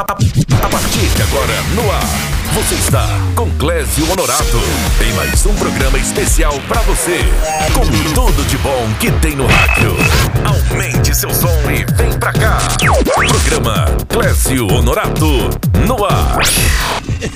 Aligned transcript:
A 0.00 0.04
partir 0.04 0.30
de 1.14 1.22
agora, 1.22 1.52
no 1.74 1.92
ar, 1.92 2.00
você 2.54 2.74
está 2.74 3.06
com 3.36 3.50
Clésio 3.58 4.10
Honorato 4.10 4.58
em 5.06 5.12
mais 5.12 5.44
um 5.44 5.54
programa 5.56 5.98
especial 5.98 6.58
para 6.66 6.80
você, 6.82 7.18
com 7.74 7.86
tudo 8.14 8.42
de 8.48 8.56
bom 8.58 8.88
que 8.98 9.10
tem 9.10 9.36
no 9.36 9.46
rádio. 9.46 9.94
Aumente 10.42 11.14
seu 11.14 11.28
som 11.34 11.54
e 11.70 11.84
vem 11.96 12.18
pra 12.18 12.32
cá. 12.32 12.56
Programa 13.14 13.84
Clésio 14.08 14.72
Honorato, 14.72 15.50
no 15.86 16.02
ar. 16.06 16.38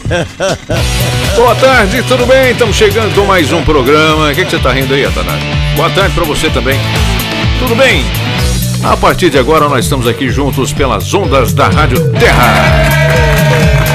Boa 1.36 1.54
tarde, 1.56 2.02
tudo 2.04 2.24
bem? 2.24 2.52
Estamos 2.52 2.76
chegando 2.76 3.14
com 3.14 3.26
mais 3.26 3.52
um 3.52 3.62
programa. 3.62 4.30
O 4.30 4.34
que, 4.34 4.42
que 4.42 4.50
você 4.50 4.56
está 4.56 4.72
rindo 4.72 4.94
aí, 4.94 5.04
Atanás? 5.04 5.42
Boa 5.76 5.90
tarde 5.90 6.14
para 6.14 6.24
você 6.24 6.48
também. 6.48 6.80
Tudo 7.58 7.76
bem? 7.76 8.02
A 8.84 8.96
partir 8.98 9.30
de 9.30 9.38
agora 9.38 9.66
nós 9.66 9.86
estamos 9.86 10.06
aqui 10.06 10.28
juntos 10.28 10.70
pelas 10.70 11.14
ondas 11.14 11.54
da 11.54 11.68
Rádio 11.68 12.06
Terra. 12.12 12.52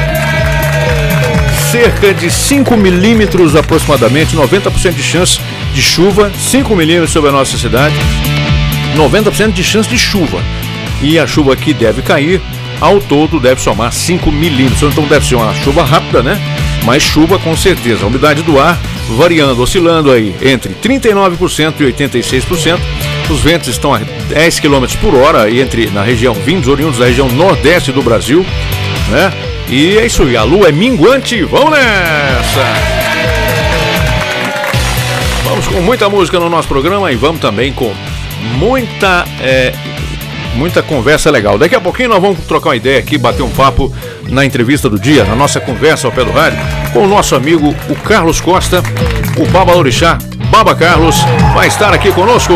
Cerca 1.71 2.15
de 2.15 2.31
5 2.31 2.77
milímetros 2.77 3.55
aproximadamente, 3.55 4.37
90% 4.37 4.95
de 4.95 5.03
chance 5.03 5.39
de 5.75 5.83
chuva, 5.83 6.31
5 6.51 6.75
milímetros 6.75 7.11
sobre 7.11 7.29
a 7.29 7.33
nossa 7.33 7.59
cidade, 7.59 7.95
90% 8.97 9.53
de 9.53 9.63
chance 9.63 9.89
de 9.89 9.99
chuva 9.99 10.43
e 11.03 11.19
a 11.19 11.27
chuva 11.27 11.55
que 11.55 11.75
deve 11.75 12.01
cair, 12.03 12.41
ao 12.81 13.01
todo 13.01 13.39
deve 13.39 13.61
somar 13.61 13.93
5 13.93 14.31
milímetros. 14.33 14.83
Então 14.83 15.05
deve 15.05 15.27
ser 15.27 15.35
uma 15.35 15.55
chuva 15.57 15.85
rápida, 15.85 16.23
né? 16.23 16.41
Mas 16.85 17.03
chuva 17.03 17.39
com 17.39 17.57
certeza. 17.57 18.05
A 18.05 18.07
umidade 18.07 18.43
do 18.43 18.59
ar 18.59 18.79
variando, 19.17 19.63
oscilando 19.63 20.11
aí 20.11 20.35
entre 20.43 20.75
39% 20.75 21.75
e 21.81 21.85
86%. 21.85 22.79
Os 23.31 23.41
ventos 23.41 23.69
estão 23.69 23.93
a 23.93 23.99
10 23.99 24.61
km 24.61 24.87
por 25.01 25.15
hora 25.15 25.51
entre 25.51 25.87
na 25.91 26.03
região 26.03 26.35
vindos 26.35 26.69
oriundos 26.69 26.99
da 26.99 27.07
região 27.07 27.29
nordeste 27.29 27.93
do 27.93 28.03
Brasil, 28.03 28.45
né? 29.11 29.33
E 29.69 29.99
é 29.99 30.07
isso 30.07 30.23
aí, 30.23 30.37
a 30.37 30.45
lua 30.45 30.69
é 30.69 30.73
minguante. 30.73 31.43
Vamos 31.43 31.73
nessa! 31.73 32.99
Vamos 35.45 35.67
com 35.67 35.81
muita 35.81 36.09
música 36.09 36.39
no 36.41 36.49
nosso 36.49 36.69
programa 36.69 37.13
e 37.13 37.17
vamos 37.17 37.41
também 37.41 37.73
com 37.73 37.93
muita 38.57 39.27
é, 39.41 39.75
muita 40.55 40.83
conversa 40.83 41.31
legal. 41.31 41.59
Daqui 41.59 41.75
a 41.75 41.81
pouquinho 41.81 42.09
nós 42.09 42.21
vamos 42.21 42.39
trocar 42.47 42.71
uma 42.71 42.77
ideia 42.77 42.99
aqui, 42.99 43.17
bater 43.17 43.43
um 43.43 43.51
papo 43.51 43.93
na 44.29 44.45
entrevista 44.45 44.89
do 44.89 44.99
dia, 44.99 45.25
na 45.25 45.35
nossa 45.35 45.61
conversa 45.61 46.07
ao 46.07 46.13
pé 46.13 46.25
do 46.25 46.31
rádio, 46.33 46.59
com 46.93 47.01
o 47.01 47.07
nosso 47.07 47.35
amigo, 47.35 47.75
o 47.89 47.95
Carlos 47.97 48.41
Costa, 48.41 48.83
o 49.37 49.47
Baba 49.47 49.73
Lorixá, 49.73 50.19
Baba 50.51 50.75
Carlos, 50.75 51.17
vai 51.55 51.69
estar 51.69 51.93
aqui 51.93 52.11
conosco 52.13 52.55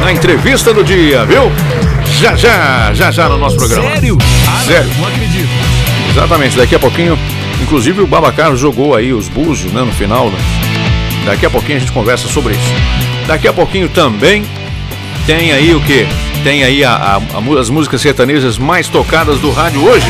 na 0.00 0.12
entrevista 0.12 0.72
do 0.72 0.82
dia, 0.82 1.24
viu? 1.24 1.50
Já, 2.18 2.34
já, 2.34 2.92
já, 2.92 3.10
já 3.10 3.28
no 3.28 3.38
nosso 3.38 3.56
programa. 3.56 3.90
Sério? 3.90 4.18
Ah, 4.48 4.62
Sério. 4.64 4.90
Não, 4.98 5.08
acredito. 5.08 5.48
Exatamente, 6.10 6.56
daqui 6.56 6.74
a 6.74 6.78
pouquinho, 6.78 7.18
inclusive 7.62 8.00
o 8.00 8.06
Baba 8.06 8.32
Carlos 8.32 8.58
jogou 8.60 8.94
aí 8.94 9.12
os 9.12 9.28
búzios, 9.28 9.72
né, 9.72 9.82
no 9.82 9.92
final, 9.92 10.28
né? 10.28 10.38
Daqui 11.24 11.46
a 11.46 11.50
pouquinho 11.50 11.76
a 11.76 11.80
gente 11.80 11.92
conversa 11.92 12.28
sobre 12.28 12.54
isso. 12.54 12.74
Daqui 13.26 13.46
a 13.46 13.52
pouquinho 13.52 13.88
também 13.88 14.44
tem 15.26 15.52
aí 15.52 15.74
o 15.74 15.80
que? 15.80 16.06
Tem 16.42 16.64
aí 16.64 16.82
a, 16.82 16.92
a, 16.92 17.16
a, 17.16 17.60
as 17.60 17.68
músicas 17.68 18.00
sertanejas 18.00 18.56
mais 18.56 18.88
tocadas 18.88 19.38
do 19.40 19.50
rádio 19.50 19.84
hoje. 19.84 20.06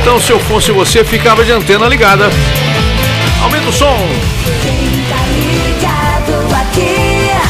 Então, 0.00 0.20
se 0.20 0.30
eu 0.30 0.38
fosse 0.40 0.70
você, 0.70 1.02
ficava 1.02 1.42
de 1.42 1.52
antena 1.52 1.88
ligada. 1.88 2.28
Aumenta 3.42 3.68
o 3.68 3.72
som. 3.72 3.96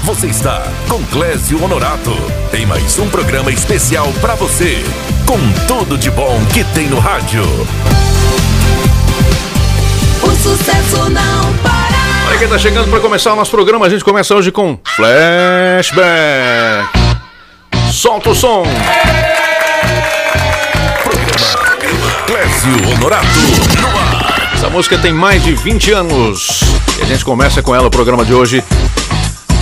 Você 0.04 0.28
está 0.28 0.62
com 0.88 1.02
Clésio 1.06 1.62
Honorato 1.64 2.14
em 2.52 2.64
mais 2.64 2.98
um 2.98 3.08
programa 3.08 3.50
especial 3.50 4.12
para 4.20 4.34
você, 4.34 4.84
com 5.26 5.38
tudo 5.66 5.98
de 5.98 6.10
bom 6.10 6.44
que 6.52 6.62
tem 6.62 6.88
no 6.88 7.00
rádio. 7.00 7.42
O 10.22 10.30
sucesso 10.30 11.10
não 11.10 11.52
para. 11.62 11.83
Olha 12.34 12.40
quem 12.40 12.48
tá 12.48 12.58
chegando 12.58 12.90
para 12.90 12.98
começar 12.98 13.32
o 13.32 13.36
nosso 13.36 13.52
programa. 13.52 13.86
A 13.86 13.88
gente 13.88 14.02
começa 14.02 14.34
hoje 14.34 14.50
com 14.50 14.76
Flashback. 14.96 15.94
Solta 17.92 18.30
o 18.30 18.34
som. 18.34 18.64
Clésio 22.26 22.90
Honorato 22.90 23.24
no 23.80 23.86
ar. 23.86 24.50
Essa 24.52 24.68
música 24.68 24.98
tem 24.98 25.12
mais 25.12 25.44
de 25.44 25.54
20 25.54 25.92
anos. 25.92 26.60
E 26.98 27.02
a 27.02 27.04
gente 27.04 27.24
começa 27.24 27.62
com 27.62 27.72
ela 27.72 27.86
o 27.86 27.90
programa 27.90 28.24
de 28.24 28.34
hoje. 28.34 28.64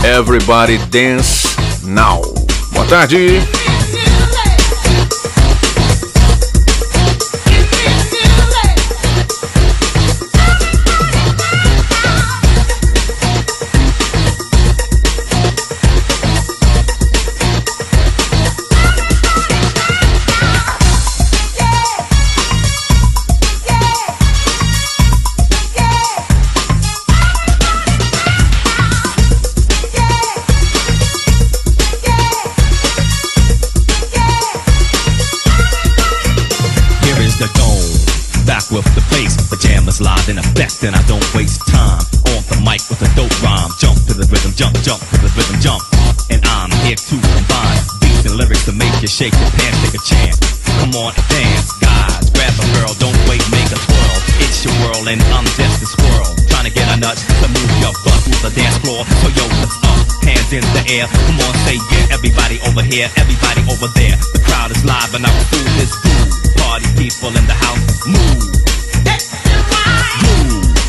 Everybody 0.03 0.79
Dance 0.79 1.49
Now. 1.85 2.23
Boa 2.73 2.87
tarde. 2.87 3.47
Waste 41.35 41.61
time. 41.69 42.01
On 42.33 42.41
the 42.49 42.59
mic 42.65 42.81
with 42.89 43.01
a 43.01 43.11
dope 43.17 43.33
rhyme. 43.43 43.73
Jump 43.81 43.97
to 44.09 44.15
the 44.15 44.25
rhythm, 44.29 44.53
jump, 44.57 44.77
jump 44.85 45.01
to 45.01 45.17
the 45.21 45.31
rhythm, 45.37 45.59
jump. 45.61 45.83
And 46.29 46.41
I'm 46.45 46.73
here 46.85 46.97
to 46.97 47.17
combine 47.21 47.81
beats 48.01 48.25
and 48.25 48.37
lyrics 48.37 48.65
to 48.69 48.73
make 48.73 48.93
you 49.01 49.09
shake 49.09 49.35
your 49.37 49.53
pants, 49.57 49.79
take 49.85 49.97
a 49.97 50.03
chance. 50.05 50.39
Come 50.81 50.93
on, 50.97 51.13
dance, 51.29 51.73
guys. 51.81 52.31
Grab 52.33 52.53
a 52.57 52.65
girl, 52.77 52.93
don't 53.01 53.17
wait, 53.29 53.43
make 53.53 53.69
a 53.73 53.79
twirl. 53.81 54.19
It's 54.45 54.65
your 54.65 54.73
world, 54.85 55.09
and 55.09 55.21
I'm 55.33 55.45
just 55.57 55.85
a 55.85 55.89
squirrel. 55.89 56.33
Trying 56.49 56.69
to 56.69 56.75
get 56.75 56.89
a 56.89 56.97
nut 57.01 57.17
to 57.17 57.47
move 57.49 57.73
your 57.81 57.93
butt 58.05 58.19
through 58.25 58.41
the 58.45 58.53
dance 58.53 58.79
floor. 58.81 59.05
So 59.25 59.29
yo, 59.33 59.45
what's 59.61 59.77
up? 59.85 59.99
Hands 60.25 60.51
in 60.53 60.65
the 60.77 60.83
air. 60.93 61.07
Come 61.09 61.41
on, 61.45 61.53
say 61.65 61.77
yeah. 61.93 62.17
Everybody 62.17 62.61
over 62.69 62.83
here, 62.85 63.09
everybody 63.17 63.63
over 63.69 63.89
there. 63.97 64.17
The 64.37 64.41
crowd 64.45 64.71
is 64.71 64.85
live, 64.85 65.13
and 65.17 65.25
I'm 65.25 65.39
through 65.49 65.69
this 65.81 65.93
groove. 66.01 66.57
Party 66.61 66.89
people 66.97 67.33
in 67.35 67.45
the 67.49 67.57
house, 67.57 67.81
move. 68.07 68.63
Move. 70.23 70.82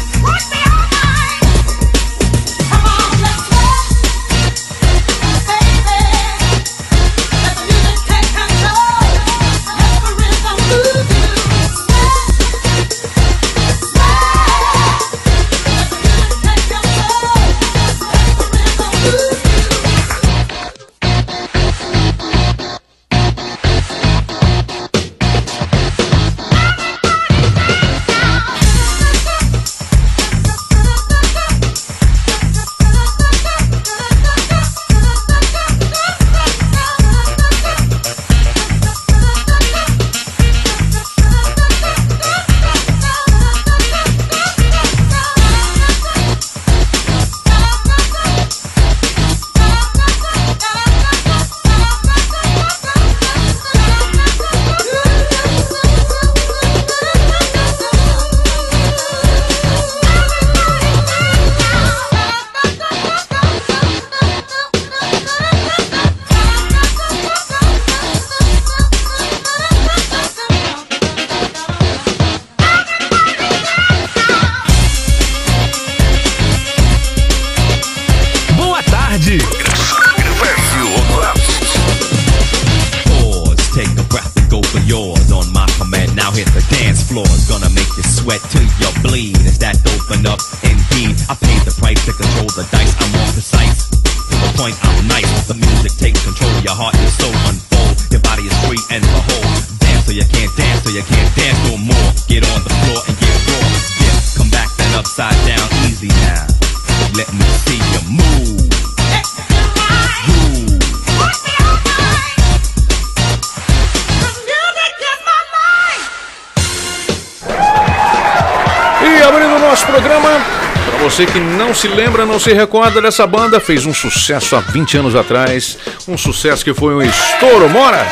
lembra, 122.13 122.25
não 122.27 122.39
se 122.39 122.54
recorda 122.54 123.01
dessa 123.01 123.25
banda, 123.25 123.60
fez 123.60 123.88
um 123.88 123.94
sucesso 123.94 124.56
há 124.56 124.60
20 124.60 124.98
anos 124.98 125.15
atrás, 125.15 125.80
um 126.07 126.15
sucesso 126.15 126.63
que 126.63 126.71
foi 126.71 126.94
um 126.94 127.01
estouro, 127.01 127.68
mora! 127.68 128.06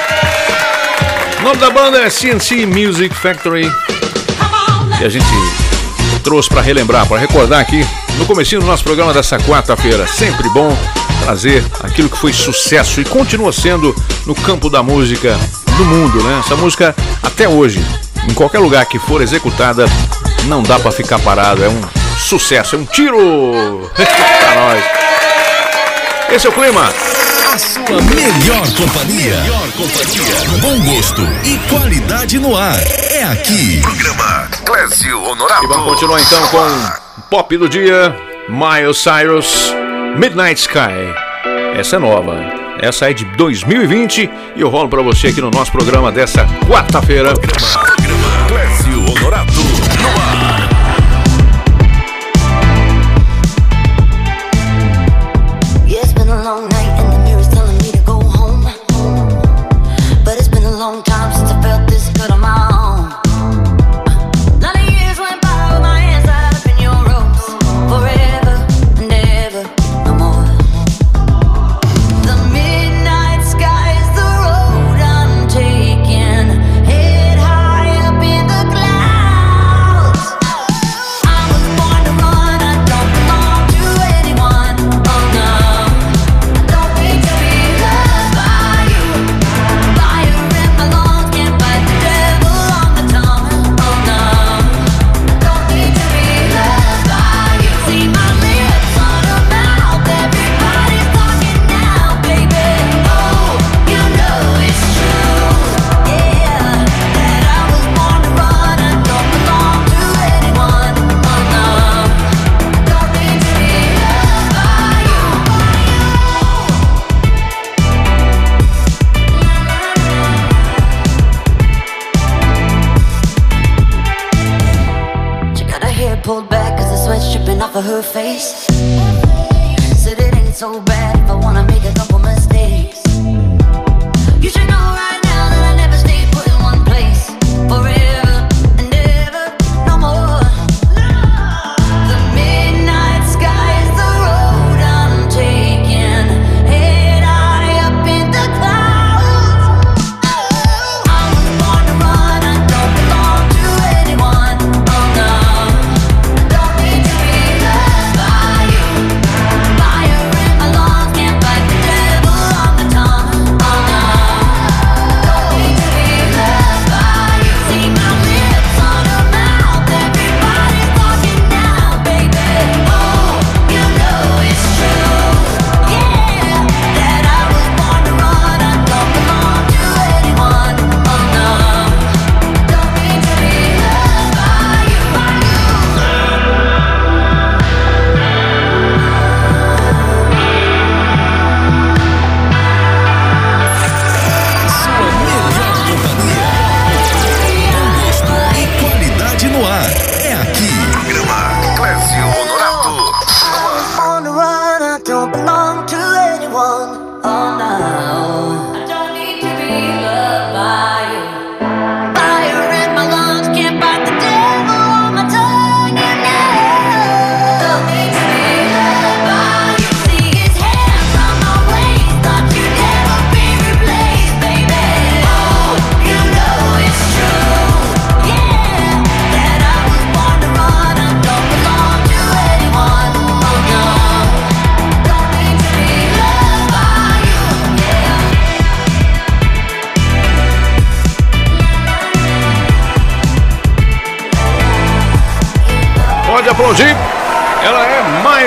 O 1.39 1.43
nome 1.43 1.57
da 1.57 1.69
banda 1.69 1.99
é 1.99 2.09
CNC 2.09 2.65
Music 2.65 3.13
Factory. 3.13 3.71
E 4.99 5.05
a 5.05 5.09
gente 5.09 5.27
trouxe 6.23 6.49
para 6.49 6.61
relembrar, 6.61 7.07
para 7.07 7.19
recordar 7.19 7.59
aqui 7.59 7.85
no 8.17 8.25
começo 8.25 8.59
do 8.59 8.65
nosso 8.65 8.83
programa 8.83 9.13
dessa 9.13 9.37
quarta-feira. 9.37 10.07
Sempre 10.07 10.49
bom 10.49 10.75
trazer 11.23 11.63
aquilo 11.83 12.09
que 12.09 12.17
foi 12.17 12.33
sucesso 12.33 13.01
e 13.01 13.05
continua 13.05 13.53
sendo 13.53 13.95
no 14.25 14.33
campo 14.33 14.67
da 14.67 14.81
música 14.81 15.37
do 15.77 15.85
mundo, 15.85 16.23
né? 16.23 16.41
Essa 16.43 16.55
música 16.55 16.95
até 17.21 17.47
hoje, 17.47 17.79
em 18.27 18.33
qualquer 18.33 18.59
lugar 18.59 18.83
que 18.87 18.97
for 18.97 19.21
executada, 19.21 19.85
não 20.45 20.63
dá 20.63 20.79
para 20.79 20.91
ficar 20.91 21.19
parado, 21.19 21.63
é 21.63 21.69
um 21.69 22.00
sucesso, 22.21 22.75
é 22.75 22.79
um 22.79 22.85
tiro! 22.85 23.89
É 23.97 24.05
pra 24.05 24.55
nós. 24.55 24.83
Esse 26.31 26.47
é 26.47 26.49
o 26.49 26.53
clima. 26.53 26.89
A 27.53 27.57
sua 27.57 28.01
melhor 28.01 28.65
companhia. 28.77 29.41
Melhor 29.41 29.67
companhia. 29.71 30.59
Bom 30.61 30.79
gosto 30.79 31.21
e 31.43 31.57
qualidade 31.69 32.39
no 32.39 32.55
ar. 32.55 32.79
É 33.11 33.23
aqui. 33.23 33.81
Programa 33.81 34.47
Clésio 34.65 35.21
Honorato. 35.21 35.65
E 35.65 35.67
vamos 35.67 35.85
continuar 35.85 36.21
então 36.21 36.47
com 36.47 37.21
Pop 37.29 37.57
do 37.57 37.67
Dia, 37.67 38.15
Miles 38.47 38.97
Cyrus, 38.97 39.75
Midnight 40.15 40.61
Sky. 40.61 41.13
Essa 41.77 41.97
é 41.97 41.99
nova. 41.99 42.37
Essa 42.79 43.09
é 43.09 43.13
de 43.13 43.25
2020 43.25 44.29
e 44.55 44.61
eu 44.61 44.69
rolo 44.69 44.87
para 44.87 45.01
você 45.01 45.27
aqui 45.27 45.41
no 45.41 45.51
nosso 45.51 45.71
programa 45.71 46.11
dessa 46.11 46.47
quarta-feira. 46.67 47.33
Programa, 47.33 47.83
programa 47.83 48.47
Clésio 48.47 49.01
Honorato 49.11 49.53
no 49.53 50.21
ar. 50.21 50.40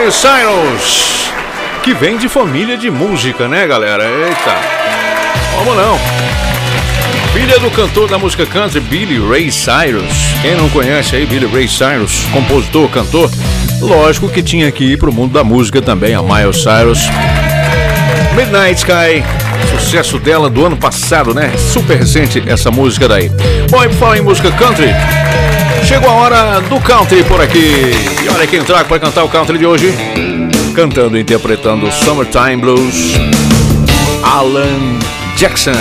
Miley 0.04 0.12
Cyrus, 0.12 1.32
que 1.82 1.94
vem 1.94 2.18
de 2.18 2.28
família 2.28 2.76
de 2.76 2.90
música, 2.90 3.48
né, 3.48 3.66
galera? 3.66 4.04
Eita, 4.04 4.54
como 5.56 5.74
não? 5.74 5.98
Filha 7.32 7.58
do 7.58 7.70
cantor 7.70 8.06
da 8.10 8.18
música 8.18 8.44
country 8.44 8.80
Billy 8.80 9.18
Ray 9.18 9.50
Cyrus. 9.50 10.12
Quem 10.42 10.56
não 10.56 10.68
conhece 10.68 11.16
aí 11.16 11.24
Billy 11.24 11.46
Ray 11.46 11.66
Cyrus, 11.66 12.26
compositor, 12.34 12.86
cantor, 12.90 13.30
lógico 13.80 14.28
que 14.28 14.42
tinha 14.42 14.70
que 14.70 14.92
ir 14.92 14.98
pro 14.98 15.10
mundo 15.10 15.32
da 15.32 15.42
música 15.42 15.80
também 15.80 16.14
a 16.14 16.20
Miley 16.20 16.52
Cyrus. 16.52 17.08
Midnight 18.36 18.76
Sky, 18.76 19.24
sucesso 19.70 20.18
dela 20.18 20.50
do 20.50 20.66
ano 20.66 20.76
passado, 20.76 21.32
né? 21.32 21.50
Super 21.56 22.00
recente 22.00 22.42
essa 22.46 22.70
música 22.70 23.08
daí. 23.08 23.30
Bom, 23.70 23.82
e 23.82 23.88
por 23.88 23.96
falar 23.96 24.18
em 24.18 24.22
música 24.22 24.52
country, 24.52 24.88
chegou 25.84 26.08
a 26.08 26.14
hora 26.14 26.60
do 26.62 26.80
country 26.80 27.22
por 27.24 27.40
aqui. 27.40 27.92
E 28.22 28.28
olha 28.28 28.46
quem 28.46 28.62
trago 28.62 28.88
para 28.88 28.98
cantar 28.98 29.24
o 29.24 29.28
country 29.28 29.58
de 29.58 29.66
hoje. 29.66 29.94
Cantando 30.74 31.16
e 31.16 31.20
interpretando 31.20 31.90
Summertime 31.92 32.56
Blues, 32.56 33.14
Alan 34.22 34.98
Jackson. 35.36 35.72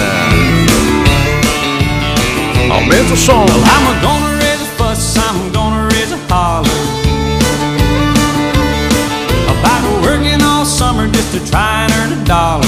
Aumenta 2.69 3.13
o 3.13 3.17
som. 3.17 3.45
I'm 3.45 4.01
gonna 4.01 4.37
raise 4.39 4.61
a 4.61 4.65
fuss, 4.77 5.15
I'm 5.17 5.51
gonna 5.51 5.87
raise 5.89 6.11
a 6.11 6.33
holler 6.33 6.69
About 9.47 10.03
working 10.03 10.41
all 10.43 10.65
summer 10.65 11.07
just 11.07 11.31
to 11.33 11.39
try 11.51 11.85
and 11.85 11.93
earn 11.93 12.19
a 12.19 12.25
dollar 12.25 12.67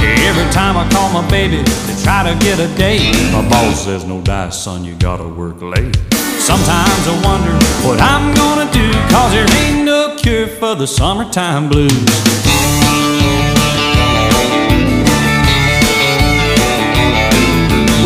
Every 0.00 0.50
time 0.52 0.76
I 0.76 0.88
call 0.90 1.10
my 1.10 1.28
baby 1.30 1.62
try 2.08 2.22
to 2.24 2.38
get 2.42 2.58
a 2.58 2.68
date 2.78 3.12
My 3.32 3.46
boss 3.50 3.84
says, 3.84 4.06
no 4.06 4.22
dice, 4.22 4.56
son, 4.58 4.82
you 4.82 4.94
gotta 4.94 5.28
work 5.28 5.60
late 5.60 5.94
Sometimes 6.40 7.04
I 7.12 7.14
wonder 7.22 7.52
what 7.84 8.00
I'm 8.00 8.34
gonna 8.34 8.70
do 8.72 8.88
Cause 9.12 9.32
there 9.32 9.48
ain't 9.60 9.84
no 9.84 10.16
cure 10.16 10.46
for 10.46 10.74
the 10.74 10.86
summertime 10.86 11.68
blues 11.68 11.92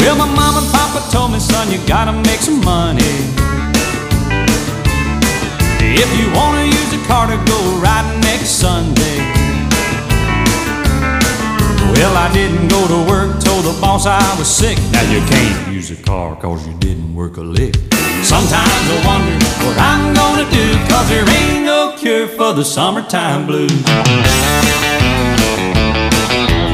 Well, 0.01 0.17
my 0.17 0.27
mom 0.35 0.57
and 0.61 0.69
papa 0.73 1.01
told 1.13 1.31
me, 1.31 1.39
son, 1.39 1.71
you 1.71 1.79
gotta 1.87 2.13
make 2.13 2.41
some 2.41 2.61
money. 2.65 3.15
If 6.03 6.11
you 6.19 6.27
wanna 6.35 6.65
use 6.65 6.91
the 6.91 7.01
car 7.07 7.29
to 7.29 7.39
go 7.47 7.59
riding 7.79 8.21
next 8.21 8.51
Sunday. 8.63 9.42
Well, 12.03 12.17
I 12.17 12.33
didn't 12.33 12.67
go 12.67 12.89
to 12.89 13.09
work, 13.09 13.41
told 13.41 13.65
the 13.65 13.81
boss 13.81 14.07
I 14.07 14.19
was 14.37 14.49
sick. 14.49 14.77
Now 14.91 15.09
you 15.09 15.21
can't 15.21 15.73
use 15.73 15.89
the 15.89 16.03
car 16.03 16.35
cause 16.35 16.67
you 16.67 16.75
didn't 16.79 17.15
work 17.15 17.37
a 17.37 17.43
lick. 17.43 17.77
Sometimes 18.25 18.85
I 18.91 18.99
wonder 19.07 19.39
what 19.63 19.79
I'm 19.79 20.13
gonna 20.13 20.51
do, 20.51 20.67
cause 20.91 21.09
there 21.09 21.23
ain't 21.31 21.65
no 21.65 21.95
cure 21.97 22.27
for 22.27 22.55
the 22.55 22.65
summertime 22.65 23.47
blues. 23.47 23.71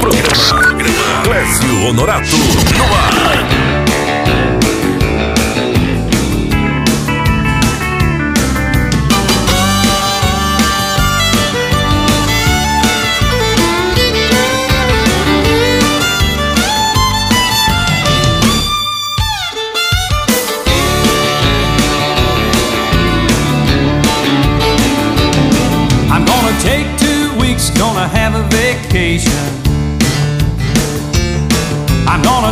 Programa 0.01 1.23
Clécio 1.25 1.89
Honorato 1.89 2.39
no 2.79 2.85
ar. 2.85 3.88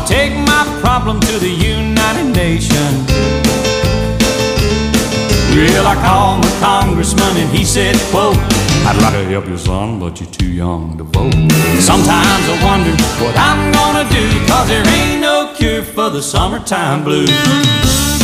Take 0.06 0.32
my 0.46 0.64
problem 0.80 1.18
to 1.20 1.38
the 1.38 1.48
United 1.48 2.34
Nations. 2.34 3.10
Well, 5.50 5.86
I 5.86 5.94
called 5.96 6.44
my 6.44 6.52
congressman 6.60 7.36
and 7.36 7.50
he 7.50 7.64
said, 7.64 7.96
quote, 8.10 8.36
I'd 8.86 8.96
like 9.02 9.14
to 9.14 9.24
help 9.24 9.48
you, 9.48 9.58
son, 9.58 9.98
but 9.98 10.20
you're 10.20 10.30
too 10.30 10.52
young 10.52 10.96
to 10.98 11.04
vote. 11.04 11.32
Sometimes 11.80 12.44
I 12.52 12.56
wonder 12.62 12.92
what 13.22 13.34
I'm 13.36 13.72
gonna 13.72 14.08
do, 14.08 14.46
cause 14.46 14.68
there 14.68 14.86
ain't 14.86 15.20
no 15.20 15.52
cure 15.56 15.82
for 15.82 16.08
the 16.10 16.22
summertime 16.22 17.02
blues. 17.02 18.15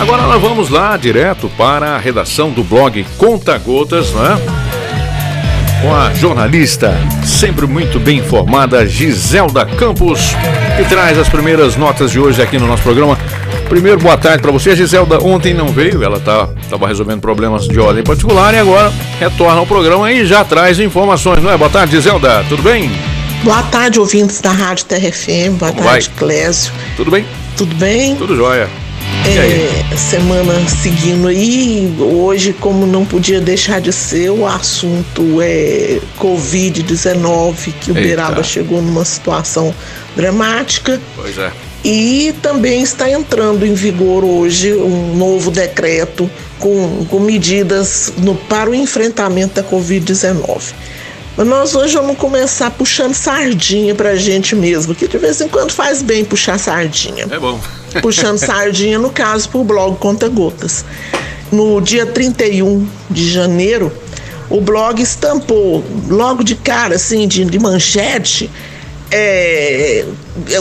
Agora 0.00 0.22
nós 0.22 0.42
vamos 0.42 0.68
lá 0.68 0.96
direto 0.96 1.48
para 1.56 1.94
a 1.94 1.98
redação 1.98 2.50
do 2.50 2.64
blog 2.64 3.06
Conta 3.16 3.56
Gotas, 3.56 4.10
né? 4.10 4.36
Com 5.80 5.94
a 5.94 6.12
jornalista, 6.12 6.92
sempre 7.24 7.64
muito 7.66 8.00
bem 8.00 8.18
informada, 8.18 8.84
Giselda 8.84 9.64
Campos, 9.64 10.34
que 10.76 10.84
traz 10.88 11.16
as 11.16 11.28
primeiras 11.28 11.76
notas 11.76 12.10
de 12.10 12.18
hoje 12.18 12.42
aqui 12.42 12.58
no 12.58 12.66
nosso 12.66 12.82
programa. 12.82 13.16
Primeiro, 13.68 13.98
boa 14.00 14.18
tarde 14.18 14.42
para 14.42 14.50
você. 14.50 14.70
A 14.70 14.74
Giselda 14.74 15.22
ontem 15.22 15.54
não 15.54 15.68
veio, 15.68 16.02
ela 16.02 16.16
estava 16.16 16.88
resolvendo 16.88 17.20
problemas 17.20 17.68
de 17.68 17.78
ordem 17.78 18.02
particular 18.02 18.54
e 18.54 18.58
agora 18.58 18.92
retorna 19.20 19.60
ao 19.60 19.66
programa 19.66 20.10
e 20.10 20.26
já 20.26 20.44
traz 20.44 20.80
informações, 20.80 21.42
não 21.42 21.50
é? 21.50 21.56
Boa 21.56 21.70
tarde, 21.70 21.94
Giselda, 21.96 22.44
tudo 22.48 22.62
bem? 22.62 22.90
Boa 23.44 23.62
tarde, 23.62 24.00
ouvintes 24.00 24.40
da 24.40 24.50
Rádio 24.50 24.84
TRFM. 24.86 25.58
Boa 25.58 25.70
Como 25.70 25.84
tarde, 25.84 26.10
vai? 26.10 26.18
Clésio. 26.18 26.72
Tudo 26.96 27.10
bem? 27.12 27.24
Tudo 27.56 27.74
bem? 27.76 28.16
Tudo 28.16 28.36
jóia. 28.36 28.68
É, 29.36 29.96
semana 29.96 30.66
seguindo 30.68 31.28
aí, 31.28 31.94
hoje, 32.00 32.54
como 32.54 32.86
não 32.86 33.04
podia 33.04 33.40
deixar 33.40 33.80
de 33.80 33.92
ser, 33.92 34.30
o 34.30 34.46
assunto 34.46 35.42
é 35.42 36.00
Covid-19, 36.18 37.72
que 37.78 37.90
Eita. 37.90 38.00
Uberaba 38.00 38.42
chegou 38.42 38.80
numa 38.80 39.04
situação 39.04 39.74
dramática. 40.16 41.00
Pois 41.14 41.36
é. 41.36 41.52
E 41.84 42.34
também 42.42 42.82
está 42.82 43.10
entrando 43.10 43.66
em 43.66 43.74
vigor 43.74 44.24
hoje 44.24 44.74
um 44.74 45.14
novo 45.14 45.50
decreto 45.50 46.28
com, 46.58 47.04
com 47.08 47.20
medidas 47.20 48.12
no, 48.16 48.34
para 48.34 48.70
o 48.70 48.74
enfrentamento 48.74 49.54
da 49.54 49.62
Covid-19. 49.62 50.72
Mas 51.36 51.46
nós 51.46 51.74
hoje 51.76 51.94
vamos 51.94 52.16
começar 52.16 52.70
puxando 52.70 53.14
sardinha 53.14 53.94
para 53.94 54.10
a 54.10 54.16
gente 54.16 54.56
mesmo, 54.56 54.94
que 54.94 55.06
de 55.06 55.18
vez 55.18 55.40
em 55.40 55.48
quando 55.48 55.70
faz 55.70 56.02
bem 56.02 56.24
puxar 56.24 56.58
sardinha. 56.58 57.26
É 57.30 57.38
bom. 57.38 57.60
Puxando 58.02 58.38
sardinha, 58.38 58.98
no 58.98 59.10
caso, 59.10 59.48
para 59.48 59.60
o 59.60 59.64
blog 59.64 59.96
Conta 59.98 60.28
Gotas. 60.28 60.84
No 61.50 61.80
dia 61.80 62.04
31 62.04 62.86
de 63.10 63.30
janeiro, 63.30 63.92
o 64.50 64.60
blog 64.60 65.00
estampou 65.00 65.84
logo 66.08 66.42
de 66.42 66.54
cara, 66.54 66.96
assim, 66.96 67.26
de, 67.26 67.44
de 67.44 67.58
manchete, 67.58 68.50
é, 69.10 70.04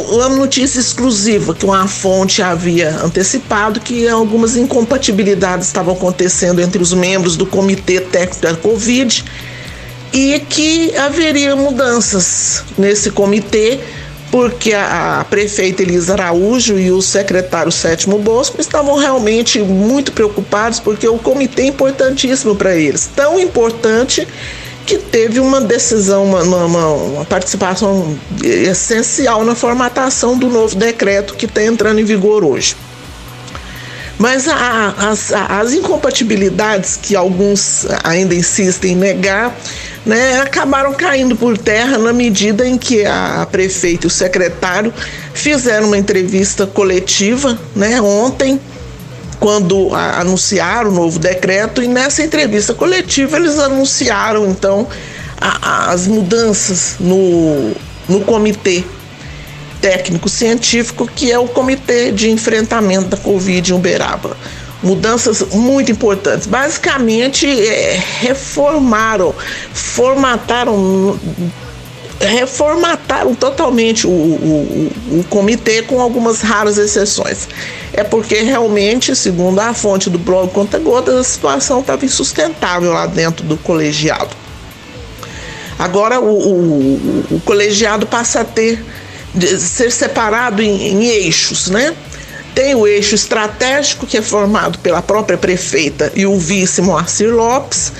uma 0.09 0.29
notícia 0.29 0.79
exclusiva 0.79 1.53
que 1.53 1.65
uma 1.65 1.85
fonte 1.87 2.41
havia 2.41 2.91
antecipado 3.03 3.79
que 3.79 4.07
algumas 4.07 4.55
incompatibilidades 4.55 5.67
estavam 5.67 5.93
acontecendo 5.93 6.61
entre 6.61 6.81
os 6.81 6.93
membros 6.93 7.35
do 7.35 7.45
Comitê 7.45 7.99
Técnico 7.99 8.41
da 8.41 8.55
Covid 8.55 9.25
e 10.13 10.39
que 10.49 10.95
haveria 10.95 11.55
mudanças 11.55 12.63
nesse 12.77 13.11
comitê 13.11 13.79
porque 14.31 14.73
a, 14.73 15.25
prefeita 15.29 15.81
Elisa 15.81 16.13
Araújo 16.13 16.77
e 16.77 16.91
o 16.91 17.01
secretário 17.01 17.71
Sétimo 17.71 18.17
Bosco 18.17 18.59
estavam 18.59 18.95
realmente 18.95 19.59
muito 19.59 20.11
preocupados 20.11 20.79
porque 20.79 21.07
o 21.07 21.17
comitê 21.17 21.63
é 21.63 21.65
importantíssimo 21.67 22.55
para 22.55 22.75
eles, 22.75 23.09
tão 23.15 23.39
importante 23.39 24.27
que 24.85 24.97
teve 24.97 25.39
uma 25.41 25.59
decisão, 25.59 26.23
uma, 26.23 26.41
uma, 26.41 26.87
uma, 26.87 27.25
participação 27.25 28.17
essencial 28.41 29.43
na 29.43 29.53
formatação 29.53 30.37
do 30.37 30.47
novo 30.47 30.75
decreto 30.75 31.33
que 31.33 31.45
está 31.45 31.61
entrando 31.61 31.99
em 31.99 32.05
vigor 32.05 32.43
hoje. 32.45 32.73
Mas 34.17 34.47
a, 34.47 34.93
as, 35.09 35.31
as 35.31 35.73
incompatibilidades 35.73 36.95
que 36.95 37.15
alguns 37.15 37.85
ainda 38.03 38.33
insistem 38.33 38.93
em 38.93 38.95
negar 38.95 39.55
né, 40.07 40.39
acabaram 40.39 40.93
caindo 40.93 41.35
por 41.35 41.57
terra 41.57 41.97
na 41.97 42.13
medida 42.13 42.65
em 42.65 42.77
que 42.77 43.05
a, 43.05 43.41
a 43.41 43.45
prefeita 43.45 44.05
e 44.05 44.07
o 44.07 44.09
secretário 44.09 44.93
fizeram 45.33 45.87
uma 45.87 45.97
entrevista 45.97 46.65
coletiva 46.65 47.59
né, 47.75 48.01
ontem, 48.01 48.59
quando 49.37 49.93
a, 49.93 50.21
anunciaram 50.21 50.89
o 50.91 50.93
novo 50.93 51.19
decreto, 51.19 51.83
e 51.83 51.87
nessa 51.89 52.23
entrevista 52.23 52.73
coletiva 52.73 53.35
eles 53.35 53.59
anunciaram 53.59 54.47
então 54.49 54.87
a, 55.39 55.91
as 55.91 56.07
mudanças 56.07 56.95
no, 57.01 57.73
no 58.07 58.21
comitê 58.21 58.85
técnico-científico, 59.81 61.05
que 61.05 61.31
é 61.31 61.37
o 61.37 61.47
Comitê 61.47 62.11
de 62.11 62.31
Enfrentamento 62.31 63.09
da 63.09 63.17
Covid 63.17 63.71
em 63.71 63.75
Uberaba 63.75 64.35
mudanças 64.81 65.41
muito 65.53 65.91
importantes. 65.91 66.47
Basicamente, 66.47 67.47
é, 67.47 68.01
reformaram, 68.19 69.33
formataram 69.73 71.19
reformataram 72.19 73.35
totalmente 73.35 74.07
o, 74.07 74.09
o, 74.09 74.91
o, 75.19 75.25
comitê 75.29 75.83
com 75.83 76.01
algumas 76.01 76.41
raras 76.41 76.77
exceções. 76.77 77.47
É 77.93 78.03
porque 78.03 78.41
realmente, 78.41 79.15
segundo 79.15 79.59
a 79.59 79.71
fonte 79.73 80.09
do 80.09 80.17
blog 80.17 80.51
Conta 80.51 80.79
Gotas, 80.79 81.15
a 81.15 81.23
situação 81.23 81.81
estava 81.81 82.03
insustentável 82.05 82.91
lá 82.91 83.05
dentro 83.05 83.45
do 83.45 83.55
colegiado. 83.57 84.35
Agora 85.77 86.19
o, 86.19 86.95
o 87.29 87.41
colegiado 87.45 88.07
passa 88.07 88.41
a 88.41 88.43
ter 88.43 88.83
ser 89.59 89.91
separado 89.91 90.63
em, 90.63 90.87
em 90.87 91.05
eixos, 91.05 91.69
né? 91.69 91.93
Tem 92.57 92.73
o 92.73 92.87
eixo 92.87 93.13
estratégico, 93.13 94.07
que 94.07 94.17
é 94.17 94.21
formado 94.23 94.79
pela 94.79 94.99
própria 94.99 95.37
prefeita 95.37 96.11
e 96.15 96.25
o 96.25 96.39
vice 96.39 96.81
Moacir 96.81 97.31
Lopes, 97.31 97.93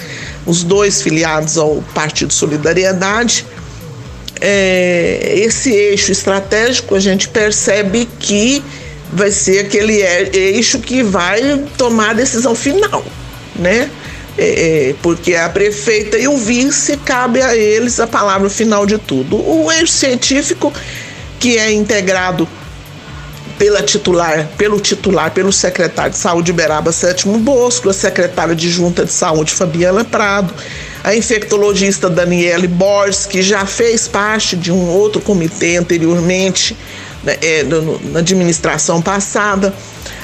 os 0.48 0.64
dois 0.64 1.00
filiados 1.00 1.60
ao 1.60 1.76
Partido 1.94 2.34
Solidariedade. 2.34 3.46
É, 4.42 5.36
esse 5.36 5.70
eixo 5.70 6.12
estratégico 6.12 6.96
a 6.96 7.00
gente 7.00 7.30
percebe 7.30 8.10
que 8.18 8.64
vai 9.14 9.30
ser 9.30 9.60
aquele 9.60 10.02
eixo 10.02 10.80
que 10.80 11.04
vai 11.04 11.64
tomar 11.78 12.10
a 12.10 12.14
decisão 12.14 12.56
final, 12.56 13.06
né? 13.56 13.92
É, 14.40 14.90
é, 14.90 14.96
porque 15.04 15.36
a 15.36 15.50
prefeita 15.50 16.18
e 16.18 16.28
o 16.28 16.36
vice 16.36 16.98
cabe 16.98 17.44
a 17.44 17.56
eles 17.56 18.00
a 18.00 18.08
palavra 18.08 18.50
final 18.50 18.88
de 18.88 18.98
tudo. 18.98 19.36
O 19.36 19.72
eixo 19.72 19.94
científico, 19.94 20.74
que 21.40 21.60
é 21.60 21.72
integrado 21.72 22.50
pela 23.58 23.82
titular, 23.82 24.48
pelo 24.58 24.80
titular, 24.80 25.32
pelo 25.32 25.52
secretário 25.52 26.12
de 26.12 26.18
Saúde 26.18 26.54
Beraba 26.54 26.92
Sétimo 26.92 27.38
Bosco, 27.40 27.90
a 27.90 27.94
secretária 27.94 28.56
de 28.56 28.70
Junta 28.70 29.06
de 29.06 29.12
Saúde 29.12 29.52
Fabiana 29.52 30.04
Prado, 30.06 30.54
a 31.04 31.16
infectologista 31.16 32.10
Daniele 32.10 32.68
Borges, 32.68 33.26
que 33.26 33.42
já 33.42 33.66
fez 33.66 34.08
parte 34.08 34.56
de 34.56 34.72
um 34.72 34.90
outro 34.90 35.22
comitê 35.22 35.78
anteriormente, 35.78 36.78
né, 37.24 37.38
é, 37.42 37.64
na 38.12 38.20
administração 38.20 39.02
passada, 39.02 39.74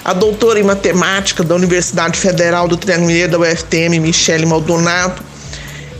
a 0.06 0.14
doutora 0.14 0.60
em 0.60 0.64
matemática 0.64 1.44
da 1.44 1.56
Universidade 1.56 2.18
Federal 2.20 2.68
do 2.68 2.78
Triângulo 2.78 3.28
da 3.28 3.40
UFTM, 3.40 4.00
Michele 4.00 4.46
Maldonado, 4.46 5.22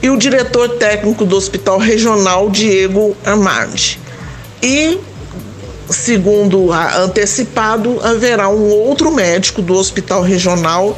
e 0.02 0.10
o 0.10 0.18
diretor 0.18 0.70
técnico 0.78 1.24
do 1.26 1.36
Hospital 1.36 1.78
Regional, 1.78 2.50
Diego 2.50 3.16
Armandi. 3.26 3.98
E 4.62 5.00
segundo 5.90 6.72
antecipado, 6.72 8.00
haverá 8.02 8.50
um 8.50 8.70
outro 8.70 9.12
médico 9.12 9.62
do 9.62 9.74
hospital 9.74 10.22
regional 10.22 10.98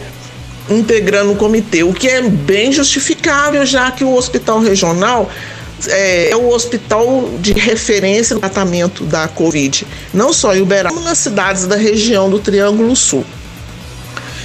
integrando 0.70 1.32
o 1.32 1.36
comitê, 1.36 1.84
o 1.84 1.94
que 1.94 2.08
é 2.08 2.22
bem 2.22 2.72
justificável, 2.72 3.66
já 3.66 3.92
que 3.92 4.04
o 4.04 4.16
hospital 4.16 4.60
regional 4.60 5.30
é, 5.88 6.32
é 6.32 6.36
o 6.36 6.50
hospital 6.50 7.30
de 7.40 7.54
referência 7.54 8.34
no 8.34 8.40
tratamento 8.40 9.04
da 9.04 9.28
Covid, 9.28 9.86
não 10.14 10.34
só 10.34 10.56
em 10.56 10.62
Uberaba, 10.62 10.96
como 10.96 11.06
nas 11.06 11.20
cidades 11.20 11.68
da 11.68 11.76
região 11.76 12.30
do 12.30 12.40
Triângulo 12.40 12.96
Sul. 12.96 13.26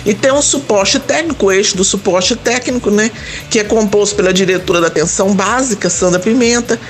E 0.05 0.15
tem 0.15 0.33
um 0.33 0.41
suporte 0.41 0.99
técnico, 0.99 1.47
o 1.47 1.53
eixo 1.53 1.77
do 1.77 1.85
suporte 1.85 2.35
técnico, 2.35 2.91
né, 2.91 3.11
que 3.51 3.59
é 3.59 3.65
composto 3.65 4.17
pela 4.17 4.33
diretora 4.33 4.81
da 4.81 4.87
atenção 4.87 5.35
básica, 5.35 5.91
Sandra 5.91 6.19
Pimenta, 6.19 6.81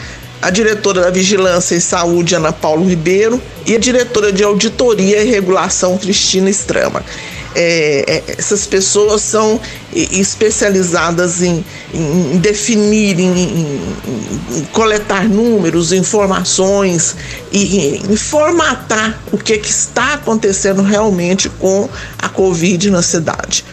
a 0.43 0.51
diretora 0.51 1.03
da 1.03 1.11
Vigilância 1.11 1.75
em 1.75 1.81
Saúde, 1.81 2.35
Ana 2.35 2.53
Paulo 2.53 2.89
Ribeiro, 2.89 3.41
e 3.67 3.75
a 3.75 3.79
diretora 3.79 4.33
de 4.33 4.43
Auditoria 4.43 5.23
e 5.23 5.29
Regulação, 5.29 5.99
Cristina 5.99 6.49
Estrama. 6.49 7.05
É, 7.53 8.05
é, 8.07 8.35
essas 8.39 8.65
pessoas 8.65 9.23
são 9.23 9.61
especializadas 9.93 11.43
em, 11.43 11.65
em 11.93 12.39
definir, 12.39 13.19
em, 13.19 13.27
em, 13.27 13.81
em, 14.07 14.65
coletar 14.73 15.29
números, 15.29 15.93
informações 15.93 17.17
e 17.51 18.01
em 18.09 18.17
formatar 18.17 19.21
o 19.33 19.37
que, 19.37 19.59
que 19.59 19.69
está 19.69 20.15
acontecendo 20.15 20.81
realmente 20.81 21.49
com 21.49 21.89
a 22.19 22.29
Covid 22.29 22.89
na 22.89 23.03
cidade. 23.03 23.65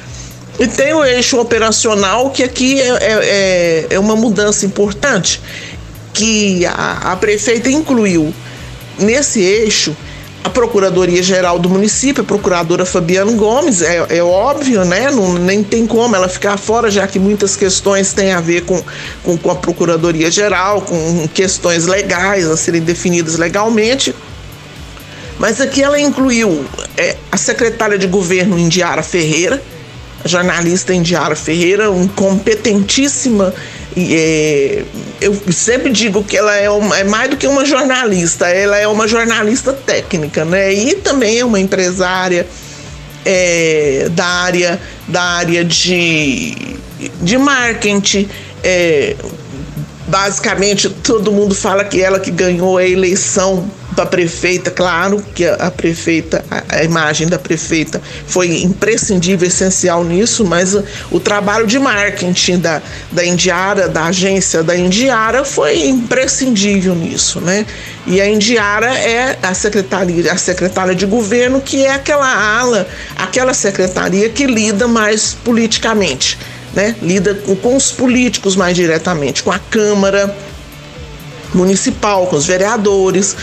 E 0.59 0.65
tem 0.65 0.91
o 0.91 1.05
eixo 1.05 1.39
operacional, 1.39 2.31
que 2.31 2.41
aqui 2.41 2.81
é, 2.81 2.87
é, 2.87 2.97
é, 2.99 3.87
é 3.91 3.99
uma 3.99 4.15
mudança 4.15 4.65
importante 4.65 5.39
que 6.17 6.65
a, 6.65 7.11
a 7.11 7.15
prefeita 7.15 7.69
incluiu 7.69 8.33
nesse 8.97 9.39
eixo 9.39 9.95
a 10.43 10.49
Procuradoria-Geral 10.49 11.59
do 11.59 11.69
município, 11.69 12.23
a 12.23 12.25
procuradora 12.25 12.85
Fabiano 12.85 13.33
Gomes, 13.33 13.81
é, 13.81 14.05
é 14.09 14.23
óbvio, 14.23 14.85
né? 14.85 15.11
Não, 15.11 15.33
nem 15.33 15.61
tem 15.61 15.85
como 15.85 16.15
ela 16.15 16.29
ficar 16.29 16.57
fora, 16.57 16.89
já 16.89 17.05
que 17.05 17.19
muitas 17.19 17.55
questões 17.55 18.13
têm 18.13 18.31
a 18.31 18.39
ver 18.39 18.63
com, 18.63 18.81
com, 19.23 19.37
com 19.37 19.51
a 19.51 19.55
Procuradoria-Geral, 19.55 20.81
com 20.81 21.27
questões 21.33 21.85
legais 21.85 22.49
a 22.49 22.55
serem 22.55 22.81
definidas 22.81 23.35
legalmente. 23.35 24.15
Mas 25.37 25.59
aqui 25.59 25.83
ela 25.83 25.99
incluiu 25.99 26.65
é, 26.95 27.15
a 27.31 27.37
secretária 27.37 27.97
de 27.97 28.07
governo 28.07 28.57
Indiara 28.57 29.03
Ferreira, 29.03 29.61
a 30.23 30.27
jornalista 30.27 30.93
Indiara 30.93 31.35
Ferreira, 31.35 31.91
um 31.91 32.07
competentíssima 32.07 33.53
é, 33.99 34.83
eu 35.19 35.35
sempre 35.51 35.91
digo 35.91 36.23
que 36.23 36.37
ela 36.37 36.55
é, 36.55 36.69
uma, 36.69 36.99
é, 36.99 37.03
mais 37.03 37.29
do 37.29 37.37
que 37.37 37.47
uma 37.47 37.65
jornalista, 37.65 38.47
ela 38.47 38.77
é 38.77 38.87
uma 38.87 39.07
jornalista 39.07 39.73
técnica, 39.73 40.45
né? 40.45 40.71
E 40.71 40.95
também 40.95 41.39
é 41.39 41.45
uma 41.45 41.59
empresária 41.59 42.45
é, 43.25 44.07
da 44.11 44.25
área, 44.25 44.79
da 45.07 45.21
área 45.21 45.65
de, 45.65 46.77
de 47.21 47.37
marketing. 47.37 48.29
É, 48.63 49.15
basicamente, 50.07 50.89
todo 50.89 51.31
mundo 51.31 51.55
fala 51.55 51.83
que 51.83 52.01
ela 52.01 52.19
que 52.19 52.29
ganhou 52.29 52.77
a 52.77 52.87
eleição 52.87 53.69
a 54.01 54.05
prefeita, 54.05 54.71
claro 54.71 55.23
que 55.33 55.45
a, 55.45 55.71
prefeita, 55.71 56.43
a, 56.69 56.83
imagem 56.83 57.27
da 57.27 57.39
prefeita 57.39 58.01
foi 58.25 58.61
imprescindível, 58.61 59.47
essencial 59.47 60.03
nisso, 60.03 60.45
mas 60.45 60.75
o, 61.11 61.19
trabalho 61.19 61.65
de 61.65 61.79
marketing 61.79 62.59
da, 62.59 62.81
da 63.11 63.25
Indiara, 63.25 63.87
da 63.87 64.05
agência 64.05 64.63
da 64.63 64.77
Indiara, 64.77 65.43
foi 65.43 65.87
imprescindível 65.87 66.95
nisso, 66.95 67.41
né? 67.41 67.65
E 68.05 68.21
a 68.21 68.29
Indiara 68.29 68.97
é 68.97 69.37
a 69.41 69.53
secretaria, 69.53 70.31
a 70.31 70.37
secretária 70.37 70.95
de 70.95 71.05
governo, 71.05 71.59
que 71.61 71.85
é 71.85 71.91
aquela 71.91 72.59
ala, 72.59 72.87
aquela 73.15 73.53
secretaria 73.53 74.29
que 74.29 74.45
lida 74.45 74.87
mais 74.87 75.35
politicamente, 75.43 76.37
né? 76.73 76.95
Lida 77.01 77.35
com 77.35 77.75
os 77.75 77.91
políticos 77.91 78.55
mais 78.55 78.75
diretamente, 78.75 79.43
com 79.43 79.51
a 79.51 79.59
Câmara 79.59 80.35
municipal, 81.53 82.27
com 82.27 82.35
os 82.35 82.45
vereadores, 82.45 83.35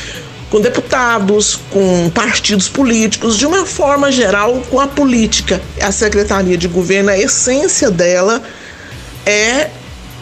com 0.54 0.60
deputados, 0.60 1.58
com 1.72 2.08
partidos 2.10 2.68
políticos, 2.68 3.36
de 3.36 3.44
uma 3.44 3.66
forma 3.66 4.12
geral, 4.12 4.62
com 4.70 4.78
a 4.78 4.86
política. 4.86 5.60
A 5.80 5.90
Secretaria 5.90 6.56
de 6.56 6.68
Governo, 6.68 7.10
a 7.10 7.18
essência 7.18 7.90
dela 7.90 8.40
é 9.26 9.68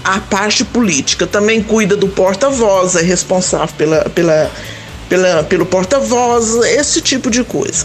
a 0.03 0.21
parte 0.21 0.65
política. 0.65 1.27
Também 1.27 1.63
cuida 1.63 1.99
do 1.99 2.09
porta-voz, 2.09 2.97
é 2.97 3.03
responsável 3.03 3.75
pela, 3.77 4.09
pela, 4.09 4.51
pela, 5.07 5.43
pelo 5.45 5.67
porta-voz, 5.67 6.55
esse 6.65 7.03
tipo 7.03 7.31
de 7.31 7.45
coisa. 7.45 7.85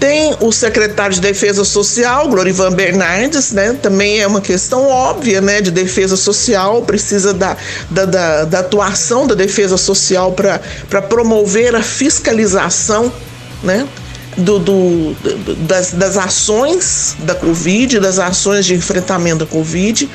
Tem 0.00 0.34
o 0.40 0.50
secretário 0.50 1.14
de 1.14 1.20
Defesa 1.20 1.62
Social, 1.62 2.26
Glorivan 2.26 2.72
Bernardes, 2.72 3.52
né? 3.52 3.74
Também 3.74 4.18
é 4.18 4.26
uma 4.26 4.40
questão 4.40 4.88
óbvia, 4.88 5.42
né? 5.42 5.60
De 5.60 5.70
defesa 5.70 6.16
social, 6.16 6.80
precisa 6.80 7.34
da, 7.34 7.54
da, 7.90 8.06
da, 8.06 8.44
da 8.46 8.60
atuação 8.60 9.26
da 9.26 9.34
defesa 9.34 9.76
social 9.76 10.32
para 10.32 11.02
promover 11.02 11.76
a 11.76 11.82
fiscalização, 11.82 13.12
né? 13.62 13.86
Do, 14.38 14.58
do, 14.58 15.16
das, 15.66 15.92
das 15.92 16.16
ações 16.16 17.16
da 17.18 17.34
Covid, 17.34 18.00
das 18.00 18.18
ações 18.18 18.64
de 18.64 18.74
enfrentamento 18.74 19.44
da 19.44 19.46
Covid. 19.46 20.08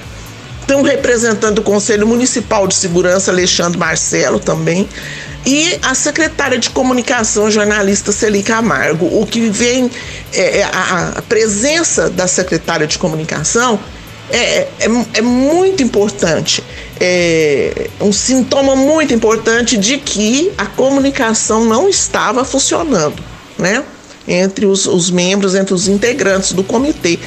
Tem 0.68 0.76
um 0.76 0.82
representante 0.82 1.56
do 1.56 1.62
Conselho 1.62 2.08
Municipal 2.08 2.68
de 2.68 2.76
Segurança, 2.76 3.32
Alexandre 3.32 3.78
Marcelo, 3.78 4.40
também 4.40 4.88
e 5.46 5.78
a 5.84 5.94
secretária 5.94 6.58
de 6.58 6.72
comunicação, 6.72 7.52
jornalista 7.52 8.12
Celi 8.12 8.42
Camargo. 8.42 9.06
O 9.22 9.26
que 9.26 9.48
vem, 9.50 9.92
é, 10.34 10.60
é, 10.60 10.64
a, 10.64 11.14
a, 11.18 11.22
presença 11.22 12.10
da 12.10 12.28
secretária 12.28 12.88
de 12.88 12.98
comunicação 12.98 13.80
é, 14.30 14.40
é, 14.40 14.68
é 15.14 15.22
muito 15.22 15.84
importante, 15.84 16.64
é 17.00 17.90
um 18.02 18.12
sintoma 18.12 18.76
muito 18.76 19.14
importante 19.14 19.78
de 19.78 20.00
que 20.00 20.52
a 20.58 20.66
comunicação 20.66 21.64
não 21.64 21.88
estava 21.88 22.44
funcionando, 22.44 23.24
né? 23.58 23.84
Entre 24.28 24.66
os, 24.66 24.88
os 24.88 25.12
membros, 25.12 25.54
entre 25.54 25.76
os 25.76 25.88
integrantes 25.88 26.54
do 26.54 26.64
comitê. 26.64 27.20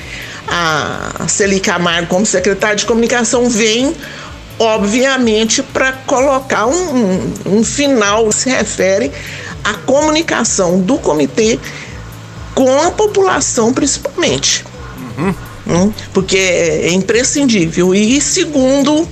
A 0.50 1.26
Celi 1.28 1.60
Camargo, 1.60 2.08
como 2.08 2.24
secretária 2.24 2.76
de 2.76 2.86
comunicação, 2.86 3.48
vem 3.48 3.94
obviamente, 4.58 5.62
para 5.62 5.92
colocar 5.92 6.66
um, 6.66 6.72
um, 6.74 7.32
um, 7.46 7.64
final, 7.64 8.30
se 8.32 8.50
refere 8.50 9.12
à 9.62 9.74
comunicação 9.74 10.80
do 10.80 10.98
comitê 10.98 11.58
com 12.54 12.82
a 12.82 12.90
população, 12.90 13.72
principalmente. 13.72 14.64
Uhum. 15.16 15.34
Hum, 15.68 15.92
porque 16.12 16.36
é 16.36 16.90
imprescindível. 16.90 17.94
E 17.94 18.20
segundo 18.20 19.06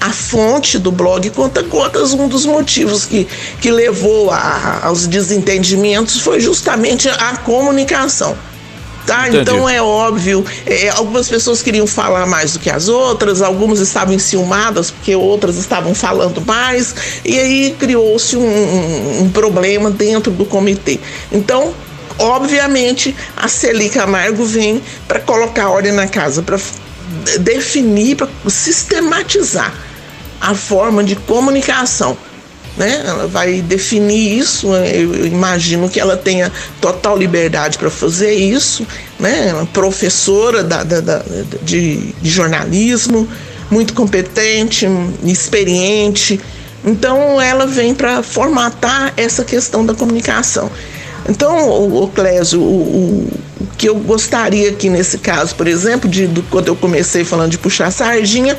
a 0.00 0.10
fonte 0.10 0.78
do 0.78 0.90
blog 0.90 1.28
Conta 1.30 1.62
Gotas, 1.62 2.14
um 2.14 2.26
dos 2.26 2.46
motivos 2.46 3.04
que, 3.04 3.26
que 3.60 3.70
levou 3.70 4.30
a, 4.30 4.80
aos 4.84 5.06
desentendimentos 5.06 6.20
foi 6.20 6.40
justamente 6.40 7.08
a 7.08 7.36
comunicação. 7.38 8.36
Tá? 9.10 9.28
Então 9.28 9.68
é 9.68 9.82
óbvio, 9.82 10.44
é, 10.64 10.88
algumas 10.90 11.28
pessoas 11.28 11.60
queriam 11.62 11.84
falar 11.84 12.26
mais 12.26 12.52
do 12.52 12.60
que 12.60 12.70
as 12.70 12.86
outras, 12.88 13.42
algumas 13.42 13.80
estavam 13.80 14.14
enciumadas 14.14 14.92
porque 14.92 15.16
outras 15.16 15.56
estavam 15.56 15.92
falando 15.94 16.40
mais, 16.46 16.94
e 17.24 17.36
aí 17.36 17.76
criou-se 17.76 18.36
um, 18.36 18.40
um, 18.40 19.22
um 19.22 19.30
problema 19.30 19.90
dentro 19.90 20.30
do 20.30 20.44
comitê. 20.44 21.00
Então, 21.32 21.74
obviamente, 22.20 23.16
a 23.36 23.48
Celi 23.48 23.88
Camargo 23.88 24.44
vem 24.44 24.80
para 25.08 25.18
colocar 25.18 25.70
ordem 25.70 25.90
na 25.90 26.06
casa, 26.06 26.40
para 26.40 26.60
definir, 27.40 28.14
para 28.14 28.28
sistematizar 28.48 29.74
a 30.40 30.54
forma 30.54 31.02
de 31.02 31.16
comunicação 31.16 32.16
né? 32.80 33.02
Ela 33.06 33.26
vai 33.26 33.60
definir 33.60 34.38
isso. 34.38 34.70
Né? 34.70 34.90
Eu 34.94 35.26
imagino 35.26 35.86
que 35.88 36.00
ela 36.00 36.16
tenha 36.16 36.50
total 36.80 37.16
liberdade 37.16 37.76
para 37.76 37.90
fazer 37.90 38.32
isso, 38.32 38.86
né? 39.18 39.48
Ela 39.48 39.62
é 39.62 39.66
professora 39.66 40.64
da, 40.64 40.82
da, 40.82 41.00
da 41.00 41.22
de, 41.62 42.14
de 42.22 42.30
jornalismo, 42.30 43.28
muito 43.70 43.92
competente, 43.92 44.86
experiente. 45.22 46.40
Então 46.82 47.38
ela 47.38 47.66
vem 47.66 47.94
para 47.94 48.22
formatar 48.22 49.12
essa 49.14 49.44
questão 49.44 49.84
da 49.84 49.92
comunicação. 49.92 50.70
Então, 51.28 51.68
o, 51.68 52.04
o 52.04 52.08
Clésio, 52.08 52.62
o, 52.62 53.28
o, 53.60 53.66
que 53.76 53.90
eu 53.90 53.94
gostaria 53.96 54.70
aqui 54.70 54.88
nesse 54.88 55.18
caso, 55.18 55.54
por 55.54 55.68
exemplo, 55.68 56.08
de, 56.08 56.26
do, 56.26 56.42
quando 56.44 56.68
eu 56.68 56.74
comecei 56.74 57.24
falando 57.24 57.50
de 57.50 57.58
puxar 57.58 57.90
sardinha, 57.90 58.56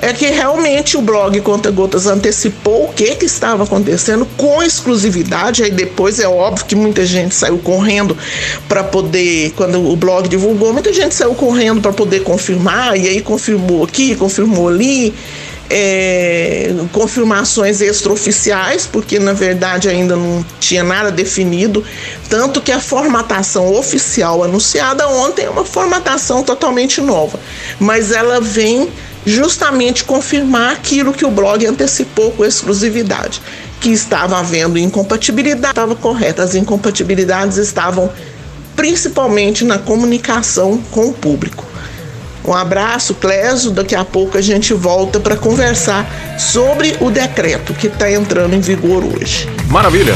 é 0.00 0.12
que 0.14 0.26
realmente 0.26 0.96
o 0.96 1.02
blog 1.02 1.38
Conta 1.42 1.70
Gotas 1.70 2.06
antecipou 2.06 2.84
o 2.84 2.92
que, 2.92 3.14
que 3.16 3.26
estava 3.26 3.64
acontecendo 3.64 4.26
com 4.36 4.62
exclusividade. 4.62 5.62
Aí 5.62 5.70
depois 5.70 6.18
é 6.18 6.26
óbvio 6.26 6.64
que 6.64 6.74
muita 6.74 7.04
gente 7.04 7.34
saiu 7.34 7.58
correndo 7.58 8.16
para 8.66 8.82
poder, 8.82 9.52
quando 9.56 9.90
o 9.90 9.94
blog 9.96 10.26
divulgou, 10.26 10.72
muita 10.72 10.92
gente 10.92 11.14
saiu 11.14 11.34
correndo 11.34 11.82
para 11.82 11.92
poder 11.92 12.20
confirmar, 12.20 12.98
e 12.98 13.08
aí 13.08 13.20
confirmou 13.20 13.84
aqui, 13.84 14.14
confirmou 14.16 14.68
ali. 14.68 15.14
É, 15.72 16.74
confirmações 16.92 17.80
extraoficiais, 17.80 18.88
porque 18.90 19.20
na 19.20 19.32
verdade 19.32 19.88
ainda 19.88 20.16
não 20.16 20.44
tinha 20.58 20.82
nada 20.82 21.12
definido, 21.12 21.84
tanto 22.28 22.60
que 22.60 22.72
a 22.72 22.80
formatação 22.80 23.72
oficial 23.76 24.42
anunciada 24.42 25.06
ontem 25.06 25.44
é 25.44 25.48
uma 25.48 25.64
formatação 25.64 26.42
totalmente 26.42 27.00
nova, 27.00 27.38
mas 27.78 28.10
ela 28.10 28.40
vem 28.40 28.88
justamente 29.24 30.04
confirmar 30.04 30.72
aquilo 30.72 31.12
que 31.12 31.24
o 31.24 31.30
blog 31.30 31.64
antecipou 31.66 32.30
com 32.32 32.44
exclusividade, 32.44 33.40
que 33.80 33.90
estava 33.90 34.38
havendo 34.38 34.78
incompatibilidade, 34.78 35.72
estava 35.72 35.94
correta, 35.94 36.42
as 36.42 36.54
incompatibilidades 36.54 37.56
estavam 37.56 38.10
principalmente 38.74 39.64
na 39.64 39.78
comunicação 39.78 40.80
com 40.90 41.08
o 41.08 41.12
público. 41.12 41.70
Um 42.44 42.54
abraço, 42.54 43.14
Clésio. 43.14 43.70
Daqui 43.70 43.94
a 43.94 44.04
pouco 44.04 44.38
a 44.38 44.40
gente 44.40 44.72
volta 44.72 45.20
para 45.20 45.36
conversar 45.36 46.06
sobre 46.38 46.96
o 47.00 47.10
decreto 47.10 47.74
que 47.74 47.86
está 47.86 48.10
entrando 48.10 48.54
em 48.54 48.60
vigor 48.60 49.04
hoje. 49.04 49.46
Maravilha. 49.68 50.14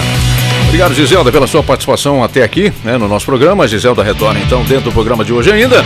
Obrigado, 0.66 0.94
Giselda, 0.94 1.30
pela 1.30 1.46
sua 1.46 1.62
participação 1.62 2.24
até 2.24 2.42
aqui 2.42 2.72
né, 2.82 2.96
no 2.96 3.06
nosso 3.06 3.26
programa. 3.26 3.68
Giselda 3.68 4.02
retorna 4.02 4.40
então 4.40 4.64
dentro 4.64 4.86
do 4.86 4.92
programa 4.92 5.24
de 5.24 5.32
hoje 5.32 5.52
ainda. 5.52 5.84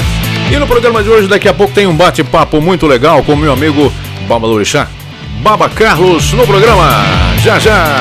E 0.51 0.57
no 0.57 0.67
programa 0.67 1.03
de 1.03 1.11
hoje, 1.11 1.29
daqui 1.29 1.49
a 1.49 1.55
pouco, 1.55 1.75
tem 1.75 1.87
um 1.87 1.95
bate-papo 1.95 2.61
muito 2.61 2.87
legal 2.87 3.23
com 3.23 3.37
meu 3.37 3.53
amigo 3.53 3.93
Baba 4.27 4.47
Lorixá, 4.47 4.89
Baba 5.43 5.69
Carlos, 5.69 6.33
no 6.33 6.47
programa. 6.47 6.91
Já, 7.43 7.59
já. 7.59 8.01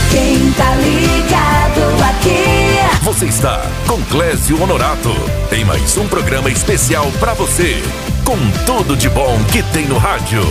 Quem 0.09 0.49
tá 0.53 0.73
ligado 0.75 2.03
aqui 2.09 2.79
Você 3.03 3.25
está 3.25 3.61
com 3.85 4.01
Clésio 4.03 4.61
Honorato 4.63 5.11
em 5.51 5.65
mais 5.65 5.97
um 5.97 6.07
programa 6.07 6.49
especial 6.49 7.11
para 7.19 7.33
você, 7.33 7.83
com 8.23 8.37
tudo 8.65 8.95
de 8.95 9.09
bom 9.09 9.37
que 9.51 9.61
tem 9.61 9.85
no 9.87 9.97
rádio. 9.97 10.41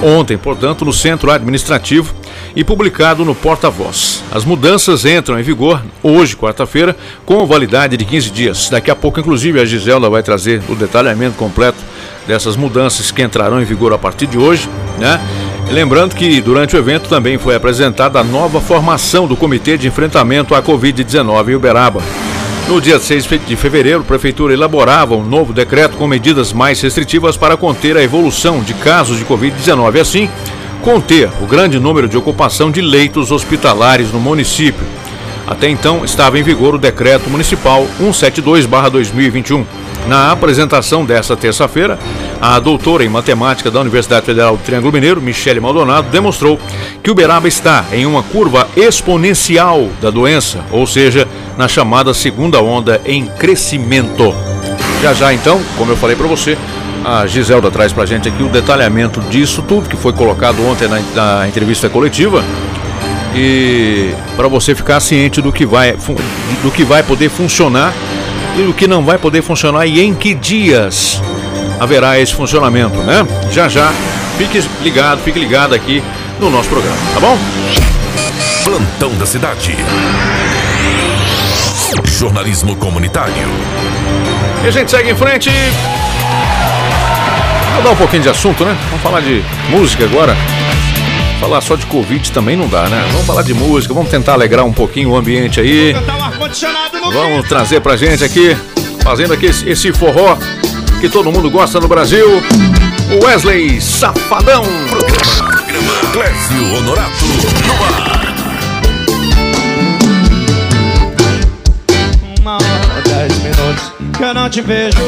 ontem, 0.02 0.38
portanto, 0.38 0.84
no 0.84 0.94
Centro 0.94 1.32
Administrativo 1.32 2.14
e 2.56 2.64
publicado 2.64 3.24
no 3.24 3.36
Porta-Voz. 3.36 4.24
As 4.32 4.44
mudanças 4.44 5.06
entram 5.06 5.40
em 5.40 5.44
vigor 5.44 5.82
hoje, 6.02 6.36
quarta-feira, 6.36 6.96
com 7.26 7.46
validade 7.46 7.96
de 7.96 8.06
15 8.06 8.30
dias. 8.32 8.70
Daqui 8.70 8.92
a 8.92 8.96
pouco, 8.96 9.20
inclusive, 9.20 9.60
a 9.60 9.66
Giselda 9.66 10.10
vai 10.10 10.24
trazer 10.24 10.62
o 10.68 10.76
detalhamento 10.76 11.38
completo 11.38 11.78
dessas 12.28 12.56
mudanças 12.56 13.12
que 13.12 13.22
entrarão 13.22 13.62
em 13.62 13.66
vigor 13.66 13.94
a 13.94 13.98
partir 13.98 14.28
de 14.28 14.38
hoje, 14.38 14.70
né? 14.98 15.20
Lembrando 15.70 16.16
que 16.16 16.42
durante 16.42 16.76
o 16.76 16.80
evento 16.80 17.08
também 17.08 17.38
foi 17.38 17.56
apresentada 17.56 18.20
a 18.20 18.24
nova 18.24 18.60
formação 18.60 19.28
do 19.28 19.38
Comitê 19.38 19.78
de 19.78 19.88
Enfrentamento 19.88 20.54
à 20.54 20.62
Covid-19 20.62 21.50
em 21.50 21.56
Uberaba. 21.56 22.02
No 22.68 22.80
dia 22.80 23.00
6 23.00 23.28
de 23.46 23.56
fevereiro, 23.56 24.02
a 24.02 24.04
Prefeitura 24.04 24.54
elaborava 24.54 25.16
um 25.16 25.26
novo 25.26 25.52
decreto 25.52 25.98
com 25.98 26.08
medidas 26.08 26.54
mais 26.54 26.80
restritivas 26.80 27.36
para 27.36 27.58
conter 27.58 27.98
a 27.98 28.04
evolução 28.04 28.62
de 28.62 28.74
casos 28.76 29.18
de 29.18 29.26
Covid-19 29.26 29.96
e 29.96 30.00
assim 30.00 30.30
conter 30.82 31.30
o 31.42 31.46
grande 31.46 31.80
número 31.80 32.08
de 32.08 32.18
ocupação 32.18 32.72
de 32.72 32.82
leitos 32.82 33.32
hospitalares 33.32 34.12
no 34.12 34.20
município. 34.20 34.86
Até 35.46 35.70
então 35.70 36.06
estava 36.06 36.40
em 36.40 36.44
vigor 36.44 36.76
o 36.76 36.80
decreto 36.80 37.30
municipal 37.30 37.86
172/2021. 38.00 39.66
Na 40.08 40.32
apresentação 40.32 41.06
desta 41.06 41.38
terça-feira, 41.38 41.98
a 42.42 42.60
doutora 42.60 43.06
em 43.06 43.10
matemática 43.10 43.70
da 43.70 43.80
Universidade 43.80 44.26
Federal 44.26 44.58
do 44.58 44.64
Triângulo 44.64 44.92
Mineiro, 44.92 45.22
Michele 45.22 45.60
Maldonado, 45.60 46.10
demonstrou 46.10 46.60
que 47.04 47.12
Uberaba 47.12 47.48
está 47.48 47.86
em 47.92 48.06
uma 48.06 48.24
curva 48.24 48.68
exponencial 48.76 49.90
da 50.02 50.10
doença, 50.10 50.66
ou 50.72 50.88
seja, 50.88 51.28
na 51.58 51.68
chamada 51.68 52.14
segunda 52.14 52.62
onda 52.62 53.00
em 53.06 53.26
crescimento. 53.26 54.34
Já 55.02 55.14
já 55.14 55.34
então, 55.34 55.62
como 55.78 55.92
eu 55.92 55.98
falei 55.98 56.16
para 56.16 56.28
você, 56.28 56.58
a 57.04 57.26
Giselda 57.26 57.72
traz 57.72 57.94
pra 57.94 58.06
gente 58.06 58.28
aqui 58.28 58.44
o 58.44 58.50
detalhamento 58.50 59.20
disso 59.22 59.64
tudo 59.68 59.90
que 59.90 59.96
foi 59.96 60.14
colocado 60.14 60.64
ontem 60.66 60.88
na, 60.88 61.00
na 61.16 61.48
entrevista 61.48 61.90
coletiva 61.90 62.44
e 63.36 64.12
para 64.36 64.48
você 64.48 64.76
ficar 64.76 65.00
ciente 65.00 65.42
do 65.42 65.52
que 65.52 65.66
vai 65.66 65.96
do 66.62 66.72
que 66.72 66.84
vai 66.84 67.02
poder 67.02 67.30
funcionar 67.30 67.94
e 68.58 68.64
do 68.64 68.74
que 68.74 68.88
não 68.88 69.04
vai 69.04 69.18
poder 69.18 69.42
funcionar 69.42 69.86
e 69.86 70.02
em 70.02 70.14
que 70.14 70.34
dias 70.34 71.22
haverá 71.80 72.20
esse 72.20 72.34
funcionamento, 72.34 72.98
né? 73.00 73.26
Já 73.52 73.68
já, 73.68 73.92
fique 74.38 74.64
ligado, 74.82 75.22
fique 75.22 75.40
ligado 75.40 75.74
aqui 75.74 76.04
no 76.40 76.50
nosso 76.50 76.70
programa, 76.70 76.98
tá 77.14 77.20
bom? 77.20 77.38
Plantão 78.64 79.14
da 79.16 79.26
cidade. 79.26 79.76
Jornalismo 82.06 82.76
comunitário. 82.76 83.34
E 84.64 84.68
a 84.68 84.72
gente 84.72 84.92
segue 84.92 85.10
em 85.10 85.16
frente. 85.16 85.50
Vou 87.74 87.84
dar 87.84 87.92
um 87.92 87.96
pouquinho 87.96 88.22
de 88.22 88.30
assunto, 88.30 88.64
né? 88.64 88.78
Vamos 88.90 89.02
falar 89.02 89.22
de 89.22 89.44
música 89.70 90.04
agora. 90.04 90.36
Falar 91.42 91.60
só 91.60 91.76
de 91.76 91.88
Covid 91.88 92.32
também 92.32 92.56
não 92.56 92.68
dá, 92.68 92.88
né? 92.88 93.04
Vamos 93.12 93.26
falar 93.26 93.42
de 93.42 93.52
música, 93.52 93.96
vamos 93.96 94.12
tentar 94.12 94.34
alegrar 94.34 94.64
um 94.64 94.72
pouquinho 94.72 95.10
o 95.10 95.18
ambiente 95.18 95.60
aí. 95.60 95.92
Vamos 97.12 97.48
trazer 97.50 97.82
pra 97.82 97.98
gente 97.98 98.24
aqui, 98.24 98.56
fazendo 99.02 99.34
aqui 99.34 99.48
esse, 99.48 99.92
forró 99.92 100.38
que 101.02 101.10
todo 101.10 101.32
mundo 101.32 101.50
gosta 101.50 101.80
no 101.80 101.88
Brasil. 101.88 102.28
Wesley 103.24 103.82
Safadão. 103.82 104.64
Programa 104.88 105.94
Clésio 106.14 106.76
Honorato. 106.78 107.26
No 107.66 107.74
ar. 107.86 108.22
Uma 112.40 112.54
hora, 112.58 113.02
dez 113.04 113.36
minutos 113.40 113.92
que 114.16 114.24
eu 114.24 114.34
não 114.36 114.48
te 114.48 114.62
vejo 114.62 115.00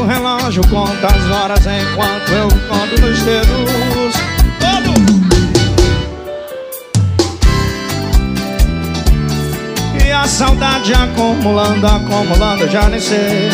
o 0.00 0.06
relógio 0.06 0.62
conta 0.68 1.06
as 1.08 1.30
horas 1.30 1.60
enquanto 1.66 2.30
eu 2.30 2.48
conto 2.68 3.00
nos 3.00 3.20
dedos. 3.22 4.14
Todo! 4.58 4.94
E 10.02 10.10
a 10.10 10.26
saudade 10.26 10.94
acumulando, 10.94 11.86
acumulando, 11.86 12.68
já 12.68 12.88
nem 12.88 13.00
sei 13.00 13.50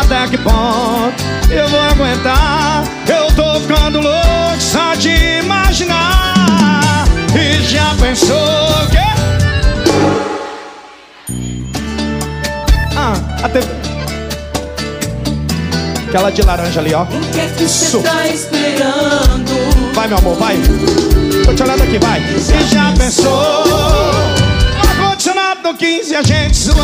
Até 0.00 0.28
que 0.28 0.38
ponto 0.38 1.24
eu 1.50 1.68
vou 1.68 1.80
aguentar. 1.80 2.84
Eu 3.08 3.32
tô 3.34 3.60
ficando 3.60 4.00
louco 4.00 4.60
só 4.60 4.94
de 4.94 5.40
imaginar. 5.42 7.04
E 7.34 7.62
já 7.62 7.94
pensou 8.00 8.36
que 8.90 8.98
Ah, 12.96 13.14
a 13.44 13.48
TV 13.48 13.89
Aquela 16.10 16.32
de 16.32 16.42
laranja 16.42 16.80
ali, 16.80 16.92
ó 16.92 17.04
O 17.04 17.06
que 17.06 17.38
é 17.38 17.46
que 17.56 17.68
você 17.68 18.00
tá 18.00 18.26
esperando? 18.26 19.94
Vai, 19.94 20.08
meu 20.08 20.18
amor, 20.18 20.36
vai. 20.38 20.56
Tô 21.44 21.54
te 21.54 21.62
olhando 21.62 21.84
aqui, 21.84 22.00
vai. 22.00 22.20
E 22.20 22.64
já 22.66 22.92
pensou? 22.98 23.64
Ar-condicionado 24.88 25.60
no 25.62 25.74
15 25.74 26.16
a 26.16 26.22
gente 26.22 26.56
suando. 26.56 26.80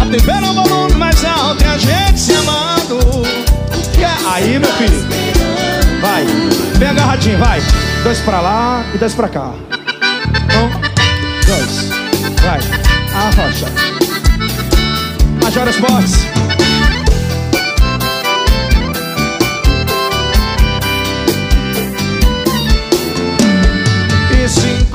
A 0.00 0.06
TV 0.10 0.32
no 0.40 0.52
volume 0.52 0.94
mais 0.94 1.24
alto 1.24 1.62
e 1.62 1.66
a 1.68 1.78
gente 1.78 2.18
se 2.18 2.34
amando. 2.34 2.98
E 3.96 4.02
é 4.02 4.16
aí, 4.34 4.58
meu 4.58 4.72
filho. 4.72 5.06
Vai. 6.00 6.26
Bem 6.76 6.88
agarradinho, 6.88 7.38
vai. 7.38 7.62
Dois 8.02 8.18
pra 8.18 8.40
lá 8.40 8.84
e 8.92 8.98
dois 8.98 9.14
pra 9.14 9.28
cá. 9.28 9.52
Um, 10.56 11.46
dois. 11.46 11.88
Vai. 12.42 12.58
Arrocha. 13.14 13.66
Major 15.40 15.68
Esportes. 15.68 16.26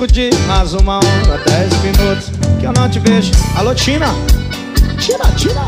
Dias, 0.03 0.35
mais 0.45 0.73
uma 0.73 0.97
hora, 0.97 1.41
dez 1.47 1.73
minutos 1.81 2.29
que 2.59 2.65
eu 2.65 2.73
não 2.73 2.87
te 2.87 2.99
vejo. 2.99 3.31
Alô, 3.55 3.73
Tina? 3.73 4.07
Tina, 4.99 5.25
Tina. 5.35 5.67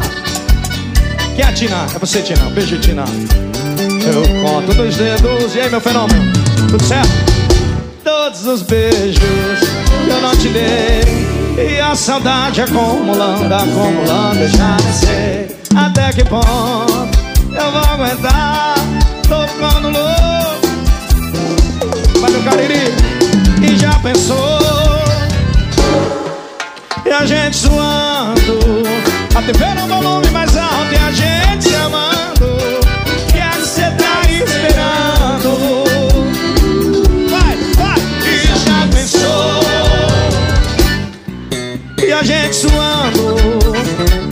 Quem 1.36 1.44
é 1.44 1.48
a 1.48 1.54
Tina? 1.54 1.86
É 1.96 2.00
você, 2.00 2.22
Tina. 2.22 2.46
Um 2.46 2.52
beijo, 2.52 2.78
Tina. 2.78 3.04
Eu 4.06 4.44
conto 4.44 4.74
dos 4.74 4.96
dedos. 4.96 5.56
E 5.56 5.62
aí, 5.62 5.70
meu 5.70 5.82
fenômeno? 5.82 6.32
Tudo 6.70 6.84
certo? 6.84 7.10
Todos 8.04 8.46
os 8.46 8.62
beijos 8.62 9.20
que 10.06 10.10
eu 10.10 10.22
não 10.22 10.36
te 10.36 10.50
dei. 10.50 11.02
E 11.58 11.80
a 11.80 11.96
saudade 11.96 12.62
acumulando, 12.62 13.54
acumulando, 13.54 14.40
eu 14.40 14.50
já 14.50 14.78
nem 14.84 14.94
sei 14.94 15.58
até 15.76 16.14
que 16.14 16.24
ponto 16.24 17.10
eu 17.56 17.72
vou 17.72 17.82
aguentar. 17.82 18.77
Pensou? 24.18 24.60
E 27.06 27.12
a 27.12 27.24
gente 27.24 27.56
suando. 27.56 28.58
A 29.36 29.42
TV 29.44 29.64
no 29.76 29.88
volume 29.88 30.28
mais 30.32 30.58
alto 30.58 30.92
e 30.92 30.96
a 30.98 31.12
gente 31.12 31.64
se 31.64 31.76
amando. 31.76 32.58
Que 33.32 33.38
é 33.38 33.50
que 33.52 33.62
cê 33.62 33.92
tá 33.92 34.24
esperando? 34.28 35.52
Vai, 37.30 37.58
vai. 37.78 38.00
E 38.26 38.48
já 38.66 38.88
pensou? 38.92 39.62
E 42.04 42.12
a 42.12 42.24
gente 42.24 42.56
suando 42.56 43.36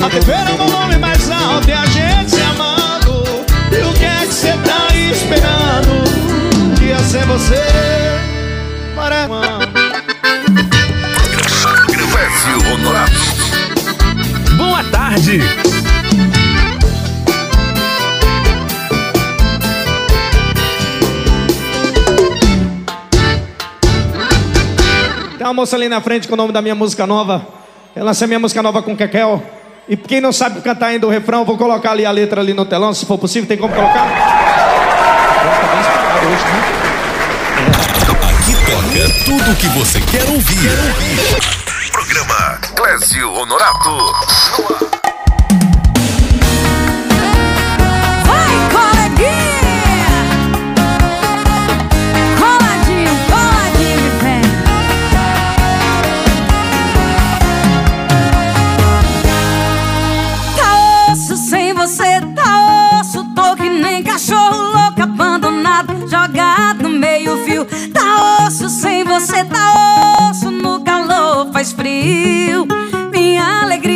A 0.04 0.10
TV 0.10 0.34
no 0.50 0.58
volume 0.58 0.98
mais 0.98 1.30
alto 1.30 1.70
E 1.70 1.74
a 1.74 1.86
gente 1.86 2.32
se 2.32 2.42
amando 2.42 3.24
E 3.72 3.84
o 3.84 3.94
que 3.94 4.06
é 4.06 4.26
que 4.26 4.34
cê 4.34 4.54
tá 4.64 4.88
esperando? 4.96 6.82
Ia 6.82 7.00
ser 7.00 7.26
você 7.26 7.62
Para 8.96 9.65
Clécio 12.46 12.74
Honorato. 12.74 13.12
Boa 14.56 14.84
tarde. 14.92 15.40
Tem 25.38 25.48
uma 25.48 25.54
moça 25.54 25.76
ali 25.76 25.90
na 25.90 26.00
frente 26.02 26.28
com 26.28 26.36
o 26.36 26.38
nome 26.38 26.54
da 26.54 26.62
minha 26.62 26.76
música 26.76 27.06
nova 27.06 27.46
Eu 27.96 28.06
lancei 28.06 28.28
minha 28.28 28.40
música 28.40 28.62
nova 28.64 28.82
com 28.82 28.96
Kekel 28.96 29.44
E 29.88 29.98
quem 29.98 30.22
não 30.22 30.32
sabe 30.32 30.62
cantar 30.62 30.88
ainda 30.88 31.06
o 31.06 31.10
refrão 31.10 31.46
Vou 31.46 31.58
colocar 31.58 31.92
ali 31.92 32.06
a 32.06 32.12
letra 32.12 32.42
ali 32.42 32.54
no 32.54 32.66
telão 32.66 32.94
Se 32.94 33.06
for 33.06 33.18
possível, 33.18 33.48
tem 33.48 33.58
como 33.58 33.74
colocar? 33.74 34.06
Aqui 38.30 38.54
toca 38.66 39.26
tudo 39.26 39.52
o 39.52 39.56
que 39.56 39.68
você 39.70 40.00
quer 40.02 40.24
ouvir. 40.30 40.70
Programa 41.56 41.65
Honorato. 43.24 43.96
Vai, 48.26 48.56
coleguinha! 48.72 50.12
Coladinho, 52.38 53.16
coladinho, 53.30 54.02
me 54.02 54.10
vem. 54.22 54.42
Tá 60.58 60.70
osso 61.12 61.38
sem 61.38 61.74
você, 61.74 62.22
tá 62.36 63.00
osso. 63.00 63.24
Tô 63.34 63.56
que 63.56 63.70
nem 63.70 64.04
cachorro 64.04 64.74
louco, 64.74 65.02
abandonado, 65.02 66.08
jogado 66.10 66.90
meio-fio. 66.90 67.66
Tá 67.94 68.46
osso 68.46 68.68
sem 68.68 69.06
você, 69.06 69.46
tá 69.46 70.30
osso. 70.30 70.52
No 70.52 70.84
calor 70.84 71.52
faz 71.54 71.72
frio. 71.72 72.68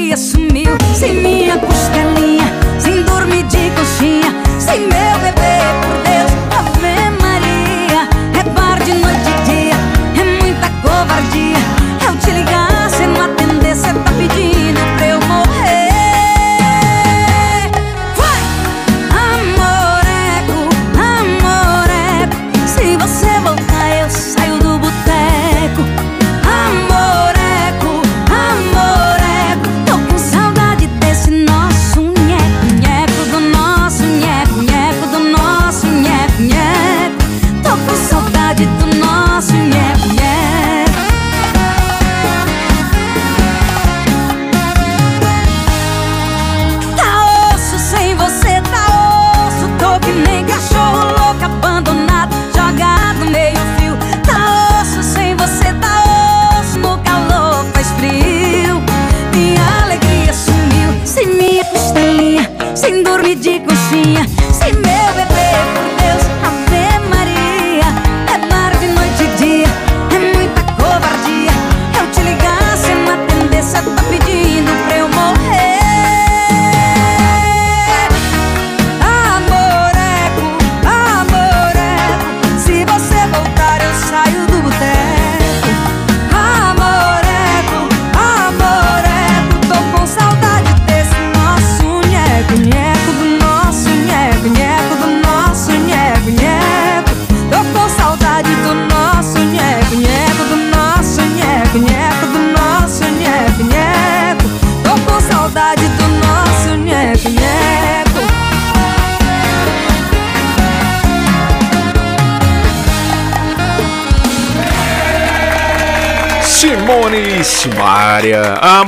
Alegria 0.09 0.17
sumiu. 0.17 0.77
Sem 0.95 1.13
minha 1.21 1.57
costelinha, 1.59 2.45
sem 2.79 3.03
dormir 3.03 3.43
de 3.43 3.69
coxinha. 3.71 4.33
Sem 4.59 4.79
meu 4.79 5.19
bebê, 5.21 5.38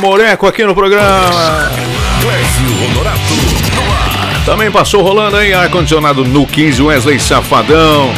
Amoreco 0.01 0.47
aqui 0.47 0.65
no 0.65 0.73
programa. 0.73 1.69
Honorato. 2.89 3.19
Também 4.43 4.71
passou 4.71 5.03
rolando 5.03 5.37
aí 5.37 5.53
ar-condicionado 5.53 6.25
no 6.25 6.47
15, 6.47 6.81
Wesley 6.81 7.19
Safadão. 7.19 8.11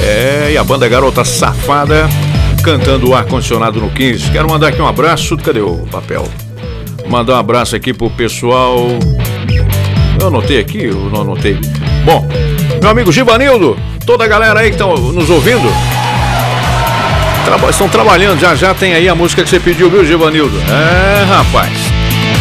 É, 0.00 0.50
e 0.52 0.56
a 0.56 0.62
banda 0.62 0.88
Garota 0.88 1.24
Safada 1.24 2.08
cantando 2.62 3.10
o 3.10 3.16
ar-condicionado 3.16 3.80
no 3.80 3.90
15. 3.90 4.30
Quero 4.30 4.48
mandar 4.48 4.68
aqui 4.68 4.80
um 4.80 4.86
abraço. 4.86 5.36
Cadê 5.36 5.58
o 5.58 5.78
papel? 5.90 6.24
Mandar 7.08 7.34
um 7.34 7.38
abraço 7.38 7.74
aqui 7.74 7.92
pro 7.92 8.08
pessoal. 8.10 8.86
Eu 10.20 10.28
anotei 10.28 10.60
aqui, 10.60 10.84
eu 10.84 11.10
não 11.10 11.22
anotei. 11.22 11.58
Bom, 12.04 12.28
meu 12.80 12.90
amigo 12.90 13.10
Givanildo, 13.10 13.76
toda 14.06 14.22
a 14.22 14.28
galera 14.28 14.60
aí 14.60 14.68
que 14.68 14.74
estão 14.76 14.94
nos 14.96 15.28
ouvindo. 15.28 15.68
Traba- 17.44 17.70
estão 17.70 17.88
trabalhando, 17.88 18.40
já 18.40 18.54
já 18.54 18.72
tem 18.74 18.94
aí 18.94 19.08
a 19.08 19.14
música 19.14 19.42
que 19.42 19.48
você 19.50 19.60
pediu, 19.60 19.90
viu, 19.90 20.04
Givanildo? 20.04 20.56
É, 20.70 21.24
rapaz. 21.24 21.70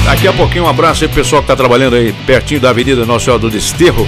Daqui 0.05 0.27
a 0.27 0.33
pouquinho 0.33 0.65
um 0.65 0.69
abraço 0.69 1.03
aí 1.03 1.07
pro 1.07 1.21
pessoal 1.21 1.41
que 1.41 1.47
tá 1.47 1.55
trabalhando 1.55 1.95
aí 1.95 2.13
pertinho 2.25 2.59
da 2.59 2.69
Avenida 2.69 3.05
Nossa 3.05 3.25
Senhora 3.25 3.41
do 3.41 3.49
Desterro. 3.49 4.07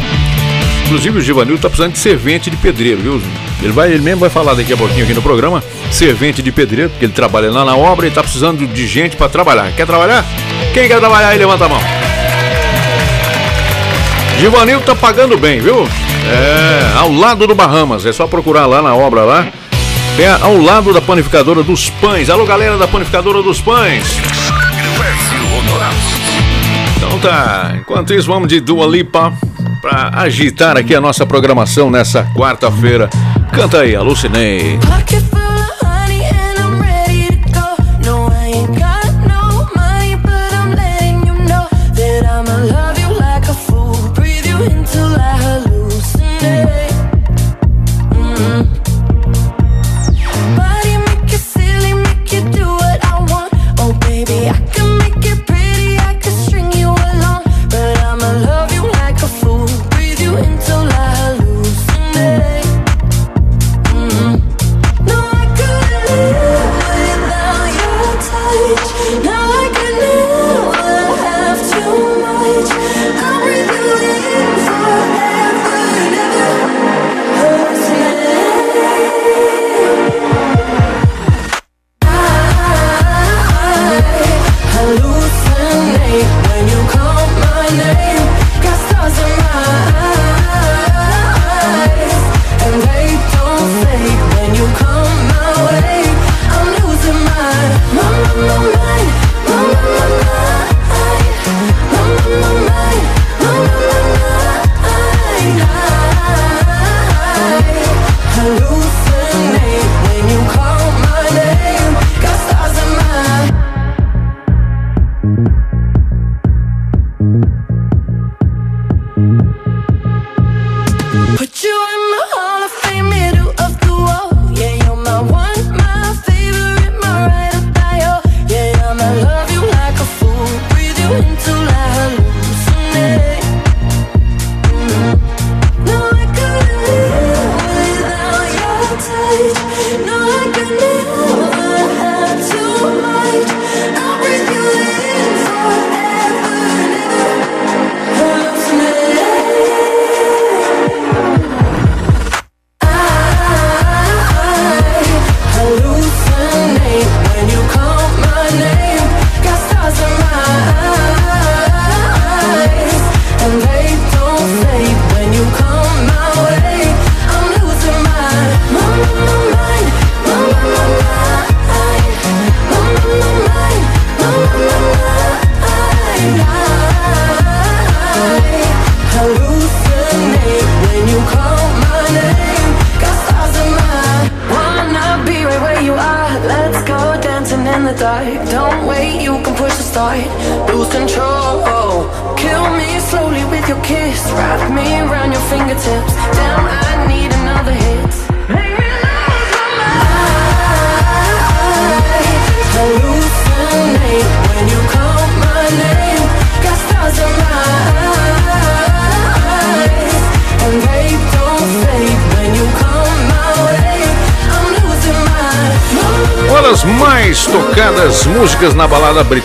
Inclusive 0.85 1.17
o 1.19 1.21
Givanildo 1.21 1.61
tá 1.61 1.69
precisando 1.69 1.93
de 1.93 1.99
servente 1.99 2.49
de 2.49 2.57
pedreiro, 2.57 3.01
viu? 3.01 3.21
Ele, 3.61 3.71
vai, 3.71 3.89
ele 3.91 4.01
mesmo 4.03 4.19
vai 4.19 4.29
falar 4.29 4.53
daqui 4.53 4.71
a 4.71 4.77
pouquinho 4.77 5.03
aqui 5.03 5.13
no 5.13 5.21
programa, 5.21 5.63
servente 5.91 6.41
de 6.41 6.51
pedreiro, 6.51 6.89
porque 6.91 7.05
ele 7.05 7.13
trabalha 7.13 7.49
lá 7.51 7.65
na 7.65 7.75
obra 7.75 8.07
e 8.07 8.11
tá 8.11 8.21
precisando 8.21 8.65
de 8.67 8.87
gente 8.87 9.15
para 9.15 9.27
trabalhar. 9.27 9.71
Quer 9.75 9.85
trabalhar? 9.87 10.23
Quem 10.73 10.87
quer 10.87 10.99
trabalhar 10.99 11.29
aí, 11.29 11.37
levanta 11.37 11.65
a 11.65 11.69
mão. 11.69 11.81
Givanildo 14.39 14.85
tá 14.85 14.95
pagando 14.95 15.37
bem, 15.37 15.59
viu? 15.59 15.87
É, 16.27 16.97
ao 16.97 17.11
lado 17.11 17.47
do 17.47 17.55
Bahamas, 17.55 18.05
é 18.05 18.11
só 18.11 18.27
procurar 18.27 18.65
lá 18.65 18.81
na 18.81 18.93
obra 18.95 19.21
lá. 19.23 19.47
É 20.17 20.31
ao 20.41 20.57
lado 20.57 20.93
da 20.93 21.01
panificadora 21.01 21.61
dos 21.61 21.89
pães. 21.89 22.29
Alô, 22.29 22.45
galera 22.45 22.77
da 22.77 22.87
panificadora 22.87 23.43
dos 23.43 23.59
pães. 23.59 24.03
Então 26.95 27.19
tá, 27.19 27.73
enquanto 27.75 28.13
isso 28.13 28.25
vamos 28.27 28.47
de 28.47 28.61
Dua 28.61 28.87
Lipa 28.87 29.33
pra 29.81 30.11
agitar 30.13 30.77
aqui 30.77 30.95
a 30.95 31.01
nossa 31.01 31.25
programação 31.25 31.91
nessa 31.91 32.23
quarta-feira. 32.33 33.09
Canta 33.51 33.81
aí, 33.81 33.93
alucinei. 33.93 34.79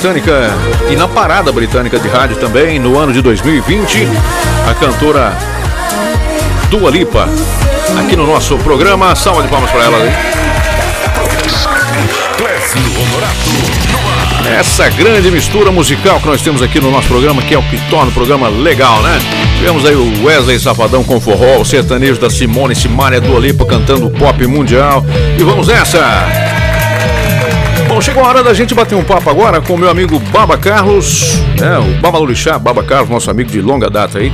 Britânica 0.01 0.51
e 0.91 0.97
na 0.97 1.07
parada 1.07 1.53
britânica 1.53 1.99
de 1.99 2.09
rádio 2.09 2.37
também 2.37 2.79
no 2.79 2.99
ano 2.99 3.13
de 3.13 3.21
2020, 3.21 4.09
a 4.67 4.73
cantora 4.73 5.37
Dua 6.71 6.91
Lipa. 6.91 7.29
Aqui 7.99 8.17
no 8.17 8.27
nosso 8.27 8.57
programa, 8.59 9.15
salva 9.15 9.43
de 9.43 9.49
palmas 9.49 9.71
para 9.71 9.85
ela. 9.85 9.99
Essa 14.59 14.89
grande 14.89 15.31
mistura 15.31 15.71
musical 15.71 16.19
que 16.19 16.27
nós 16.27 16.41
temos 16.41 16.63
aqui 16.63 16.81
no 16.81 16.91
nosso 16.91 17.09
programa, 17.09 17.43
que 17.43 17.53
é 17.53 17.59
o 17.59 17.63
que 17.65 17.77
torna 17.91 18.11
o 18.11 18.15
programa 18.15 18.49
legal, 18.49 19.03
né? 19.03 19.19
Tivemos 19.59 19.85
aí 19.85 19.95
o 19.95 20.25
Wesley 20.25 20.59
Safadão 20.59 21.05
com 21.05 21.21
forró, 21.21 21.61
o 21.61 21.65
sertanejo 21.65 22.19
da 22.19 22.31
Simone 22.31 22.75
Simaria 22.75 23.21
Dua 23.21 23.39
Lipa 23.39 23.67
cantando 23.67 24.09
pop 24.09 24.47
mundial. 24.47 25.05
E 25.39 25.43
vamos 25.43 25.69
nessa! 25.69 26.40
Bom, 28.01 28.05
chegou 28.05 28.25
a 28.25 28.29
hora 28.29 28.43
da 28.43 28.55
gente 28.55 28.75
bater 28.75 28.95
um 28.95 29.05
papo 29.05 29.29
agora 29.29 29.61
com 29.61 29.75
o 29.75 29.79
meu 29.79 29.91
amigo 29.91 30.19
Baba 30.33 30.57
Carlos, 30.57 31.35
né? 31.59 31.79
O 31.79 32.01
Baba 32.01 32.17
Lorixá, 32.17 32.59
Baba 32.59 32.83
Carlos, 32.83 33.11
nosso 33.11 33.31
amigo 33.31 33.51
de 33.51 33.61
longa 33.61 33.91
data 33.91 34.21
aí. 34.21 34.33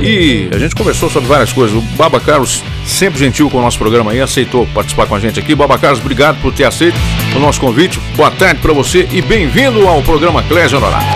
E 0.00 0.48
a 0.52 0.58
gente 0.58 0.74
conversou 0.74 1.08
sobre 1.08 1.28
várias 1.28 1.52
coisas. 1.52 1.76
O 1.76 1.80
Baba 1.96 2.18
Carlos, 2.18 2.64
sempre 2.84 3.20
gentil 3.20 3.48
com 3.48 3.58
o 3.58 3.62
nosso 3.62 3.78
programa 3.78 4.10
aí, 4.10 4.20
aceitou 4.20 4.66
participar 4.74 5.06
com 5.06 5.14
a 5.14 5.20
gente 5.20 5.38
aqui. 5.38 5.54
Baba 5.54 5.78
Carlos, 5.78 6.00
obrigado 6.00 6.42
por 6.42 6.52
ter 6.52 6.64
aceito 6.64 6.96
o 7.36 7.38
nosso 7.38 7.60
convite. 7.60 8.00
Boa 8.16 8.32
tarde 8.32 8.60
para 8.60 8.72
você 8.72 9.08
e 9.12 9.22
bem-vindo 9.22 9.86
ao 9.86 10.02
programa 10.02 10.42
Clésio 10.42 10.78
Honorato. 10.78 11.06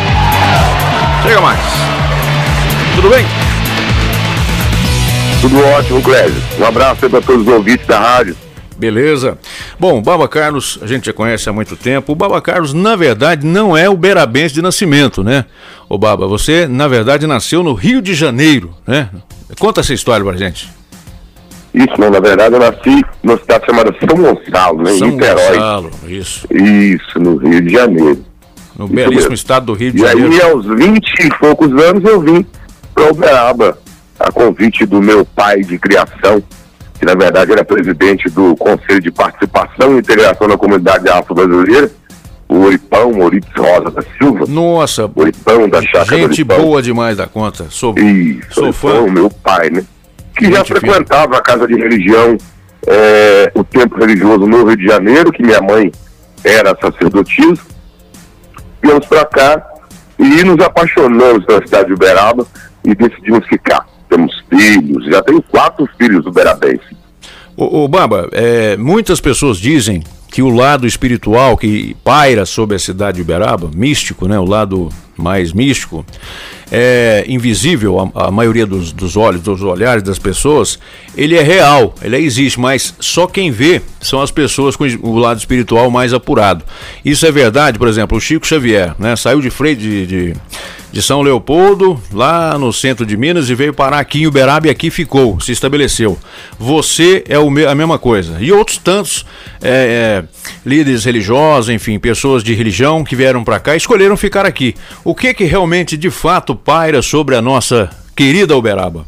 Chega 1.25 1.41
mais. 1.41 1.61
Tudo 2.95 3.11
bem? 3.11 3.27
Tudo 5.41 5.67
ótimo, 5.67 6.01
Clésio. 6.01 6.41
Um 6.61 6.65
abraço 6.65 7.07
aí 7.07 7.11
para 7.11 7.21
todos 7.21 7.45
os 7.45 7.53
ouvintes 7.53 7.89
da 7.89 7.99
rádio. 7.99 8.37
Beleza. 8.77 9.37
Bom, 9.81 9.99
o 9.99 10.03
Baba 10.03 10.27
Carlos, 10.27 10.79
a 10.83 10.87
gente 10.89 11.07
já 11.07 11.13
conhece 11.13 11.49
há 11.49 11.53
muito 11.53 11.77
tempo. 11.77 12.11
O 12.13 12.15
Baba 12.17 12.41
Carlos, 12.43 12.75
na 12.75 12.97
verdade, 12.97 13.47
não 13.47 13.77
é 13.77 13.89
o 13.89 13.97
Berabense 13.97 14.53
de 14.55 14.61
nascimento, 14.61 15.23
né? 15.23 15.45
Ô 15.89 15.97
Baba, 15.97 16.27
você, 16.27 16.67
na 16.67 16.89
verdade, 16.89 17.27
nasceu 17.29 17.63
no 17.63 17.75
Rio 17.75 18.03
de 18.03 18.13
Janeiro, 18.13 18.75
né? 18.87 19.09
Conta 19.59 19.81
essa 19.81 19.95
história 19.95 20.25
pra 20.25 20.37
gente. 20.37 20.69
Isso, 21.73 21.93
não, 21.99 22.11
na 22.11 22.19
verdade 22.19 22.55
eu 22.55 22.59
nasci 22.61 23.03
numa 23.23 23.39
cidade 23.39 23.67
chamada 23.67 23.95
São 24.01 24.17
Gonçalo, 24.17 24.83
né, 24.83 24.93
em 24.95 24.99
São 24.99 25.09
Niterói. 25.09 25.49
Gonçalo, 25.59 25.91
isso. 26.09 26.47
Isso, 26.53 27.21
no 27.21 27.37
Rio 27.37 27.61
de 27.61 27.71
Janeiro. 27.71 28.25
No 28.77 28.87
Isso 28.87 28.95
belíssimo 28.95 29.21
mesmo. 29.21 29.35
estado 29.35 29.67
do 29.67 29.75
Rio 29.75 29.93
de 29.93 29.99
E 29.99 30.01
Janeiro. 30.01 30.33
aí, 30.33 30.41
aos 30.51 30.67
20 30.67 31.09
e 31.21 31.39
poucos 31.39 31.71
anos, 31.85 32.03
eu 32.05 32.21
vim 32.21 32.45
para 32.95 33.13
Uberaba, 33.13 33.79
a 34.19 34.33
convite 34.33 34.85
do 34.87 35.01
meu 35.01 35.25
pai 35.25 35.61
de 35.61 35.79
criação, 35.79 36.43
que 36.99 37.07
na 37.07 37.15
verdade 37.15 37.53
era 37.53 37.65
presidente 37.65 38.29
do 38.29 38.57
Conselho 38.57 39.01
de 39.01 39.11
Participação 39.11 39.95
e 39.97 39.99
Integração 40.01 40.49
da 40.49 40.57
Comunidade 40.59 41.09
Afro-Brasileira, 41.09 41.91
o 42.49 42.61
Oripão, 42.65 43.13
Maurício 43.13 43.51
Rosa 43.57 43.91
da 43.91 44.03
Silva. 44.17 44.45
Nossa, 44.49 45.11
Oripão 45.15 45.69
da 45.69 45.83
Chácara 45.83 46.17
gente 46.19 46.43
boa 46.43 46.81
demais 46.83 47.17
da 47.17 47.27
conta. 47.27 47.67
Sou, 47.71 47.97
Isso, 47.99 48.55
sou 48.55 48.73
fã. 48.73 49.01
o 49.01 49.11
meu 49.11 49.31
pai, 49.31 49.71
né? 49.71 49.85
Que 50.37 50.47
já 50.51 50.59
Gente 50.59 50.69
fina. 50.69 50.81
frequentava 50.81 51.37
a 51.37 51.43
casa 51.43 51.67
de 51.67 51.75
religião 51.75 52.37
é, 52.87 53.51
o 53.55 53.63
tempo 53.65 53.97
religioso 53.99 54.47
no 54.47 54.65
Rio 54.67 54.77
de 54.77 54.87
Janeiro, 54.87 55.31
que 55.33 55.43
minha 55.43 55.61
mãe 55.61 55.93
era 56.43 56.77
sacerdotisa. 56.81 57.61
Viemos 58.83 59.07
para 59.07 59.25
cá 59.27 59.63
e 60.19 60.43
nos 60.45 60.65
apaixonamos 60.65 61.45
pela 61.45 61.61
cidade 61.65 61.89
de 61.89 61.95
Uberaba 61.95 62.47
e 62.85 62.95
decidimos 62.95 63.47
ficar. 63.47 63.87
Temos 64.19 64.43
filhos, 64.51 65.05
já 65.05 65.23
tenho 65.23 65.41
quatro 65.43 65.89
filhos 65.97 66.27
uberabenses. 66.27 66.97
Ô, 67.57 67.85
ô 67.85 67.89
Baba, 67.89 68.29
é, 68.33 68.77
muitas 68.77 69.21
pessoas 69.21 69.59
dizem 69.59 70.03
que 70.31 70.43
o 70.43 70.49
lado 70.49 70.87
espiritual 70.87 71.57
que 71.57 71.97
paira 72.03 72.45
sobre 72.45 72.75
a 72.75 72.79
cidade 72.79 73.17
de 73.17 73.23
Uberaba, 73.23 73.71
místico, 73.73 74.27
né, 74.27 74.39
o 74.39 74.45
lado 74.45 74.89
mais 75.17 75.53
místico, 75.53 76.05
é 76.71 77.25
invisível 77.29 78.13
a, 78.15 78.27
a 78.27 78.31
maioria 78.31 78.67
dos, 78.67 78.93
dos 78.93 79.17
olhos, 79.17 79.41
dos 79.41 79.63
olhares 79.63 80.03
das 80.03 80.19
pessoas, 80.19 80.79
ele 81.17 81.37
é 81.37 81.43
real, 81.43 81.95
ele 82.03 82.17
existe, 82.19 82.59
mas 82.59 82.95
só 83.01 83.27
quem 83.27 83.51
vê 83.53 83.81
são 84.01 84.21
as 84.21 84.31
pessoas 84.31 84.75
com 84.77 84.85
o 84.85 85.17
lado 85.17 85.39
espiritual 85.39 85.91
mais 85.91 86.13
apurado. 86.13 86.65
Isso 87.05 87.25
é 87.25 87.31
verdade, 87.31 87.79
por 87.79 87.89
exemplo, 87.89 88.19
o 88.19 88.21
Chico 88.21 88.47
Xavier, 88.47 88.95
né, 88.99 89.15
saiu 89.15 89.41
de 89.41 89.49
freio 89.49 89.77
de, 89.77 90.07
de 90.07 90.35
de 90.91 91.03
São 91.03 91.21
Leopoldo, 91.21 92.01
lá 92.13 92.57
no 92.59 92.73
centro 92.73 93.05
de 93.05 93.17
Minas, 93.17 93.51
e 93.51 93.55
veio 93.55 93.75
parar 93.75 93.99
aqui 93.99 94.23
em 94.23 94.27
Uberaba 94.27 94.69
e 94.69 94.71
aqui 94.71 94.91
ficou, 94.91 95.39
se 95.41 95.53
estabeleceu. 95.53 96.19
Você 96.59 97.25
é 97.29 97.39
o 97.39 97.51
me 97.51 97.67
a 97.67 97.75
mesma 97.75 97.99
coisa. 97.99 98.39
E 98.41 98.51
outros 98.53 98.79
tantos 98.79 99.27
é, 99.61 100.25
é, 100.25 100.29
líderes 100.65 101.05
religiosos, 101.05 101.69
enfim, 101.69 101.99
pessoas 101.99 102.43
de 102.43 102.55
religião 102.55 103.05
que 103.05 103.15
vieram 103.15 103.45
para 103.45 103.61
cá 103.61 103.77
escolheram 103.77 104.17
ficar 104.17 104.47
aqui. 104.47 104.75
O 105.05 105.15
que 105.15 105.35
que 105.35 105.45
realmente, 105.45 105.97
de 105.97 106.11
fato, 106.11 106.55
paira 106.55 107.03
sobre 107.03 107.37
a 107.37 107.43
nossa 107.43 107.91
querida 108.17 108.57
Uberaba? 108.57 109.05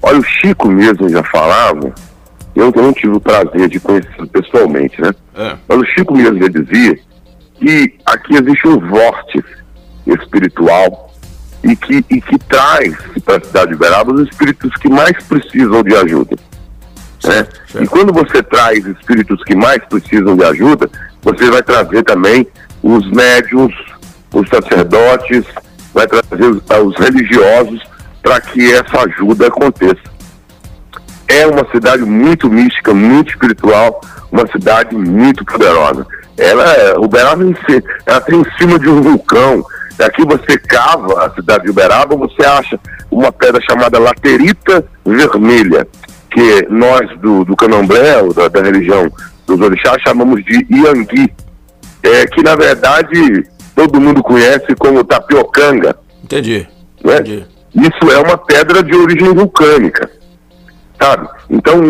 Olha, 0.00 0.18
o 0.20 0.24
Chico 0.24 0.68
mesmo 0.68 1.08
já 1.08 1.22
falava, 1.24 1.92
eu 2.54 2.72
não 2.74 2.92
tive 2.92 3.14
o 3.14 3.20
prazer 3.20 3.68
de 3.68 3.78
conhecê-lo 3.78 4.26
pessoalmente, 4.28 5.00
né? 5.02 5.10
É. 5.36 5.56
Mas 5.68 5.78
o 5.78 5.84
Chico 5.84 6.16
mesmo 6.16 6.38
já 6.38 6.48
dizia 6.48 6.98
que 7.58 7.94
aqui 8.06 8.34
existe 8.36 8.68
um 8.68 8.78
vórtice 8.78 9.57
espiritual 10.08 11.12
e 11.62 11.74
que, 11.76 12.04
e 12.10 12.20
que 12.20 12.38
traz 12.38 12.94
para 13.24 13.38
a 13.38 13.44
cidade 13.44 13.68
de 13.68 13.74
Uberaba 13.74 14.12
os 14.12 14.28
espíritos 14.28 14.72
que 14.76 14.88
mais 14.88 15.22
precisam 15.24 15.82
de 15.82 15.94
ajuda. 15.94 16.36
Né? 17.24 17.46
E 17.80 17.86
quando 17.86 18.12
você 18.12 18.42
traz 18.42 18.84
espíritos 18.86 19.42
que 19.44 19.54
mais 19.54 19.84
precisam 19.84 20.36
de 20.36 20.44
ajuda, 20.44 20.88
você 21.22 21.50
vai 21.50 21.62
trazer 21.62 22.02
também 22.04 22.46
os 22.82 23.10
médiums, 23.10 23.74
os 24.32 24.48
sacerdotes, 24.48 25.44
vai 25.92 26.06
trazer 26.06 26.44
os, 26.44 26.62
os 26.62 26.96
religiosos 26.96 27.82
para 28.22 28.40
que 28.40 28.72
essa 28.72 29.00
ajuda 29.00 29.48
aconteça. 29.48 30.18
É 31.26 31.46
uma 31.46 31.68
cidade 31.70 32.04
muito 32.04 32.48
mística, 32.48 32.94
muito 32.94 33.30
espiritual, 33.30 34.00
uma 34.30 34.46
cidade 34.48 34.94
muito 34.96 35.44
poderosa. 35.44 36.06
Ela, 36.36 36.64
é- 36.72 36.98
Uberaba, 36.98 37.44
ela 38.06 38.20
tem 38.20 38.40
em 38.40 38.46
cima 38.58 38.78
de 38.78 38.88
um 38.88 39.02
vulcão, 39.02 39.64
Aqui 40.00 40.24
você 40.24 40.58
cava 40.58 41.24
a 41.26 41.30
cidade 41.34 41.64
de 41.64 41.70
Uberaba, 41.70 42.14
você 42.16 42.44
acha 42.44 42.78
uma 43.10 43.32
pedra 43.32 43.60
chamada 43.68 43.98
laterita 43.98 44.84
vermelha, 45.04 45.86
que 46.30 46.66
nós 46.70 47.08
do, 47.20 47.44
do 47.44 47.56
candomblé, 47.56 48.22
da, 48.34 48.48
da 48.48 48.62
religião 48.62 49.10
dos 49.46 49.60
orixás, 49.60 50.00
chamamos 50.06 50.44
de 50.44 50.66
iangui, 50.70 51.32
é, 52.02 52.26
que 52.26 52.42
na 52.42 52.54
verdade 52.54 53.44
todo 53.74 54.00
mundo 54.00 54.22
conhece 54.22 54.74
como 54.78 55.02
tapiocanga. 55.04 55.96
Entendi. 56.22 56.68
Né? 57.04 57.14
Isso 57.74 58.12
é 58.12 58.18
uma 58.18 58.36
pedra 58.36 58.82
de 58.82 58.94
origem 58.94 59.32
vulcânica, 59.34 60.10
sabe? 61.00 61.28
Então, 61.48 61.80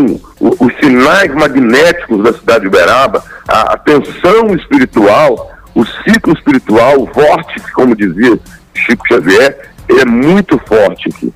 o- 0.41 0.57
os 0.67 0.73
sinais 0.81 1.33
magnéticos 1.35 2.23
da 2.23 2.33
cidade 2.33 2.61
de 2.63 2.69
Uberaba, 2.69 3.23
a, 3.49 3.75
a 3.75 3.77
tensão 3.79 4.55
espiritual, 4.55 5.51
o 5.79 5.87
ciclo 5.87 6.33
espiritual, 6.33 7.01
o 7.01 7.07
vórtice, 7.07 7.70
como 7.72 7.95
dizia 7.95 8.37
Chico 8.74 9.07
Xavier, 9.07 9.70
ele 9.89 10.01
é 10.01 10.05
muito 10.05 10.61
forte 10.66 11.09
aqui. 11.09 11.33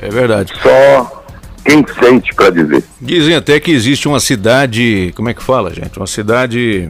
É 0.00 0.08
verdade. 0.08 0.52
Só 0.62 1.24
quem 1.64 1.84
sente 2.00 2.32
para 2.36 2.50
dizer. 2.50 2.84
Dizem 3.00 3.34
até 3.34 3.58
que 3.58 3.72
existe 3.72 4.06
uma 4.06 4.20
cidade, 4.20 5.12
como 5.16 5.28
é 5.28 5.34
que 5.34 5.42
fala, 5.42 5.74
gente? 5.74 5.98
Uma 5.98 6.06
cidade 6.06 6.88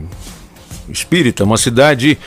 espírita, 0.92 1.44
uma 1.44 1.56
cidade 1.56 2.18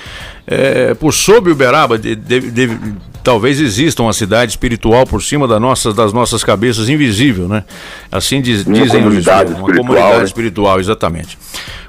é, 0.46 0.94
por 0.94 1.14
sob 1.14 1.52
Uberaba, 1.52 1.98
de, 1.98 2.16
de, 2.16 2.52
de, 2.52 2.80
talvez 3.24 3.60
exista 3.60 4.04
uma 4.04 4.14
cidade 4.14 4.52
espiritual 4.52 5.06
por 5.06 5.24
cima 5.24 5.48
da 5.48 5.60
nossa, 5.60 5.94
das 5.94 6.12
nossas 6.12 6.44
cabeças, 6.44 6.90
invisível, 6.90 7.48
né? 7.48 7.64
Assim 8.12 8.42
diz, 8.42 8.66
dizem 8.66 9.08
os 9.08 9.16
espíritos, 9.16 9.58
uma 9.58 9.74
comunidade 9.74 10.18
né? 10.18 10.24
espiritual, 10.24 10.80
exatamente. 10.80 11.38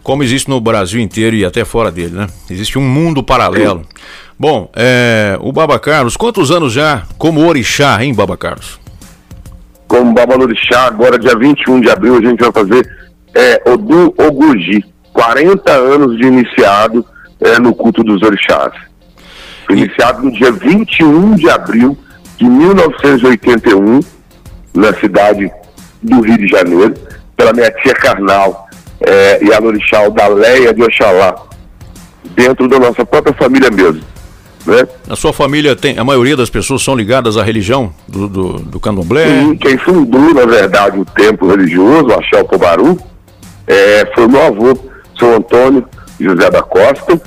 Como 0.03 0.23
existe 0.23 0.49
no 0.49 0.61
Brasil 0.61 1.01
inteiro 1.01 1.35
e 1.35 1.45
até 1.45 1.65
fora 1.65 1.91
dele, 1.91 2.15
né? 2.15 2.27
Existe 2.49 2.79
um 2.79 2.83
mundo 2.83 3.23
paralelo. 3.23 3.83
Bom, 4.39 4.71
é, 4.75 5.37
o 5.41 5.53
Baba 5.53 5.79
Carlos, 5.79 6.17
quantos 6.17 6.51
anos 6.51 6.73
já 6.73 7.03
como 7.19 7.47
orixá, 7.47 8.03
hein, 8.05 8.15
Baba 8.15 8.37
Carlos? 8.37 8.79
Como 9.87 10.13
Babalorixá, 10.13 10.87
agora 10.87 11.19
dia 11.19 11.37
21 11.37 11.81
de 11.81 11.91
abril, 11.91 12.17
a 12.17 12.21
gente 12.21 12.41
vai 12.41 12.53
fazer 12.53 12.89
é, 13.35 13.63
Odu 13.71 14.15
Oguji, 14.19 14.85
40 15.15 15.73
anos 15.73 16.19
de 16.19 16.27
iniciado 16.27 17.07
é, 17.41 17.59
no 17.59 17.75
culto 17.75 18.03
dos 18.03 18.21
orixás. 18.23 18.73
Foi 19.65 19.79
iniciado 19.79 20.23
no 20.23 20.33
dia 20.33 20.53
21 20.53 21.37
de 21.37 21.49
abril 21.49 21.97
de 22.37 22.45
1981, 22.45 24.01
na 24.75 24.93
cidade 24.95 25.51
do 26.03 26.21
Rio 26.21 26.37
de 26.37 26.49
Janeiro, 26.49 26.95
pela 27.37 27.53
minha 27.53 27.71
tia 27.71 27.95
Carnal 27.95 28.69
é, 29.01 29.43
e 29.43 29.53
a 29.53 29.59
Lorixá 29.59 30.09
da 30.09 30.27
Leia 30.27 30.75
de 30.75 30.83
Oxalá, 30.83 31.37
dentro 32.35 32.69
da 32.69 32.79
nossa 32.79 33.07
própria 33.07 33.35
família 33.35 33.71
mesmo. 33.71 34.03
Né? 34.67 34.87
A 35.09 35.15
sua 35.15 35.33
família 35.33 35.77
tem. 35.77 35.99
A 35.99 36.05
maioria 36.05 36.37
das 36.37 36.51
pessoas 36.51 36.83
são 36.83 36.97
ligadas 36.97 37.37
à 37.37 37.43
religião 37.43 37.93
do, 38.09 38.29
do, 38.29 38.53
do 38.59 38.81
candomblé? 38.81 39.27
Sim, 39.27 39.57
quem 39.57 39.79
fundou, 39.79 40.35
na 40.35 40.47
verdade, 40.47 40.99
o 40.99 41.05
templo 41.05 41.51
religioso, 41.51 42.09
o 42.09 42.15
Axel 42.15 42.45
Pobaru, 42.47 42.99
é, 43.67 44.11
foi 44.15 44.27
meu 44.27 44.43
avô, 44.43 44.79
São 45.19 45.37
Antônio 45.37 45.85
José 46.19 46.51
da 46.51 46.63
Costa, 46.63 47.21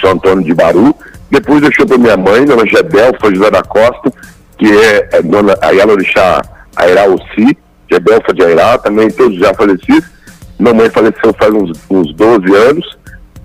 São 0.00 0.12
Antônio 0.12 0.44
de 0.44 0.54
Baru. 0.54 0.94
Depois 1.30 1.60
deixou 1.60 1.86
para 1.86 1.98
minha 1.98 2.16
mãe, 2.16 2.44
dona 2.44 2.66
Gedelfa 2.66 3.34
José 3.34 3.50
da 3.50 3.62
Costa, 3.62 4.12
que 4.58 4.70
é, 4.70 5.08
é 5.12 5.22
dona 5.22 5.56
Ayalorixá 5.62 6.42
Airá 6.76 7.06
Ossi, 7.06 7.56
Gedelfa 7.90 8.32
de 8.34 8.42
Airá, 8.42 8.78
também 8.78 9.10
todos 9.10 9.38
já 9.38 9.52
falecidos. 9.54 10.10
Minha 10.58 10.74
mãe 10.74 10.90
faleceu 10.90 11.34
faz 11.38 11.52
uns, 11.52 11.72
uns 11.90 12.14
12 12.14 12.54
anos 12.54 12.98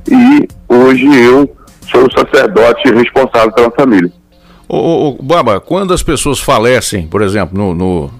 e 0.10 0.48
hoje 0.70 1.06
eu 1.06 1.56
sou 1.90 2.06
o 2.06 2.12
sacerdote 2.12 2.90
responsável 2.92 3.52
pela 3.52 3.72
família. 3.72 4.12
Ô, 4.70 4.78
ô, 4.78 5.10
ô, 5.10 5.24
Baba, 5.24 5.60
quando 5.60 5.94
as 5.94 6.04
pessoas 6.04 6.40
falecem, 6.40 7.08
por 7.08 7.22
exemplo, 7.22 7.58
no, 7.58 7.74
no, 7.74 8.12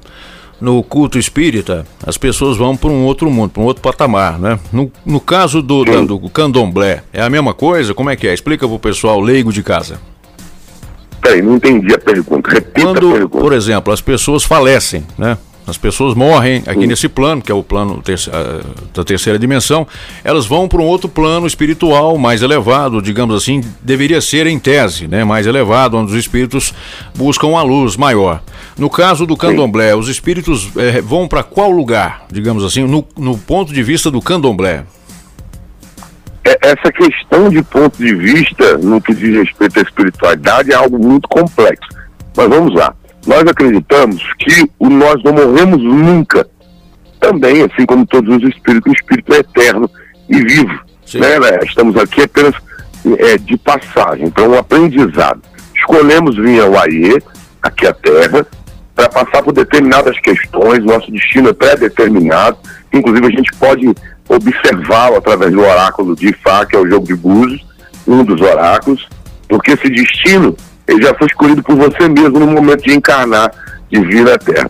no 0.60 0.82
culto 0.84 1.20
espírita, 1.20 1.86
as 2.06 2.18
pessoas 2.18 2.58
vão 2.58 2.76
para 2.76 2.90
um 2.90 3.06
outro 3.06 3.30
mundo, 3.30 3.52
para 3.52 3.62
um 3.62 3.66
outro 3.66 3.82
patamar, 3.82 4.40
né? 4.40 4.60
No, 4.74 4.92
no 5.06 5.20
caso 5.20 5.62
do, 5.62 5.86
da- 5.86 6.02
do 6.02 6.20
candomblé, 6.30 7.04
é 7.14 7.22
a 7.22 7.30
mesma 7.30 7.54
coisa? 7.54 7.94
Como 7.94 8.10
é 8.10 8.16
que 8.16 8.28
é? 8.28 8.34
Explica 8.34 8.68
pro 8.68 8.80
pessoal 8.80 9.20
leigo 9.22 9.54
de 9.54 9.62
casa. 9.62 10.00
Peraí, 11.22 11.42
não 11.42 11.56
entendi 11.56 11.94
a 11.94 11.98
pergunta. 12.00 12.50
Repita 12.50 12.80
a 12.80 12.84
Quando, 12.84 13.12
pergunta. 13.12 13.38
por 13.40 13.54
exemplo, 13.54 13.92
as 13.92 14.00
pessoas 14.02 14.44
falecem, 14.44 15.06
né? 15.18 15.38
As 15.68 15.78
pessoas 15.78 16.16
morrem 16.16 16.64
aqui 16.66 16.88
nesse 16.88 17.10
plano, 17.10 17.42
que 17.42 17.52
é 17.52 17.56
o 17.56 17.62
plano 17.62 18.02
da 18.94 19.04
terceira 19.04 19.38
dimensão, 19.38 19.86
elas 20.24 20.46
vão 20.46 20.66
para 20.66 20.82
um 20.82 20.86
outro 20.86 21.10
plano 21.10 21.46
espiritual 21.46 22.18
mais 22.18 22.42
elevado, 22.42 23.02
digamos 23.02 23.36
assim, 23.36 23.62
deveria 23.82 24.22
ser 24.22 24.48
em 24.48 24.58
tese, 24.58 25.10
né? 25.10 25.26
Mais 25.26 25.46
elevado, 25.46 25.98
onde 25.98 26.14
os 26.14 26.18
espíritos 26.18 26.74
buscam 27.14 27.58
a 27.58 27.64
luz 27.64 27.98
maior. 27.98 28.42
No 28.78 28.90
caso 28.90 29.26
do 29.26 29.36
candomblé, 29.36 29.94
os 29.94 30.08
espíritos 30.08 30.70
eh, 30.78 31.02
vão 31.02 31.28
para 31.28 31.44
qual 31.44 31.70
lugar, 31.70 32.26
digamos 32.32 32.64
assim, 32.64 32.84
no, 32.86 33.06
no 33.18 33.38
ponto 33.38 33.74
de 33.74 33.84
vista 33.84 34.10
do 34.10 34.22
candomblé? 34.22 34.86
É- 36.46 36.60
essa 36.62 36.92
questão 36.94 37.50
de 37.50 37.62
ponto 37.62 37.98
de 37.98 38.16
vista 38.16 38.78
no 38.78 39.02
que 39.02 39.14
diz 39.14 39.36
respeito 39.36 39.80
à 39.80 39.82
espiritualidade 39.82 40.72
é 40.72 40.76
algo 40.76 40.98
muito 40.98 41.28
complexo. 41.28 41.90
Mas 42.38 42.48
vamos 42.48 42.74
lá. 42.74 42.94
Nós 43.28 43.42
acreditamos 43.42 44.24
que 44.40 44.72
o 44.80 44.90
nós 44.90 45.22
não 45.22 45.34
morremos 45.34 45.84
nunca. 45.84 46.48
Também, 47.20 47.62
assim 47.62 47.86
como 47.86 48.08
todos 48.08 48.38
os 48.38 48.50
espíritos, 48.50 48.90
o 48.90 48.96
espírito 48.96 49.34
é 49.34 49.40
eterno 49.40 49.92
e 50.30 50.42
vivo. 50.42 50.80
Né, 51.14 51.40
né? 51.40 51.60
Estamos 51.66 51.98
aqui 51.98 52.22
apenas 52.22 52.56
é, 53.20 53.38
de 53.38 53.58
passagem, 53.58 54.30
para 54.30 54.48
um 54.48 54.58
aprendizado. 54.58 55.42
Escolhemos 55.76 56.38
vir 56.38 56.62
ao 56.62 56.78
AIE, 56.78 57.22
aqui 57.62 57.86
à 57.86 57.94
Terra, 57.94 58.48
para 58.96 59.10
passar 59.10 59.44
por 59.44 59.52
determinadas 59.52 60.18
questões, 60.20 60.84
nosso 60.84 61.12
destino 61.12 61.50
é 61.50 61.54
pré-determinado, 61.54 62.58
inclusive 62.94 63.28
a 63.28 63.30
gente 63.30 63.52
pode 63.60 63.94
observá-lo 64.28 65.18
através 65.18 65.52
do 65.52 65.62
oráculo 65.62 66.16
de 66.16 66.30
Ifá, 66.30 66.66
que 66.66 66.76
é 66.76 66.80
o 66.80 66.90
jogo 66.90 67.06
de 67.06 67.16
búzios, 67.16 67.66
um 68.08 68.24
dos 68.24 68.42
oráculos, 68.42 69.08
porque 69.48 69.72
esse 69.72 69.90
destino 69.90 70.56
ele 70.88 71.02
já 71.04 71.14
foi 71.16 71.28
escolhido 71.28 71.62
por 71.64 71.76
você 71.76 72.08
mesmo 72.08 72.40
no 72.40 72.48
momento 72.48 72.84
de 72.84 72.94
encarnar, 72.96 73.52
de 73.92 74.00
vir 74.02 74.30
à 74.30 74.38
Terra. 74.38 74.70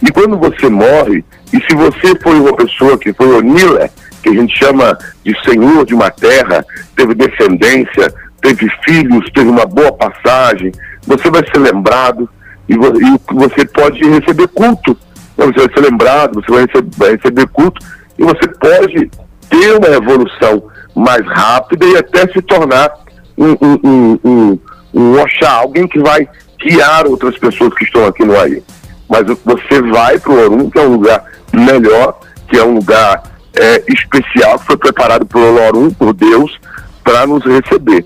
E 0.00 0.10
quando 0.12 0.38
você 0.38 0.68
morre, 0.68 1.24
e 1.52 1.60
se 1.68 1.74
você 1.74 2.14
foi 2.22 2.38
uma 2.38 2.54
pessoa 2.54 2.96
que 2.98 3.12
foi 3.12 3.26
onila, 3.34 3.88
que 4.22 4.28
a 4.28 4.32
gente 4.32 4.56
chama 4.56 4.96
de 5.24 5.34
senhor 5.44 5.84
de 5.84 5.94
uma 5.94 6.10
terra, 6.10 6.64
teve 6.96 7.14
descendência, 7.14 8.12
teve 8.40 8.68
filhos, 8.84 9.24
teve 9.34 9.48
uma 9.48 9.66
boa 9.66 9.92
passagem, 9.92 10.72
você 11.06 11.30
vai 11.30 11.42
ser 11.52 11.58
lembrado 11.58 12.28
e, 12.68 12.76
vo- 12.76 12.92
você 13.32 13.64
pode 13.66 14.02
receber 14.08 14.48
culto. 14.48 14.96
Você 15.36 15.52
vai 15.66 15.74
ser 15.74 15.90
lembrado, 15.90 16.34
você 16.42 16.50
vai 16.52 16.66
receber, 16.66 16.90
vai 16.96 17.10
receber 17.16 17.46
culto 17.48 17.84
e 18.18 18.24
você 18.24 18.48
pode 18.48 19.10
ter 19.48 19.76
uma 19.76 19.88
evolução 19.88 20.64
mais 20.94 21.24
rápida 21.26 21.86
e 21.86 21.96
até 21.96 22.26
se 22.32 22.42
tornar 22.42 22.90
um, 23.36 23.52
um, 23.62 24.18
um, 24.24 24.58
um, 24.98 25.20
Oxá, 25.20 25.50
alguém 25.50 25.86
que 25.86 25.98
vai 26.00 26.28
guiar 26.60 27.06
outras 27.06 27.36
pessoas 27.38 27.72
que 27.74 27.84
estão 27.84 28.04
aqui 28.06 28.24
no 28.24 28.38
Aí. 28.38 28.62
Mas 29.08 29.26
você 29.44 29.80
vai 29.90 30.18
para 30.18 30.32
o 30.32 30.38
Orum, 30.44 30.70
que 30.70 30.78
é 30.78 30.82
um 30.82 30.92
lugar 30.94 31.24
melhor, 31.52 32.18
que 32.48 32.56
é 32.58 32.64
um 32.64 32.74
lugar 32.74 33.22
é, 33.54 33.82
especial, 33.88 34.58
que 34.58 34.66
foi 34.66 34.76
preparado 34.76 35.24
pelo 35.26 35.60
Orum, 35.62 35.90
por 35.90 36.12
Deus, 36.12 36.58
para 37.02 37.26
nos 37.26 37.44
receber. 37.44 38.04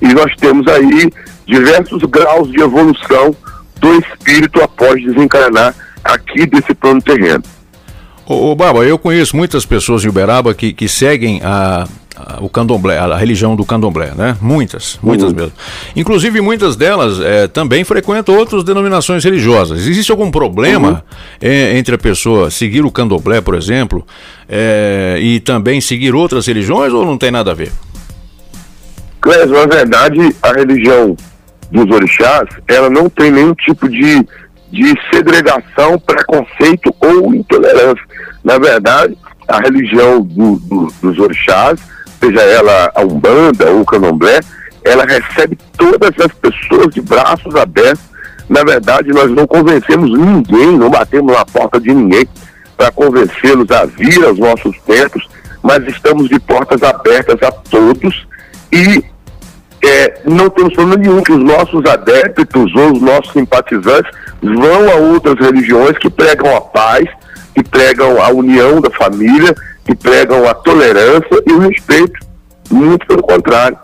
E 0.00 0.08
nós 0.14 0.32
temos 0.36 0.66
aí 0.68 1.10
diversos 1.46 2.02
graus 2.04 2.50
de 2.50 2.60
evolução 2.62 3.34
do 3.80 3.94
espírito 3.98 4.62
após 4.62 5.02
desencarnar 5.04 5.74
aqui 6.04 6.46
desse 6.46 6.74
plano 6.74 7.02
terreno. 7.02 7.42
Ô, 8.26 8.50
ô 8.52 8.54
Baba, 8.54 8.84
eu 8.84 8.98
conheço 8.98 9.36
muitas 9.36 9.64
pessoas 9.66 10.04
em 10.04 10.08
Uberaba 10.08 10.54
que, 10.54 10.72
que 10.72 10.88
seguem 10.88 11.40
a- 11.44 11.86
o 12.40 12.48
candomblé, 12.48 12.98
a, 12.98 13.16
religião 13.16 13.54
do 13.56 13.64
candomblé, 13.64 14.12
né? 14.16 14.36
Muitas, 14.40 14.98
muitas 15.02 15.32
mesmo. 15.32 15.52
Inclusive, 15.96 16.40
muitas 16.40 16.76
delas 16.76 17.20
eh, 17.20 17.46
também 17.48 17.84
frequentam 17.84 18.36
outras 18.36 18.64
denominações 18.64 19.24
religiosas. 19.24 19.86
Existe 19.86 20.10
algum 20.10 20.30
problema 20.30 21.04
eh, 21.40 21.76
entre 21.78 21.94
a 21.94 21.98
pessoa 21.98 22.50
seguir 22.50 22.84
o 22.84 22.90
candomblé, 22.90 23.40
por 23.40 23.54
exemplo, 23.54 24.06
eh, 24.48 25.18
e 25.20 25.40
também 25.40 25.80
seguir 25.80 26.14
outras 26.14 26.46
religiões 26.46 26.92
ou 26.92 27.04
não 27.04 27.16
tem 27.18 27.30
nada 27.30 27.50
a 27.50 27.54
ver? 27.54 27.72
Clésio, 29.20 29.54
na 29.54 29.66
verdade, 29.66 30.34
a 30.42 30.52
religião 30.52 31.16
dos 31.70 31.90
orixás, 31.94 32.48
ela 32.66 32.88
não 32.88 33.10
tem 33.10 33.30
nenhum 33.30 33.54
tipo 33.54 33.88
de, 33.88 34.26
de 34.70 34.94
segregação, 35.12 35.98
preconceito 35.98 36.94
ou 37.00 37.34
intolerância. 37.34 38.02
Na 38.44 38.58
verdade, 38.58 39.16
a 39.48 39.58
religião 39.60 40.22
do- 40.22 40.56
do- 40.60 40.92
dos 41.02 41.18
orixás, 41.18 41.80
seja 42.20 42.40
ela 42.40 42.90
a 42.94 43.02
Umbanda 43.02 43.70
ou 43.70 43.82
o 43.82 43.86
ela 44.84 45.04
recebe 45.04 45.58
todas 45.76 46.12
as 46.18 46.32
pessoas 46.32 46.94
de 46.94 47.00
braços 47.00 47.54
abertos. 47.54 48.04
Na 48.48 48.64
verdade, 48.64 49.10
nós 49.10 49.30
não 49.30 49.46
convencemos 49.46 50.10
ninguém, 50.18 50.78
não 50.78 50.88
batemos 50.88 51.34
na 51.34 51.44
porta 51.44 51.78
de 51.78 51.92
ninguém 51.92 52.26
para 52.76 52.90
convencê-los 52.92 53.70
a 53.70 53.84
vir 53.84 54.24
aos 54.24 54.38
nossos 54.38 54.76
templos, 54.86 55.28
mas 55.62 55.86
estamos 55.86 56.28
de 56.28 56.38
portas 56.40 56.82
abertas 56.82 57.42
a 57.42 57.50
todos 57.50 58.26
e 58.72 59.04
é, 59.84 60.20
não 60.24 60.48
temos 60.48 60.74
problema 60.74 61.02
nenhum 61.02 61.22
que 61.22 61.32
os 61.32 61.42
nossos 61.42 61.84
adeptos 61.84 62.74
ou 62.74 62.92
os 62.92 63.02
nossos 63.02 63.32
simpatizantes 63.32 64.10
vão 64.42 64.90
a 64.90 64.94
outras 64.94 65.38
religiões 65.38 65.98
que 65.98 66.08
pregam 66.08 66.56
a 66.56 66.60
paz, 66.60 67.04
que 67.54 67.62
pregam 67.62 68.22
a 68.22 68.28
união 68.30 68.80
da 68.80 68.90
família, 68.90 69.54
que 69.88 69.96
pregam 69.96 70.46
a 70.46 70.52
tolerância 70.52 71.42
e 71.46 71.52
o 71.52 71.60
respeito. 71.60 72.20
Muito 72.70 73.06
pelo 73.06 73.22
contrário. 73.22 73.78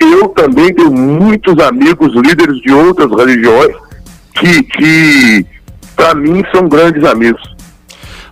Eu 0.00 0.28
também 0.30 0.74
tenho 0.74 0.90
muitos 0.90 1.56
amigos 1.62 2.12
líderes 2.12 2.60
de 2.60 2.72
outras 2.72 3.08
religiões 3.12 3.76
que, 4.34 4.64
que 4.64 5.46
para 5.94 6.12
mim, 6.14 6.42
são 6.52 6.68
grandes 6.68 7.04
amigos. 7.04 7.53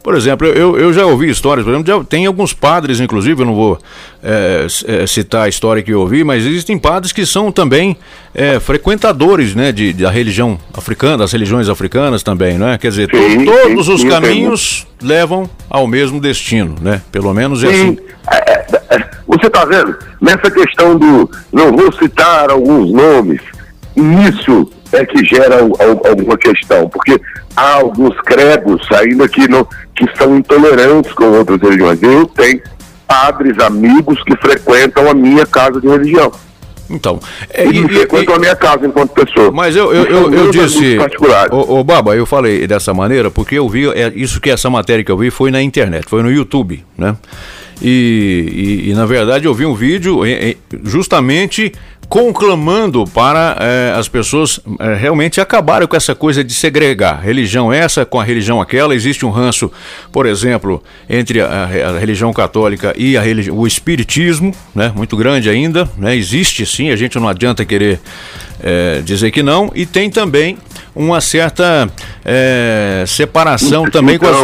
Por 0.03 0.17
exemplo, 0.17 0.49
eu, 0.49 0.77
eu 0.77 0.93
já 0.93 1.07
ouvi 1.07 1.31
histórias, 1.31 1.65
por 1.65 1.73
exemplo, 1.73 1.87
já 1.87 2.05
tem 2.05 2.27
alguns 2.27 2.53
padres, 2.53 2.99
inclusive, 2.99 3.41
eu 3.41 3.47
não 3.47 3.55
vou 3.55 3.79
eh, 4.21 4.67
citar 5.07 5.45
a 5.45 5.49
história 5.49 5.81
que 5.81 5.93
eu 5.93 6.01
ouvi, 6.01 6.25
mas 6.25 6.45
existem 6.45 6.77
padres 6.77 7.13
que 7.13 7.25
são 7.25 7.53
também 7.53 7.97
eh, 8.35 8.59
frequentadores 8.59 9.55
né, 9.55 9.71
de, 9.71 9.93
da 9.93 10.11
religião 10.11 10.59
africana, 10.75 11.19
das 11.19 11.31
religiões 11.31 11.69
africanas 11.69 12.25
também, 12.25 12.59
né? 12.59 12.79
Quer 12.79 12.89
dizer, 12.89 13.09
Sim, 13.15 13.45
todos 13.45 13.87
sim, 13.87 13.93
os 13.93 14.05
caminhos 14.05 14.87
levam 15.01 15.49
ao 15.71 15.87
mesmo 15.87 16.21
destino, 16.21 16.75
né? 16.81 17.01
Pelo 17.13 17.33
menos 17.33 17.63
é 17.63 17.69
assim. 17.69 17.95
Sim, 17.95 17.99
é, 18.29 18.53
é, 18.53 18.97
é, 18.97 19.11
você 19.27 19.47
está 19.47 19.65
vendo? 19.65 19.97
Nessa 20.21 20.51
questão 20.51 20.99
do. 20.99 21.31
Não 21.53 21.71
vou 21.71 21.93
citar 21.93 22.51
alguns 22.51 22.93
nomes, 22.93 23.41
isso 24.29 24.69
é 24.93 25.05
que 25.05 25.25
gera 25.25 25.61
al- 25.61 25.77
al- 25.79 26.03
alguma 26.07 26.37
questão, 26.37 26.89
porque 26.89 27.21
há 27.57 27.75
alguns 27.75 28.19
credos 28.23 28.87
ainda 28.93 29.29
que, 29.29 29.49
não, 29.49 29.67
que 29.95 30.07
são 30.17 30.37
intolerantes 30.37 31.13
com 31.13 31.25
outras 31.25 31.61
religiões. 31.61 32.03
Eu 32.03 32.27
tenho 32.27 32.61
padres, 33.07 33.59
amigos 33.59 34.23
que 34.25 34.37
frequentam 34.37 35.09
a 35.11 35.15
minha 35.15 35.47
casa 35.47 35.81
de 35.81 35.89
religião. 35.89 36.33
Então, 36.91 37.19
e, 37.57 37.89
frequentam 37.89 38.35
a 38.35 38.39
minha 38.39 38.57
casa 38.57 38.87
enquanto 38.87 39.11
pessoa. 39.13 39.51
Mas 39.51 39.75
eu, 39.75 39.93
eu, 39.95 40.05
eu, 40.05 40.23
eu 40.25 40.31
meus 40.31 40.51
disse. 40.51 40.79
amigos 40.79 40.99
particulares. 40.99 41.53
Ô, 41.53 41.79
ô, 41.79 41.85
Baba, 41.85 42.15
eu 42.15 42.27
falei 42.27 42.67
dessa 42.67 42.93
maneira 42.93 43.31
porque 43.31 43.55
eu 43.55 43.67
vi. 43.69 43.89
É, 43.89 44.13
isso 44.15 44.41
que 44.41 44.51
essa 44.51 44.69
matéria 44.69 45.03
que 45.03 45.11
eu 45.11 45.17
vi 45.17 45.31
foi 45.31 45.51
na 45.51 45.63
internet, 45.63 46.05
foi 46.07 46.23
no 46.23 46.31
YouTube, 46.31 46.85
né? 46.99 47.17
E, 47.81 48.85
e, 48.87 48.91
e, 48.91 48.95
na 48.95 49.05
verdade 49.07 49.47
eu 49.47 49.55
vi 49.55 49.67
um 49.67 49.75
vídeo 49.75 50.21
justamente 50.85 51.73
conclamando 52.13 53.07
para 53.07 53.57
eh, 53.59 53.95
as 53.99 54.07
pessoas 54.07 54.61
eh, 54.81 54.95
realmente 54.97 55.41
acabarem 55.41 55.89
com 55.89 55.97
essa 55.97 56.15
coisa 56.15 56.45
de 56.45 56.53
segregar 56.53 57.19
religião 57.23 57.73
essa 57.73 58.05
com 58.05 58.21
a 58.21 58.23
religião 58.23 58.61
aquela. 58.61 58.95
Existe 58.95 59.25
um 59.25 59.31
ranço, 59.31 59.73
por 60.13 60.27
exemplo, 60.27 60.83
entre 61.09 61.41
a, 61.41 61.47
a 61.95 61.99
religião 61.99 62.31
católica 62.31 62.93
e 62.99 63.17
a 63.17 63.23
religi 63.23 63.51
o 63.51 63.67
espiritismo, 63.67 64.55
né? 64.75 64.93
Muito 64.95 65.17
grande 65.17 65.49
ainda, 65.49 65.89
né? 65.97 66.15
Existe 66.15 66.67
sim, 66.67 66.91
a 66.91 66.97
gente 66.97 67.19
não 67.19 67.27
adianta 67.27 67.65
querer 67.65 67.99
eh, 68.63 69.01
dizer 69.03 69.31
que 69.31 69.43
não. 69.43 69.73
E 69.75 69.87
tem 69.87 70.11
também 70.11 70.59
uma 70.95 71.19
certa 71.19 71.91
separação 73.07 73.89
também 73.91 74.19
com 74.19 74.27
as, 74.27 74.37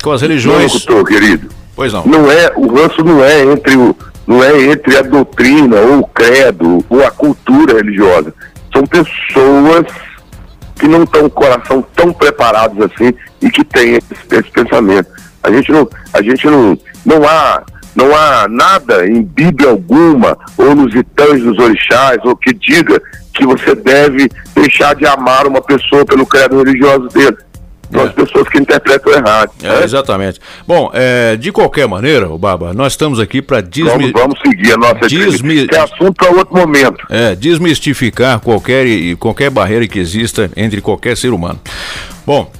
com 0.00 0.12
as 0.12 0.22
Não, 0.22 0.28
religiões. 0.28 0.84
doutor, 0.84 1.04
querido. 1.04 1.48
Pois 1.74 1.92
não. 1.92 2.04
Não 2.04 2.30
é, 2.30 2.52
o 2.56 2.74
ranço 2.74 3.02
não 3.04 3.24
é 3.24 3.42
entre 3.42 3.76
o, 3.76 3.94
não 4.28 4.44
é 4.44 4.62
entre 4.64 4.94
a 4.98 5.00
doutrina 5.00 5.80
ou 5.80 6.00
o 6.00 6.06
credo 6.06 6.84
ou 6.90 7.02
a 7.02 7.10
cultura 7.10 7.78
religiosa. 7.78 8.34
São 8.70 8.86
pessoas 8.86 9.86
que 10.78 10.86
não 10.86 11.04
estão 11.04 11.22
com 11.22 11.26
o 11.28 11.30
coração 11.30 11.86
tão 11.96 12.12
preparados 12.12 12.78
assim 12.82 13.14
e 13.40 13.50
que 13.50 13.64
têm 13.64 13.94
esse, 13.94 14.14
esse 14.30 14.50
pensamento. 14.50 15.08
A 15.42 15.50
gente 15.50 15.72
não, 15.72 15.88
a 16.12 16.20
gente 16.20 16.46
não, 16.46 16.78
não 17.06 17.26
há, 17.26 17.62
não 17.96 18.14
há 18.14 18.46
nada 18.50 19.06
em 19.08 19.22
Bíblia 19.22 19.70
alguma 19.70 20.36
ou 20.58 20.74
nos 20.74 20.94
itãs 20.94 21.42
dos 21.42 21.58
orixás 21.58 22.18
ou 22.22 22.36
que 22.36 22.52
diga 22.52 23.00
que 23.32 23.46
você 23.46 23.74
deve 23.74 24.28
deixar 24.54 24.94
de 24.94 25.06
amar 25.06 25.46
uma 25.46 25.62
pessoa 25.62 26.04
pelo 26.04 26.26
credo 26.26 26.62
religioso 26.62 27.08
dele. 27.08 27.38
São 27.92 28.02
as 28.02 28.12
pessoas 28.12 28.48
que 28.48 28.58
interpretam 28.58 29.12
errado. 29.12 29.50
É, 29.62 29.84
exatamente. 29.84 30.40
Bom, 30.66 30.90
é, 30.92 31.36
de 31.36 31.50
qualquer 31.52 31.86
maneira, 31.88 32.28
o 32.28 32.38
Baba, 32.38 32.72
nós 32.74 32.92
estamos 32.92 33.18
aqui 33.20 33.40
para 33.40 33.60
Vamos, 33.60 34.12
vamos 34.12 34.38
seguir 34.44 34.72
a 34.72 34.76
nossa 34.76 35.08
Desmi... 35.08 35.64
Esse 35.64 35.74
é 35.74 35.80
assunto 35.80 36.14
para 36.14 36.30
outro 36.30 36.56
momento. 36.56 37.06
É, 37.08 37.34
desmistificar 37.34 38.40
qualquer, 38.40 38.86
qualquer 39.18 39.50
barreira 39.50 39.86
que 39.86 39.98
exista 39.98 40.50
entre 40.56 40.80
qualquer 40.80 41.16
ser 41.16 41.32
humano. 41.32 41.60
Bom, 42.26 42.50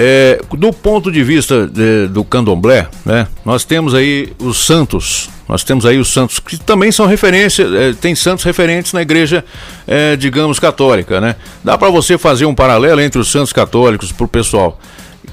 é, 0.00 0.40
do 0.56 0.72
ponto 0.72 1.10
de 1.10 1.24
vista 1.24 1.66
de- 1.66 2.06
do 2.06 2.22
candomblé, 2.22 2.86
né, 3.04 3.26
nós 3.44 3.64
temos 3.64 3.94
aí 3.94 4.32
os 4.38 4.64
santos. 4.64 5.28
Nós 5.48 5.64
temos 5.64 5.84
aí 5.86 5.98
os 5.98 6.12
santos 6.12 6.38
que 6.38 6.56
também 6.56 6.92
são 6.92 7.06
referência, 7.06 7.64
é, 7.64 7.92
tem 7.94 8.14
santos 8.14 8.44
referentes 8.44 8.92
na 8.92 9.02
igreja, 9.02 9.44
é, 9.86 10.14
digamos, 10.14 10.60
católica, 10.60 11.20
né? 11.20 11.34
Dá 11.64 11.76
para 11.76 11.88
você 11.90 12.16
fazer 12.16 12.44
um 12.46 12.54
paralelo 12.54 13.00
entre 13.00 13.18
os 13.18 13.28
santos 13.32 13.52
católicos 13.52 14.12
para 14.12 14.24
o 14.26 14.28
pessoal 14.28 14.78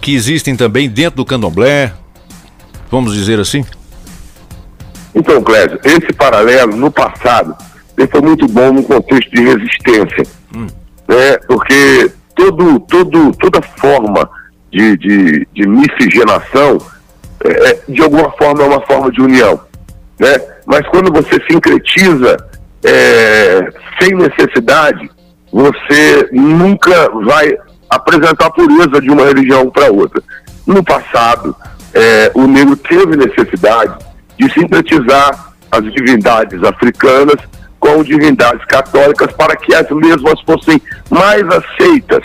que 0.02 0.16
existem 0.16 0.56
também 0.56 0.90
dentro 0.90 1.18
do 1.18 1.26
candomblé, 1.26 1.94
vamos 2.90 3.14
dizer 3.14 3.40
assim? 3.40 3.64
Então, 5.14 5.44
Clésio, 5.44 5.80
esse 5.84 6.12
paralelo 6.14 6.76
no 6.76 6.90
passado 6.90 7.56
ele 7.98 8.08
foi 8.08 8.22
muito 8.22 8.48
bom 8.48 8.74
no 8.74 8.84
contexto 8.84 9.30
de 9.32 9.42
resistência, 9.44 10.24
né? 11.08 11.38
Porque 11.48 12.12
todo, 12.36 12.80
todo, 12.82 13.32
toda 13.34 13.62
forma 13.78 14.30
de, 14.76 14.98
de, 14.98 15.48
de 15.54 15.68
miscigenação, 15.68 16.78
é, 17.46 17.70
é, 17.70 17.82
de 17.88 18.02
alguma 18.02 18.30
forma 18.32 18.62
é 18.62 18.68
uma 18.68 18.82
forma 18.82 19.10
de 19.10 19.22
união, 19.22 19.58
né? 20.20 20.38
Mas 20.66 20.86
quando 20.90 21.14
você 21.14 21.42
sincretiza 21.50 22.36
é, 22.84 23.72
sem 24.02 24.16
necessidade, 24.16 25.10
você 25.50 26.30
nunca 26.34 27.10
vai 27.24 27.56
apresentar 27.90 28.48
a 28.48 28.52
pureza 28.52 29.00
de 29.00 29.10
uma 29.10 29.24
religião 29.24 29.70
para 29.70 29.90
outra. 29.90 30.22
No 30.68 30.84
passado, 30.84 31.56
é, 31.94 32.32
o 32.34 32.46
negro 32.46 32.76
teve 32.76 33.16
necessidade 33.16 33.98
de 34.38 34.52
sintetizar 34.52 35.54
as 35.72 35.84
divindades 35.94 36.62
africanas 36.64 37.38
com 37.80 38.04
divindades 38.04 38.66
católicas 38.66 39.32
para 39.34 39.56
que 39.56 39.74
as 39.74 39.90
mesmas 39.92 40.42
fossem 40.42 40.82
mais 41.10 41.44
aceitas 41.48 42.24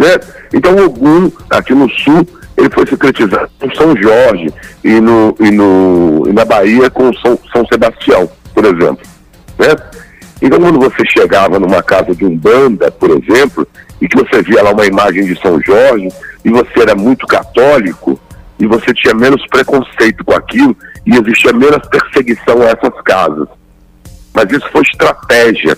Né? 0.00 0.18
Então 0.54 0.74
Ogum, 0.82 1.30
aqui 1.50 1.74
no 1.74 1.86
sul, 1.90 2.26
ele 2.56 2.70
foi 2.70 2.86
secretizado 2.86 3.50
com 3.60 3.74
São 3.74 3.94
Jorge 3.94 4.50
e, 4.82 4.98
no, 4.98 5.36
e, 5.38 5.50
no, 5.50 6.24
e 6.26 6.32
na 6.32 6.42
Bahia 6.42 6.88
com 6.88 7.12
São, 7.18 7.38
São 7.52 7.66
Sebastião, 7.66 8.30
por 8.54 8.64
exemplo. 8.64 9.06
Né? 9.58 9.76
Então 10.40 10.58
quando 10.58 10.78
você 10.78 11.04
chegava 11.06 11.58
numa 11.58 11.82
casa 11.82 12.14
de 12.14 12.24
Umbanda, 12.24 12.90
por 12.90 13.10
exemplo, 13.10 13.68
e 14.00 14.08
que 14.08 14.16
você 14.16 14.42
via 14.42 14.62
lá 14.62 14.70
uma 14.70 14.86
imagem 14.86 15.26
de 15.26 15.38
São 15.38 15.60
Jorge, 15.60 16.08
e 16.42 16.48
você 16.48 16.80
era 16.80 16.94
muito 16.94 17.26
católico, 17.26 18.18
e 18.58 18.66
você 18.66 18.94
tinha 18.94 19.12
menos 19.12 19.46
preconceito 19.48 20.24
com 20.24 20.32
aquilo, 20.32 20.74
e 21.04 21.14
existia 21.14 21.52
menos 21.52 21.86
perseguição 21.88 22.62
a 22.62 22.70
essas 22.70 23.02
casas. 23.04 23.48
Mas 24.32 24.50
isso 24.50 24.66
foi 24.72 24.80
estratégia, 24.80 25.76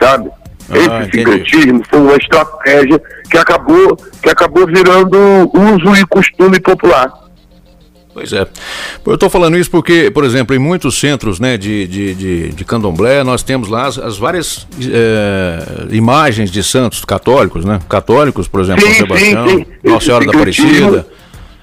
sabe? 0.00 0.30
Esse 0.70 1.10
secretismo 1.16 1.82
foi 1.88 2.00
uma 2.00 2.16
estratégia 2.16 3.00
que 3.30 3.38
acabou, 3.38 3.96
que 4.22 4.28
acabou 4.28 4.66
virando 4.66 5.16
uso 5.54 5.94
e 5.96 6.04
costume 6.06 6.58
popular. 6.60 7.26
Pois 8.16 8.32
é. 8.32 8.46
Eu 9.04 9.14
estou 9.14 9.28
falando 9.28 9.58
isso 9.58 9.70
porque, 9.70 10.10
por 10.10 10.24
exemplo, 10.24 10.56
em 10.56 10.58
muitos 10.58 10.98
centros 10.98 11.38
né, 11.38 11.58
de, 11.58 11.86
de, 11.86 12.14
de, 12.14 12.48
de 12.48 12.64
candomblé, 12.64 13.22
nós 13.22 13.42
temos 13.42 13.68
lá 13.68 13.84
as, 13.84 13.98
as 13.98 14.16
várias 14.16 14.66
é, 14.80 15.94
imagens 15.94 16.50
de 16.50 16.64
santos 16.64 17.04
católicos, 17.04 17.62
né? 17.66 17.78
Católicos, 17.86 18.48
por 18.48 18.62
exemplo, 18.62 18.80
Sim, 18.80 18.94
São 18.94 19.06
Sebastião, 19.06 19.48
sim, 19.50 19.56
sim. 19.58 19.66
Nossa 19.84 20.06
Senhora 20.06 20.24
da 20.24 20.32
Aparecida, 20.32 21.06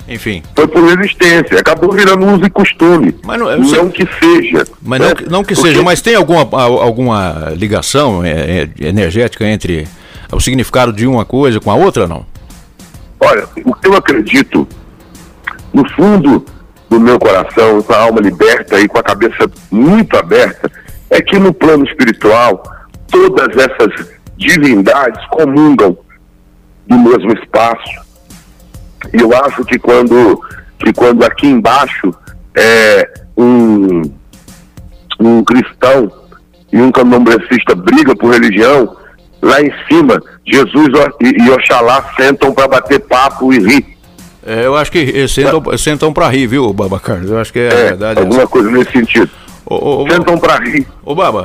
enfim. 0.08 0.44
Foi 0.56 0.68
por 0.68 0.84
resistência, 0.84 1.60
acabou 1.60 1.92
virando 1.92 2.26
uso 2.26 2.46
e 2.46 2.50
costume. 2.50 3.16
Mas 3.24 3.40
não, 3.40 3.58
não 3.58 3.90
que 3.90 4.08
seja. 4.20 4.66
Mas 4.82 5.00
não, 5.00 5.08
né? 5.10 5.16
que- 5.16 5.30
não 5.30 5.44
que 5.44 5.56
Porque- 5.56 5.70
seja, 5.70 5.84
mas 5.84 6.02
tem 6.02 6.16
alguma, 6.16 6.42
al- 6.52 6.82
alguma 6.82 7.54
ligação 7.56 8.24
é, 8.24 8.32
é, 8.32 8.70
energética 8.88 9.46
entre 9.46 9.88
o 10.32 10.40
significado 10.40 10.92
de 10.92 11.08
uma 11.08 11.24
coisa 11.26 11.60
com 11.60 11.72
a 11.72 11.76
outra, 11.76 12.08
não? 12.08 12.26
Olha, 13.20 13.46
o 13.64 13.74
que 13.74 13.88
eu 13.88 13.96
acredito, 13.96 14.68
no 15.74 15.88
fundo 15.92 16.46
do 16.90 17.00
meu 17.00 17.18
coração, 17.18 17.82
com 17.82 17.94
a 17.94 17.98
alma 18.04 18.20
liberta 18.20 18.80
e 18.80 18.88
com 18.88 18.98
a 19.00 19.04
cabeça 19.04 19.50
muito 19.72 20.18
aberta, 20.18 20.70
é 21.10 21.22
que 21.22 21.40
no 21.40 21.54
plano 21.54 21.86
espiritual, 21.86 22.62
todas 23.10 23.56
essas 23.56 24.10
divindades 24.38 25.24
comungam 25.30 25.98
do 26.88 26.98
mesmo 27.00 27.32
espaço. 27.34 28.03
E 29.12 29.22
eu 29.22 29.36
acho 29.36 29.66
que 29.66 29.80
quando, 29.80 30.40
que 30.80 30.94
quando 30.94 31.24
aqui 31.24 31.48
embaixo 31.48 32.14
é, 32.56 33.10
um, 33.38 34.02
um 35.20 35.44
cristão 35.44 36.12
e 36.72 36.82
um 36.82 36.92
candomblecista 36.92 37.76
brigam 37.76 38.16
por 38.16 38.32
religião, 38.34 38.96
lá 39.42 39.62
em 39.62 39.72
cima, 39.88 40.22
Jesus 40.46 40.88
e, 41.22 41.44
e 41.44 41.50
Oxalá 41.50 42.14
sentam 42.16 42.54
para 42.54 42.68
bater 42.68 43.00
papo 43.00 43.54
e 43.54 43.60
rir. 43.60 43.98
É, 44.46 44.66
eu 44.66 44.76
acho 44.76 44.92
que 44.92 45.28
sentam, 45.28 45.78
sentam 45.78 46.14
pra 46.14 46.28
rir, 46.30 46.48
viu, 46.48 46.74
Baba 46.74 47.00
Carlos? 47.00 47.30
Eu 47.30 47.40
acho 47.40 47.54
que 47.54 47.60
é, 47.60 47.72
a 47.72 47.76
verdade. 47.76 48.20
é 48.20 48.24
Alguma 48.24 48.48
coisa 48.48 48.70
nesse 48.70 48.92
sentido. 48.92 49.30
Ô, 49.66 50.04
ô, 50.04 50.10
sentam 50.10 50.38
para 50.38 50.60
rir. 50.60 50.86
Ô, 51.04 51.16
Baba, 51.16 51.44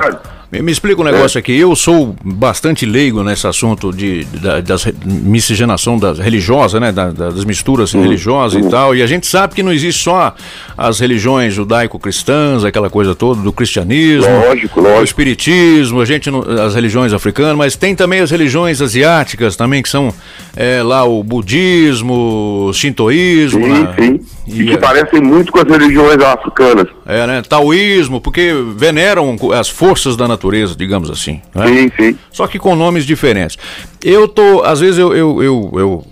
me, 0.51 0.61
me 0.61 0.71
explica 0.71 1.01
um 1.01 1.03
negócio 1.03 1.37
aqui. 1.39 1.53
Eu 1.55 1.75
sou 1.75 2.15
bastante 2.23 2.85
leigo 2.85 3.23
nesse 3.23 3.45
assunto 3.45 3.91
de, 3.93 4.23
da, 4.25 4.61
das 4.61 4.85
miscigenação 5.05 5.97
das 5.97 6.19
religiosa, 6.19 6.79
né? 6.79 6.91
da- 6.91 7.11
da- 7.11 7.29
das 7.29 7.45
misturas 7.45 7.91
religiosas 7.93 8.65
e 8.65 8.69
tal. 8.69 8.95
E 8.95 9.01
a 9.03 9.07
gente 9.07 9.27
sabe 9.27 9.55
que 9.55 9.61
não 9.63 9.71
existe 9.71 10.03
só 10.03 10.33
as 10.77 10.99
religiões 10.99 11.53
judaico-cristãs, 11.53 12.63
aquela 12.63 12.89
coisa 12.89 13.13
toda 13.13 13.41
do 13.41 13.51
cristianismo, 13.51 14.29
Lógico, 14.47 14.81
o 14.81 15.03
espiritismo, 15.03 16.01
a 16.01 16.05
gente 16.05 16.29
não- 16.31 16.41
as 16.41 16.73
religiões 16.75 17.13
africanas, 17.13 17.55
mas 17.57 17.75
tem 17.75 17.95
também 17.95 18.19
as 18.21 18.31
religiões 18.31 18.81
asiáticas 18.81 19.55
também 19.55 19.81
que 19.83 19.89
são 19.89 20.13
é, 20.55 20.81
lá 20.83 21.03
o 21.03 21.23
budismo, 21.23 22.67
o 22.69 22.73
shintoísmo, 22.73 23.63
Sim, 23.63 23.69
né? 23.83 23.95
sim. 23.99 24.19
E 24.51 24.65
que 24.65 24.77
parecem 24.77 25.21
muito 25.21 25.51
com 25.51 25.59
as 25.59 25.67
religiões 25.67 26.21
africanas. 26.21 26.87
É, 27.05 27.27
né? 27.27 27.41
Taoísmo, 27.41 28.19
porque 28.19 28.53
veneram 28.75 29.35
as 29.53 29.69
forças 29.69 30.15
da 30.15 30.27
natureza, 30.27 30.75
digamos 30.75 31.09
assim. 31.09 31.41
né? 31.53 31.67
Sim, 31.67 31.91
sim. 31.97 32.17
Só 32.31 32.47
que 32.47 32.57
com 32.59 32.75
nomes 32.75 33.05
diferentes. 33.05 33.57
Eu 34.03 34.27
tô, 34.27 34.63
às 34.63 34.79
vezes 34.79 34.97
eu, 34.97 35.15
eu, 35.15 35.43
eu, 35.43 35.71
eu 35.75 36.05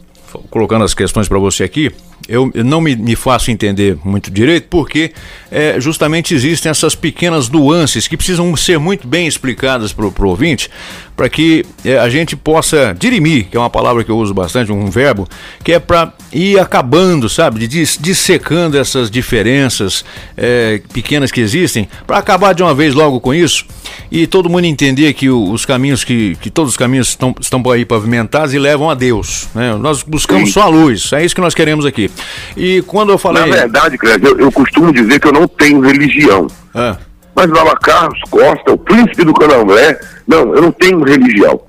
colocando 0.50 0.84
as 0.84 0.94
questões 0.94 1.28
para 1.28 1.40
você 1.40 1.64
aqui, 1.64 1.92
eu 2.28 2.52
não 2.66 2.82
me, 2.82 2.96
me 2.96 3.16
faço 3.16 3.50
entender 3.52 3.98
muito 4.04 4.30
direito, 4.30 4.68
porque 4.70 5.14
é, 5.50 5.80
justamente 5.80 6.34
existem 6.34 6.70
essas 6.70 6.94
pequenas 6.94 7.48
nuances 7.50 8.08
que 8.08 8.18
precisam 8.18 8.54
ser 8.56 8.78
muito 8.78 9.08
bem 9.08 9.28
explicadas 9.28 9.94
para 9.94 10.06
o 10.06 10.28
ouvinte, 10.28 10.70
para 11.18 11.28
que 11.28 11.66
é, 11.84 11.98
a 11.98 12.08
gente 12.10 12.36
possa 12.36 12.96
dirimir, 12.98 13.48
que 13.50 13.58
é 13.58 13.60
uma 13.60 13.72
palavra 13.72 14.04
que 14.04 14.12
eu 14.12 14.18
uso 14.18 14.36
bastante, 14.36 14.72
um 14.72 14.88
verbo, 14.90 15.28
que 15.64 15.74
é 15.74 15.80
para 15.80 16.14
ir 16.32 16.60
acabando, 16.60 17.28
sabe, 17.28 17.60
de 17.62 17.68
dis- 17.68 17.98
dissecando 18.00 18.78
essas 18.78 19.10
diferenças 19.10 20.06
é, 20.38 20.80
pequenas 20.94 21.32
que 21.32 21.42
existem, 21.42 21.90
para 22.06 22.20
acabar 22.20 22.54
de 22.54 22.62
uma 22.62 22.74
vez 22.76 22.94
logo 22.94 23.20
com 23.20 23.34
isso 23.34 23.66
e 24.12 24.28
todo 24.28 24.48
mundo 24.48 24.66
entender 24.66 25.12
que 25.14 25.28
o- 25.28 25.52
os 25.52 25.66
caminhos 25.66 26.04
que, 26.04 26.36
que 26.40 26.52
todos 26.52 26.72
os 26.74 26.78
caminhos 26.78 27.10
estão, 27.10 27.34
estão 27.42 27.64
por 27.64 27.72
aí 27.76 27.84
pavimentados 27.84 28.54
e 28.54 28.60
levam 28.60 28.88
a 28.88 28.94
Deus. 28.94 29.48
né? 29.56 29.76
Nós 29.76 30.04
buscamos 30.04 30.50
Sim. 30.50 30.54
só 30.54 30.62
a 30.62 30.68
luz, 30.68 31.12
é 31.14 31.26
isso 31.26 31.34
que 31.34 31.42
nós 31.42 31.56
queremos 31.56 31.84
aqui. 31.84 32.12
E 32.56 32.84
quando 32.86 33.12
eu 33.12 33.18
falei. 33.18 33.44
Na 33.44 33.56
verdade, 33.58 33.98
Cléber, 33.98 34.30
eu, 34.34 34.40
eu 34.40 34.52
costumo 34.52 34.94
dizer 34.94 35.20
que 35.20 35.28
eu 35.28 35.34
não 35.34 35.48
tenho 35.48 35.80
religião. 35.82 36.46
Ah. 36.76 36.96
Mas 37.38 37.52
Baba 37.52 37.78
Carlos 37.78 38.20
Costa, 38.32 38.74
o 38.74 38.78
príncipe 38.80 39.24
do 39.24 39.32
candomblé, 39.32 40.00
não, 40.28 40.56
eu 40.56 40.62
não 40.64 40.72
tenho 40.72 41.04
religião. 41.04 41.62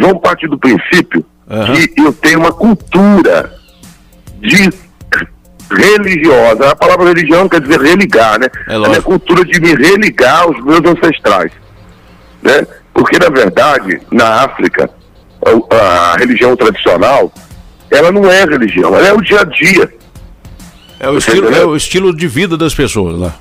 Vamos 0.00 0.22
partir 0.22 0.48
do 0.48 0.56
princípio 0.58 1.22
que 1.94 2.00
eu 2.00 2.10
tenho 2.14 2.38
uma 2.38 2.52
cultura 2.52 3.52
de 4.40 4.70
religiosa. 5.70 6.70
A 6.70 6.76
palavra 6.76 7.08
religião 7.08 7.46
quer 7.50 7.60
dizer 7.60 7.82
religar, 7.82 8.40
né? 8.40 8.46
É 8.66 8.96
a 8.96 9.02
cultura 9.02 9.44
de 9.44 9.60
me 9.60 9.74
religar 9.74 10.44
aos 10.44 10.64
meus 10.64 10.80
ancestrais. 10.86 11.52
Né? 12.42 12.66
Porque, 12.94 13.18
na 13.18 13.28
verdade, 13.28 14.00
na 14.10 14.44
África, 14.44 14.88
a, 15.44 15.76
a 15.76 16.16
religião 16.16 16.56
tradicional, 16.56 17.30
ela 17.90 18.10
não 18.10 18.30
é 18.30 18.42
religião, 18.46 18.96
ela 18.96 19.06
é 19.06 19.12
o 19.12 19.20
dia 19.20 19.40
a 19.40 19.44
dia. 19.44 19.94
É 20.98 21.10
o, 21.10 21.18
estilo, 21.18 21.54
é 21.54 21.64
o 21.66 21.76
estilo 21.76 22.16
de 22.16 22.26
vida 22.26 22.56
das 22.56 22.74
pessoas 22.74 23.18
lá. 23.18 23.26
né? 23.26 23.34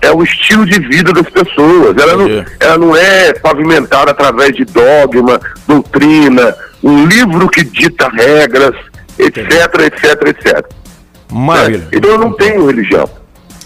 É 0.00 0.10
o 0.10 0.22
estilo 0.22 0.66
de 0.66 0.80
vida 0.80 1.12
das 1.12 1.28
pessoas. 1.30 1.96
Ela 1.96 2.16
não, 2.16 2.44
ela 2.60 2.78
não 2.78 2.96
é 2.96 3.32
pavimentada 3.34 4.10
através 4.10 4.54
de 4.56 4.64
dogma, 4.64 5.40
doutrina, 5.66 6.54
um 6.82 7.06
livro 7.06 7.48
que 7.48 7.64
dita 7.64 8.08
regras, 8.08 8.74
etc, 9.18 9.38
etc, 9.84 10.28
etc. 10.28 10.66
Maravilha. 11.30 11.88
É, 11.92 11.96
Então 11.96 12.10
eu 12.10 12.18
não 12.18 12.32
tenho 12.32 12.66
religião. 12.66 13.08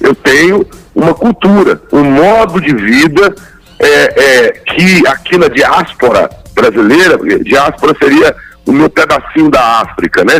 Eu 0.01 0.15
tenho 0.15 0.67
uma 0.95 1.15
cultura, 1.15 1.81
um 1.93 2.05
modo 2.05 2.61
de 2.61 2.75
vida 2.75 3.35
é, 3.79 4.47
é, 4.47 4.53
que 4.53 5.07
aqui 5.07 5.39
na 5.39 5.49
diáspora 5.49 6.29
brasileira, 6.55 7.19
diáspora 7.43 7.97
seria 7.99 8.35
o 8.67 8.73
meu 8.73 8.89
pedacinho 8.91 9.51
da 9.51 9.81
África, 9.81 10.25
né? 10.25 10.35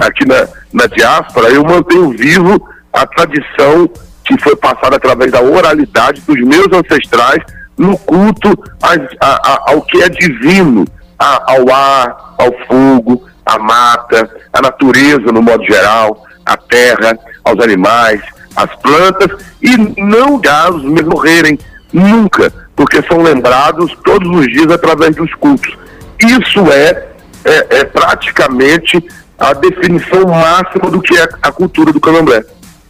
Aqui 0.00 0.26
na, 0.26 0.48
na 0.72 0.86
diáspora 0.86 1.48
eu 1.50 1.64
mantenho 1.64 2.10
vivo 2.10 2.68
a 2.92 3.06
tradição 3.06 3.88
que 4.36 4.42
foi 4.42 4.56
passada 4.56 4.96
através 4.96 5.30
da 5.32 5.40
oralidade 5.40 6.20
dos 6.22 6.40
meus 6.40 6.68
ancestrais 6.72 7.42
no 7.76 7.96
culto 7.98 8.48
às- 8.82 9.00
a- 9.20 9.52
a- 9.52 9.62
ao 9.72 9.82
que 9.82 10.02
é 10.02 10.08
divino, 10.08 10.84
a- 11.18 11.52
ao 11.52 11.72
ar, 11.72 12.34
ao 12.38 12.52
fogo, 12.66 13.24
à 13.44 13.58
mata, 13.58 14.30
à 14.52 14.60
natureza 14.62 15.32
no 15.32 15.42
modo 15.42 15.64
geral, 15.64 16.24
à 16.46 16.56
terra, 16.56 17.18
aos 17.44 17.58
animais, 17.60 18.20
às 18.56 18.74
plantas, 18.76 19.30
e 19.62 19.76
não 20.00 20.38
galos 20.38 20.82
me 20.84 21.02
morrerem 21.02 21.58
nunca, 21.92 22.52
porque 22.76 23.02
são 23.02 23.22
lembrados 23.22 23.92
todos 24.04 24.28
os 24.28 24.46
dias 24.46 24.70
através 24.70 25.14
dos 25.16 25.32
cultos. 25.34 25.76
Isso 26.20 26.60
é, 26.70 27.08
é, 27.44 27.78
é 27.80 27.84
praticamente 27.84 29.04
a 29.38 29.52
definição 29.54 30.24
máxima 30.26 30.90
do 30.90 31.00
que 31.00 31.16
é 31.18 31.28
a 31.42 31.50
cultura 31.50 31.92
do 31.92 32.00
candomblé. 32.00 32.42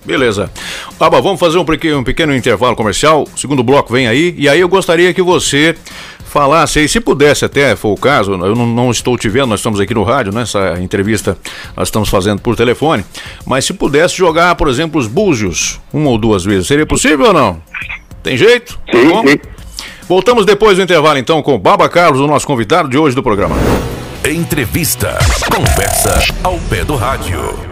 Beleza. 0.05 0.51
Aba, 0.99 1.21
vamos 1.21 1.39
fazer 1.39 1.59
um 1.59 1.65
pequeno, 1.65 1.99
um 1.99 2.05
pequeno 2.05 2.35
intervalo 2.35 2.75
comercial. 2.75 3.25
O 3.35 3.39
segundo 3.39 3.63
bloco 3.63 3.93
vem 3.93 4.07
aí. 4.07 4.35
E 4.37 4.49
aí 4.49 4.61
eu 4.61 4.69
gostaria 4.69 5.15
que 5.15 5.23
você 5.23 5.77
falasse 6.33 6.79
aí, 6.79 6.89
se 6.89 6.99
pudesse 6.99 7.45
até, 7.45 7.77
for 7.77 7.93
o 7.93 7.97
caso, 7.97 8.33
eu 8.33 8.57
não, 8.57 8.67
não 8.67 8.91
estou 8.91 9.19
te 9.19 9.29
vendo, 9.29 9.49
nós 9.49 9.61
estamos 9.61 9.79
aqui 9.79 9.93
no 9.93 10.03
rádio, 10.03 10.33
né? 10.33 10.43
Essa 10.43 10.81
entrevista 10.81 11.37
nós 11.77 11.89
estamos 11.89 12.09
fazendo 12.09 12.41
por 12.41 12.57
telefone. 12.57 13.05
Mas 13.45 13.67
se 13.67 13.75
pudesse 13.75 14.17
jogar, 14.17 14.55
por 14.55 14.69
exemplo, 14.69 14.99
os 14.99 15.07
búzios 15.07 15.79
uma 15.93 16.09
ou 16.09 16.17
duas 16.17 16.43
vezes, 16.43 16.67
seria 16.67 16.87
possível 16.87 17.27
ou 17.27 17.33
não? 17.35 17.63
Tem 18.23 18.37
jeito? 18.37 18.81
Sim, 18.91 19.09
Bom? 19.09 19.25
Voltamos 20.09 20.47
depois 20.47 20.77
do 20.79 20.83
intervalo 20.83 21.19
então 21.19 21.43
com 21.43 21.55
o 21.55 21.59
Baba 21.59 21.89
Carlos, 21.89 22.21
o 22.21 22.27
nosso 22.27 22.47
convidado 22.47 22.89
de 22.89 22.97
hoje 22.97 23.15
do 23.15 23.23
programa. 23.23 23.57
Entrevista. 24.25 25.19
Conversa 25.55 26.19
ao 26.43 26.57
pé 26.71 26.83
do 26.83 26.97
rádio. 26.97 27.72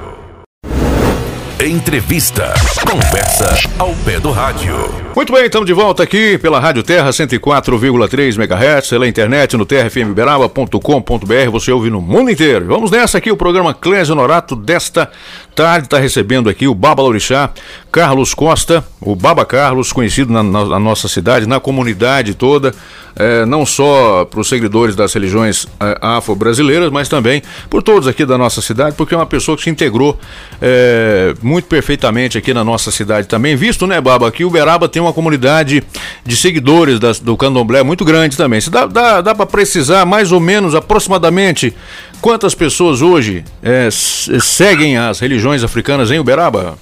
Entrevista. 1.62 2.54
Conversa 2.90 3.54
ao 3.78 3.94
pé 3.96 4.18
do 4.18 4.30
rádio. 4.30 4.99
Muito 5.14 5.32
bem, 5.34 5.44
estamos 5.44 5.66
de 5.66 5.72
volta 5.74 6.02
aqui 6.02 6.38
pela 6.38 6.58
Rádio 6.60 6.82
Terra 6.82 7.10
104,3 7.10 8.36
MHz, 8.38 8.88
pela 8.88 9.06
internet 9.06 9.54
no 9.56 9.66
terrafmberaba.com.br, 9.66 11.50
você 11.50 11.70
ouve 11.72 11.90
no 11.90 12.00
mundo 12.00 12.30
inteiro. 12.30 12.64
Vamos 12.66 12.90
nessa 12.90 13.18
aqui, 13.18 13.30
o 13.30 13.36
programa 13.36 13.74
Clésio 13.74 14.14
Norato 14.14 14.56
desta 14.56 15.10
tarde 15.54 15.86
está 15.88 15.98
recebendo 15.98 16.48
aqui 16.48 16.66
o 16.66 16.74
Baba 16.74 17.02
Lorixá, 17.02 17.50
Carlos 17.92 18.32
Costa, 18.32 18.82
o 19.00 19.14
Baba 19.14 19.44
Carlos, 19.44 19.92
conhecido 19.92 20.32
na, 20.32 20.42
na- 20.42 20.64
na 20.64 20.78
nossa 20.78 21.06
cidade, 21.08 21.46
na 21.46 21.60
comunidade 21.60 22.34
toda, 22.34 22.72
eh, 23.16 23.44
não 23.44 23.66
só 23.66 24.24
para 24.24 24.40
os 24.40 24.48
seguidores 24.48 24.94
das 24.96 25.12
religiões 25.12 25.66
eh, 25.80 25.98
afro-brasileiras, 26.00 26.90
mas 26.90 27.08
também 27.10 27.42
por 27.68 27.82
todos 27.82 28.08
aqui 28.08 28.24
da 28.24 28.38
nossa 28.38 28.62
cidade, 28.62 28.94
porque 28.96 29.12
é 29.12 29.16
uma 29.18 29.26
pessoa 29.26 29.56
que 29.56 29.64
se 29.64 29.70
integrou 29.70 30.18
eh, 30.62 31.34
muito 31.42 31.66
perfeitamente 31.66 32.38
aqui 32.38 32.54
na 32.54 32.64
nossa 32.64 32.90
cidade 32.90 33.26
também. 33.26 33.54
Visto, 33.56 33.86
né, 33.86 34.00
Baba, 34.00 34.30
que 34.30 34.44
Uberaba 34.44 34.88
tem 34.88 34.99
uma 35.00 35.12
comunidade 35.12 35.82
de 36.24 36.36
seguidores 36.36 36.98
das- 37.00 37.18
do 37.20 37.36
candomblé 37.36 37.82
muito 37.82 38.04
grande 38.04 38.36
também. 38.36 38.60
Se 38.60 38.70
dá, 38.70 38.86
dá, 38.86 39.20
dá 39.20 39.34
para 39.34 39.46
precisar 39.46 40.04
mais 40.04 40.32
ou 40.32 40.40
menos, 40.40 40.74
aproximadamente, 40.74 41.74
quantas 42.20 42.54
pessoas 42.54 43.02
hoje 43.02 43.44
s- 43.62 44.40
seguem 44.40 44.96
as 44.98 45.20
religiões 45.20 45.64
africanas 45.64 46.10
em 46.10 46.18
Uberaba? 46.18 46.76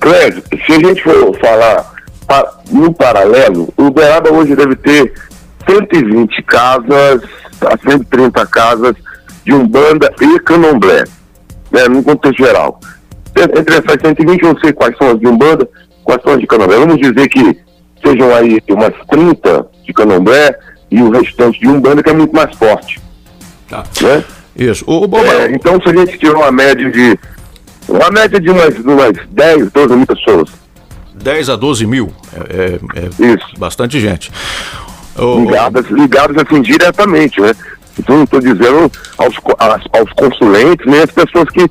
Clédio, 0.00 0.42
se 0.66 0.72
a 0.72 0.78
gente 0.80 1.02
for 1.02 1.36
falar 1.38 1.92
no 2.70 2.92
paralelo, 2.94 3.72
Uberaba 3.76 4.30
hoje 4.32 4.54
deve 4.56 4.76
ter 4.76 5.12
120 5.68 6.42
casas 6.44 7.22
a 7.60 7.76
130 7.90 8.46
casas 8.46 8.94
de 9.44 9.52
Umbanda 9.52 10.12
e 10.20 10.38
Candomblé, 10.40 11.04
né, 11.70 11.84
no 11.88 12.02
contexto 12.02 12.42
geral. 12.42 12.80
Entre 13.36 13.74
essas 13.74 14.00
120, 14.00 14.42
eu 14.42 14.52
não 14.54 14.60
sei 14.60 14.72
quais 14.72 14.96
são 14.96 15.10
as 15.10 15.20
de 15.20 15.26
Umbanda, 15.26 15.68
quais 16.10 16.22
são 16.22 16.32
as 16.32 16.40
de 16.40 16.46
Candomblé. 16.46 16.76
Vamos 16.76 16.98
dizer 16.98 17.28
que 17.28 17.56
sejam 18.04 18.34
aí 18.34 18.58
umas 18.68 18.92
30 19.08 19.66
de 19.84 19.92
Candomblé 19.92 20.58
e 20.90 21.00
o 21.00 21.10
restante 21.10 21.60
de 21.60 21.68
Umbanda, 21.68 22.02
que 22.02 22.10
é 22.10 22.14
muito 22.14 22.34
mais 22.34 22.54
forte. 22.56 23.00
Tá. 23.68 23.84
Né? 24.02 24.24
Isso. 24.56 24.84
O, 24.86 25.04
É, 25.18 25.52
então, 25.52 25.80
se 25.80 25.88
a 25.88 25.94
gente 25.94 26.18
tiver 26.18 26.34
uma 26.34 26.50
média 26.50 26.90
de. 26.90 27.18
Uma 27.88 28.10
média 28.10 28.40
de 28.40 28.50
umas, 28.50 28.76
umas 28.78 29.12
10, 29.30 29.70
12 29.70 29.96
mil 29.96 30.06
pessoas. 30.06 30.50
10 31.14 31.50
a 31.50 31.56
12 31.56 31.86
mil. 31.86 32.12
É, 32.34 32.78
é- 32.98 33.32
é 33.32 33.58
bastante 33.58 34.00
gente. 34.00 34.30
ligadas, 35.18 35.86
ligadas 35.86 36.36
assim 36.44 36.62
diretamente, 36.62 37.40
né? 37.40 37.52
Então 37.98 38.16
não 38.16 38.24
estou 38.24 38.40
dizendo 38.40 38.90
aos, 39.18 39.34
aos 39.92 40.12
consulentes, 40.12 40.86
nem 40.86 41.00
as 41.00 41.10
pessoas 41.10 41.48
que, 41.50 41.68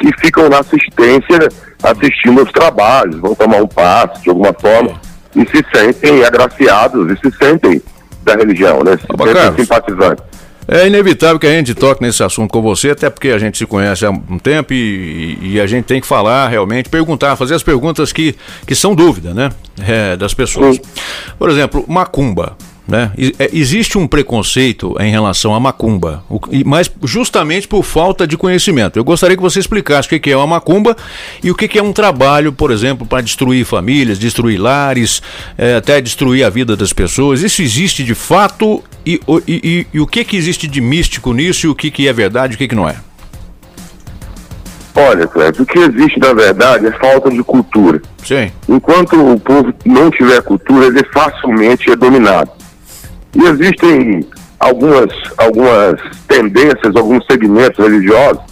que 0.00 0.10
ficam 0.20 0.48
na 0.48 0.60
assistência 0.60 1.48
assistindo 1.82 2.40
aos 2.40 2.50
trabalhos, 2.50 3.20
vão 3.20 3.34
tomar 3.34 3.58
um 3.58 3.66
passe 3.66 4.22
de 4.22 4.30
alguma 4.30 4.52
forma 4.52 5.00
e 5.36 5.40
se 5.46 5.64
sentem 5.72 6.24
agraciados 6.24 7.10
e 7.12 7.16
se 7.20 7.36
sentem 7.36 7.82
da 8.22 8.34
religião, 8.34 8.82
né? 8.82 8.96
Se 8.96 9.06
Carlos. 9.06 9.32
sentem 9.32 9.64
simpatizantes. 9.64 10.24
É 10.72 10.86
inevitável 10.86 11.38
que 11.38 11.46
a 11.46 11.50
gente 11.50 11.74
toque 11.74 12.00
nesse 12.00 12.22
assunto 12.22 12.52
com 12.52 12.62
você, 12.62 12.90
até 12.90 13.10
porque 13.10 13.30
a 13.30 13.38
gente 13.38 13.58
se 13.58 13.66
conhece 13.66 14.06
há 14.06 14.10
um 14.10 14.38
tempo 14.38 14.72
e, 14.72 15.36
e 15.40 15.60
a 15.60 15.66
gente 15.66 15.84
tem 15.84 16.00
que 16.00 16.06
falar 16.06 16.46
realmente, 16.48 16.88
perguntar, 16.88 17.34
fazer 17.34 17.54
as 17.56 17.62
perguntas 17.62 18.12
que, 18.12 18.36
que 18.66 18.74
são 18.74 18.94
dúvida, 18.94 19.34
né? 19.34 19.50
É, 19.84 20.16
das 20.16 20.32
pessoas. 20.32 20.80
Por 21.38 21.50
exemplo, 21.50 21.84
macumba. 21.88 22.56
Né? 22.90 23.12
É, 23.38 23.48
Existe 23.52 23.96
um 23.96 24.06
preconceito 24.08 24.96
em 24.98 25.10
relação 25.12 25.54
à 25.54 25.60
macumba, 25.60 26.24
mas 26.66 26.90
justamente 27.04 27.68
por 27.68 27.84
falta 27.84 28.26
de 28.26 28.36
conhecimento. 28.36 28.98
Eu 28.98 29.04
gostaria 29.04 29.36
que 29.36 29.42
você 29.42 29.60
explicasse 29.60 30.12
o 30.12 30.20
que 30.20 30.30
é 30.30 30.36
uma 30.36 30.46
macumba 30.46 30.96
e 31.42 31.50
o 31.50 31.54
que 31.54 31.78
é 31.78 31.82
um 31.82 31.92
trabalho, 31.92 32.52
por 32.52 32.72
exemplo, 32.72 33.06
para 33.06 33.20
destruir 33.22 33.64
famílias, 33.64 34.18
destruir 34.18 34.58
lares, 34.58 35.22
é, 35.56 35.76
até 35.76 36.00
destruir 36.00 36.42
a 36.44 36.50
vida 36.50 36.76
das 36.76 36.92
pessoas. 36.92 37.42
Isso 37.42 37.62
existe 37.62 38.02
de 38.02 38.14
fato 38.14 38.82
e, 39.06 39.20
o- 39.26 39.38
e- 39.46 39.60
e- 39.62 39.86
e 39.94 40.00
o 40.00 40.06
que 40.06 40.24
que 40.24 40.36
existe 40.36 40.66
de 40.66 40.80
místico 40.80 41.32
nisso 41.32 41.66
e 41.66 41.70
o 41.70 41.74
que 41.76 41.90
que 41.92 42.08
é 42.08 42.12
verdade 42.12 42.54
e 42.54 42.56
o 42.56 42.58
que 42.58 42.66
que 42.66 42.74
não 42.74 42.88
é? 42.88 42.96
Olha, 44.96 45.26
Cléber, 45.28 45.62
o 45.62 45.66
que 45.66 45.78
existe 45.78 46.18
na 46.18 46.32
verdade 46.34 46.86
é 46.86 46.92
falta 46.92 47.30
de 47.30 47.42
cultura. 47.44 48.02
Sim. 48.24 48.50
Enquanto 48.68 49.14
o 49.34 49.38
povo 49.38 49.72
não 49.86 50.10
tiver 50.10 50.42
cultura, 50.42 50.86
ele 50.86 51.04
facilmente 51.12 51.88
é 51.90 51.94
dominado. 51.96 52.50
E 53.34 53.42
existem 53.44 54.26
algumas, 54.58 55.10
algumas 55.38 56.00
tendências, 56.26 56.94
alguns 56.96 57.24
segmentos 57.30 57.78
religiosos 57.78 58.42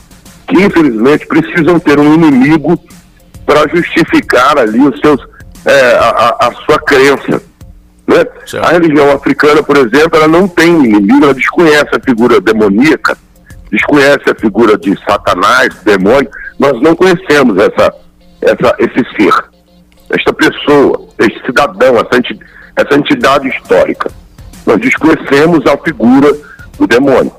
que, 0.47 0.63
infelizmente, 0.63 1.27
precisam 1.27 1.79
ter 1.79 1.99
um 1.99 2.15
inimigo 2.15 2.79
para 3.45 3.69
justificar 3.69 4.59
ali 4.59 4.81
os 4.81 4.99
seus, 5.01 5.21
é, 5.65 5.93
a, 5.97 6.37
a- 6.41 6.53
sua 6.65 6.79
crença. 6.79 7.43
Né? 8.07 8.25
A 8.63 8.71
religião 8.71 9.11
africana, 9.13 9.63
por 9.63 9.77
exemplo, 9.77 10.11
ela 10.19 10.29
não 10.29 10.49
tem 10.49 10.69
inimigo, 10.85 11.25
ela 11.25 11.35
desconhece 11.35 11.89
a 11.95 12.01
figura 12.03 12.41
demoníaca, 12.41 13.17
desconhece 13.71 14.31
a 14.31 14.35
figura 14.35 14.79
de 14.79 14.99
Satanás, 15.05 15.69
demônio. 15.85 16.31
Nós 16.59 16.81
não 16.81 16.95
conhecemos 16.97 17.59
essa, 17.59 17.93
essa, 18.41 18.75
esse 18.79 19.05
ser, 19.17 19.35
esta 20.11 20.33
pessoa, 20.33 21.07
este 21.19 21.45
cidadão, 21.45 21.97
essa 22.77 22.95
entidade 22.97 23.49
histórica. 23.49 24.11
Nós 24.69 24.79
desconhecemos 24.83 25.65
a 25.65 25.79
figura 25.79 26.31
do 26.79 26.87
demônio. 26.87 27.33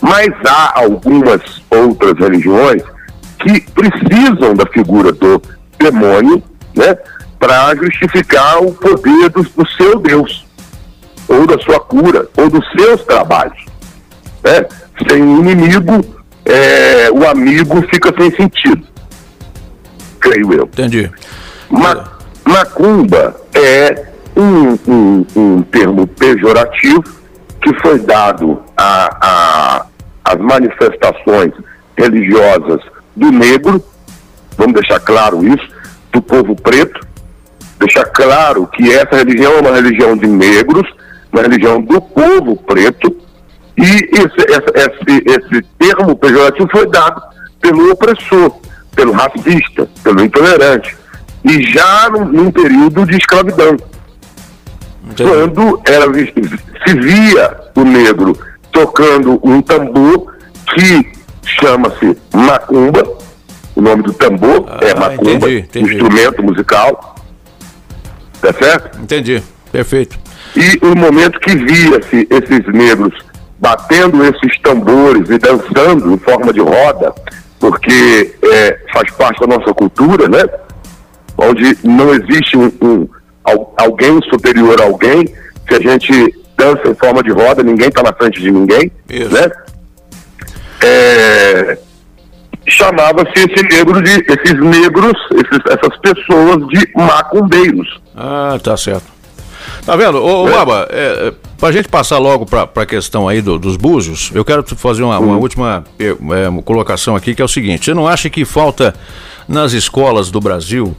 Mas 0.00 0.30
há 0.46 0.80
algumas 0.80 1.62
outras 1.68 2.18
religiões 2.18 2.82
que 3.38 3.60
precisam 3.72 4.54
da 4.54 4.64
figura 4.72 5.12
do 5.12 5.42
demônio, 5.78 6.42
né, 6.74 6.96
para 7.38 7.74
justificar 7.74 8.62
o 8.62 8.72
poder 8.72 9.28
do, 9.28 9.42
do 9.42 9.68
seu 9.76 9.98
Deus, 9.98 10.46
ou 11.28 11.46
da 11.46 11.58
sua 11.58 11.78
cura, 11.80 12.26
ou 12.38 12.48
dos 12.48 12.64
seus 12.72 13.04
trabalhos. 13.04 13.66
Né? 14.42 14.64
Sem 15.06 15.20
inimigo, 15.20 16.02
é, 16.46 17.10
o 17.10 17.28
amigo 17.28 17.82
fica 17.92 18.10
sem 18.18 18.34
sentido, 18.34 18.86
creio 20.18 20.54
eu. 20.54 20.64
Entendi. 20.64 21.10
Ma 21.68 22.10
macumba 22.46 23.36
é 23.52 24.11
um, 24.36 24.78
um- 24.92 25.26
um 25.36 25.62
termo 25.62 26.06
pejorativo 26.06 27.02
que 27.60 27.72
foi 27.80 27.98
dado 28.00 28.60
às 28.76 30.38
manifestações 30.38 31.52
religiosas 31.96 32.80
do 33.14 33.30
negro, 33.30 33.82
vamos 34.56 34.74
deixar 34.74 34.98
claro 35.00 35.46
isso, 35.46 35.68
do 36.12 36.20
povo 36.22 36.54
preto, 36.56 37.00
deixar 37.78 38.04
claro 38.06 38.66
que 38.66 38.92
essa 38.92 39.16
religião 39.16 39.52
é 39.52 39.60
uma 39.60 39.74
religião 39.74 40.16
de 40.16 40.26
negros, 40.26 40.88
uma 41.32 41.42
religião 41.42 41.80
do 41.80 42.00
povo 42.00 42.56
preto, 42.56 43.14
e 43.76 43.82
esse, 43.84 44.36
esse, 44.76 45.22
esse 45.26 45.62
termo 45.78 46.14
pejorativo 46.16 46.68
foi 46.70 46.86
dado 46.90 47.22
pelo 47.60 47.92
opressor, 47.92 48.52
pelo 48.94 49.12
racista, 49.12 49.88
pelo 50.02 50.22
intolerante, 50.24 50.96
e 51.44 51.62
já 51.72 52.10
num, 52.10 52.24
num 52.24 52.50
período 52.50 53.06
de 53.06 53.16
escravidão. 53.16 53.76
Quando 55.16 55.80
era, 55.86 56.06
se 56.14 56.94
via 57.00 57.56
o 57.74 57.84
negro 57.84 58.36
tocando 58.70 59.38
um 59.42 59.60
tambor 59.60 60.32
que 60.74 61.12
chama-se 61.44 62.16
macumba, 62.32 63.02
o 63.74 63.80
nome 63.82 64.02
do 64.04 64.12
tambor 64.12 64.64
é 64.80 64.94
macumba, 64.94 65.30
Ah, 65.30 65.36
entendi, 65.36 65.58
entendi. 65.58 65.92
instrumento 65.94 66.42
musical, 66.42 67.16
tá 68.40 68.52
certo? 68.52 69.00
Entendi, 69.00 69.42
perfeito. 69.70 70.18
E 70.56 70.78
o 70.86 70.96
momento 70.96 71.40
que 71.40 71.56
via-se 71.56 72.28
esses 72.30 72.66
negros 72.72 73.14
batendo 73.58 74.24
esses 74.24 74.58
tambores 74.60 75.28
e 75.30 75.38
dançando 75.38 76.12
em 76.12 76.18
forma 76.18 76.52
de 76.52 76.60
roda, 76.60 77.14
porque 77.60 78.34
é, 78.42 78.78
faz 78.92 79.10
parte 79.12 79.40
da 79.40 79.46
nossa 79.56 79.72
cultura, 79.72 80.28
né? 80.28 80.44
Onde 81.38 81.76
não 81.84 82.12
existe 82.12 82.56
um, 82.56 82.70
um- 82.82 83.08
alguém 83.76 84.20
superior 84.30 84.80
a 84.80 84.84
alguém, 84.84 85.26
se 85.68 85.74
a 85.74 85.80
gente 85.80 86.12
dança 86.56 86.88
em 86.88 86.94
forma 86.94 87.22
de 87.22 87.30
roda, 87.32 87.62
ninguém 87.62 87.88
está 87.88 88.02
na 88.02 88.12
frente 88.12 88.40
de 88.40 88.50
ninguém, 88.50 88.90
né? 89.08 89.50
É, 90.84 91.78
chamava-se 92.66 93.32
esse 93.36 93.62
negro 93.68 94.02
de 94.02 94.10
esses 94.10 94.60
negros, 94.60 95.12
esses- 95.32 95.66
essas 95.70 95.96
pessoas 95.98 96.66
de 96.68 96.88
macumbeiros. 96.96 98.00
Ah, 98.16 98.58
tá 98.62 98.76
certo. 98.76 99.12
Tá 99.86 99.94
vendo? 99.96 100.18
Ô, 100.22 100.44
ô 100.46 100.50
Baba, 100.50 100.88
é, 100.90 101.28
é, 101.28 101.32
pra 101.58 101.70
gente 101.72 101.88
passar 101.88 102.18
logo 102.18 102.44
pra, 102.46 102.66
pra 102.66 102.84
questão 102.84 103.28
aí 103.28 103.40
do- 103.40 103.58
dos 103.58 103.76
búzios, 103.76 104.30
eu 104.34 104.44
quero 104.44 104.64
fazer 104.76 105.02
uma, 105.02 105.18
uma 105.18 105.36
última 105.36 105.84
é, 105.98 106.08
é, 106.08 106.62
colocação 106.64 107.14
aqui, 107.16 107.34
que 107.34 107.42
é 107.42 107.44
o 107.44 107.48
seguinte: 107.48 107.84
você 107.84 107.94
não 107.94 108.06
acha 108.06 108.28
que 108.28 108.44
falta 108.44 108.94
nas 109.48 109.72
escolas 109.72 110.30
do 110.30 110.40
Brasil, 110.40 110.96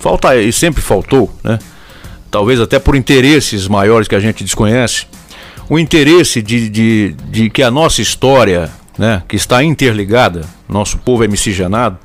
falta 0.00 0.34
e 0.36 0.52
sempre 0.52 0.82
faltou, 0.82 1.30
né? 1.44 1.58
Talvez 2.36 2.60
até 2.60 2.78
por 2.78 2.94
interesses 2.94 3.66
maiores 3.66 4.06
que 4.06 4.14
a 4.14 4.20
gente 4.20 4.44
desconhece, 4.44 5.06
o 5.70 5.78
interesse 5.78 6.42
de, 6.42 6.68
de, 6.68 7.16
de 7.30 7.48
que 7.48 7.62
a 7.62 7.70
nossa 7.70 8.02
história 8.02 8.70
né, 8.98 9.22
que 9.26 9.36
está 9.36 9.64
interligada, 9.64 10.44
nosso 10.68 10.98
povo 10.98 11.24
é 11.24 11.28
miscigenado, 11.28 11.96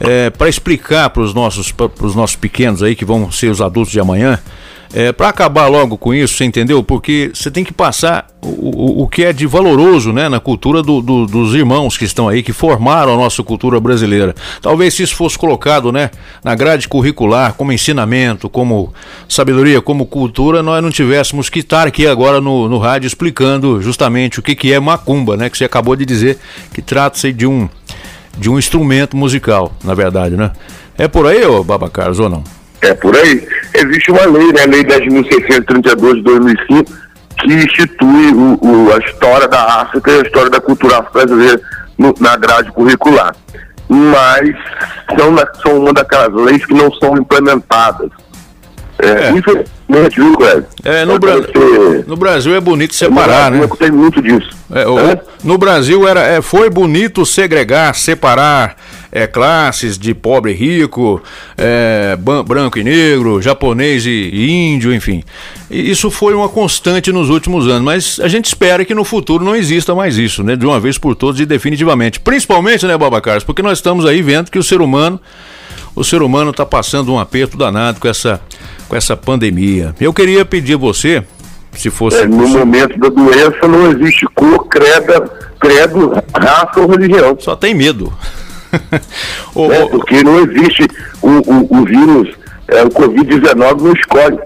é, 0.00 0.30
para 0.30 0.48
explicar 0.48 1.10
para 1.10 1.22
os 1.22 1.32
nossos, 1.32 1.72
nossos 2.12 2.34
pequenos 2.34 2.82
aí, 2.82 2.96
que 2.96 3.04
vão 3.04 3.30
ser 3.30 3.52
os 3.52 3.60
adultos 3.60 3.92
de 3.92 4.00
amanhã, 4.00 4.40
é, 4.92 5.12
para 5.12 5.28
acabar 5.28 5.66
logo 5.66 5.98
com 5.98 6.14
isso, 6.14 6.34
você 6.34 6.44
entendeu? 6.44 6.82
Porque 6.82 7.30
você 7.34 7.50
tem 7.50 7.62
que 7.62 7.72
passar 7.72 8.26
o, 8.40 8.48
o, 8.48 9.02
o 9.02 9.08
que 9.08 9.22
é 9.22 9.32
de 9.32 9.46
valoroso 9.46 10.12
né, 10.12 10.28
na 10.28 10.40
cultura 10.40 10.82
do, 10.82 11.02
do, 11.02 11.26
dos 11.26 11.54
irmãos 11.54 11.98
que 11.98 12.04
estão 12.04 12.28
aí, 12.28 12.42
que 12.42 12.52
formaram 12.52 13.12
a 13.12 13.16
nossa 13.16 13.42
cultura 13.42 13.78
brasileira. 13.78 14.34
Talvez 14.62 14.94
se 14.94 15.02
isso 15.02 15.14
fosse 15.14 15.38
colocado 15.38 15.92
né, 15.92 16.10
na 16.42 16.54
grade 16.54 16.88
curricular, 16.88 17.54
como 17.54 17.72
ensinamento, 17.72 18.48
como 18.48 18.92
sabedoria, 19.28 19.82
como 19.82 20.06
cultura, 20.06 20.62
nós 20.62 20.82
não 20.82 20.90
tivéssemos 20.90 21.50
que 21.50 21.58
estar 21.60 21.86
aqui 21.86 22.06
agora 22.06 22.40
no, 22.40 22.68
no 22.68 22.78
rádio 22.78 23.06
explicando 23.06 23.82
justamente 23.82 24.40
o 24.40 24.42
que, 24.42 24.54
que 24.54 24.72
é 24.72 24.80
macumba, 24.80 25.36
né? 25.36 25.50
Que 25.50 25.58
você 25.58 25.64
acabou 25.64 25.94
de 25.94 26.06
dizer 26.06 26.38
que 26.72 26.80
trata-se 26.80 27.32
de 27.32 27.46
um, 27.46 27.68
de 28.38 28.48
um 28.48 28.58
instrumento 28.58 29.16
musical, 29.16 29.72
na 29.84 29.94
verdade, 29.94 30.36
né? 30.36 30.52
É 30.96 31.06
por 31.06 31.26
aí, 31.26 31.44
ô 31.44 31.62
Baba 31.62 31.88
Carlos, 31.90 32.18
ou 32.18 32.28
não? 32.28 32.57
É 32.80 32.94
por 32.94 33.16
aí. 33.16 33.46
Existe 33.74 34.10
uma 34.10 34.24
lei, 34.26 34.52
né? 34.52 34.62
A 34.62 34.66
Lei 34.66 34.84
10.632 34.84 36.14
de 36.16 36.22
2005, 36.22 36.92
que 37.40 37.52
institui 37.54 38.32
o, 38.32 38.58
o- 38.62 38.92
a 38.92 38.98
história 38.98 39.48
da 39.48 39.80
África 39.82 40.10
e 40.12 40.18
a 40.20 40.22
história 40.22 40.50
da 40.50 40.60
cultura 40.60 41.00
brasileira 41.02 41.60
no- 41.96 42.14
na 42.20 42.36
grade 42.36 42.70
curricular. 42.72 43.34
Mas 43.88 44.54
são, 45.18 45.34
são 45.62 45.78
uma 45.80 45.92
daquelas 45.92 46.32
leis 46.34 46.64
que 46.64 46.74
não 46.74 46.92
são 46.94 47.16
implementadas. 47.16 48.10
É, 49.00 49.30
Infelizmente, 49.30 49.70
Cléber? 49.88 50.64
É, 50.84 51.04
no, 51.04 51.18
Bra- 51.18 51.36
no 52.06 52.16
Brasil 52.16 52.54
é 52.54 52.60
bonito 52.60 52.94
separar, 52.94 53.50
né? 53.50 53.66
Tem 53.78 53.90
muito 53.90 54.20
disso. 54.20 54.50
É, 54.70 54.86
o- 54.86 55.18
No 55.42 55.56
Brasil 55.56 56.06
era, 56.06 56.20
é, 56.20 56.42
foi 56.42 56.68
bonito 56.68 57.24
segregar, 57.24 57.94
separar 57.94 58.76
é, 59.10 59.26
classes 59.26 59.96
de 59.98 60.12
pobre 60.12 60.52
e 60.52 60.54
rico, 60.54 61.22
é, 61.56 62.16
branco 62.46 62.78
e 62.78 62.84
negro, 62.84 63.40
japonês 63.40 64.04
e, 64.04 64.10
e 64.10 64.50
índio, 64.50 64.92
enfim. 64.92 65.24
E 65.70 65.90
isso 65.90 66.10
foi 66.10 66.34
uma 66.34 66.48
constante 66.50 67.10
nos 67.10 67.30
últimos 67.30 67.66
anos, 67.66 67.82
mas 67.82 68.20
a 68.22 68.28
gente 68.28 68.44
espera 68.44 68.84
que 68.84 68.94
no 68.94 69.04
futuro 69.04 69.42
não 69.42 69.56
exista 69.56 69.94
mais 69.94 70.18
isso, 70.18 70.42
né? 70.42 70.54
De 70.54 70.66
uma 70.66 70.78
vez 70.78 70.98
por 70.98 71.14
todas 71.14 71.40
e 71.40 71.46
definitivamente. 71.46 72.20
Principalmente, 72.20 72.84
né, 72.86 72.96
Baba 72.98 73.20
Carlos? 73.22 73.44
Porque 73.44 73.62
nós 73.62 73.78
estamos 73.78 74.04
aí 74.04 74.20
vendo 74.20 74.50
que 74.50 74.58
o 74.58 74.62
ser 74.62 74.82
humano, 74.82 75.18
o 75.96 76.04
ser 76.04 76.20
humano 76.20 76.50
está 76.50 76.66
passando 76.66 77.10
um 77.12 77.18
aperto 77.18 77.56
danado 77.56 77.98
com 78.00 78.08
essa, 78.08 78.40
com 78.88 78.96
essa 78.96 79.16
pandemia. 79.16 79.94
Eu 80.00 80.12
queria 80.12 80.44
pedir 80.44 80.74
a 80.74 80.78
você, 80.78 81.22
se 81.72 81.90
fosse 81.90 82.18
É, 82.18 82.26
no 82.26 82.48
momento 82.48 82.98
da 82.98 83.08
doença 83.08 83.68
não 83.68 83.90
existe 83.92 84.26
cor, 84.34 84.66
credo, 84.66 85.30
credo, 85.60 86.12
raça 86.34 86.80
ou 86.80 86.88
religião. 86.88 87.36
Só 87.38 87.54
tem 87.56 87.74
medo. 87.74 88.12
É, 89.72 89.86
porque 89.88 90.22
não 90.22 90.40
existe 90.40 90.86
o, 91.22 91.28
o, 91.28 91.80
o 91.80 91.84
vírus, 91.84 92.28
é, 92.68 92.82
o 92.82 92.88
Covid-19 92.90 93.80
não 93.80 93.92
escolhe. 93.92 94.38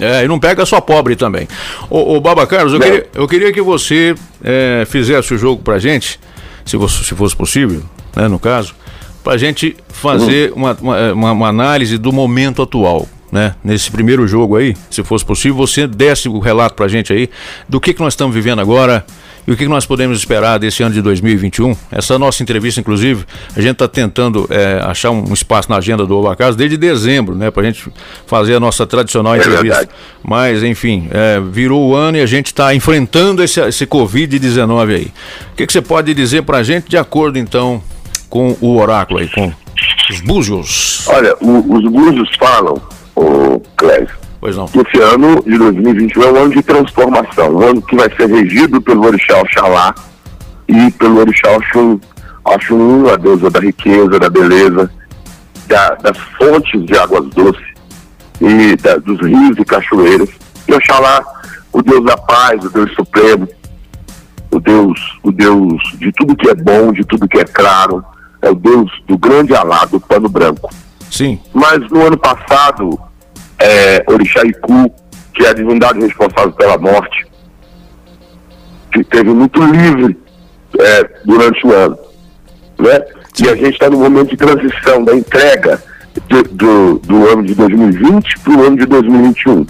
É, 0.00 0.24
e 0.24 0.28
não 0.28 0.38
pega 0.40 0.64
só 0.66 0.80
pobre 0.80 1.14
também. 1.14 1.46
Ô, 1.90 2.16
ô 2.16 2.20
Baba 2.20 2.46
Carlos, 2.46 2.72
eu 2.72 2.80
queria, 2.80 3.06
eu 3.14 3.28
queria 3.28 3.52
que 3.52 3.60
você 3.62 4.14
é, 4.42 4.84
fizesse 4.86 5.34
o 5.34 5.38
jogo 5.38 5.62
pra 5.62 5.78
gente, 5.78 6.18
se, 6.64 6.76
você, 6.76 7.04
se 7.04 7.14
fosse 7.14 7.36
possível, 7.36 7.82
né, 8.16 8.28
no 8.28 8.38
caso, 8.38 8.74
pra 9.22 9.36
gente 9.36 9.76
fazer 9.88 10.52
uma, 10.56 10.76
uma, 10.80 11.12
uma- 11.12 11.32
uma 11.32 11.48
análise 11.48 11.96
do 11.98 12.12
momento 12.12 12.62
atual. 12.62 13.06
Né? 13.32 13.54
Nesse 13.64 13.90
primeiro 13.90 14.26
jogo 14.28 14.56
aí, 14.56 14.76
se 14.90 15.02
fosse 15.02 15.24
possível, 15.24 15.56
você 15.56 15.86
desse 15.86 16.28
o 16.28 16.38
relato 16.38 16.74
pra 16.76 16.86
gente 16.86 17.12
aí 17.12 17.28
do 17.68 17.80
que, 17.80 17.92
que 17.92 18.00
nós 18.00 18.12
estamos 18.12 18.32
vivendo 18.34 18.60
agora 18.60 19.04
e 19.48 19.52
o 19.52 19.56
que, 19.56 19.64
que 19.64 19.68
nós 19.70 19.84
podemos 19.86 20.18
esperar 20.18 20.58
desse 20.58 20.82
ano 20.82 20.94
de 20.94 21.02
2021. 21.02 21.76
Essa 21.90 22.18
nossa 22.18 22.42
entrevista, 22.42 22.80
inclusive, 22.80 23.24
a 23.56 23.60
gente 23.60 23.72
está 23.72 23.86
tentando 23.88 24.46
é, 24.50 24.80
achar 24.84 25.10
um 25.10 25.32
espaço 25.32 25.68
na 25.70 25.76
agenda 25.76 26.04
do 26.06 26.16
Obacas 26.16 26.54
desde 26.56 26.76
dezembro, 26.76 27.34
né? 27.36 27.50
Pra 27.50 27.62
gente 27.64 27.88
fazer 28.26 28.54
a 28.56 28.60
nossa 28.60 28.86
tradicional 28.86 29.34
É 29.34 29.38
entrevista. 29.38 29.62
verdade. 29.62 29.88
Mas, 30.22 30.62
enfim, 30.64 31.08
é, 31.12 31.40
virou 31.40 31.88
o 31.90 31.94
ano 31.94 32.18
e 32.18 32.20
a 32.20 32.26
gente 32.26 32.46
está 32.46 32.74
enfrentando 32.74 33.42
esse, 33.42 33.60
esse 33.60 33.86
Covid-19 33.86 34.94
aí. 34.94 35.12
O 35.52 35.56
que, 35.56 35.66
que 35.66 35.72
você 35.72 35.82
pode 35.82 36.12
dizer 36.14 36.42
pra 36.42 36.62
gente 36.62 36.88
de 36.88 36.96
acordo, 36.96 37.38
então, 37.38 37.80
com 38.28 38.56
o 38.60 38.76
oráculo 38.76 39.20
aí, 39.20 39.28
com 39.28 39.52
os 40.10 40.20
búzios? 40.22 41.06
Olha, 41.08 41.36
o- 41.40 41.74
os 41.76 41.84
búzios 41.92 42.28
falam, 42.36 42.80
o 43.16 43.60
Clésio, 43.76 44.14
Pois 44.40 44.56
não. 44.56 44.66
esse 44.66 45.02
ano 45.02 45.42
de 45.44 45.56
2021 45.58 46.22
é 46.22 46.32
um 46.32 46.36
ano 46.42 46.50
de 46.52 46.62
transformação, 46.62 47.50
um 47.56 47.62
ano 47.62 47.82
que 47.82 47.96
vai 47.96 48.08
ser 48.14 48.26
regido 48.28 48.80
pelo 48.80 49.06
Orixá 49.06 49.40
Oxalá 49.40 49.94
e 50.68 50.90
pelo 50.92 51.18
Orixá 51.20 51.50
Oxum, 51.52 51.98
Oxum, 52.44 53.08
a 53.08 53.16
deusa 53.16 53.50
da 53.50 53.58
riqueza, 53.60 54.18
da 54.18 54.28
beleza, 54.30 54.90
da- 55.66 55.94
das 55.96 56.16
fontes 56.38 56.84
de 56.84 56.96
águas 56.96 57.24
doces 57.30 57.66
e 58.40 58.76
da- 58.76 58.96
dos 58.98 59.18
rios 59.20 59.56
e 59.58 59.64
cachoeiras. 59.64 60.28
E 60.68 60.74
Oxalá, 60.74 61.24
o 61.72 61.82
Deus 61.82 62.04
da 62.04 62.16
paz, 62.16 62.62
o 62.64 62.70
Deus 62.70 62.92
supremo, 62.94 63.48
o 64.50 64.60
Deus, 64.60 65.18
o 65.22 65.32
Deus 65.32 65.80
de 65.98 66.12
tudo 66.12 66.36
que 66.36 66.48
é 66.48 66.54
bom, 66.54 66.92
de 66.92 67.04
tudo 67.04 67.26
que 67.28 67.38
é 67.38 67.44
claro, 67.44 68.04
é 68.42 68.50
o 68.50 68.54
Deus 68.54 68.90
do 69.08 69.16
grande 69.18 69.54
alá, 69.54 69.84
do 69.86 69.98
pano 70.00 70.28
branco. 70.28 70.70
Sim. 71.10 71.40
Mas 71.52 71.78
no 71.90 72.06
ano 72.06 72.18
passado, 72.18 72.98
é, 73.58 74.04
Orixá 74.06 74.42
Iku, 74.44 74.90
que 75.34 75.44
é 75.44 75.50
a 75.50 75.54
divindade 75.54 76.00
responsável 76.00 76.52
pela 76.52 76.78
morte, 76.78 77.26
que 78.92 79.04
teve 79.04 79.30
muito 79.30 79.62
livre 79.62 80.18
é, 80.78 81.10
durante 81.24 81.66
o 81.66 81.72
ano. 81.72 81.98
Né? 82.78 83.04
E 83.38 83.48
a 83.48 83.54
gente 83.54 83.72
está 83.72 83.90
no 83.90 83.98
momento 83.98 84.30
de 84.30 84.36
transição, 84.36 85.04
da 85.04 85.14
entrega 85.14 85.82
do, 86.28 86.42
do, 86.42 86.98
do 87.00 87.28
ano 87.28 87.42
de 87.42 87.54
2020 87.54 88.38
para 88.40 88.52
o 88.52 88.66
ano 88.66 88.76
de 88.76 88.86
2021. 88.86 89.66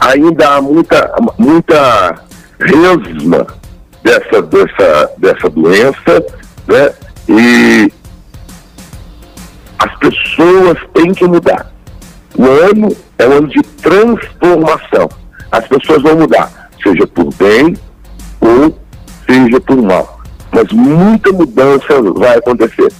Ainda 0.00 0.56
há 0.56 0.62
muita, 0.62 1.14
muita 1.38 2.14
resma 2.58 3.46
dessa, 4.02 4.42
dessa, 4.42 5.10
dessa 5.18 5.50
doença, 5.50 6.26
né? 6.66 6.92
E 7.28 7.92
as 9.80 9.96
pessoas 9.96 10.78
têm 10.94 11.12
que 11.12 11.26
mudar. 11.26 11.72
O 12.36 12.44
ano 12.44 12.94
é 13.18 13.26
um 13.26 13.32
ano 13.32 13.48
de 13.48 13.62
transformação. 13.82 15.08
As 15.50 15.66
pessoas 15.66 16.02
vão 16.02 16.16
mudar, 16.16 16.70
seja 16.82 17.06
por 17.06 17.32
bem 17.34 17.74
ou 18.40 18.78
seja 19.26 19.60
por 19.60 19.82
mal. 19.82 20.20
Mas 20.52 20.70
muita 20.72 21.32
mudança 21.32 22.02
vai 22.14 22.36
acontecer 22.36 22.92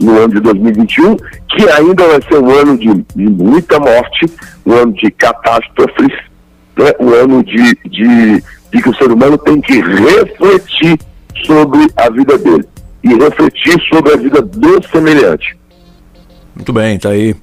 no 0.00 0.18
ano 0.18 0.34
de 0.34 0.40
2021, 0.40 1.16
que 1.16 1.68
ainda 1.70 2.08
vai 2.08 2.22
ser 2.22 2.38
um 2.38 2.50
ano 2.50 2.78
de, 2.78 2.92
de 3.14 3.28
muita 3.28 3.78
morte, 3.78 4.26
um 4.64 4.72
ano 4.72 4.92
de 4.94 5.10
catástrofes, 5.10 6.12
né? 6.76 6.92
um 6.98 7.12
ano 7.12 7.44
de, 7.44 7.74
de, 7.88 8.42
de 8.72 8.82
que 8.82 8.88
o 8.88 8.94
ser 8.96 9.12
humano 9.12 9.36
tem 9.36 9.60
que 9.60 9.80
refletir 9.80 10.98
sobre 11.44 11.86
a 11.96 12.10
vida 12.10 12.38
dele 12.38 12.66
e 13.04 13.14
refletir 13.14 13.80
sobre 13.88 14.14
a 14.14 14.16
vida 14.16 14.40
do 14.40 14.82
semelhante. 14.88 15.61
Muito 16.54 16.72
bem, 16.72 16.98
tá 16.98 17.10
aí. 17.10 17.34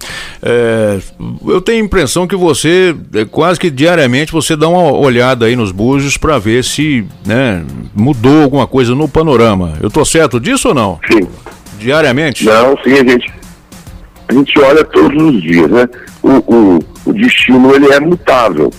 É, 0.42 1.00
eu 1.48 1.60
tenho 1.62 1.82
a 1.82 1.86
impressão 1.86 2.28
que 2.28 2.36
você, 2.36 2.96
é, 3.14 3.26
quase 3.26 3.60
que 3.60 3.70
diariamente, 3.70 4.32
você 4.32 4.56
dá 4.56 4.68
uma 4.68 4.92
olhada 4.92 5.46
aí 5.46 5.56
nos 5.56 5.72
búzios 5.72 6.16
para 6.16 6.38
ver 6.38 6.64
se 6.64 7.06
né, 7.26 7.64
mudou 7.96 8.44
alguma 8.44 8.68
coisa 8.68 8.94
no 8.94 9.08
panorama. 9.08 9.74
Eu 9.82 9.90
tô 9.90 10.06
certo 10.06 10.40
disso 10.40 10.70
ou 10.70 10.74
não? 10.74 11.00
Sim. 11.12 11.28
Diariamente? 11.80 12.46
Não, 12.46 12.78
sim, 12.84 12.94
a 12.94 13.04
gente, 13.04 13.34
a 14.28 14.34
gente 14.34 14.60
olha 14.60 14.84
todos 14.84 15.24
os 15.24 15.42
dias, 15.42 15.70
né? 15.70 15.88
O, 16.22 16.30
o, 16.30 16.80
o 17.06 17.14
destino, 17.14 17.74
ele 17.74 17.92
é 17.92 18.00
mutável. 18.00 18.72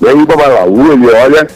E 0.00 0.08
aí 0.08 0.14
o 0.14 0.26
Babalaú, 0.26 0.92
ele 0.92 1.06
olha, 1.10 1.46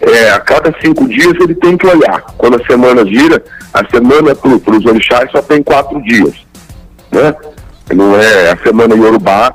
é, 0.00 0.30
a 0.30 0.40
cada 0.40 0.74
cinco 0.80 1.08
dias 1.08 1.34
ele 1.40 1.54
tem 1.54 1.76
que 1.76 1.86
olhar. 1.86 2.22
Quando 2.36 2.60
a 2.60 2.66
semana 2.66 3.06
gira, 3.06 3.42
a 3.72 3.88
semana 3.88 4.34
para 4.34 4.76
os 4.76 4.84
orixás 4.84 5.30
só 5.30 5.42
tem 5.42 5.62
quatro 5.62 6.02
dias, 6.02 6.34
né? 7.12 7.34
Não 7.94 8.16
é 8.16 8.52
a 8.52 8.56
semana 8.58 8.94
Yorubá, 8.94 9.54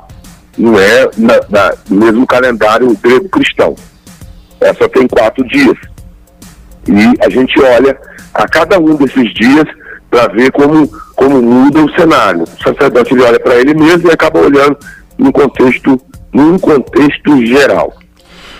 não 0.58 0.78
é 0.78 1.08
na, 1.16 1.34
na- 1.48 1.74
no 1.88 2.04
mesmo 2.04 2.26
calendário 2.26 2.96
grego 3.02 3.28
cristão. 3.28 3.74
É, 4.60 4.72
tem 4.88 5.06
quatro 5.06 5.46
dias. 5.46 5.76
E 6.88 7.24
a 7.24 7.28
gente 7.28 7.60
olha 7.60 7.98
a 8.32 8.46
cada 8.48 8.78
um 8.78 8.94
desses 8.96 9.32
dias 9.34 9.64
para 10.10 10.28
ver 10.28 10.50
como, 10.52 10.88
como 11.14 11.42
muda 11.42 11.84
o 11.84 11.90
cenário. 11.94 12.42
O 12.44 12.62
sacerdote 12.62 13.12
ele 13.14 13.22
olha 13.22 13.40
para 13.40 13.56
ele 13.56 13.74
mesmo 13.74 14.08
e 14.08 14.12
acaba 14.12 14.38
olhando 14.40 14.76
num 15.18 15.32
contexto, 15.32 16.00
num 16.32 16.58
contexto 16.58 17.44
geral. 17.44 17.92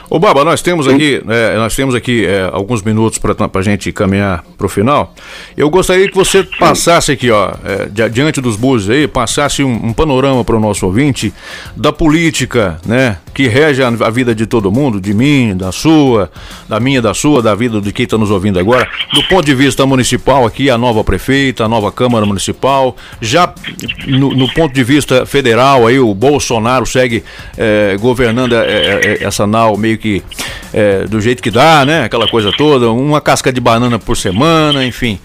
Ô 0.09 0.19
Baba, 0.21 0.45
nós 0.45 0.63
temos 0.63 0.87
aqui, 0.87 1.21
é, 1.29 1.57
nós 1.57 1.75
temos 1.75 1.95
aqui 1.95 2.25
é, 2.25 2.49
alguns 2.53 2.81
minutos 2.83 3.19
para 3.19 3.35
a 3.53 3.63
gente 3.63 3.91
caminhar 3.91 4.45
para 4.57 4.67
o 4.67 4.69
final. 4.69 5.13
Eu 5.57 5.69
gostaria 5.69 6.09
que 6.09 6.15
você 6.15 6.45
passasse 6.45 7.11
aqui, 7.11 7.29
ó, 7.31 7.53
é, 7.65 7.87
di- 7.87 8.09
diante 8.11 8.41
dos 8.41 8.55
búzios 8.57 8.89
aí, 8.91 9.09
passasse 9.09 9.65
um, 9.65 9.73
um 9.89 9.93
panorama 9.93 10.45
para 10.45 10.55
o 10.57 10.61
nosso 10.61 10.87
ouvinte 10.87 11.35
da 11.77 11.93
política, 11.93 12.81
né, 12.87 13.19
que 13.37 13.47
rege 13.49 13.83
a, 13.83 13.91
vida 14.11 14.35
de 14.35 14.47
todo 14.47 14.73
mundo, 14.73 14.99
de 14.99 15.13
mim, 15.13 15.55
da 15.55 15.71
sua, 15.71 16.31
da 16.67 16.81
minha, 16.81 17.03
da 17.03 17.13
sua, 17.13 17.43
da 17.43 17.55
vida 17.55 17.83
de 17.83 17.93
quem 17.93 18.05
está 18.05 18.17
nos 18.17 18.31
ouvindo 18.31 18.59
agora. 18.59 18.89
Do 19.13 19.23
ponto 19.25 19.45
de 19.45 19.55
vista 19.55 19.85
municipal, 19.85 20.47
aqui 20.47 20.71
a 20.71 20.79
nova 20.79 21.05
prefeita, 21.05 21.63
a 21.65 21.69
nova 21.69 21.93
Câmara 21.93 22.25
Municipal, 22.25 22.97
já 23.21 23.53
no, 24.07 24.31
no 24.35 24.49
ponto 24.55 24.75
de 24.75 24.83
vista 24.83 25.27
federal, 25.27 25.87
aí 25.87 25.99
o 25.99 26.15
Bolsonaro 26.15 26.87
segue 26.87 27.23
eh, 27.59 27.99
governando 28.01 28.55
eh, 28.55 29.01
eh, 29.05 29.19
essa 29.21 29.47
nau 29.47 29.77
meio 29.77 29.99
que 29.99 30.23
do 31.09 31.23
jeito 31.23 31.43
que 31.43 31.51
dá, 31.51 31.87
né? 31.87 32.05
Aquela 32.05 32.29
coisa 32.29 32.53
toda, 32.53 32.91
uma 32.91 33.19
casca 33.19 33.51
de 33.51 33.59
banana 33.61 33.99
por 33.99 34.15
semana, 34.15 34.85
enfim, 34.85 35.19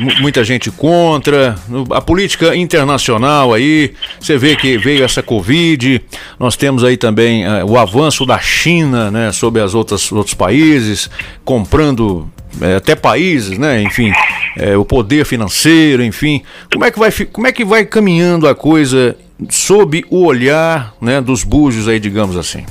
mu- 0.00 0.22
muita 0.22 0.42
gente 0.42 0.70
contra. 0.70 1.54
A 1.90 2.00
política 2.00 2.56
internacional 2.56 3.52
aí, 3.52 3.92
você 4.18 4.38
vê 4.38 4.56
que 4.56 4.78
veio 4.78 5.04
essa 5.04 5.22
Covid, 5.22 6.00
nós 6.40 6.56
temos 6.56 6.82
aí 6.82 6.96
também 6.96 7.13
eh, 7.22 7.64
o 7.64 7.78
avanço 7.78 8.26
da 8.26 8.38
China, 8.38 9.10
né, 9.10 9.32
sobre 9.32 9.60
as 9.60 9.74
outras 9.74 10.10
outros 10.10 10.34
países, 10.34 11.10
comprando 11.44 12.28
eh, 12.60 12.76
até 12.76 12.94
países, 12.94 13.58
né, 13.58 13.82
enfim, 13.82 14.12
eh, 14.56 14.76
o 14.76 14.84
poder 14.84 15.24
financeiro, 15.24 16.02
enfim. 16.02 16.42
Como 16.72 16.84
é 16.84 16.90
que 16.90 16.98
vai 16.98 17.10
como 17.32 17.46
é 17.46 17.52
que 17.52 17.64
vai 17.64 17.84
caminhando 17.84 18.48
a 18.48 18.54
coisa 18.54 19.16
sob 19.50 20.04
o 20.10 20.24
olhar, 20.24 20.94
né, 21.00 21.20
dos 21.20 21.44
búzios 21.44 21.88
aí, 21.88 21.98
digamos 21.98 22.36
assim? 22.36 22.64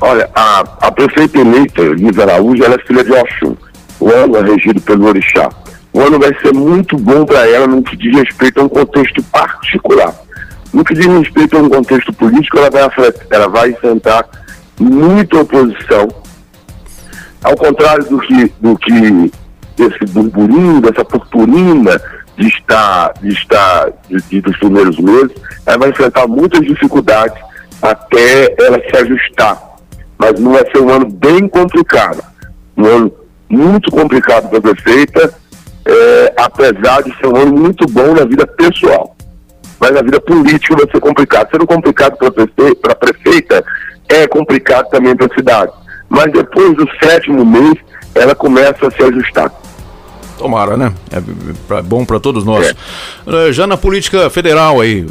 Olha, 0.00 0.28
a, 0.34 0.60
a 0.80 0.90
prefeita 0.90 1.38
eleita, 1.38 1.82
Lisa 1.82 2.22
Araújo, 2.22 2.64
ela 2.64 2.74
é 2.74 2.86
filha 2.86 3.04
de 3.04 3.12
Oxum. 3.12 3.56
O 4.00 4.10
ano 4.10 4.36
é 4.36 4.42
regido 4.42 4.80
pelo 4.80 5.06
Orixá. 5.06 5.48
O 5.92 6.00
ano 6.00 6.18
vai 6.18 6.34
ser 6.40 6.52
muito 6.52 6.96
bom 6.96 7.24
para 7.24 7.48
ela 7.48 7.68
no 7.68 7.82
que 7.82 7.96
diz 7.96 8.16
respeito 8.16 8.60
a 8.60 8.64
um 8.64 8.68
contexto 8.68 9.22
particular. 9.24 10.12
No 10.72 10.84
que 10.84 10.94
diz 10.94 11.06
respeito 11.06 11.56
a 11.56 11.60
um 11.60 11.68
contexto 11.68 12.12
político, 12.14 12.58
ela 12.58 12.70
vai, 12.70 12.82
ela 13.30 13.48
vai 13.48 13.70
enfrentar 13.70 14.26
muita 14.80 15.40
oposição. 15.40 16.08
Ao 17.44 17.56
contrário 17.56 18.04
do 18.04 18.18
que, 18.20 18.52
do 18.60 18.76
que 18.78 19.32
desse 19.76 20.04
burburinho, 20.12 20.80
dessa 20.80 21.04
purpurina 21.04 22.00
de 22.36 22.46
estar, 22.48 23.12
de 23.20 23.28
estar 23.28 23.92
de, 24.08 24.16
de- 24.30 24.40
dos 24.40 24.56
primeiros 24.58 24.98
meses, 24.98 25.32
ela 25.66 25.78
vai 25.78 25.90
enfrentar 25.90 26.26
muitas 26.26 26.60
dificuldades 26.60 27.36
até 27.82 28.54
ela 28.58 28.78
se 28.78 28.96
ajustar. 28.96 29.60
Mas 30.16 30.38
não 30.40 30.52
vai 30.52 30.64
ser 30.70 30.78
um 30.80 30.88
ano 30.88 31.10
bem 31.10 31.48
complicado. 31.48 32.22
Um 32.76 32.84
ano 32.86 33.12
muito 33.48 33.90
complicado 33.90 34.48
para 34.48 34.58
a 34.58 34.62
prefeita, 34.62 35.34
é, 35.84 36.34
apesar 36.38 37.02
de 37.02 37.14
ser 37.18 37.26
um 37.26 37.36
ano 37.36 37.54
muito 37.54 37.86
bom 37.88 38.14
na 38.14 38.24
vida 38.24 38.46
pessoal. 38.46 39.14
Mas 39.82 39.90
na 39.90 40.00
vida 40.02 40.20
política 40.20 40.76
vai 40.76 40.86
ser 40.88 41.00
complicado. 41.00 41.48
Sendo 41.50 41.66
complicado 41.66 42.16
para 42.16 42.92
a 42.92 42.94
prefeita, 42.94 43.64
é 44.08 44.28
complicado 44.28 44.88
também 44.90 45.16
para 45.16 45.26
a 45.26 45.34
cidade. 45.34 45.72
Mas 46.08 46.30
depois 46.32 46.76
do 46.76 46.86
sétimo 47.02 47.44
mês, 47.44 47.74
ela 48.14 48.32
começa 48.32 48.86
a 48.86 48.90
se 48.92 49.02
ajustar. 49.02 49.52
Tomara, 50.38 50.76
né? 50.76 50.92
É 51.10 51.20
pra- 51.66 51.82
bom 51.82 52.04
para 52.04 52.20
todos 52.20 52.44
nós. 52.44 52.72
Eh, 53.26 53.52
Já 53.52 53.66
na 53.66 53.76
política 53.76 54.30
federal 54.30 54.80
aí, 54.80 55.04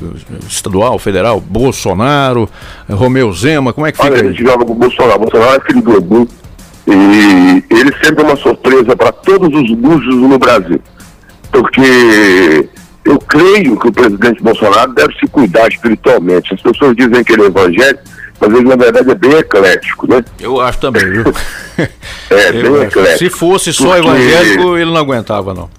estadual, 0.47 0.97
federal, 0.97 1.39
Bolsonaro, 1.41 2.49
eh, 2.89 2.93
Romeu 2.93 3.31
Zema, 3.33 3.73
como 3.73 3.85
é 3.87 3.91
que 3.91 4.01
Olha, 4.01 4.15
fica? 4.17 4.27
a 4.27 4.31
gente 4.31 4.41
joga 4.43 4.63
pro 4.65 4.73
Bolsonaro. 4.73 5.19
Bolsonaro 5.19 5.61
é 5.61 5.65
filho 5.65 5.81
do 5.81 5.97
Edu. 5.97 6.27
E 6.87 7.63
ele 7.69 7.93
sempre 8.03 8.23
é 8.23 8.27
uma 8.27 8.35
surpresa 8.37 8.95
para 8.95 9.11
todos 9.11 9.49
os 9.61 9.75
búzios 9.77 10.15
no 10.15 10.37
Brasil. 10.39 10.81
Porque 11.51 12.69
eu 13.05 13.17
creio 13.19 13.79
que 13.79 13.87
o 13.87 13.91
presidente 13.91 14.41
Bolsonaro 14.43 14.93
deve 14.93 15.13
se 15.19 15.27
cuidar 15.27 15.67
espiritualmente. 15.67 16.53
As 16.53 16.61
pessoas 16.61 16.95
dizem 16.95 17.23
que 17.23 17.33
ele 17.33 17.43
é 17.43 17.45
evangélico, 17.47 18.03
mas 18.39 18.53
ele 18.53 18.67
na 18.69 18.75
verdade 18.75 19.11
é 19.11 19.15
bem 19.15 19.31
eclético, 19.33 20.07
né? 20.07 20.23
Eu 20.39 20.59
acho 20.61 20.79
também, 20.79 21.05
viu? 21.09 21.23
É, 22.29 22.51
bem 22.51 22.81
eclético. 22.83 23.17
Se 23.17 23.29
fosse 23.29 23.73
só 23.73 23.95
Porque 23.95 24.07
evangélico, 24.07 24.77
ele 24.77 24.91
não 24.91 24.97
aguentava, 24.97 25.53
não. 25.53 25.69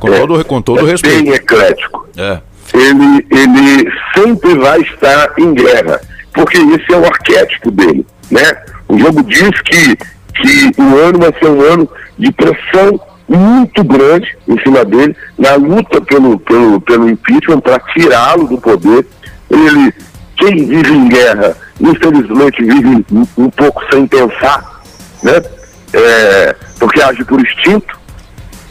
Com 0.00 0.08
É, 0.12 0.18
todo, 0.18 0.44
com 0.44 0.60
todo 0.62 0.86
é 0.86 0.90
respeito. 0.90 1.22
bem 1.24 1.32
eclético. 1.34 2.08
É. 2.16 2.38
ele, 2.74 3.26
ele 3.30 3.92
sempre 4.16 4.54
vai 4.58 4.80
estar 4.80 5.32
em 5.38 5.54
guerra, 5.54 6.00
porque 6.34 6.58
esse 6.58 6.92
é 6.92 6.96
o 6.96 7.04
arquétipo 7.04 7.70
dele, 7.70 8.04
né? 8.30 8.42
O 8.88 8.98
jogo 8.98 9.22
diz 9.22 9.50
que, 9.62 9.96
que 9.96 10.80
o 10.82 10.98
ano 10.98 11.18
vai 11.20 11.32
ser 11.38 11.48
um 11.48 11.60
ano 11.62 11.88
de 12.18 12.32
pressão 12.32 13.00
muito 13.30 13.84
grande 13.84 14.36
em 14.48 14.58
cima 14.60 14.84
dele, 14.84 15.16
na 15.38 15.54
luta 15.54 16.00
pelo, 16.00 16.38
pelo, 16.40 16.80
pelo 16.80 17.08
impeachment, 17.08 17.60
para 17.60 17.78
tirá-lo 17.78 18.48
do 18.48 18.58
poder. 18.58 19.06
Ele, 19.48 19.94
quem 20.36 20.66
vive 20.66 20.92
em 20.92 21.08
guerra, 21.08 21.56
infelizmente 21.80 22.62
vive 22.62 23.04
um, 23.12 23.26
um 23.38 23.50
pouco 23.50 23.82
sem 23.92 24.06
pensar, 24.06 24.82
né? 25.22 25.40
É, 25.92 26.56
porque 26.78 27.00
age 27.00 27.24
por 27.24 27.40
instinto, 27.40 28.00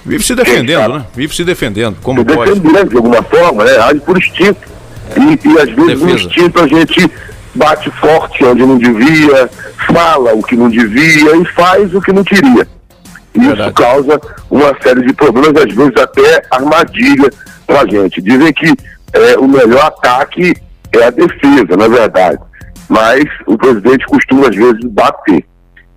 Vive 0.05 0.24
se 0.24 0.34
defendendo, 0.34 0.95
né? 0.95 1.05
Vive 1.14 1.36
se 1.36 1.43
defendendo, 1.43 1.97
como 2.01 2.26
pode. 2.26 2.53
defendendo 2.53 2.89
de 2.89 2.95
alguma 2.95 3.22
forma, 3.22 3.64
né? 3.64 3.78
Age 3.78 3.99
por 3.99 4.18
instinto. 4.18 4.68
E, 5.16 5.47
e 5.47 5.60
às 5.60 5.70
vezes 5.70 5.99
no 5.99 6.07
Defesa. 6.07 6.14
instinto 6.14 6.60
a 6.62 6.68
gente 6.68 7.12
bate 7.53 7.91
forte 7.91 8.43
onde 8.43 8.62
não 8.66 8.78
devia, 8.78 9.49
fala 9.88 10.34
o 10.34 10.41
que 10.41 10.55
não 10.55 10.70
devia 10.70 11.36
e 11.36 11.45
faz 11.53 11.93
o 11.93 12.01
que 12.01 12.12
não 12.12 12.24
queria. 12.24 12.68
E 13.36 13.39
isso 13.39 13.73
causa 13.73 14.19
uma 14.49 14.75
série 14.82 15.05
de 15.05 15.13
problemas, 15.13 15.53
às 15.55 15.73
vezes 15.73 15.93
até 15.97 16.41
armadilha 16.51 17.30
pra 17.65 17.86
gente. 17.86 18.21
Dizem 18.21 18.53
que 18.53 18.73
é, 19.13 19.38
o 19.38 19.47
melhor 19.47 19.86
ataque 19.86 20.53
é 20.91 21.03
a 21.03 21.09
defesa, 21.09 21.77
na 21.77 21.88
verdade. 21.88 22.39
Mas 22.88 23.23
o 23.45 23.57
presidente 23.57 24.05
costuma, 24.05 24.47
às 24.47 24.55
vezes, 24.55 24.84
bater. 24.86 25.45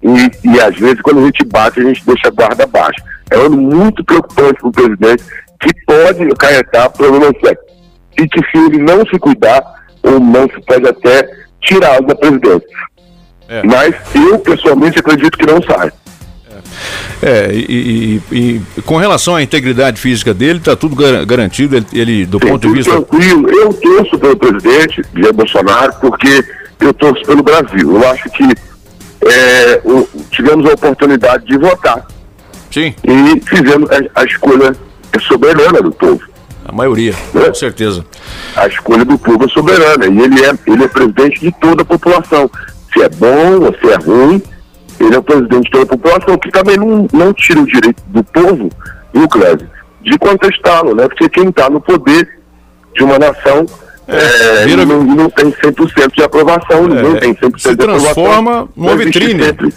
E, 0.02 0.48
e 0.48 0.60
às 0.60 0.76
vezes, 0.76 1.00
quando 1.00 1.20
a 1.20 1.24
gente 1.24 1.44
bate, 1.46 1.80
a 1.80 1.84
gente 1.84 2.04
deixa 2.04 2.28
a 2.28 2.30
guarda 2.30 2.66
baixa. 2.66 3.02
É 3.30 3.38
um 3.38 3.46
ano 3.46 3.56
muito 3.56 4.04
preocupante 4.04 4.60
para 4.60 4.68
o 4.68 4.72
presidente, 4.72 5.24
que 5.60 5.70
pode 5.86 6.22
acarretar 6.24 6.90
problemas 6.90 7.32
sérios. 7.40 7.64
E 8.18 8.28
que 8.28 8.40
se 8.50 8.59
ele 8.59 8.78
não 8.78 9.06
se 9.06 9.18
cuidar, 9.18 9.62
ou 10.02 10.20
não 10.20 10.42
se 10.48 10.60
pode 10.66 10.86
até 10.86 11.28
tirá-lo 11.62 12.06
da 12.06 12.14
presidência. 12.14 12.68
É. 13.48 13.62
Mas 13.62 13.94
eu, 14.14 14.38
pessoalmente, 14.40 14.98
acredito 14.98 15.38
que 15.38 15.46
não 15.46 15.62
sai. 15.62 15.90
É, 17.22 17.50
e, 17.52 18.20
e- 18.30 18.36
e 18.76 18.82
com 18.82 18.96
relação 18.96 19.36
à 19.36 19.42
integridade 19.42 20.00
física 20.00 20.32
dele, 20.34 20.60
tá 20.60 20.74
tudo 20.76 20.96
gar- 20.96 21.24
garantido. 21.24 21.76
Ele, 21.76 21.86
ele, 21.92 22.26
do 22.26 22.40
ponto 22.40 22.66
de 22.68 22.74
vista. 22.74 22.90
tranquilo. 22.92 23.48
Eu 23.50 23.72
torço 23.72 24.18
pelo 24.18 24.36
presidente 24.36 25.02
Jair 25.14 25.32
Bolsonaro 25.32 25.92
porque 26.00 26.44
eu 26.80 26.92
torço 26.94 27.22
pelo 27.24 27.42
Brasil. 27.42 27.96
Eu 27.96 28.10
acho 28.10 28.28
que 28.30 28.44
é, 29.24 29.80
o- 29.84 30.09
tivemos 30.30 30.68
a 30.68 30.74
oportunidade 30.74 31.46
de 31.46 31.56
votar. 31.59 32.06
Sim. 32.70 32.94
E 33.04 33.40
fizemos 33.46 33.88
a, 33.90 34.20
a 34.20 34.24
escolha 34.24 34.74
soberana 35.28 35.80
do 35.82 35.92
povo. 35.92 36.20
A 36.64 36.72
maioria, 36.72 37.12
com 37.32 37.54
certeza. 37.54 38.04
A 38.56 38.66
escolha 38.66 39.04
do 39.04 39.18
povo 39.18 39.44
é 39.44 39.48
soberana. 39.48 40.06
E 40.06 40.18
ele 40.20 40.44
é, 40.44 40.52
ele 40.66 40.84
é 40.84 40.88
presidente 40.88 41.40
de 41.40 41.52
toda 41.60 41.82
a 41.82 41.84
população. 41.84 42.50
Se 42.92 43.02
é 43.02 43.09
bom 43.09 43.60
ou 43.64 43.74
se 43.78 43.88
é 43.92 43.96
ruim, 43.96 44.42
ele 45.04 45.14
é 45.14 45.18
o 45.18 45.22
presidente 45.22 45.64
de 45.64 45.70
toda 45.70 45.84
a 45.84 45.86
população, 45.96 46.38
que 46.38 46.50
também 46.50 46.76
não, 46.76 47.06
não 47.12 47.32
tira 47.32 47.60
o 47.60 47.66
direito 47.66 48.02
do 48.08 48.22
povo, 48.24 48.68
viu, 49.12 49.28
Cléber, 49.28 49.68
de 50.02 50.18
contestá-lo, 50.18 50.94
né? 50.94 51.08
Porque 51.08 51.28
quem 51.28 51.48
está 51.48 51.68
no 51.70 51.80
poder 51.80 52.28
de 52.94 53.02
uma 53.04 53.18
nação 53.18 53.64
é, 54.08 54.64
vira- 54.66 54.84
não, 54.84 55.02
não 55.04 55.30
tem 55.30 55.50
100% 55.52 56.14
de 56.14 56.22
aprovação, 56.22 56.86
É, 57.14 57.20
tem 57.20 57.34
100% 57.34 57.58
se 57.58 57.68
de 57.74 57.82
aprovação. 57.82 58.14
transforma 58.14 58.68
numa 58.76 58.96
vitrine. 58.96 59.42
sempre- 59.44 59.72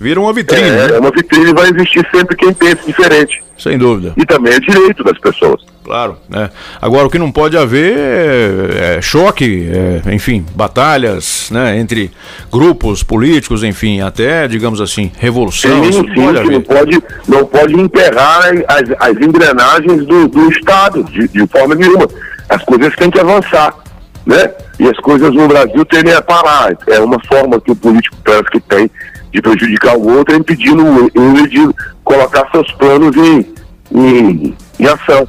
Vira 0.00 0.20
uma 0.20 0.32
vitrine. 0.32 0.68
é, 0.68 0.88
né? 0.88 0.96
é 0.96 0.98
uma 0.98 1.10
vitrine, 1.10 1.52
vai 1.54 1.70
existir 1.70 2.06
sempre 2.14 2.36
quem 2.36 2.52
pensa 2.52 2.82
diferente. 2.86 3.42
Sem 3.58 3.78
dúvida. 3.78 4.12
E 4.16 4.26
também 4.26 4.52
é 4.52 4.60
direito 4.60 5.02
das 5.04 5.18
pessoas. 5.18 5.62
Claro, 5.86 6.16
né? 6.28 6.50
Agora 6.82 7.06
o 7.06 7.10
que 7.10 7.16
não 7.16 7.30
pode 7.30 7.56
haver 7.56 7.96
é, 7.96 8.96
é 8.96 9.00
choque, 9.00 9.70
é, 9.70 10.12
enfim, 10.12 10.44
batalhas, 10.52 11.48
né, 11.52 11.78
entre 11.78 12.10
grupos 12.50 13.04
políticos, 13.04 13.62
enfim, 13.62 14.00
até, 14.00 14.48
digamos 14.48 14.80
assim, 14.80 15.12
revolução. 15.16 15.84
Sim, 15.84 16.02
pode 16.12 16.50
não 16.50 16.60
pode, 16.60 17.02
não 17.28 17.46
pode 17.46 17.80
enterrar 17.80 18.50
as, 18.66 18.82
as 18.98 19.16
engrenagens 19.16 20.04
do, 20.06 20.26
do 20.26 20.50
Estado, 20.50 21.04
de, 21.04 21.28
de 21.28 21.46
forma 21.46 21.76
nenhuma. 21.76 22.08
As 22.48 22.64
coisas 22.64 22.92
têm 22.96 23.08
que 23.08 23.20
avançar, 23.20 23.72
né? 24.26 24.50
E 24.80 24.88
as 24.88 24.96
coisas 24.98 25.32
no 25.32 25.46
Brasil 25.46 25.84
tendem 25.84 26.14
a 26.14 26.20
parar. 26.20 26.76
É 26.88 26.98
uma 26.98 27.20
forma 27.28 27.60
que 27.60 27.70
o 27.70 27.76
político 27.76 28.16
parece 28.24 28.50
que 28.50 28.58
tem 28.58 28.90
de 29.32 29.40
prejudicar 29.40 29.96
o 29.96 30.16
outro, 30.16 30.34
é 30.34 30.38
impedindo 30.38 30.82
ele 31.14 31.46
de 31.46 31.74
colocar 32.02 32.50
seus 32.50 32.72
planos 32.72 33.16
em, 33.16 33.54
em, 33.94 34.56
em 34.80 34.86
ação. 34.86 35.28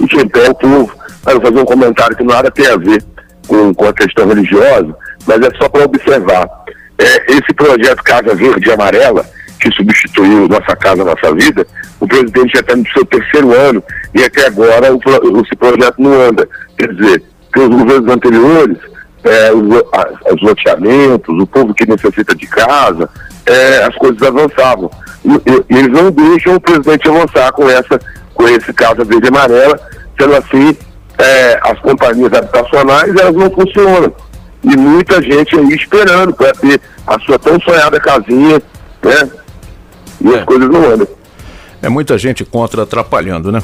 E 0.00 0.06
tem 0.28 0.42
é 0.44 0.50
o 0.50 0.54
povo. 0.54 0.92
Vou 1.24 1.40
fazer 1.40 1.58
um 1.60 1.64
comentário 1.64 2.16
que 2.16 2.24
nada 2.24 2.50
tem 2.50 2.66
a 2.66 2.76
ver 2.76 3.02
com, 3.46 3.74
com 3.74 3.86
a 3.86 3.92
questão 3.92 4.26
religiosa, 4.26 4.94
mas 5.26 5.40
é 5.40 5.50
só 5.58 5.68
para 5.68 5.84
observar. 5.84 6.48
É, 6.98 7.32
esse 7.32 7.52
projeto 7.54 8.02
Casa 8.02 8.34
Verde 8.34 8.68
e 8.68 8.72
Amarela, 8.72 9.24
que 9.60 9.70
substituiu 9.74 10.48
Nossa 10.48 10.74
Casa 10.76 11.04
Nossa 11.04 11.34
Vida, 11.34 11.66
o 11.98 12.06
presidente 12.06 12.52
já 12.54 12.60
está 12.60 12.74
no 12.76 12.86
seu 12.90 13.04
terceiro 13.04 13.54
ano 13.54 13.82
e 14.14 14.22
até 14.22 14.46
agora 14.46 14.94
o, 14.94 15.40
esse 15.42 15.56
projeto 15.56 15.94
não 15.98 16.12
anda. 16.28 16.48
Quer 16.78 16.94
dizer, 16.94 17.22
que 17.52 17.60
os 17.60 17.68
governos 17.68 18.12
anteriores 18.14 18.78
é, 19.24 19.52
os, 19.52 19.76
a- 19.92 20.34
os 20.34 20.42
loteamentos, 20.42 21.38
o 21.38 21.46
povo 21.46 21.74
que 21.74 21.86
necessita 21.86 22.34
de 22.34 22.46
casa, 22.46 23.08
é, 23.44 23.84
as 23.84 23.94
coisas 23.96 24.22
avançavam. 24.22 24.90
E- 25.24 25.74
e 25.74 25.78
eles 25.78 25.92
não 25.92 26.10
deixam 26.10 26.54
o 26.54 26.60
presidente 26.60 27.08
avançar 27.08 27.52
com, 27.52 27.68
essa, 27.68 28.00
com 28.40 28.48
esse 28.48 28.72
Casa 28.72 29.04
Verde 29.04 29.26
e 29.26 29.28
Amarela, 29.28 29.78
sendo 30.18 30.34
assim, 30.34 30.76
é, 31.18 31.60
as 31.62 31.78
companhias 31.80 32.32
habitacionais 32.32 33.14
elas 33.14 33.34
não 33.34 33.50
funcionam. 33.50 34.12
E 34.64 34.76
muita 34.76 35.22
gente 35.22 35.58
aí 35.58 35.74
esperando 35.74 36.32
para 36.32 36.52
ter 36.52 36.80
a 37.06 37.18
sua 37.20 37.38
tão 37.38 37.60
sonhada 37.60 38.00
casinha, 38.00 38.62
né? 39.02 39.30
E 40.22 40.34
as 40.34 40.44
coisas 40.44 40.68
não 40.68 40.84
andam. 40.84 41.08
É 41.82 41.88
muita 41.88 42.18
gente 42.18 42.44
contra 42.44 42.82
atrapalhando, 42.82 43.50
né? 43.50 43.62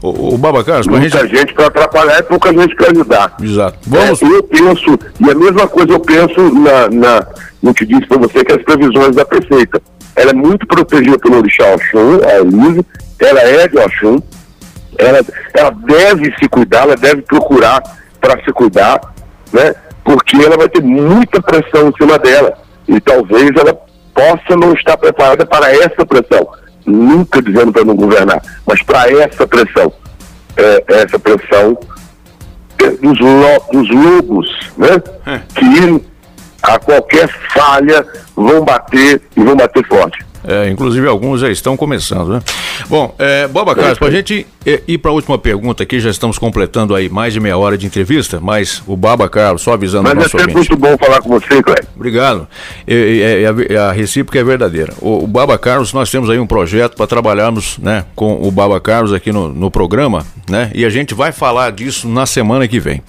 O, 0.00 0.34
o 0.34 0.38
Baba 0.38 0.64
Carlos, 0.64 0.86
pra 0.86 0.98
Muita 0.98 1.20
gente. 1.20 1.36
gente 1.36 1.54
para 1.54 1.66
atrapalhar 1.66 2.18
e 2.18 2.22
pouca 2.24 2.52
gente 2.52 2.74
para 2.74 2.90
ajudar. 2.90 3.36
Exato. 3.40 3.78
Vamos. 3.86 4.20
eu 4.20 4.42
penso, 4.42 4.98
e 5.20 5.30
a 5.30 5.34
mesma 5.34 5.68
coisa 5.68 5.92
eu 5.92 6.00
penso 6.00 6.40
na, 6.54 6.88
na, 6.90 7.26
no 7.62 7.72
que 7.72 7.86
disse 7.86 8.06
para 8.06 8.18
você, 8.18 8.44
que 8.44 8.52
as 8.52 8.62
previsões 8.62 9.14
da 9.14 9.24
prefeita. 9.24 9.80
Ela 10.14 10.30
é 10.30 10.34
muito 10.34 10.66
protegida 10.66 11.18
pelo 11.18 11.38
Orixá 11.38 11.64
Oxum, 11.72 12.20
a 12.24 12.40
Elise, 12.40 12.84
ela 13.22 13.40
é 13.40 13.68
de 13.68 13.78
Oxum, 13.78 14.18
ela, 14.98 15.20
ela 15.54 15.70
deve 15.70 16.34
se 16.38 16.48
cuidar, 16.48 16.82
ela 16.82 16.96
deve 16.96 17.22
procurar 17.22 17.82
para 18.20 18.42
se 18.44 18.52
cuidar, 18.52 19.00
né? 19.52 19.74
Porque 20.04 20.36
ela 20.36 20.56
vai 20.56 20.68
ter 20.68 20.82
muita 20.82 21.40
pressão 21.40 21.88
em 21.88 21.92
cima 21.96 22.18
dela. 22.18 22.58
E 22.88 23.00
talvez 23.00 23.50
ela 23.56 23.74
possa 24.14 24.56
não 24.56 24.72
estar 24.74 24.96
preparada 24.96 25.46
para 25.46 25.72
essa 25.72 26.04
pressão. 26.04 26.48
Nunca 26.84 27.40
dizendo 27.40 27.72
para 27.72 27.84
não 27.84 27.94
governar, 27.94 28.42
mas 28.66 28.82
para 28.82 29.10
essa 29.22 29.46
pressão. 29.46 29.92
É, 30.56 30.84
essa 30.88 31.18
pressão 31.18 31.78
é, 32.78 32.90
dos, 32.90 33.18
lo- 33.20 33.64
dos 33.72 33.88
lobos, 33.90 34.70
né? 34.76 34.88
Que 35.54 36.04
a 36.62 36.78
qualquer 36.78 37.28
falha 37.54 38.04
vão 38.36 38.64
bater 38.64 39.22
e 39.36 39.42
vão 39.42 39.56
bater 39.56 39.86
forte. 39.86 40.24
É, 40.46 40.68
inclusive 40.68 41.06
alguns 41.06 41.40
já 41.40 41.50
estão 41.50 41.76
começando, 41.76 42.28
né? 42.30 42.42
Bom, 42.88 43.14
é, 43.18 43.46
Boba 43.46 43.74
Carlos, 43.74 43.98
para 43.98 44.08
a 44.08 44.10
gente 44.10 44.46
é, 44.66 44.82
ir 44.88 44.98
para 44.98 45.10
a 45.10 45.14
última 45.14 45.38
pergunta 45.38 45.82
aqui, 45.82 46.00
já 46.00 46.10
estamos 46.10 46.38
completando 46.38 46.94
aí 46.94 47.08
mais 47.08 47.32
de 47.32 47.40
meia 47.40 47.56
hora 47.56 47.78
de 47.78 47.86
entrevista, 47.86 48.40
mas 48.40 48.82
o 48.86 48.96
Baba 48.96 49.28
Carlos, 49.28 49.62
só 49.62 49.74
avisando 49.74 50.00
o 50.00 50.02
Mas 50.04 50.12
é 50.12 50.16
nosso 50.16 50.30
sempre 50.30 50.54
ouvinte. 50.54 50.70
muito 50.70 50.76
bom 50.76 50.96
falar 50.98 51.20
com 51.22 51.28
você, 51.28 51.62
Cléber. 51.62 51.86
Obrigado. 51.94 52.48
A, 53.76 53.88
a 53.88 53.92
recíproca 53.92 54.38
é 54.38 54.44
verdadeira. 54.44 54.92
O, 55.00 55.24
o 55.24 55.26
Baba 55.26 55.56
Carlos, 55.58 55.92
nós 55.92 56.10
temos 56.10 56.28
aí 56.28 56.38
um 56.38 56.46
projeto 56.46 56.96
para 56.96 57.06
trabalharmos 57.06 57.78
né, 57.78 58.04
com 58.14 58.40
o 58.42 58.50
Baba 58.50 58.80
Carlos 58.80 59.12
aqui 59.12 59.32
no, 59.32 59.48
no 59.48 59.70
programa, 59.70 60.26
né? 60.48 60.70
E 60.74 60.84
a 60.84 60.90
gente 60.90 61.14
vai 61.14 61.32
falar 61.32 61.70
disso 61.72 62.08
na 62.08 62.26
semana 62.26 62.66
que 62.66 62.80
vem. 62.80 63.02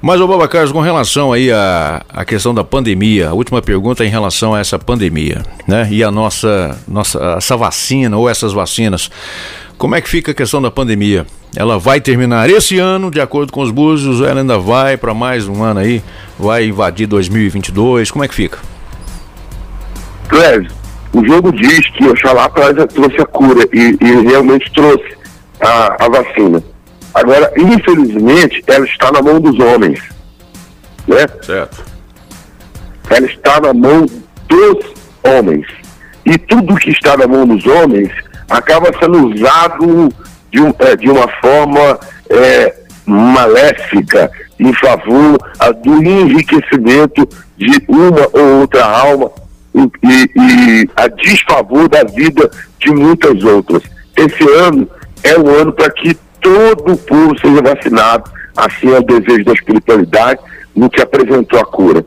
Mas, 0.00 0.20
o 0.20 0.28
Baba 0.28 0.46
Carlos, 0.48 0.72
com 0.72 0.80
relação 0.80 1.32
aí 1.32 1.50
à, 1.50 2.02
à 2.08 2.24
questão 2.24 2.54
da 2.54 2.62
pandemia, 2.62 3.30
a 3.30 3.34
última 3.34 3.60
pergunta 3.60 4.04
é 4.04 4.06
em 4.06 4.10
relação 4.10 4.54
a 4.54 4.60
essa 4.60 4.78
pandemia, 4.78 5.42
né? 5.66 5.88
E 5.90 6.02
a 6.04 6.10
nossa, 6.10 6.78
nossa 6.86 7.36
essa 7.36 7.56
vacina 7.56 8.16
ou 8.16 8.28
essas 8.28 8.52
vacinas. 8.52 9.10
Como 9.76 9.94
é 9.94 10.00
que 10.00 10.08
fica 10.08 10.32
a 10.32 10.34
questão 10.34 10.60
da 10.60 10.70
pandemia? 10.70 11.24
Ela 11.56 11.78
vai 11.78 12.00
terminar 12.00 12.50
esse 12.50 12.78
ano, 12.78 13.10
de 13.10 13.20
acordo 13.20 13.52
com 13.52 13.62
os 13.62 13.70
búzios, 13.70 14.20
ela 14.20 14.40
ainda 14.40 14.58
vai 14.58 14.96
para 14.96 15.14
mais 15.14 15.48
um 15.48 15.62
ano 15.62 15.80
aí? 15.80 16.02
Vai 16.38 16.66
invadir 16.66 17.06
2022? 17.06 18.10
Como 18.10 18.24
é 18.24 18.28
que 18.28 18.34
fica? 18.34 18.58
Cléber, 20.28 20.70
o 21.12 21.24
jogo 21.24 21.52
diz 21.52 21.88
que 21.90 22.06
Oxalá 22.06 22.48
trouxe 22.48 23.20
a 23.20 23.26
cura 23.26 23.66
e, 23.72 23.96
e 24.00 24.28
realmente 24.28 24.70
trouxe 24.72 25.16
a, 25.60 26.04
a 26.04 26.08
vacina. 26.08 26.62
Agora, 27.14 27.52
infelizmente, 27.56 28.62
ela 28.66 28.84
está 28.84 29.10
na 29.10 29.20
mão 29.22 29.40
dos 29.40 29.58
homens. 29.58 30.00
Né? 31.06 31.26
Certo. 31.42 31.84
Ela 33.10 33.26
está 33.26 33.60
na 33.60 33.72
mão 33.72 34.06
dos 34.48 34.84
homens. 35.24 35.66
E 36.24 36.36
tudo 36.38 36.76
que 36.76 36.90
está 36.90 37.16
na 37.16 37.26
mão 37.26 37.46
dos 37.46 37.64
homens 37.66 38.12
acaba 38.50 38.90
sendo 39.00 39.26
usado 39.34 40.08
de, 40.52 40.60
um- 40.60 40.74
eh, 40.78 40.96
de 40.96 41.10
uma 41.10 41.26
forma 41.40 41.98
eh, 42.30 42.74
maléfica 43.06 44.30
em 44.60 44.72
favor 44.74 45.38
do 45.82 45.94
enriquecimento 46.02 47.26
de 47.56 47.82
uma 47.88 48.28
ou 48.32 48.60
outra 48.60 48.84
alma 48.84 49.30
e, 49.74 49.80
e- 50.02 50.30
e 50.82 50.90
a 50.96 51.08
desfavor 51.08 51.88
da 51.88 52.04
vida 52.04 52.50
de 52.78 52.90
muitas 52.90 53.42
outras. 53.44 53.82
Esse 54.16 54.42
ano 54.50 54.88
é 55.22 55.38
um 55.38 55.48
ano 55.48 55.72
para 55.72 55.90
que 55.92 56.16
todo 56.48 56.92
o 56.92 56.96
povo 56.96 57.38
seja 57.38 57.62
vacinado, 57.62 58.30
assim 58.56 58.90
é 58.90 58.98
o 58.98 59.02
desejo 59.02 59.44
da 59.44 59.52
espiritualidade, 59.52 60.40
no 60.74 60.88
que 60.88 61.02
apresentou 61.02 61.60
a 61.60 61.64
cura. 61.66 62.04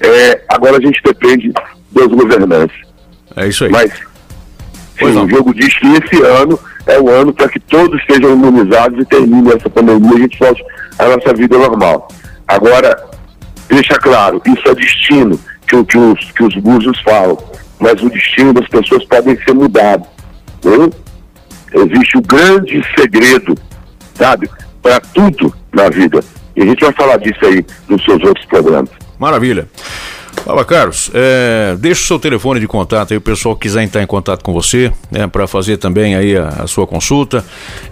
É, 0.00 0.42
agora 0.48 0.78
a 0.78 0.80
gente 0.80 1.00
depende 1.04 1.52
dos 1.92 2.08
governantes. 2.08 2.76
É 3.36 3.46
isso 3.46 3.64
aí. 3.64 3.70
Mas 3.70 3.92
sim, 4.98 5.24
o 5.24 5.28
jogo 5.28 5.54
diz 5.54 5.72
que 5.78 5.86
esse 5.86 6.22
ano 6.22 6.58
é 6.86 6.98
o 6.98 7.08
ano 7.08 7.32
para 7.32 7.48
que 7.48 7.60
todos 7.60 8.02
sejam 8.10 8.32
imunizados 8.32 9.00
e 9.00 9.04
termine 9.04 9.52
essa 9.52 9.70
pandemia 9.70 10.12
e 10.14 10.16
a 10.16 10.20
gente 10.20 10.38
volte 10.38 10.64
à 10.98 11.04
nossa 11.08 11.34
vida 11.34 11.56
normal. 11.56 12.08
Agora, 12.48 13.08
deixa 13.68 13.94
claro, 13.98 14.42
isso 14.46 14.68
é 14.68 14.74
destino 14.74 15.38
que, 15.66 15.84
que 15.84 15.98
os, 15.98 16.32
que 16.32 16.42
os 16.42 16.54
búzios 16.56 17.00
falam, 17.02 17.38
mas 17.78 18.02
o 18.02 18.10
destino 18.10 18.52
das 18.52 18.66
pessoas 18.68 19.04
pode 19.04 19.44
ser 19.44 19.54
mudado. 19.54 20.04
né? 20.64 20.90
Existe 21.72 22.18
o 22.18 22.22
grande 22.22 22.82
segredo, 22.98 23.54
sabe, 24.14 24.50
para 24.82 25.00
tudo 25.00 25.54
na 25.72 25.88
vida. 25.88 26.22
E 26.56 26.62
a 26.62 26.66
gente 26.66 26.80
vai 26.80 26.92
falar 26.92 27.16
disso 27.18 27.44
aí 27.44 27.64
nos 27.88 28.04
seus 28.04 28.22
outros 28.22 28.44
programas. 28.46 28.90
Maravilha. 29.18 29.68
Fala, 30.44 30.64
Carlos. 30.64 31.10
É, 31.14 31.76
deixa 31.78 32.02
o 32.02 32.06
seu 32.06 32.18
telefone 32.18 32.58
de 32.58 32.66
contato 32.66 33.12
aí, 33.12 33.18
o 33.18 33.20
pessoal 33.20 33.54
que 33.54 33.62
quiser 33.62 33.82
entrar 33.82 34.02
em 34.02 34.06
contato 34.06 34.42
com 34.42 34.52
você, 34.52 34.90
né, 35.10 35.26
para 35.26 35.46
fazer 35.46 35.76
também 35.76 36.16
aí 36.16 36.36
a, 36.36 36.48
a 36.48 36.66
sua 36.66 36.86
consulta. 36.86 37.44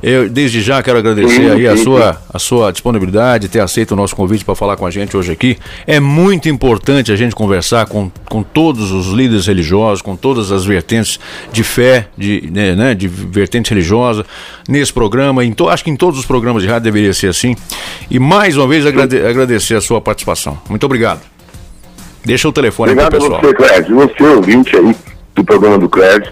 Eu, 0.02 0.28
desde 0.28 0.60
já, 0.60 0.82
quero 0.82 0.98
agradecer 0.98 1.52
aí 1.52 1.68
a 1.68 1.76
sua, 1.76 2.20
a 2.32 2.38
sua 2.38 2.72
disponibilidade, 2.72 3.48
ter 3.48 3.60
aceito 3.60 3.92
o 3.92 3.96
nosso 3.96 4.16
convite 4.16 4.44
para 4.44 4.54
falar 4.56 4.76
com 4.76 4.86
a 4.86 4.90
gente 4.90 5.16
hoje 5.16 5.30
aqui. 5.30 5.56
É 5.86 6.00
muito 6.00 6.48
importante 6.48 7.12
a 7.12 7.16
gente 7.16 7.34
conversar 7.34 7.86
com, 7.86 8.10
com 8.24 8.42
todos 8.42 8.90
os 8.90 9.08
líderes 9.08 9.46
religiosos, 9.46 10.02
com 10.02 10.16
todas 10.16 10.50
as 10.50 10.64
vertentes 10.64 11.20
de 11.52 11.62
fé, 11.62 12.08
de, 12.16 12.48
né, 12.50 12.74
né, 12.74 12.94
de 12.94 13.06
vertente 13.06 13.70
religiosa, 13.70 14.26
nesse 14.68 14.92
programa. 14.92 15.44
Em 15.44 15.52
to, 15.52 15.68
acho 15.68 15.84
que 15.84 15.90
em 15.90 15.96
todos 15.96 16.18
os 16.18 16.26
programas 16.26 16.62
de 16.62 16.68
rádio 16.68 16.84
deveria 16.84 17.12
ser 17.12 17.28
assim. 17.28 17.54
E 18.10 18.18
mais 18.18 18.56
uma 18.56 18.66
vez 18.66 18.84
agrade- 18.84 19.20
agradecer 19.24 19.74
a 19.74 19.80
sua 19.80 20.00
participação. 20.00 20.58
Muito 20.68 20.84
obrigado. 20.84 21.20
Deixa 22.28 22.46
o 22.46 22.52
telefone 22.52 22.92
Obrigado 22.92 23.16
pro 23.16 23.24
a 23.24 23.30
pessoal. 23.40 23.40
você, 23.40 23.54
Clédio. 23.54 23.96
Você, 23.96 24.22
ouvinte 24.22 24.76
aí 24.76 24.94
do 25.34 25.42
programa 25.42 25.78
do 25.78 25.88
Clédio, 25.88 26.30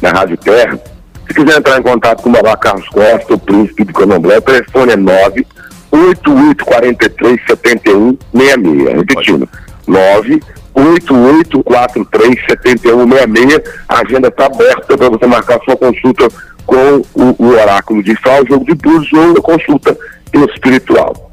na 0.00 0.10
Rádio 0.10 0.36
Terra. 0.36 0.78
Se 1.26 1.34
quiser 1.34 1.58
entrar 1.58 1.80
em 1.80 1.82
contato 1.82 2.22
com 2.22 2.28
o 2.28 2.32
Babá 2.32 2.56
Carlos 2.56 2.88
Costa, 2.88 3.34
o 3.34 3.38
príncipe 3.38 3.82
do 3.82 3.92
Candomblé, 3.92 4.38
o 4.38 4.42
telefone 4.42 4.92
é 4.92 4.96
98843 4.96 7.40
7166. 7.44 8.94
Repetindo, 8.94 9.48
98843 9.88 12.40
7166. 12.48 13.62
A 13.88 14.00
agenda 14.00 14.28
está 14.28 14.46
aberta 14.46 14.96
para 14.96 15.08
você 15.08 15.26
marcar 15.26 15.58
sua 15.64 15.76
consulta 15.76 16.28
com 16.64 17.02
o, 17.14 17.34
o 17.36 17.48
oráculo 17.48 18.00
de 18.00 18.14
Fá, 18.14 18.40
o 18.40 18.46
jogo 18.46 18.64
de 18.64 18.76
búzios 18.76 19.12
ou 19.12 19.32
a 19.32 19.42
consulta 19.42 19.98
espiritual. 20.32 21.31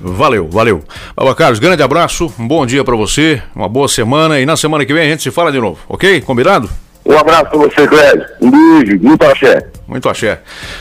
Valeu, 0.00 0.48
valeu. 0.48 0.82
Baba 1.14 1.34
Carlos, 1.34 1.58
grande 1.58 1.82
abraço, 1.82 2.32
um 2.38 2.46
bom 2.46 2.66
dia 2.66 2.84
pra 2.84 2.96
você, 2.96 3.42
uma 3.54 3.68
boa 3.68 3.88
semana 3.88 4.38
e 4.40 4.46
na 4.46 4.56
semana 4.56 4.84
que 4.84 4.92
vem 4.92 5.06
a 5.06 5.10
gente 5.10 5.22
se 5.22 5.30
fala 5.30 5.50
de 5.50 5.58
novo, 5.60 5.78
ok? 5.88 6.20
Combinado? 6.20 6.68
Um 7.06 7.16
abraço 7.16 7.46
para 7.46 7.58
você, 7.58 7.86
Clédio. 7.86 8.26
Um 8.40 8.50
beijo, 8.50 8.98
muito 9.00 9.24
axé. 9.24 9.66
Muito 9.86 10.08
axé. 10.08 10.40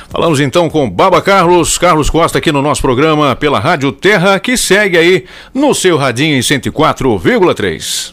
Falamos 0.10 0.40
então 0.40 0.68
com 0.70 0.90
Baba 0.90 1.22
Carlos, 1.22 1.78
Carlos 1.78 2.10
Costa 2.10 2.40
aqui 2.40 2.52
no 2.52 2.64
nosso 2.64 2.82
programa 2.82 3.36
pela 3.36 3.60
Rádio 3.60 3.92
Terra, 3.92 4.40
que 4.40 4.58
segue 4.58 4.98
aí 4.98 5.26
no 5.54 5.76
seu 5.76 5.98
radinho 5.98 6.36
em 6.36 6.40
104,3. 6.40 8.12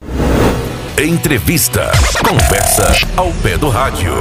Entrevista. 1.02 1.90
Conversa 2.22 2.92
ao 3.16 3.32
pé 3.42 3.56
do 3.56 3.70
rádio. 3.70 4.12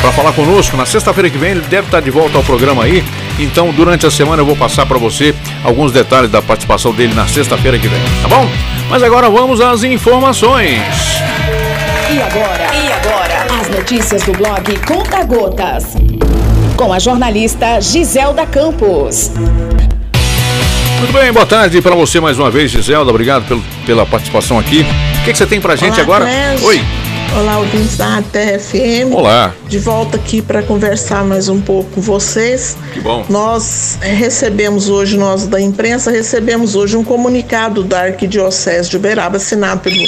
para 0.00 0.12
falar 0.12 0.32
conosco. 0.32 0.76
Na 0.76 0.86
sexta-feira 0.86 1.28
que 1.28 1.36
vem 1.36 1.50
ele 1.50 1.62
deve 1.62 1.88
estar 1.88 2.00
de 2.00 2.10
volta 2.10 2.36
ao 2.38 2.44
programa 2.44 2.84
aí. 2.84 3.02
Então, 3.40 3.72
durante 3.72 4.06
a 4.06 4.10
semana 4.10 4.40
eu 4.40 4.46
vou 4.46 4.54
passar 4.54 4.86
para 4.86 4.98
você 4.98 5.34
alguns 5.64 5.90
detalhes 5.90 6.30
da 6.30 6.40
participação 6.40 6.92
dele 6.92 7.12
na 7.12 7.26
sexta-feira 7.26 7.76
que 7.76 7.88
vem, 7.88 8.00
tá 8.22 8.28
bom? 8.28 8.48
Mas 8.88 9.02
agora 9.02 9.28
vamos 9.28 9.60
às 9.60 9.82
informações. 9.82 10.80
E 12.08 12.22
agora? 12.22 12.70
E 12.72 12.92
agora? 12.92 13.60
As 13.60 13.68
notícias 13.68 14.22
do 14.22 14.32
blog 14.32 14.78
Conta 14.86 15.24
Gotas. 15.24 15.96
Com 16.82 16.92
a 16.92 16.98
jornalista 16.98 17.80
Giselda 17.80 18.44
Campos. 18.44 19.30
Muito 20.98 21.12
bem, 21.12 21.32
boa 21.32 21.46
tarde 21.46 21.80
para 21.80 21.94
você 21.94 22.18
mais 22.18 22.40
uma 22.40 22.50
vez, 22.50 22.72
Giselda. 22.72 23.08
Obrigado 23.08 23.46
pelo, 23.46 23.62
pela 23.86 24.04
participação 24.04 24.58
aqui. 24.58 24.80
O 24.80 25.24
que, 25.24 25.30
que 25.30 25.38
você 25.38 25.46
tem 25.46 25.60
pra 25.60 25.76
gente 25.76 25.92
Olá, 25.92 26.02
agora? 26.02 26.26
Oi. 26.60 26.84
Olá, 27.38 27.58
ouvintes 27.60 27.96
da 27.96 28.20
Terra 28.32 28.58
FM. 28.58 29.14
Olá. 29.14 29.54
De 29.68 29.78
volta 29.78 30.16
aqui 30.16 30.42
para 30.42 30.60
conversar 30.60 31.24
mais 31.24 31.48
um 31.48 31.60
pouco 31.60 31.88
com 31.92 32.00
vocês. 32.00 32.76
Que 32.92 32.98
bom. 32.98 33.24
Nós 33.28 33.98
eh, 34.00 34.12
recebemos 34.12 34.88
hoje, 34.88 35.16
nós 35.16 35.46
da 35.46 35.60
imprensa, 35.60 36.10
recebemos 36.10 36.74
hoje 36.74 36.96
um 36.96 37.04
comunicado 37.04 37.84
da 37.84 38.00
Arquidiocese 38.06 38.90
de 38.90 38.96
Uberaba, 38.96 39.36
assinado 39.36 39.82
pelo 39.82 40.02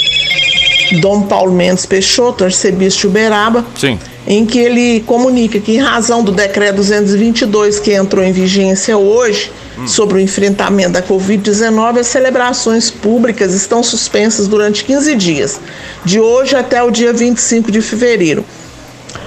Dom 0.99 1.21
Paulo 1.21 1.53
Mendes 1.53 1.85
Peixoto, 1.85 2.43
arcebispo 2.43 2.99
de 2.99 3.07
Uberaba, 3.07 3.63
Sim. 3.79 3.97
Em 4.27 4.45
que 4.45 4.57
ele 4.57 5.01
comunica 5.01 5.59
que, 5.59 5.73
em 5.73 5.79
razão 5.79 6.23
do 6.23 6.31
decreto 6.31 6.77
222 6.77 7.79
que 7.79 7.93
entrou 7.93 8.23
em 8.23 8.31
vigência 8.31 8.97
hoje 8.97 9.51
sobre 9.85 10.17
o 10.17 10.19
enfrentamento 10.19 10.91
da 10.91 11.03
Covid-19, 11.03 11.99
as 11.99 12.07
celebrações 12.07 12.89
públicas 12.89 13.53
estão 13.53 13.83
suspensas 13.83 14.47
durante 14.47 14.83
15 14.83 15.15
dias, 15.15 15.59
de 16.03 16.19
hoje 16.19 16.55
até 16.55 16.81
o 16.81 16.89
dia 16.89 17.13
25 17.13 17.71
de 17.71 17.81
fevereiro. 17.81 18.43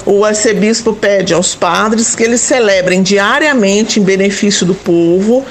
O 0.05 0.25
arcebispo 0.25 0.95
pede 0.95 1.35
aos 1.35 1.55
padres 1.55 2.15
que 2.15 2.23
eles 2.23 2.41
celebrem 2.41 3.03
diariamente 3.03 4.01
em 4.01 4.03
benefício 4.03 4.65
do 4.65 4.75
povo, 4.75 5.45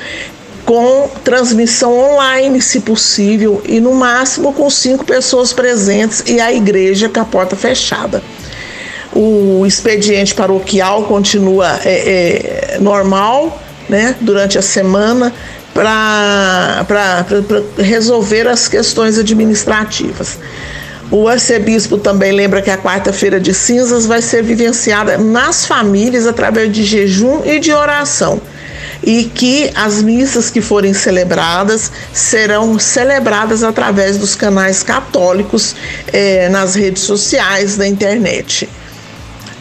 com 0.65 1.09
transmissão 1.23 1.97
online, 1.97 2.61
se 2.61 2.81
possível, 2.81 3.61
e 3.65 3.79
no 3.79 3.93
máximo 3.93 4.51
com 4.51 4.69
cinco 4.69 5.05
pessoas 5.05 5.53
presentes 5.53 6.23
e 6.25 6.41
a 6.41 6.51
igreja 6.51 7.07
com 7.07 7.21
a 7.21 7.25
porta 7.25 7.55
fechada. 7.55 8.21
O 9.19 9.65
expediente 9.65 10.35
paroquial 10.35 11.05
continua 11.05 11.79
é, 11.83 12.75
é, 12.75 12.79
normal 12.79 13.59
né, 13.89 14.15
durante 14.21 14.59
a 14.59 14.61
semana 14.61 15.33
para 15.73 17.25
resolver 17.79 18.47
as 18.47 18.67
questões 18.67 19.17
administrativas. 19.17 20.37
O 21.09 21.27
arcebispo 21.27 21.97
também 21.97 22.31
lembra 22.31 22.61
que 22.61 22.69
a 22.69 22.77
quarta-feira 22.77 23.39
de 23.39 23.55
cinzas 23.55 24.05
vai 24.05 24.21
ser 24.21 24.43
vivenciada 24.43 25.17
nas 25.17 25.65
famílias 25.65 26.27
através 26.27 26.71
de 26.71 26.83
jejum 26.83 27.41
e 27.43 27.57
de 27.57 27.73
oração. 27.73 28.39
E 29.01 29.23
que 29.23 29.71
as 29.73 30.03
missas 30.03 30.51
que 30.51 30.61
forem 30.61 30.93
celebradas 30.93 31.91
serão 32.13 32.77
celebradas 32.77 33.63
através 33.63 34.15
dos 34.15 34.35
canais 34.35 34.83
católicos 34.83 35.75
eh, 36.13 36.49
nas 36.49 36.75
redes 36.75 37.01
sociais, 37.01 37.77
na 37.77 37.87
internet 37.87 38.69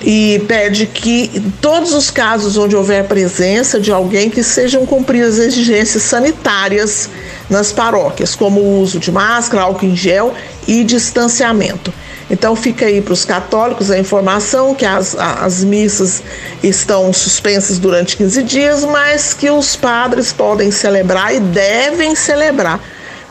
e 0.02 0.43
pede 0.47 0.86
que 0.86 1.31
em 1.35 1.51
todos 1.60 1.94
os 1.94 2.10
casos 2.10 2.56
onde 2.56 2.77
houver 2.77 3.05
presença 3.05 3.81
de 3.81 3.90
alguém 3.90 4.28
que 4.28 4.43
sejam 4.43 4.85
cumpridas 4.85 5.39
as 5.39 5.47
exigências 5.47 6.02
sanitárias 6.02 7.09
nas 7.48 7.73
paróquias, 7.73 8.35
como 8.35 8.60
o 8.60 8.81
uso 8.81 8.98
de 8.98 9.10
máscara, 9.10 9.62
álcool 9.62 9.86
em 9.86 9.97
gel 9.97 10.35
e 10.66 10.85
distanciamento. 10.85 11.93
Então 12.28 12.56
fica 12.56 12.86
aí 12.86 13.01
para 13.01 13.12
os 13.12 13.24
católicos 13.24 13.90
a 13.90 13.98
informação 13.98 14.74
que 14.74 14.85
as, 14.85 15.16
as 15.16 15.62
missas 15.62 16.23
estão 16.62 17.12
suspensas 17.12 17.78
durante 17.78 18.16
15 18.16 18.43
dias, 18.43 18.85
mas 18.85 19.32
que 19.32 19.48
os 19.48 19.77
padres 19.77 20.32
podem 20.32 20.70
celebrar 20.73 21.35
e 21.35 21.39
devem 21.39 22.16
celebrar 22.16 22.81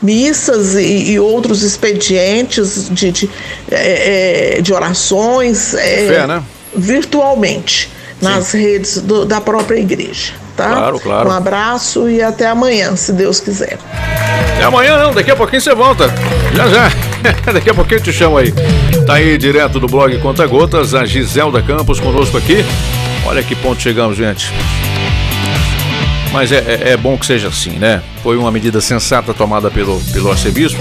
missas 0.02 0.74
e, 0.74 1.12
e 1.12 1.20
outros 1.20 1.62
expedientes 1.62 2.88
de, 2.90 3.12
de, 3.12 3.30
é, 3.70 4.60
de 4.62 4.72
orações 4.72 5.74
é, 5.74 6.06
Fé, 6.08 6.26
né? 6.26 6.42
Virtualmente 6.74 7.90
nas 8.20 8.52
redes 8.52 9.00
do- 9.00 9.24
da 9.24 9.40
própria 9.40 9.78
igreja. 9.78 10.32
Tá? 10.56 10.68
Claro, 10.70 10.98
claro. 11.00 11.28
Um 11.28 11.32
abraço 11.32 12.08
e 12.08 12.22
até 12.22 12.46
amanhã, 12.46 12.96
se 12.96 13.12
Deus 13.12 13.40
quiser. 13.40 13.78
É 14.58 14.64
amanhã 14.64 14.96
não, 14.98 15.12
daqui 15.12 15.30
a 15.30 15.36
pouquinho 15.36 15.60
você 15.60 15.74
volta. 15.74 16.08
Já 16.54 16.66
já. 16.68 16.90
daqui 17.52 17.68
a 17.68 17.74
pouquinho 17.74 17.98
eu 17.98 18.02
te 18.02 18.12
chamo 18.12 18.38
aí. 18.38 18.52
Tá 19.06 19.14
aí 19.14 19.36
direto 19.36 19.78
do 19.78 19.86
blog 19.86 20.16
Conta 20.18 20.46
Gotas, 20.46 20.94
a 20.94 21.04
Giselda 21.04 21.60
Campos 21.62 22.00
conosco 22.00 22.38
aqui. 22.38 22.64
Olha 23.26 23.42
que 23.42 23.54
ponto 23.54 23.82
chegamos, 23.82 24.16
gente. 24.16 24.50
Mas 26.32 26.52
é, 26.52 26.56
é- 26.58 26.90
é 26.92 26.96
bom 26.96 27.16
que 27.18 27.26
seja 27.26 27.48
assim, 27.48 27.72
né? 27.72 28.02
Foi 28.22 28.36
uma 28.38 28.50
medida 28.50 28.80
sensata 28.80 29.34
tomada 29.34 29.70
pelo, 29.70 30.00
pelo 30.12 30.30
arcebispo. 30.30 30.80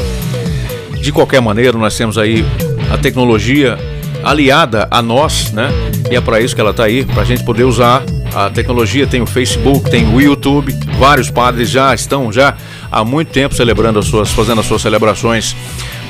De 1.02 1.12
qualquer 1.12 1.41
maneira, 1.41 1.78
nós 1.78 1.95
temos 1.98 2.18
aí 2.18 2.45
a 2.91 2.98
tecnologia 2.98 3.78
aliada 4.26 4.88
a 4.92 5.02
nós, 5.02 5.52
né? 5.52 5.70
E 6.12 6.16
é 6.16 6.22
para 6.22 6.42
isso 6.42 6.54
que 6.56 6.60
ela 6.62 6.72
está 6.72 6.84
aí, 6.84 7.06
para 7.06 7.22
a 7.22 7.26
gente 7.26 7.44
poder 7.44 7.64
usar 7.64 8.04
a 8.34 8.50
tecnologia. 8.50 9.06
Tem 9.08 9.22
o 9.22 9.26
Facebook, 9.26 9.90
tem 9.90 10.06
o 10.14 10.20
YouTube. 10.20 10.76
Vários 11.00 11.30
padres 11.30 11.70
já 11.70 11.94
estão 11.94 12.32
já 12.34 12.56
há 12.92 13.04
muito 13.06 13.30
tempo 13.32 13.56
celebrando 13.56 14.00
as 14.00 14.06
suas, 14.06 14.32
fazendo 14.32 14.60
as 14.62 14.66
suas 14.68 14.82
celebrações. 14.82 15.56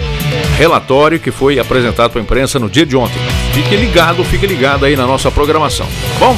relatório 0.58 1.18
que 1.18 1.30
foi 1.30 1.58
apresentado 1.58 2.10
para 2.10 2.20
a 2.20 2.22
imprensa 2.22 2.58
no 2.58 2.68
dia 2.68 2.86
de 2.86 2.96
ontem. 2.96 3.20
Fique 3.52 3.76
ligado, 3.76 4.24
fique 4.24 4.46
ligado 4.46 4.84
aí 4.84 4.96
na 4.96 5.06
nossa 5.06 5.30
programação. 5.30 5.86
Bom, 6.18 6.36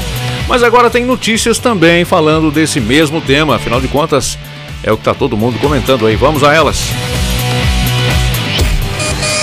mas 0.49 0.63
agora 0.63 0.89
tem 0.89 1.05
notícias 1.05 1.59
também 1.59 2.05
falando 2.05 2.51
desse 2.51 2.81
mesmo 2.81 3.21
tema, 3.21 3.57
afinal 3.57 3.81
de 3.81 3.89
contas, 3.89 4.39
é 4.83 4.93
o 4.93 4.97
que 4.97 5.01
está 5.01 5.15
todo 5.15 5.37
mundo 5.37 5.59
comentando 5.59 6.07
aí. 6.07 6.15
Vamos 6.15 6.45
a 6.45 6.55
elas. 6.55 6.89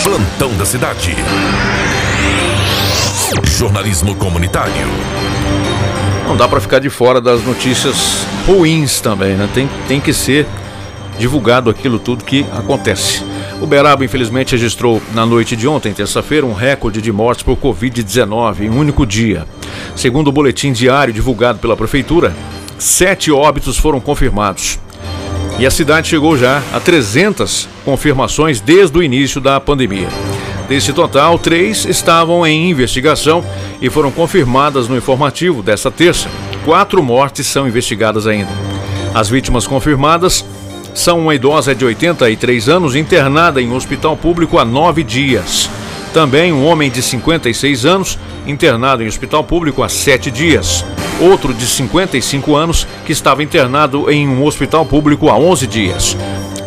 Plantão 0.04 0.54
da 0.56 0.66
cidade. 0.66 1.16
Jornalismo 3.46 4.16
comunitário. 4.16 4.74
Não 6.28 6.38
dá 6.38 6.48
para 6.48 6.62
ficar 6.62 6.80
de 6.80 6.90
fora 6.90 7.20
das 7.20 7.44
notícias 7.44 8.26
ruins 8.46 9.02
também, 9.02 9.36
né? 9.36 9.50
Tem, 9.54 9.70
tem 9.88 10.00
que 10.00 10.14
ser 10.14 10.48
divulgado 11.18 11.70
aquilo 11.70 12.00
tudo 12.00 12.24
que 12.24 12.46
acontece. 12.58 13.24
Uberaba, 13.62 14.04
infelizmente, 14.04 14.52
registrou 14.52 15.02
na 15.14 15.26
noite 15.26 15.56
de 15.56 15.68
ontem, 15.68 15.94
terça-feira, 15.94 16.46
um 16.46 16.54
recorde 16.54 17.02
de 17.02 17.12
mortes 17.12 17.44
por 17.44 17.58
Covid-19 17.58 18.62
em 18.62 18.70
um 18.70 18.78
único 18.78 19.06
dia. 19.06 19.46
Segundo 19.96 20.28
o 20.28 20.32
boletim 20.32 20.72
diário 20.72 21.14
divulgado 21.14 21.60
pela 21.60 21.78
Prefeitura, 21.78 22.36
sete 22.78 23.32
óbitos 23.32 23.78
foram 23.78 24.00
confirmados. 24.00 24.80
E 25.60 25.66
a 25.66 25.72
cidade 25.72 26.08
chegou 26.08 26.38
já 26.38 26.62
a 26.74 26.80
300 26.80 27.70
confirmações 27.86 28.60
desde 28.60 28.98
o 28.98 29.04
início 29.04 29.40
da 29.40 29.60
pandemia. 29.60 30.08
Desse 30.68 30.94
total, 30.94 31.38
três 31.38 31.86
estavam 31.86 32.46
em 32.46 32.70
investigação 32.70 33.44
e 33.82 33.90
foram 33.90 34.12
confirmadas 34.12 34.88
no 34.88 34.96
informativo 34.96 35.62
desta 35.62 35.92
terça. 35.92 36.30
Quatro 36.64 37.04
mortes 37.04 37.48
são 37.48 37.68
investigadas 37.68 38.26
ainda. 38.26 38.50
As 39.14 39.30
vítimas 39.30 39.68
confirmadas 39.68 40.44
são 40.94 41.20
uma 41.20 41.36
idosa 41.36 41.76
de 41.76 41.84
83 41.84 42.70
anos 42.70 42.96
internada 42.96 43.62
em 43.62 43.70
um 43.70 43.76
hospital 43.76 44.16
público 44.16 44.58
há 44.58 44.66
nove 44.66 45.04
dias. 45.04 45.70
Também 46.14 46.54
um 46.54 46.66
homem 46.66 46.90
de 46.90 47.02
56 47.02 47.86
anos 47.86 48.20
internado 48.46 49.04
em 49.04 49.08
hospital 49.08 49.44
público 49.44 49.84
há 49.84 49.90
sete 49.90 50.32
dias. 50.32 50.86
Outro 51.20 51.54
de 51.54 51.66
55 51.66 52.56
anos 52.56 52.88
que 53.06 53.12
estava 53.12 53.44
internado 53.44 54.10
em 54.10 54.28
um 54.28 54.44
hospital 54.46 54.86
público 54.86 55.30
há 55.30 55.38
11 55.38 55.68
dias. 55.68 56.18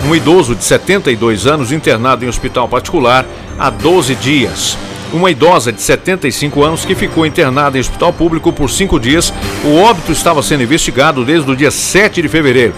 Um 0.04 0.14
idoso 0.14 0.54
de 0.54 0.64
72 0.64 1.46
anos 1.46 1.72
internado 1.72 2.24
em 2.24 2.28
hospital 2.28 2.68
particular 2.68 3.26
há 3.58 3.70
12 3.70 4.14
dias. 4.16 4.76
Uma 5.12 5.30
idosa 5.30 5.72
de 5.72 5.80
75 5.80 6.62
anos 6.62 6.84
que 6.84 6.94
ficou 6.94 7.24
internada 7.24 7.76
em 7.76 7.80
hospital 7.80 8.12
público 8.12 8.52
por 8.52 8.68
cinco 8.68 9.00
dias. 9.00 9.32
O 9.64 9.76
óbito 9.76 10.12
estava 10.12 10.42
sendo 10.42 10.62
investigado 10.62 11.24
desde 11.24 11.50
o 11.50 11.56
dia 11.56 11.70
7 11.70 12.22
de 12.22 12.28
fevereiro. 12.28 12.74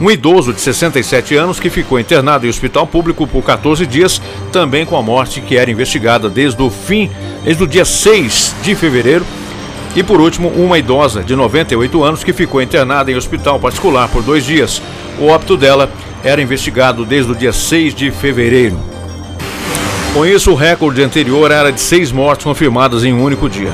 Um 0.00 0.10
idoso 0.10 0.52
de 0.52 0.60
67 0.60 1.34
anos 1.36 1.58
que 1.58 1.70
ficou 1.70 1.98
internado 1.98 2.46
em 2.46 2.50
hospital 2.50 2.86
público 2.86 3.26
por 3.26 3.42
14 3.42 3.86
dias, 3.86 4.20
também 4.52 4.84
com 4.84 4.96
a 4.96 5.02
morte 5.02 5.40
que 5.40 5.56
era 5.56 5.70
investigada 5.70 6.28
desde 6.28 6.60
o 6.62 6.70
fim, 6.70 7.10
desde 7.44 7.62
o 7.62 7.66
dia 7.66 7.84
6 7.84 8.56
de 8.62 8.74
fevereiro. 8.74 9.24
E 9.94 10.02
por 10.02 10.20
último, 10.20 10.48
uma 10.50 10.78
idosa 10.78 11.22
de 11.22 11.34
98 11.34 12.04
anos 12.04 12.22
que 12.22 12.34
ficou 12.34 12.60
internada 12.60 13.10
em 13.10 13.14
hospital 13.14 13.58
particular 13.58 14.08
por 14.08 14.22
dois 14.22 14.44
dias. 14.44 14.82
O 15.18 15.28
óbito 15.28 15.56
dela 15.56 15.90
era 16.24 16.42
investigado 16.42 17.04
desde 17.04 17.32
o 17.32 17.34
dia 17.34 17.52
6 17.52 17.94
de 17.94 18.10
fevereiro. 18.10 18.96
Com 20.16 20.24
isso, 20.24 20.52
o 20.52 20.54
recorde 20.54 21.02
anterior 21.02 21.50
era 21.50 21.70
de 21.70 21.78
seis 21.78 22.10
mortes 22.10 22.44
confirmadas 22.44 23.04
em 23.04 23.12
um 23.12 23.22
único 23.22 23.50
dia, 23.50 23.70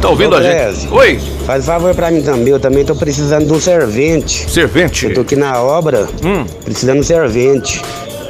Tá 0.01 0.09
ouvindo 0.09 0.33
Ô, 0.33 0.37
a 0.37 0.41
gente? 0.43 0.87
Oi. 0.91 1.19
Faz 1.45 1.65
favor 1.65 1.95
pra 1.95 2.11
mim 2.11 2.21
também, 2.21 2.49
eu 2.49 2.59
também 2.59 2.83
tô 2.83 2.93
precisando 2.95 3.45
de 3.45 3.53
um 3.53 3.59
servente. 3.59 4.49
Servente? 4.51 5.05
Eu 5.05 5.13
tô 5.13 5.21
aqui 5.21 5.35
na 5.35 5.61
obra, 5.61 6.07
precisando 6.63 6.95
de 6.95 6.99
um 7.01 7.03
servente. 7.03 7.81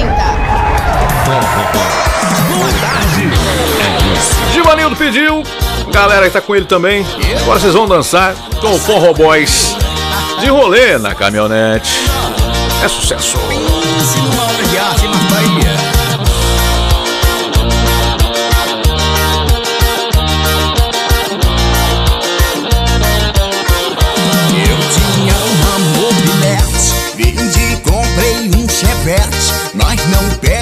Givanildo 4.52 4.96
pediu. 4.96 5.44
Galera 5.92 6.26
que 6.26 6.32
tá 6.32 6.40
com 6.40 6.56
ele 6.56 6.66
também. 6.66 7.06
Agora 7.42 7.60
vocês 7.60 7.74
vão 7.74 7.86
dançar 7.86 8.34
com 8.60 8.72
o 8.72 8.78
Forró 8.80 9.14
Boys. 9.14 9.76
De 10.40 10.48
rolê 10.48 10.98
na 10.98 11.14
caminhonete. 11.14 12.00
É 12.82 12.88
sucesso. 12.88 13.38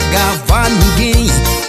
pagava 0.06 0.68
ninguém, 0.68 1.26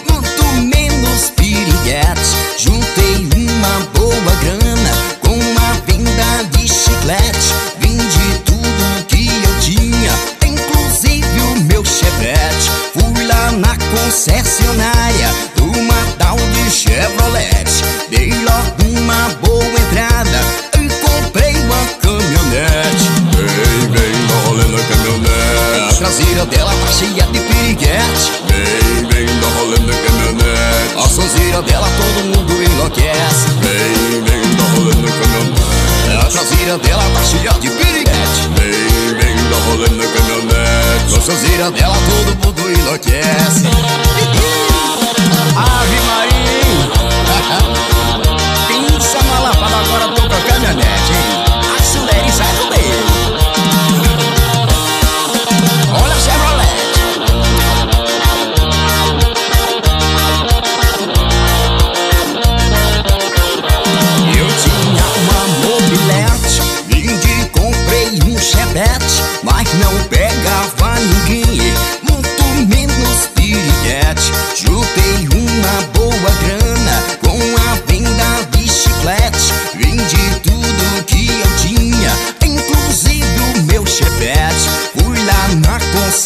muito 0.09 0.43
menos 0.64 1.31
piriguetes. 1.35 2.35
Juntei 2.57 3.27
uma 3.35 3.80
boa 3.93 4.35
grana 4.41 4.91
com 5.22 5.34
uma 5.34 5.73
venda 5.85 6.43
de 6.51 6.68
chiclete. 6.68 7.53
Vendi 7.80 8.39
tudo 8.45 9.05
que 9.07 9.27
eu 9.27 9.59
tinha, 9.59 10.11
inclusive 10.45 11.39
o 11.41 11.61
meu 11.64 11.84
chevette. 11.84 12.69
Fui 12.93 13.26
lá 13.26 13.51
na 13.51 13.76
concessionária, 13.91 15.34
uma 15.61 16.05
tal 16.18 16.38
de 16.38 16.69
Chevrolet. 16.69 17.65
Dei 18.09 18.34
logo 18.43 18.99
uma 18.99 19.30
boa 19.41 19.64
entrada 19.65 20.41
e 20.80 20.89
comprei 21.05 21.55
uma 21.55 21.85
caminhonete. 22.01 23.05
Vem, 23.35 23.89
vem, 23.91 24.27
rolando 24.45 24.76
a 24.76 24.84
caminhonete. 24.84 25.89
A 25.89 25.93
traseira 25.97 26.45
dela 26.45 26.72
tá 26.72 26.91
cheia 26.91 27.23
de 27.31 27.47
Cat 27.78 28.18
Vem, 28.48 29.06
vem, 29.10 29.40
dá 29.40 29.48
rolê 29.48 29.78
na 29.80 29.94
caminhonete 29.94 30.95
é 30.95 31.04
A 31.04 31.08
sonzeira 31.08 31.62
dela 31.62 31.88
todo 31.98 32.26
mundo 32.26 32.54
enlouquece. 32.64 33.48
Vem, 33.62 34.22
vem, 34.24 34.56
dá 34.56 34.64
rolê 34.76 34.95
na 34.95 35.12
caminhonete 35.12 35.62
é 36.08 36.14
é 36.14 36.18
A 36.18 36.30
sonzeira 36.30 36.78
dela 36.80 37.04
tá 37.14 37.24
cheia 37.24 37.54
de 37.60 37.70
piriguete. 37.70 38.41
Vem, 38.56 39.16
vem, 39.16 39.36
dá 39.49 39.58
rolê 39.70 39.90
na 39.90 40.06
caminhonete 40.08 41.16
A 41.18 41.22
sonzeira 41.22 41.72
dela 41.72 41.98
todo 42.10 42.45
mundo 42.45 42.62
enlouquece. 42.80 43.68
Ave 45.56 45.99
Maria, 46.08 47.07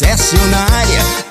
concessionária, 0.02 1.21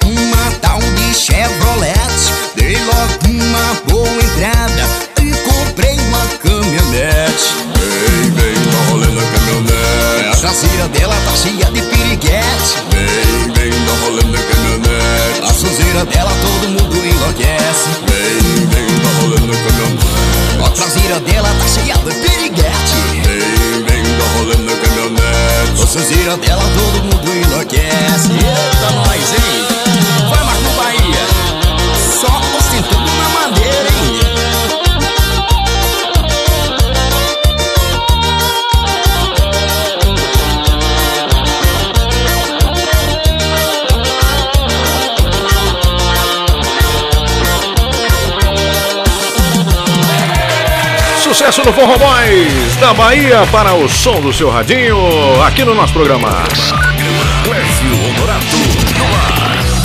Sucesso 51.61 51.63
do 51.63 51.73
Forró 51.73 51.97
Boys 51.97 52.75
da 52.77 52.93
Bahia 52.93 53.47
para 53.51 53.73
o 53.73 53.88
som 53.88 54.19
do 54.19 54.33
seu 54.33 54.49
radinho 54.49 54.97
aqui 55.45 55.63
no 55.63 55.75
nosso 55.75 55.93
programa. 55.93 56.29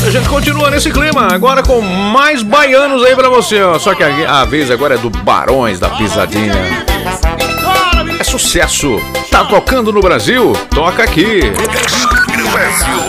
A 0.04 0.10
gente 0.10 0.28
continua 0.28 0.70
nesse 0.70 0.90
clima, 0.90 1.28
agora 1.32 1.62
com 1.62 1.80
mais 1.80 2.42
baianos 2.42 3.04
aí 3.04 3.14
pra 3.14 3.28
você, 3.28 3.62
ó. 3.62 3.78
Só 3.78 3.94
que 3.94 4.02
a, 4.02 4.40
a 4.40 4.44
vez 4.44 4.70
agora 4.70 4.94
é 4.94 4.98
do 4.98 5.10
Barões 5.10 5.78
da 5.78 5.90
Pisadinha. 5.90 6.86
É 8.18 8.24
sucesso. 8.24 8.98
Tá 9.30 9.44
tocando 9.44 9.92
no 9.92 10.00
Brasil? 10.00 10.52
Toca 10.70 11.02
aqui. 11.02 11.40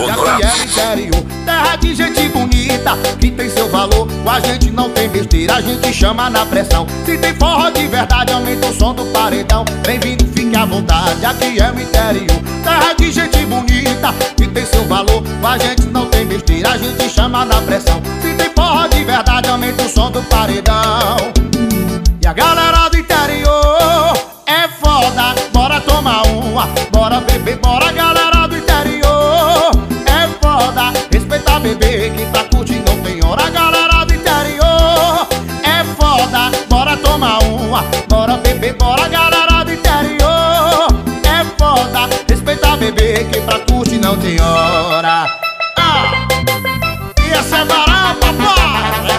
Honorato. 0.02 1.27
De 1.88 1.94
gente 1.94 2.28
bonita, 2.28 2.96
que 3.18 3.30
tem 3.30 3.48
seu 3.48 3.68
valor. 3.68 4.06
Com 4.22 4.30
a 4.30 4.40
gente 4.40 4.70
não 4.70 4.90
tem 4.90 5.08
besteira, 5.08 5.54
a 5.54 5.60
gente 5.60 5.92
chama 5.92 6.28
na 6.28 6.44
pressão. 6.44 6.86
Se 7.06 7.16
tem 7.16 7.34
forró 7.34 7.70
de 7.70 7.86
verdade, 7.86 8.32
aumenta 8.32 8.66
o 8.66 8.74
som 8.74 8.94
do 8.94 9.06
paredão. 9.06 9.64
Bem-vindo, 9.86 10.26
fique 10.26 10.54
à 10.54 10.66
vontade, 10.66 11.24
aqui 11.24 11.58
é 11.58 11.70
o 11.70 11.80
interior. 11.80 12.42
Terra 12.62 12.92
de 12.92 13.10
gente 13.10 13.38
bonita, 13.46 14.12
que 14.36 14.46
tem 14.46 14.66
seu 14.66 14.84
valor. 14.84 15.22
Com 15.40 15.46
a 15.46 15.56
gente 15.56 15.86
não 15.86 16.06
tem 16.06 16.26
besteira, 16.26 16.70
a 16.72 16.78
gente 16.78 17.08
chama 17.08 17.44
na 17.44 17.60
pressão. 17.62 18.02
Se 18.20 18.34
tem 18.34 18.50
forró 18.54 18.86
de 18.86 19.04
verdade, 19.04 19.48
aumenta 19.48 19.84
o 19.84 19.88
som 19.88 20.10
do 20.10 20.22
paredão. 20.24 21.16
E 22.20 22.26
a 22.26 22.32
galera 22.34 22.87
não 44.08 44.16
tem 44.16 44.40
hora. 44.40 45.38
Ah! 45.76 46.26
E 47.22 47.30
essa 47.30 47.58
é 47.58 47.64
barata, 47.66 48.32
papai, 48.38 49.10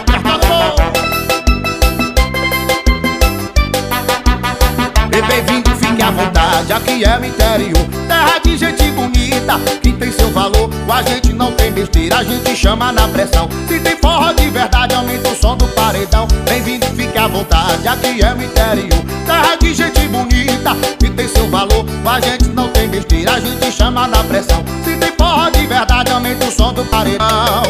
é. 5.14 5.18
E 5.18 5.22
bem-vindo, 5.22 5.70
fique 5.76 6.02
à 6.02 6.10
vontade, 6.10 6.74
aqui 6.74 7.04
é 7.04 7.20
o 7.20 7.26
interior 7.26 7.86
Terra 8.08 8.40
de 8.44 8.58
gente 8.58 8.84
bonita, 8.92 9.60
que 9.82 9.92
tem 9.92 10.12
seu 10.12 10.32
valor 10.32 10.70
a 10.90 11.04
gente 11.04 11.34
não 11.34 11.52
tem 11.52 11.72
besteira, 11.72 12.18
a 12.18 12.24
gente 12.24 12.56
chama 12.56 12.92
na 12.92 13.08
pressão 13.10 13.50
Se 13.68 13.80
tem 13.80 13.96
forró 13.98 14.32
de 14.32 14.50
verdade, 14.50 14.96
aumenta 14.96 15.30
o 15.30 15.36
som 15.36 15.58
do 15.58 15.68
paredão 15.70 16.28
Bem-vindo, 16.46 16.86
fique 16.96 17.18
à 17.18 17.28
vontade, 17.28 17.88
aqui 17.88 18.22
é 18.24 18.34
o 18.34 18.42
interior 18.42 19.04
Terra 19.26 19.56
de 19.56 19.74
gente 19.74 20.08
bonita, 20.08 20.76
que 20.98 21.10
tem 21.10 21.28
seu 21.28 21.48
valor 21.50 21.86
a 22.06 22.20
gente 22.22 22.39
não 22.54 22.70
tem 22.70 22.88
besteira, 22.88 23.34
a 23.34 23.40
gente 23.40 23.72
chama 23.72 24.08
na 24.08 24.24
pressão. 24.24 24.64
Se 24.84 24.96
tem 24.98 25.12
forró 25.18 25.50
de 25.50 25.66
verdade, 25.68 26.12
aumenta 26.12 26.46
o 26.46 26.52
som 26.52 26.74
do 26.74 26.86
paredão. 26.86 27.64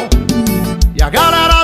E 0.96 1.02
a 1.02 1.10
galera 1.10 1.59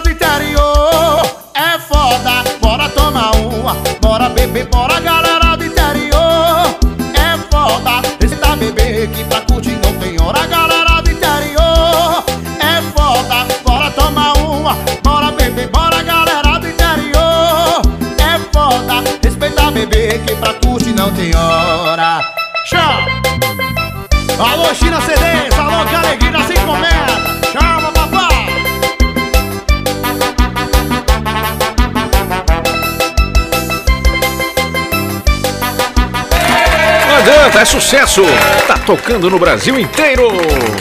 é 37.66 37.68
sucesso. 37.68 38.22
Tá 38.68 38.78
tocando 38.78 39.28
no 39.28 39.40
Brasil 39.40 39.80
inteiro. 39.80 40.28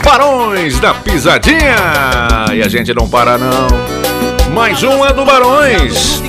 Barões 0.04 0.78
da 0.78 0.92
Pisadinha. 0.92 1.76
E 2.52 2.62
a 2.62 2.68
gente 2.68 2.92
não 2.92 3.08
para 3.08 3.38
não. 3.38 3.68
Mais 4.52 4.82
uma 4.82 5.10
do 5.10 5.24
Barões. 5.24 6.22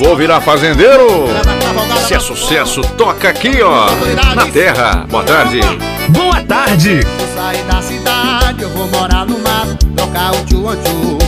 Vou 0.00 0.16
virar 0.16 0.40
fazendeiro. 0.40 1.28
Se 2.06 2.14
é 2.14 2.18
sucesso, 2.18 2.80
toca 2.98 3.28
aqui, 3.28 3.62
ó. 3.62 3.86
Na 4.34 4.46
terra. 4.46 5.06
Boa 5.08 5.22
tarde. 5.22 5.60
Boa 6.08 6.42
tarde. 6.42 7.00
Vou 7.40 7.46
sair 7.46 7.64
da 7.64 7.80
cidade, 7.80 8.62
eu 8.62 8.68
vou 8.68 8.86
morar 8.88 9.24
no 9.24 9.38
mato 9.38 9.86
Trocar 9.96 10.30
o 10.32 10.44
tchu 10.44 10.62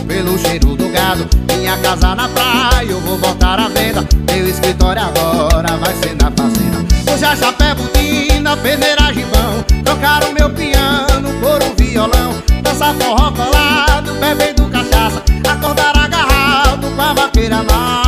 pelo 0.06 0.38
cheiro 0.38 0.76
do 0.76 0.90
gado. 0.90 1.26
Minha 1.56 1.74
casa 1.78 2.14
na 2.14 2.28
praia, 2.28 2.86
eu 2.86 3.00
vou 3.00 3.16
botar 3.16 3.58
à 3.58 3.68
venda. 3.68 4.06
Meu 4.30 4.46
escritório 4.46 5.00
agora 5.00 5.74
vai 5.78 5.94
ser 5.94 6.14
na 6.16 6.30
fazenda. 6.30 6.84
Hoje 7.10 7.24
a 7.24 7.34
chapé 7.34 7.74
botina, 7.74 8.54
peneira 8.58 9.10
gibão. 9.14 9.64
Trocar 9.82 10.22
o 10.24 10.34
meu 10.34 10.50
piano 10.50 11.32
por 11.40 11.62
um 11.62 11.74
violão. 11.74 12.34
Dançar 12.62 12.94
forró 12.94 13.32
colado, 13.32 14.12
bebendo 14.20 14.68
cachaça. 14.68 15.22
Acordar 15.50 15.96
agarrado 15.96 16.94
com 16.94 17.02
a 17.02 17.14
vaqueira 17.14 17.62
massa 17.62 18.01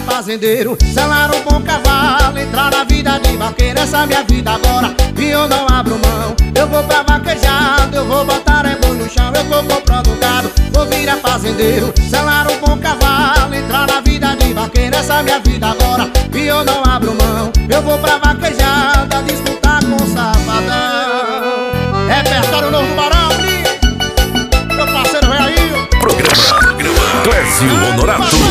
vou 0.00 0.06
virar 0.06 0.14
fazendeiro 0.14 0.76
Selar 0.92 1.30
um 1.34 1.42
bom 1.42 1.60
cavalo, 1.62 2.38
entrar 2.38 2.70
na 2.70 2.84
vida 2.84 3.18
de 3.18 3.36
vaqueiro 3.36 3.78
Essa 3.78 4.02
é 4.02 4.06
minha 4.06 4.22
vida 4.24 4.52
agora 4.52 4.94
e 5.16 5.30
eu 5.30 5.46
não 5.48 5.66
abro 5.68 5.98
mão 5.98 6.34
Eu 6.54 6.66
vou 6.66 6.82
pra 6.84 7.02
vaquejado, 7.02 7.94
eu 7.94 8.06
vou 8.06 8.24
botar 8.24 8.64
ebo 8.64 8.94
no 8.94 9.08
chão 9.08 9.32
Eu 9.34 9.44
tô 9.44 9.74
comprando 9.74 10.18
gado, 10.18 10.50
fazendeiro, 11.20 11.92
selar 12.08 12.46
um 12.50 12.58
bom 12.58 12.78
cavalo, 12.78 13.54
entrar 13.54 13.86
na 13.86 14.00
vida 14.00 14.34
de 14.36 14.52
vaqueiro, 14.52 14.96
essa 14.96 15.20
é 15.20 15.22
minha 15.22 15.38
vida 15.40 15.66
agora. 15.68 16.10
E 16.34 16.46
eu 16.46 16.64
não 16.64 16.82
abro 16.84 17.14
mão, 17.14 17.52
eu 17.68 17.82
vou 17.82 17.98
pra 17.98 18.18
vaquejada, 18.18 19.22
disputar 19.22 19.84
com 19.84 19.96
o 19.96 20.06
safadão. 20.06 21.70
Repertório 22.08 22.70
novo 22.70 22.86
do 22.86 22.94
Barão, 22.94 23.28
meu 24.74 24.86
parceiro, 24.86 25.28
vem 25.28 25.38
aí. 25.38 25.88
Programa 26.00 26.30
Clésio 27.22 27.92
Honorato 27.92 28.49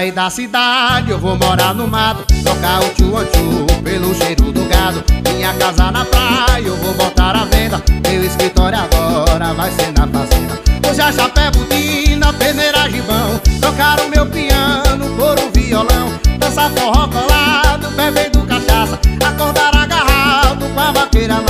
sair 0.00 0.12
da 0.12 0.30
cidade, 0.30 1.10
eu 1.10 1.18
vou 1.18 1.36
morar 1.36 1.74
no 1.74 1.86
mato. 1.86 2.24
Trocar 2.42 2.80
o 2.80 2.88
tchu 2.94 3.82
pelo 3.82 4.14
cheiro 4.14 4.50
do 4.50 4.64
gado. 4.64 5.04
Minha 5.30 5.52
casa 5.54 5.90
na 5.90 6.06
praia, 6.06 6.62
eu 6.64 6.76
vou 6.76 6.94
botar 6.94 7.36
à 7.36 7.44
venda. 7.44 7.82
Meu 8.08 8.24
escritório 8.24 8.78
agora 8.78 9.52
vai 9.52 9.70
ser 9.72 9.92
na 9.92 10.06
fazenda. 10.06 10.58
Hoje 10.88 11.02
a 11.02 11.12
chapé 11.12 11.50
botina, 11.50 12.32
peneira 12.32 12.88
gibão. 12.88 13.38
Trocar 13.60 14.00
o 14.00 14.08
meu 14.08 14.24
piano 14.24 15.04
por 15.16 15.38
um 15.38 15.50
violão. 15.52 16.18
Dançar 16.38 16.70
forró 16.70 17.06
colado, 17.06 17.90
bebendo 17.94 18.40
cachaça. 18.46 18.98
Acordar 19.22 19.76
agarrado 19.76 20.66
com 20.74 20.80
a 20.80 20.92
vaqueira 20.92 21.42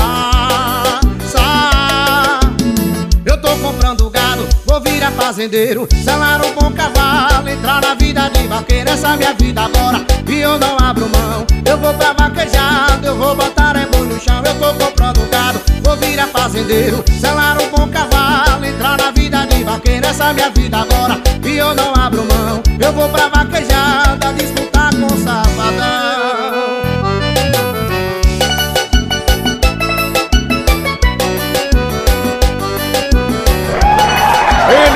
fazendeiro 5.10 5.88
Selar 6.04 6.44
um 6.44 6.52
bom 6.54 6.72
cavalo, 6.72 7.48
entrar 7.48 7.80
na 7.80 7.94
vida 7.94 8.28
de 8.30 8.46
vaqueiro 8.46 8.90
Essa 8.90 9.16
minha 9.16 9.32
vida 9.34 9.62
agora 9.62 10.04
e 10.28 10.42
eu 10.42 10.56
não 10.60 10.76
abro 10.78 11.08
mão. 11.08 11.44
Eu 11.64 11.76
vou 11.76 11.92
pra 11.94 12.12
vaquejado, 12.12 13.04
eu 13.04 13.16
vou 13.16 13.34
botar 13.34 13.74
é 13.76 13.84
no 13.84 14.20
chão 14.20 14.42
Eu 14.44 14.54
tô 14.54 14.84
comprando 14.84 15.28
gado, 15.28 15.60
vou 15.82 15.96
virar 15.96 16.28
fazendeiro 16.28 17.02
Selar 17.20 17.58
um 17.60 17.68
bom 17.70 17.88
cavalo, 17.88 18.64
entrar 18.64 18.96
na 18.96 19.10
vida 19.10 19.44
de 19.46 19.64
vaqueiro 19.64 20.06
Essa 20.06 20.32
minha 20.32 20.50
vida 20.50 20.78
agora 20.78 21.20
e 21.44 21.56
eu 21.56 21.74
não 21.74 21.92
abro 21.94 22.24
mão. 22.24 22.62
Eu 22.78 22.92
vou 22.92 23.08
pra 23.08 23.28
vaquejada, 23.28 24.32
disputar 24.34 24.59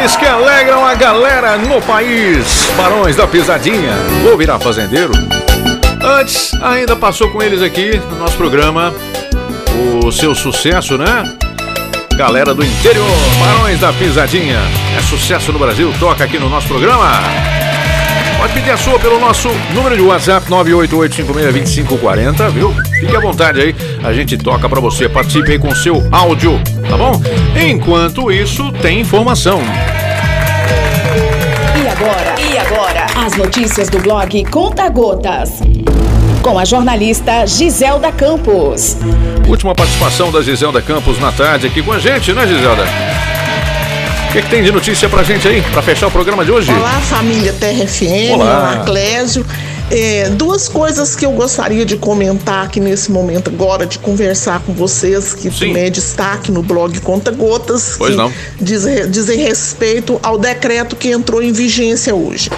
Eles 0.05 0.17
que 0.17 0.27
alegram 0.27 0.85
a 0.85 0.95
galera 0.95 1.57
no 1.57 1.81
país. 1.81 2.69
Barões 2.77 3.17
da 3.17 3.27
Pisadinha. 3.27 3.95
Vou 4.23 4.37
virar 4.37 4.59
fazendeiro. 4.59 5.11
Antes, 6.03 6.53
ainda 6.61 6.95
passou 6.95 7.31
com 7.31 7.43
eles 7.43 7.63
aqui 7.63 7.99
no 8.11 8.19
nosso 8.19 8.37
programa 8.37 8.93
o 10.05 10.13
seu 10.13 10.35
sucesso, 10.35 10.99
né? 10.99 11.35
Galera 12.19 12.53
do 12.53 12.63
interior, 12.63 13.09
Barões 13.41 13.81
da 13.81 13.95
Pisadinha. 13.95 14.61
É 14.95 15.01
sucesso 15.01 15.51
no 15.55 15.59
Brasil, 15.59 15.91
toca 15.99 16.23
aqui 16.23 16.39
no 16.39 16.51
nosso 16.51 16.69
programa. 16.69 17.64
Pode 18.45 18.53
pedir 18.53 18.73
a 18.73 18.77
sua 18.77 18.99
pelo 18.99 19.19
nosso 19.19 19.49
número 19.73 19.97
de 19.97 20.03
WhatsApp 20.03 20.47
988562540, 20.51 22.51
viu? 22.51 22.75
Fique 23.01 23.17
à 23.17 23.21
vontade 23.21 23.59
aí, 23.59 23.75
a 24.05 24.13
gente 24.13 24.37
toca 24.37 24.69
pra 24.69 24.81
você. 24.81 25.09
Participe 25.09 25.53
aí 25.53 25.59
com 25.59 25.69
o 25.69 25.75
seu 25.75 26.07
áudio, 26.13 26.61
tá 26.87 26.95
bom? 26.95 27.19
Enquanto 27.59 28.31
isso, 28.31 28.71
tem 28.83 29.01
informação. 29.01 29.63
E 31.75 31.89
agora? 31.89 32.35
E 32.39 32.59
agora? 32.59 33.07
As 33.25 33.35
notícias 33.35 33.89
do 33.89 33.99
blog 33.99 34.45
Conta 34.51 34.91
Gotas. 34.91 35.63
Com 36.43 36.59
a 36.59 36.67
jornalista 36.67 37.47
Giselda 37.47 38.13
Campos. 38.13 38.99
Última 39.49 39.75
participação 39.75 40.31
da 40.31 40.43
Giselda 40.43 40.83
Campos 40.83 41.19
na 41.19 41.33
tarde 41.33 41.67
aqui 41.67 41.83
com 41.83 41.93
a 41.93 41.99
gente, 41.99 42.35
né, 42.35 42.47
Giselda? 42.47 42.85
O 44.35 44.37
que, 44.37 44.43
que 44.43 44.51
tem 44.51 44.65
de 44.65 44.73
notícia 44.73 45.09
pra 45.09 45.23
gente 45.23 45.47
aí, 45.47 45.63
pra 45.63 45.81
fechar 45.81 46.09
o 46.09 46.11
programa 46.11 46.45
de 46.45 46.51
hoje? 46.51 46.69
Olá, 46.73 47.01
família 47.03 47.53
Terra 47.53 47.87
FM, 47.87 48.33
Olá. 48.35 48.73
olá, 48.75 48.85
Clésio. 48.85 49.47
É, 49.93 50.29
duas 50.31 50.69
coisas 50.69 51.15
que 51.15 51.25
eu 51.25 51.31
gostaria 51.31 51.85
de 51.87 51.97
comentar 51.97 52.65
aqui 52.65 52.81
nesse 52.81 53.13
momento 53.13 53.49
agora, 53.49 53.87
de 53.87 53.97
conversar 54.01 54.59
com 54.67 54.73
vocês, 54.73 55.35
que 55.35 55.49
também 55.53 55.85
é 55.85 55.89
destaque 55.91 56.51
no 56.51 56.65
blog 56.65 56.99
Conta 56.99 57.31
Gotas, 57.31 57.95
Pois 57.97 58.17
não. 58.17 58.33
diz- 58.61 59.09
dizem 59.09 59.39
respeito 59.39 60.19
ao 60.21 60.37
decreto 60.37 60.97
que 60.97 61.11
entrou 61.13 61.41
em 61.41 61.53
vigência 61.53 62.13
hoje. 62.13 62.51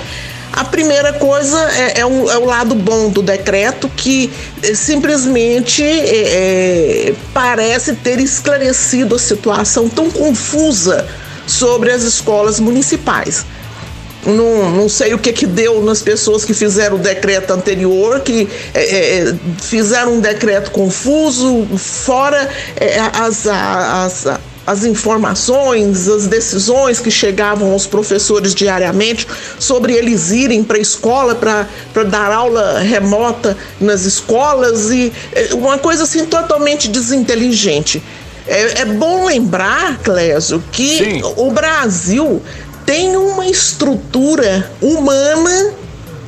A 0.55 0.65
primeira 0.65 1.13
coisa 1.13 1.61
é, 1.73 2.01
é 2.01 2.07
um- 2.07 2.31
é 2.31 2.39
o 2.39 2.47
lado 2.47 2.75
bom 2.75 3.11
do 3.11 3.21
decreto, 3.21 3.87
que 3.95 4.31
eh, 4.63 4.73
simplesmente 4.75 5.83
eh, 5.83 7.09
eh, 7.11 7.15
parece 7.35 7.93
ter 7.97 8.19
esclarecido 8.19 9.15
a 9.15 9.19
situação 9.19 9.91
tão 9.91 10.11
confusa 10.11 11.07
sobre 11.47 11.91
as 11.91 12.03
escolas 12.03 12.61
municipais. 12.61 13.45
Não, 14.27 14.71
não 14.73 14.89
sei 14.89 15.15
o 15.15 15.19
que 15.19 15.33
que 15.33 15.47
deu 15.47 15.83
nas 15.85 16.03
pessoas 16.03 16.45
que 16.45 16.53
fizeram 16.53 16.97
o 16.97 16.99
decreto 16.99 17.53
anterior, 17.53 18.21
que 18.21 18.49
eh, 18.75 19.29
eh, 19.29 19.35
fizeram 19.63 20.15
um 20.15 20.21
decreto 20.21 20.73
confuso, 20.73 21.65
fora 21.77 22.51
eh, 22.77 22.99
as, 22.99 23.47
as, 23.47 24.27
as 24.67 24.85
informações, 24.85 26.09
as 26.09 26.27
decisões 26.27 26.99
que 26.99 27.11
chegavam 27.11 27.71
aos 27.71 27.87
professores 27.87 28.53
diariamente 28.53 29.27
sobre 29.61 29.93
eles 29.93 30.33
irem 30.33 30.65
para 30.65 30.77
a 30.77 30.81
escola 30.81 31.37
para 31.37 32.03
dar 32.03 32.33
aula 32.33 32.81
remota 32.81 33.57
nas 33.81 34.05
escolas 34.05 34.91
e 34.91 35.13
eh, 35.33 35.51
uma 35.53 35.79
coisa 35.79 36.03
assim 36.03 36.27
totalmente 36.27 36.89
desinteligente. 36.89 38.03
É, 38.47 38.81
é 38.81 38.85
bom 38.85 39.25
lembrar, 39.25 39.99
Clésio, 39.99 40.63
que 40.71 41.21
o 41.37 41.51
Brasil 41.51 42.43
tem 42.85 43.17
uma 43.17 43.47
estrutura 43.47 44.71
humana 44.81 45.73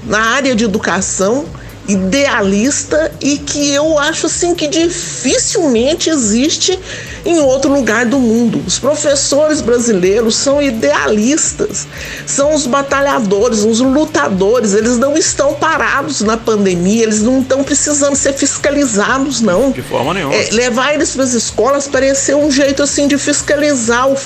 na 0.05 0.21
área 0.21 0.55
de 0.55 0.65
educação 0.65 1.47
idealista 1.89 3.11
e 3.19 3.39
que 3.39 3.73
eu 3.73 3.99
acho 3.99 4.27
assim 4.27 4.55
que 4.55 4.69
dificilmente 4.69 6.11
existe 6.11 6.79
em 7.25 7.41
outro 7.41 7.73
lugar 7.73 8.05
do 8.05 8.19
mundo. 8.19 8.63
Os 8.67 8.79
professores 8.79 9.63
brasileiros 9.63 10.37
são 10.37 10.61
idealistas, 10.61 11.87
são 12.27 12.55
os 12.55 12.67
batalhadores, 12.67 13.61
os 13.61 13.81
lutadores, 13.81 14.75
eles 14.75 14.99
não 14.99 15.17
estão 15.17 15.55
parados 15.55 16.21
na 16.21 16.37
pandemia, 16.37 17.05
eles 17.05 17.23
não 17.23 17.41
estão 17.41 17.65
precisando 17.65 18.15
ser 18.15 18.35
fiscalizados 18.35 19.41
não. 19.41 19.71
De 19.71 19.83
forma 19.83 20.13
nenhuma. 20.13 20.35
É, 20.35 20.51
levar 20.53 20.95
eles 20.95 21.13
para 21.13 21.25
as 21.25 21.33
escolas 21.33 21.89
parecia 21.89 22.37
um 22.37 22.51
jeito 22.51 22.83
assim 22.83 23.09
de 23.09 23.17
fiscalizar 23.17 24.09
o, 24.09 24.17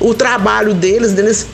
o 0.00 0.14
trabalho 0.14 0.74
deles, 0.74 1.12
deles 1.12 1.46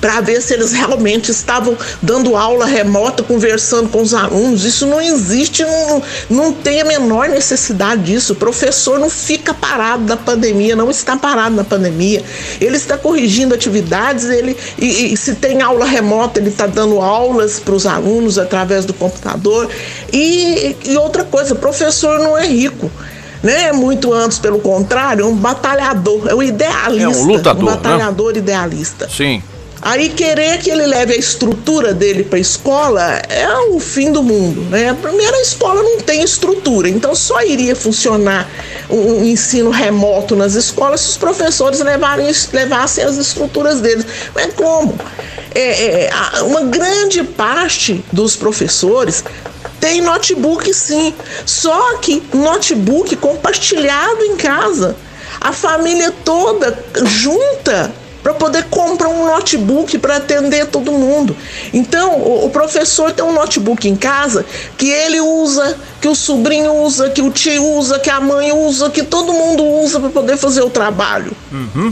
para 0.00 0.20
ver 0.20 0.40
se 0.40 0.54
eles 0.54 0.72
realmente 0.72 1.30
estavam 1.30 1.76
dando 2.02 2.36
aula 2.36 2.66
remota, 2.66 3.22
conversando 3.22 3.88
com 3.88 4.02
os 4.02 4.14
alunos. 4.14 4.64
Isso 4.64 4.86
não 4.86 5.00
existe, 5.00 5.64
não, 5.64 6.02
não 6.28 6.52
tem 6.52 6.80
a 6.80 6.84
menor 6.84 7.28
necessidade 7.28 8.02
disso. 8.02 8.32
O 8.32 8.36
professor 8.36 8.98
não 8.98 9.10
fica 9.10 9.54
parado 9.54 10.04
na 10.04 10.16
pandemia, 10.16 10.76
não 10.76 10.90
está 10.90 11.16
parado 11.16 11.54
na 11.54 11.64
pandemia. 11.64 12.22
Ele 12.60 12.76
está 12.76 12.96
corrigindo 12.96 13.54
atividades, 13.54 14.24
ele 14.24 14.56
e, 14.78 15.12
e 15.12 15.16
se 15.16 15.34
tem 15.34 15.62
aula 15.62 15.84
remota, 15.84 16.38
ele 16.38 16.50
está 16.50 16.66
dando 16.66 17.00
aulas 17.00 17.58
para 17.58 17.74
os 17.74 17.86
alunos 17.86 18.38
através 18.38 18.84
do 18.84 18.94
computador. 18.94 19.68
E, 20.12 20.76
e 20.84 20.96
outra 20.96 21.24
coisa, 21.24 21.54
professor 21.54 22.18
não 22.18 22.36
é 22.36 22.46
rico 22.46 22.90
né? 23.42 23.72
Muito 23.72 24.12
antes, 24.12 24.38
pelo 24.38 24.58
contrário, 24.58 25.22
é 25.22 25.26
um 25.26 25.34
batalhador, 25.34 26.26
é 26.28 26.34
um 26.34 26.42
idealista. 26.42 27.04
É 27.04 27.08
um 27.08 27.26
lutador, 27.26 27.62
Um 27.62 27.66
né? 27.66 27.72
batalhador 27.76 28.36
idealista. 28.36 29.08
Sim. 29.08 29.42
Aí 29.82 30.08
querer 30.08 30.58
que 30.58 30.70
ele 30.70 30.86
leve 30.86 31.12
a 31.12 31.16
estrutura 31.16 31.92
dele 31.92 32.24
para 32.24 32.38
a 32.38 32.40
escola 32.40 33.02
é 33.28 33.48
o 33.70 33.78
fim 33.78 34.10
do 34.10 34.22
mundo, 34.22 34.62
né? 34.62 34.96
Primeiro 35.00 35.36
a 35.36 35.42
escola 35.42 35.82
não 35.82 36.00
tem 36.00 36.22
estrutura, 36.22 36.88
então 36.88 37.14
só 37.14 37.42
iria 37.42 37.76
funcionar 37.76 38.48
um, 38.88 39.22
ensino 39.24 39.70
remoto 39.70 40.34
nas 40.34 40.54
escolas 40.54 41.02
se 41.02 41.10
os 41.10 41.16
professores 41.16 41.80
levarem, 41.80 42.26
levassem 42.52 43.04
as 43.04 43.16
estruturas 43.16 43.80
deles. 43.80 44.06
Mas 44.34 44.54
como? 44.54 44.98
É, 45.54 46.04
é, 46.04 46.10
uma 46.42 46.62
grande 46.62 47.22
parte 47.22 48.04
dos 48.12 48.34
professores 48.34 49.24
tem 49.78 50.00
notebook 50.00 50.72
sim, 50.72 51.14
só 51.44 51.98
que 51.98 52.22
notebook 52.32 53.14
compartilhado 53.16 54.24
em 54.24 54.36
casa. 54.36 54.96
A 55.40 55.52
família 55.52 56.12
toda 56.24 56.76
junta 57.04 57.92
para 58.26 58.34
poder 58.34 58.64
comprar 58.64 59.08
um 59.08 59.24
notebook 59.24 59.98
para 59.98 60.16
atender 60.16 60.66
todo 60.66 60.90
mundo. 60.90 61.36
Então, 61.72 62.16
o, 62.16 62.46
o 62.46 62.50
professor 62.50 63.12
tem 63.12 63.24
um 63.24 63.32
notebook 63.32 63.88
em 63.88 63.94
casa 63.94 64.44
que 64.76 64.90
ele 64.90 65.20
usa, 65.20 65.78
que 66.00 66.08
o 66.08 66.14
sobrinho 66.14 66.72
usa, 66.82 67.08
que 67.08 67.22
o 67.22 67.30
tio 67.30 67.64
usa, 67.78 68.00
que 68.00 68.10
a 68.10 68.20
mãe 68.20 68.50
usa, 68.50 68.90
que 68.90 69.04
todo 69.04 69.32
mundo 69.32 69.64
usa 69.64 70.00
para 70.00 70.08
poder 70.08 70.36
fazer 70.36 70.62
o 70.62 70.68
trabalho. 70.68 71.30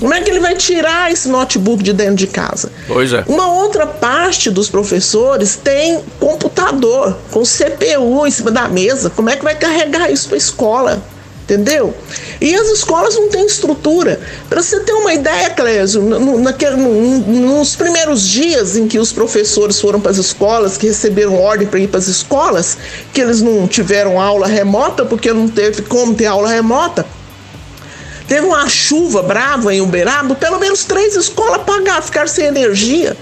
Como 0.01 0.13
é 0.13 0.21
que 0.23 0.31
ele 0.31 0.41
vai 0.41 0.57
tirar 0.57 1.13
esse 1.13 1.29
notebook 1.29 1.85
de 1.85 1.93
dentro 1.93 2.17
de 2.17 2.27
casa? 2.27 2.73
Pois 2.89 3.13
é. 3.13 3.23
Uma 3.29 3.47
outra 3.53 3.87
parte 3.87 4.51
dos 4.51 4.69
professores 4.69 5.55
tem 5.55 6.03
computador 6.19 7.17
com 7.31 7.45
CPU 7.45 8.27
em 8.27 8.31
cima 8.33 8.51
da 8.51 8.67
mesa. 8.67 9.09
Como 9.09 9.31
é 9.31 9.37
que 9.37 9.45
vai 9.45 9.55
carregar 9.55 10.11
isso 10.11 10.27
para 10.27 10.37
a 10.37 10.39
escola? 10.39 11.14
Entendeu? 11.45 11.95
E 12.41 12.55
as 12.55 12.69
escolas 12.69 13.15
não 13.17 13.29
têm 13.29 13.45
estrutura. 13.45 14.19
Para 14.49 14.63
você 14.63 14.81
ter 14.81 14.93
uma 14.95 15.13
ideia, 15.13 15.51
Clésio, 15.51 16.01
naquele- 16.39 16.77
no- 16.77 17.19
nos 17.59 17.77
primeiros 17.77 18.27
dias 18.27 18.79
em 18.79 18.89
que 18.89 18.99
os 18.99 19.13
professores 19.13 19.79
foram 19.79 20.01
para 20.01 20.11
as 20.11 20.17
escolas, 20.17 20.79
que 20.79 20.87
receberam 20.87 21.39
ordem 21.39 21.69
para 21.69 21.79
ir 21.79 21.89
para 21.89 21.99
as 21.99 22.09
escolas, 22.09 22.79
que 23.13 23.21
eles 23.21 23.43
não 23.43 23.69
tiveram 23.69 24.19
aula 24.19 24.47
remota, 24.47 25.05
porque 25.05 25.35
não 25.35 25.47
teve 25.47 25.83
como 25.83 26.15
ter 26.15 26.25
aula 26.25 26.49
remota, 26.49 27.05
teve 28.27 28.47
uma 28.47 28.67
chuva 28.67 29.23
brava 29.23 29.75
em 29.75 29.83
Uberaba, 29.83 30.35
pelo 30.35 30.59
menos 30.59 30.85
três 30.85 31.15
escolas 31.15 31.57
apagaram, 31.57 32.01
ficaram 32.03 32.29
sem 32.29 32.47
energia. 32.47 33.15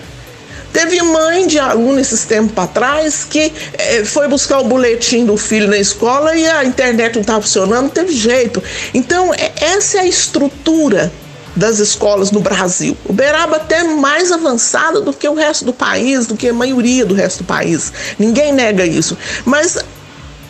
Teve 0.73 1.03
mãe 1.03 1.47
de 1.47 1.59
aluno 1.59 2.01
esses 2.01 2.25
tempos 2.25 2.53
para 2.53 2.67
trás 2.67 3.25
que 3.25 3.53
eh, 3.75 4.05
foi 4.05 4.27
buscar 4.27 4.61
o 4.61 4.65
boletim 4.65 5.27
do 5.27 5.37
filho 5.37 5.69
na 5.69 5.77
escola 5.77 6.35
e 6.35 6.47
a 6.49 6.65
internet 6.65 7.15
não 7.15 7.21
estava 7.21 7.43
funcionando, 7.43 7.83
não 7.83 7.89
teve 7.91 8.13
jeito. 8.15 8.63
Então, 8.95 9.35
é- 9.35 9.53
essa 9.61 9.99
é 9.99 10.01
a 10.01 10.07
estrutura 10.07 11.13
das 11.55 11.79
escolas 11.79 12.31
no 12.31 12.41
Brasil. 12.41 12.97
Uberaba 13.05 13.57
até 13.57 13.81
é 13.81 13.85
mais 13.85 14.33
avançada 14.33 15.01
do 15.01 15.13
que 15.13 15.29
o 15.29 15.35
resto 15.35 15.65
do 15.65 15.73
país, 15.73 16.27
do 16.27 16.37
que 16.37 16.49
a 16.49 16.53
maioria 16.53 17.05
do 17.05 17.15
resto 17.15 17.39
do 17.39 17.47
país. 17.47 17.93
Ninguém 18.19 18.53
nega 18.53 18.87
isso. 18.87 19.17
Mas 19.45 19.77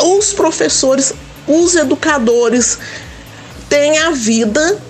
os 0.01 0.33
professores, 0.33 1.13
os 1.47 1.75
educadores 1.75 2.79
têm 3.69 3.99
a 3.99 4.11
vida 4.11 4.81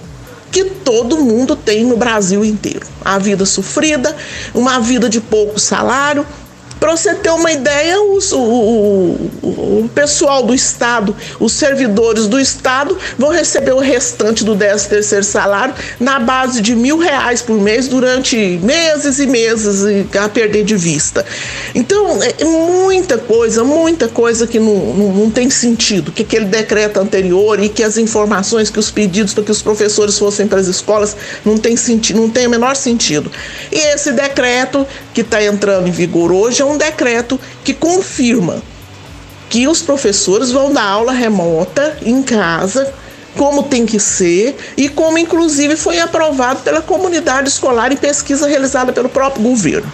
que 0.52 0.64
todo 0.64 1.16
mundo 1.16 1.56
tem 1.56 1.82
no 1.82 1.96
Brasil 1.96 2.44
inteiro. 2.44 2.86
A 3.02 3.18
vida 3.18 3.46
sofrida, 3.46 4.14
uma 4.54 4.78
vida 4.78 5.08
de 5.08 5.18
pouco 5.18 5.58
salário. 5.58 6.26
Para 6.82 6.96
você 6.96 7.14
ter 7.14 7.30
uma 7.30 7.52
ideia, 7.52 8.02
os- 8.02 8.32
o, 8.32 8.40
o- 8.40 9.30
o- 9.84 9.90
pessoal 9.94 10.42
do 10.42 10.52
Estado, 10.52 11.14
os 11.38 11.52
servidores 11.52 12.26
do 12.26 12.40
Estado, 12.40 12.98
vão 13.16 13.30
receber 13.30 13.70
o 13.72 13.78
restante 13.78 14.42
do 14.42 14.56
13 14.56 14.88
terceiro 14.88 15.24
salário 15.24 15.74
na 16.00 16.18
base 16.18 16.60
de 16.60 16.74
mil 16.74 16.98
reais 16.98 17.40
por 17.40 17.56
mês 17.60 17.86
durante 17.86 18.36
meses 18.64 19.20
e 19.20 19.26
meses 19.28 19.84
a 20.20 20.28
perder 20.28 20.64
de 20.64 20.74
vista. 20.74 21.24
Então, 21.72 22.18
é 22.20 22.44
muita 22.44 23.16
coisa, 23.16 23.62
muita 23.62 24.09
coisa 24.09 24.44
que 24.48 24.59
não, 24.59 24.74
não, 24.74 25.12
não 25.12 25.30
tem 25.30 25.48
sentido. 25.50 26.10
Que 26.10 26.22
aquele 26.22 26.46
decreto 26.46 26.98
anterior 26.98 27.62
e 27.62 27.68
que 27.68 27.84
as 27.84 27.96
informações, 27.98 28.70
que 28.70 28.80
os 28.80 28.90
pedidos 28.90 29.32
para 29.34 29.44
que 29.44 29.52
os 29.52 29.62
professores 29.62 30.18
fossem 30.18 30.48
para 30.48 30.59
as 30.59 30.66
escolas 30.66 31.16
não 31.44 31.56
tem 31.56 31.76
sentido, 31.76 32.20
não 32.20 32.28
tem 32.28 32.48
o 32.48 32.50
menor 32.50 32.74
sentido. 32.74 33.30
E 33.70 33.78
esse 33.94 34.10
decreto 34.10 34.84
que 35.14 35.20
está 35.20 35.40
entrando 35.44 35.86
em 35.86 35.92
vigor 35.92 36.32
hoje 36.32 36.60
é 36.60 36.64
um 36.64 36.71
decreto 36.76 37.38
que 37.64 37.74
confirma 37.74 38.62
que 39.48 39.68
os 39.68 39.82
professores 39.82 40.50
vão 40.50 40.72
dar 40.72 40.84
aula 40.84 41.12
remota 41.12 41.98
em 42.02 42.22
casa, 42.22 42.92
como 43.36 43.62
tem 43.62 43.84
que 43.84 43.98
ser 43.98 44.56
e 44.76 44.88
como 44.88 45.18
inclusive 45.18 45.76
foi 45.76 45.98
aprovado 45.98 46.60
pela 46.60 46.80
comunidade 46.80 47.48
escolar 47.48 47.92
e 47.92 47.96
pesquisa 47.96 48.46
realizada 48.46 48.92
pelo 48.92 49.08
próprio 49.08 49.42
governo. 49.42 49.92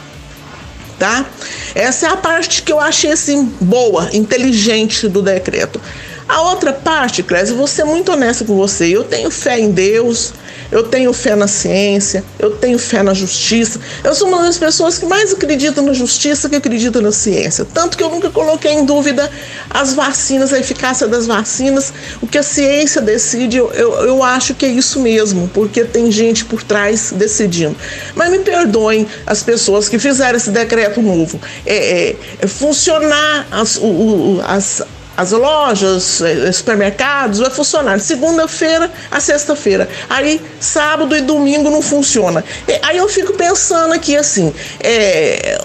Tá? 0.98 1.26
Essa 1.74 2.06
é 2.06 2.10
a 2.10 2.16
parte 2.16 2.62
que 2.62 2.72
eu 2.72 2.80
achei 2.80 3.12
assim 3.12 3.44
boa, 3.60 4.10
inteligente 4.12 5.08
do 5.08 5.22
decreto. 5.22 5.80
A 6.28 6.42
outra 6.42 6.72
parte, 6.72 7.22
Clésio, 7.22 7.56
vou 7.56 7.66
ser 7.66 7.84
muito 7.84 8.12
honesta 8.12 8.44
com 8.44 8.54
você. 8.54 8.94
Eu 8.94 9.04
tenho 9.04 9.30
fé 9.30 9.58
em 9.58 9.70
Deus, 9.70 10.34
eu 10.70 10.82
tenho 10.82 11.12
fé 11.12 11.34
na 11.34 11.46
ciência, 11.48 12.22
eu 12.38 12.50
tenho 12.50 12.78
fé 12.78 13.02
na 13.02 13.14
justiça. 13.14 13.80
Eu 14.04 14.14
sou 14.14 14.28
uma 14.28 14.42
das 14.42 14.58
pessoas 14.58 14.98
que 14.98 15.06
mais 15.06 15.32
acredita 15.32 15.80
na 15.80 15.92
justiça 15.92 16.48
que 16.48 16.56
acredita 16.56 17.00
na 17.00 17.10
ciência. 17.12 17.66
Tanto 17.72 17.96
que 17.96 18.02
eu 18.02 18.10
nunca 18.10 18.30
coloquei 18.30 18.72
em 18.72 18.84
dúvida 18.84 19.30
as 19.70 19.94
vacinas, 19.94 20.52
a 20.52 20.58
eficácia 20.58 21.06
das 21.06 21.26
vacinas. 21.26 21.92
O 22.20 22.26
que 22.26 22.38
a 22.38 22.42
ciência 22.42 23.00
decide, 23.00 23.56
eu, 23.56 23.70
eu, 23.72 23.92
eu 24.04 24.22
acho 24.22 24.54
que 24.54 24.66
é 24.66 24.68
isso 24.68 25.00
mesmo, 25.00 25.48
porque 25.54 25.84
tem 25.84 26.10
gente 26.12 26.44
por 26.44 26.62
trás 26.62 27.12
decidindo. 27.12 27.74
Mas 28.14 28.30
me 28.30 28.40
perdoem 28.40 29.06
as 29.26 29.42
pessoas 29.42 29.88
que 29.88 29.98
fizeram 29.98 30.36
esse 30.36 30.50
decreto 30.50 31.00
novo. 31.00 31.40
É, 31.64 31.76
é, 32.10 32.16
é 32.40 32.46
funcionar 32.46 33.46
as, 33.50 33.76
o- 33.76 33.80
o- 33.86 34.42
as, 34.46 34.82
as 35.18 35.32
lojas, 35.32 36.20
eh, 36.22 36.52
supermercados, 36.52 37.40
vai 37.40 37.50
funcionar 37.50 37.96
de 37.98 38.04
segunda-feira 38.04 38.88
a 39.10 39.18
sexta-feira. 39.18 39.88
Aí 40.08 40.40
sábado 40.60 41.16
e 41.16 41.20
domingo 41.20 41.68
não 41.70 41.82
funciona. 41.82 42.44
Aí 42.82 42.96
eu 42.98 43.08
fico 43.08 43.32
pensando 43.34 43.92
aqui 43.94 44.16
assim, 44.16 44.54
é, 44.78 45.60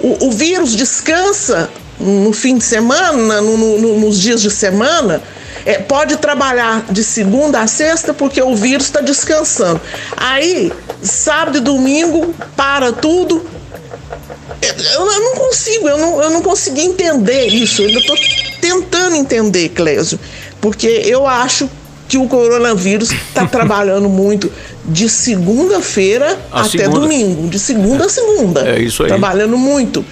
o, 0.00 0.26
o 0.26 0.30
vírus 0.32 0.74
descansa 0.74 1.70
no 2.00 2.32
fim 2.32 2.58
de 2.58 2.64
semana, 2.64 3.40
no- 3.40 3.56
no- 3.56 3.98
nos 4.00 4.18
dias 4.18 4.42
de 4.42 4.50
semana. 4.50 5.22
É, 5.64 5.78
pode 5.78 6.16
trabalhar 6.16 6.84
de 6.90 7.04
segunda 7.04 7.60
a 7.60 7.66
sexta 7.66 8.14
porque 8.14 8.40
o 8.42 8.54
vírus 8.56 8.86
está 8.86 9.00
descansando. 9.00 9.80
Aí, 10.16 10.72
sábado 11.02 11.58
e 11.58 11.60
domingo, 11.60 12.34
para 12.56 12.90
tudo, 12.92 13.44
eu, 14.62 15.20
não 15.20 15.34
consigo, 15.34 15.88
eu 15.88 15.98
não, 15.98 16.22
eu 16.22 16.30
não 16.30 16.42
consegui 16.42 16.82
entender 16.82 17.46
isso. 17.46 17.82
Eu 17.82 17.88
ainda 17.88 18.00
estou 18.00 18.16
tentando 18.60 19.16
entender, 19.16 19.68
Clésio, 19.70 20.18
porque 20.60 20.86
eu 20.86 21.26
acho 21.26 21.68
que 22.08 22.16
o 22.16 22.26
coronavírus 22.26 23.12
está 23.12 23.44
trabalhando 23.46 24.08
muito 24.08 24.50
de 24.84 25.08
segunda-feira 25.08 26.38
até 26.50 26.78
segunda. 26.78 27.00
domingo, 27.00 27.48
de 27.48 27.58
segunda 27.58 28.06
a 28.06 28.08
segunda. 28.08 28.68
É 28.68 28.80
isso 28.80 29.02
aí. 29.02 29.08
Trabalhando 29.08 29.56
muito, 29.58 30.04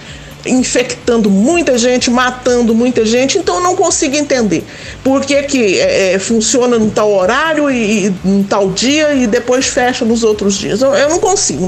infectando 0.47 1.29
muita 1.29 1.77
gente, 1.77 2.09
matando 2.09 2.73
muita 2.73 3.05
gente, 3.05 3.37
então 3.37 3.55
eu 3.55 3.61
não 3.61 3.75
consigo 3.75 4.15
entender 4.15 4.63
por 5.03 5.25
que, 5.25 5.41
que 5.43 5.79
é, 5.79 6.13
é, 6.13 6.19
funciona 6.19 6.77
num 6.77 6.89
tal 6.89 7.11
horário 7.11 7.69
e, 7.69 8.07
e 8.07 8.45
tal 8.49 8.69
dia 8.71 9.13
e 9.13 9.27
depois 9.27 9.67
fecha 9.67 10.05
nos 10.05 10.23
outros 10.23 10.55
dias. 10.55 10.81
Eu, 10.81 10.93
eu 10.93 11.09
não 11.09 11.19
consigo, 11.19 11.65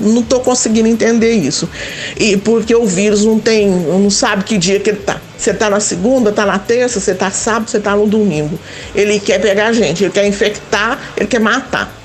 não, 0.00 0.22
tô 0.22 0.40
conseguindo 0.40 0.88
entender 0.88 1.32
isso. 1.32 1.68
E 2.18 2.36
porque 2.36 2.74
o 2.74 2.86
vírus 2.86 3.24
não 3.24 3.38
tem, 3.38 3.68
não 3.68 4.10
sabe 4.10 4.44
que 4.44 4.58
dia 4.58 4.80
que 4.80 4.90
ele 4.90 5.00
tá. 5.00 5.20
Você 5.36 5.52
tá 5.52 5.68
na 5.68 5.80
segunda, 5.80 6.32
tá 6.32 6.46
na 6.46 6.58
terça, 6.58 7.00
você 7.00 7.14
tá 7.14 7.30
sábado, 7.30 7.70
você 7.70 7.80
tá 7.80 7.94
no 7.94 8.06
domingo. 8.06 8.58
Ele 8.94 9.18
quer 9.18 9.40
pegar 9.40 9.66
a 9.66 9.72
gente, 9.72 10.04
ele 10.04 10.12
quer 10.12 10.26
infectar, 10.26 10.98
ele 11.16 11.26
quer 11.26 11.40
matar. 11.40 12.03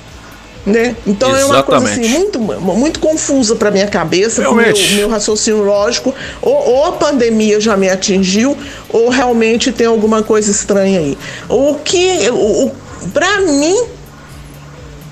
Né? 0.66 0.96
Então 1.08 1.36
é 1.36 1.46
uma 1.46 1.64
coisa 1.64 1.86
assim, 1.86 2.02
Exatamente. 2.02 2.38
muito, 2.38 2.40
muito 2.76 3.00
confusa 3.00 3.56
para 3.56 3.72
minha 3.72 3.88
cabeça, 3.88 4.42
meu, 4.42 4.54
meu 4.54 5.10
raciocínio 5.10 5.64
lógico. 5.64 6.14
Ou, 6.42 6.54
ou 6.54 6.86
a 6.86 6.92
pandemia 6.92 7.60
já 7.62 7.78
me 7.78 7.90
atingiu, 7.90 8.58
ou 8.90 9.10
realmente 9.10 9.72
tem 9.72 9.88
alguma 9.88 10.22
coisa 10.22 10.52
estranha 10.52 11.00
aí. 11.00 11.18
O 11.48 11.76
que, 11.76 12.30
o, 12.30 12.66
o, 12.66 12.72
para 13.14 13.42
mim, 13.42 13.84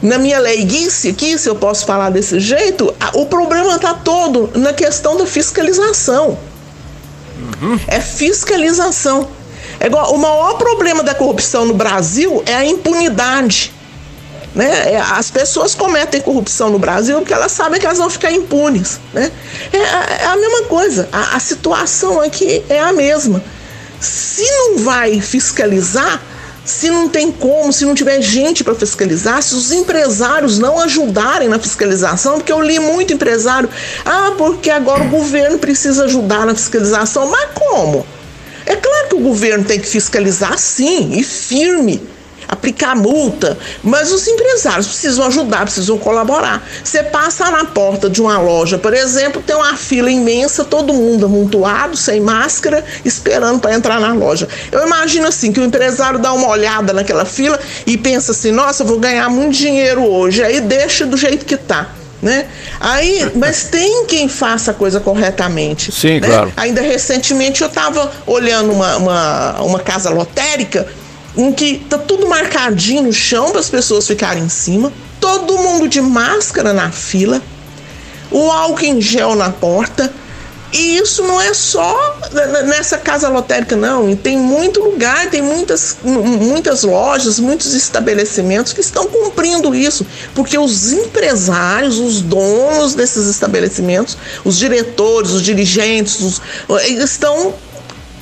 na 0.02 0.18
minha 0.18 0.38
leiguice 0.40 1.10
aqui, 1.10 1.38
se 1.40 1.49
eu 1.49 1.56
posso 1.56 1.86
falar 1.86 2.10
desse 2.10 2.40
jeito, 2.40 2.94
o 3.14 3.26
problema 3.26 3.76
está 3.76 3.94
todo 3.94 4.52
na 4.53 4.74
questão 4.74 5.18
da 5.18 5.26
fiscalização. 5.26 6.38
É 7.88 7.99
fiscalização. 7.99 9.28
É 9.80 9.88
igual, 9.88 10.14
o 10.14 10.18
maior 10.18 10.57
problema 10.57 11.03
da 11.03 11.14
corrupção 11.14 11.65
no 11.65 11.74
Brasil 11.74 12.44
é 12.45 12.56
a 12.56 12.65
impunidade. 12.65 13.74
Né? 14.57 14.93
É, 14.93 14.99
As 14.99 15.29
pessoas 15.29 15.75
cometem 15.75 16.19
corrupção 16.19 16.69
no 16.71 16.79
Brasil 16.79 17.19
porque 17.19 17.34
elas 17.34 17.51
sabem 17.51 17.79
que 17.79 17.85
elas 17.85 17.99
vão 17.99 18.09
ficar 18.09 18.31
impunes. 18.31 18.99
Né? 19.13 19.31
É, 19.71 19.77
a- 19.77 20.17
é 20.21 20.25
a 20.25 20.35
mesma 20.35 20.63
coisa. 20.63 21.07
A, 21.13 21.35
a 21.35 21.39
situação 21.39 22.19
aqui 22.19 22.63
é 22.67 22.79
a 22.79 22.91
mesma. 22.91 23.41
Se 24.01 24.41
não 24.43 24.79
vai 24.79 25.21
fiscalizar, 25.21 26.21
se 26.65 26.89
não 26.89 27.07
tem 27.07 27.31
como, 27.31 27.71
se 27.71 27.85
não 27.85 27.93
tiver 27.95 28.19
gente 28.21 28.63
para 28.63 28.73
fiscalizar, 28.75 29.41
se 29.43 29.53
os 29.55 29.71
empresários 29.71 30.57
não 30.59 30.79
ajudarem 30.81 31.47
na 31.47 31.59
fiscalização, 31.59 32.34
porque 32.35 32.51
eu 32.51 32.59
li 32.61 32.79
muito 32.79 33.13
empresário, 33.13 33.69
ah, 34.03 34.34
porque 34.38 34.69
agora 34.71 35.03
o 35.03 35.09
governo 35.09 35.57
precisa 35.59 36.05
ajudar 36.05 36.45
na 36.47 36.53
fiscalização. 36.55 37.27
Mas 37.29 37.49
como? 37.53 38.05
É 38.65 38.75
claro 38.75 39.07
que 39.07 39.15
o 39.15 39.19
governo 39.19 39.63
tem 39.63 39.79
que 39.79 39.88
fiscalizar 39.88 40.57
sim, 40.57 41.11
e 41.13 41.23
firme, 41.23 42.01
aplicar 42.48 42.95
multa, 42.95 43.57
mas 43.84 44.11
os 44.11 44.28
empresários 44.28 44.88
precisam 44.88 45.26
ajudar, 45.28 45.64
precisam 45.64 45.98
colaborar. 45.98 46.65
Você 46.84 47.03
passa 47.03 47.52
na 47.52 47.65
porta 47.65 48.10
de 48.10 48.22
uma 48.22 48.40
loja, 48.40 48.78
por 48.78 48.94
exemplo, 48.94 49.41
tem 49.41 49.56
uma 49.56 49.76
fila 49.76 50.10
imensa, 50.10 50.64
todo 50.64 50.94
mundo 50.94 51.26
amontoado, 51.26 51.98
sem 51.98 52.22
máscara, 52.22 52.84
esperando 53.03 53.60
para 53.60 53.74
entrar 53.74 53.99
na 53.99 54.14
loja. 54.14 54.48
Eu 54.72 54.86
imagino 54.86 55.28
assim 55.28 55.52
que 55.52 55.60
o 55.60 55.64
empresário 55.64 56.19
dá 56.19 56.32
uma 56.34 56.48
olhada 56.48 56.94
naquela 56.94 57.26
fila 57.26 57.60
e 57.86 57.98
pensa 57.98 58.32
assim: 58.32 58.52
"Nossa, 58.52 58.84
vou 58.84 58.99
ganhar 58.99 59.30
muito 59.30 59.57
dinheiro 59.57 60.03
hoje". 60.03 60.44
Aí 60.44 60.61
deixa 60.61 61.06
do 61.06 61.18
jeito 61.18 61.45
que 61.45 61.57
tá. 61.57 61.90
Né? 62.19 62.48
Aí, 62.80 63.32
mas 63.36 63.65
tem 63.65 64.06
quem 64.07 64.28
faça 64.28 64.72
a 64.72 64.74
coisa 64.74 64.99
corretamente. 64.99 65.91
Sim, 65.91 66.19
né? 66.19 66.28
claro. 66.28 66.53
Ainda 66.57 66.82
recentemente 66.82 67.61
eu 67.61 67.68
estava 67.68 68.11
olhando 68.26 68.72
uma, 68.72 68.98
uma, 68.98 69.61
uma 69.61 69.80
casa 69.80 70.10
lotérica 70.10 70.88
em 71.38 71.51
que 71.53 71.80
tá 71.89 71.97
tudo 71.97 72.27
marcadinho 72.27 73.03
no 73.03 73.14
chão 73.14 73.51
para 73.51 73.59
as 73.59 73.69
pessoas 73.69 74.07
ficarem 74.07 74.43
em 74.43 74.49
cima, 74.49 74.91
todo 75.22 75.57
mundo 75.57 75.88
de 75.88 76.01
máscara 76.01 76.73
na 76.73 76.91
fila, 76.91 77.41
o 78.31 78.51
álcool 78.51 78.85
em 78.85 78.99
gel 79.01 79.35
na 79.35 79.49
porta, 79.49 80.11
E 80.73 80.97
isso 80.97 81.23
não 81.23 81.39
é 81.39 81.53
só 81.53 81.95
nessa 82.65 82.97
casa 82.97 83.30
lotérica, 83.30 83.73
não. 83.77 84.09
E 84.09 84.18
tem 84.18 84.38
muito 84.38 84.84
lugar, 84.84 85.30
tem 85.30 85.41
muitas, 85.41 85.95
mu- 86.03 86.22
muitas 86.23 86.84
lojas, 86.84 87.39
muitos 87.39 87.73
estabelecimentos 87.73 88.73
que 88.73 88.81
estão 88.81 89.07
cumprindo 89.07 89.73
isso. 89.73 90.05
Porque 90.35 90.57
os 90.57 90.91
empresários, 90.91 91.97
os 91.99 92.19
donos 92.22 92.95
desses 92.95 93.27
estabelecimentos, 93.27 94.18
os 94.43 94.57
diretores, 94.57 95.31
os 95.31 95.41
dirigentes, 95.41 96.19
os, 96.19 96.41
eles 96.84 97.11
estão 97.11 97.53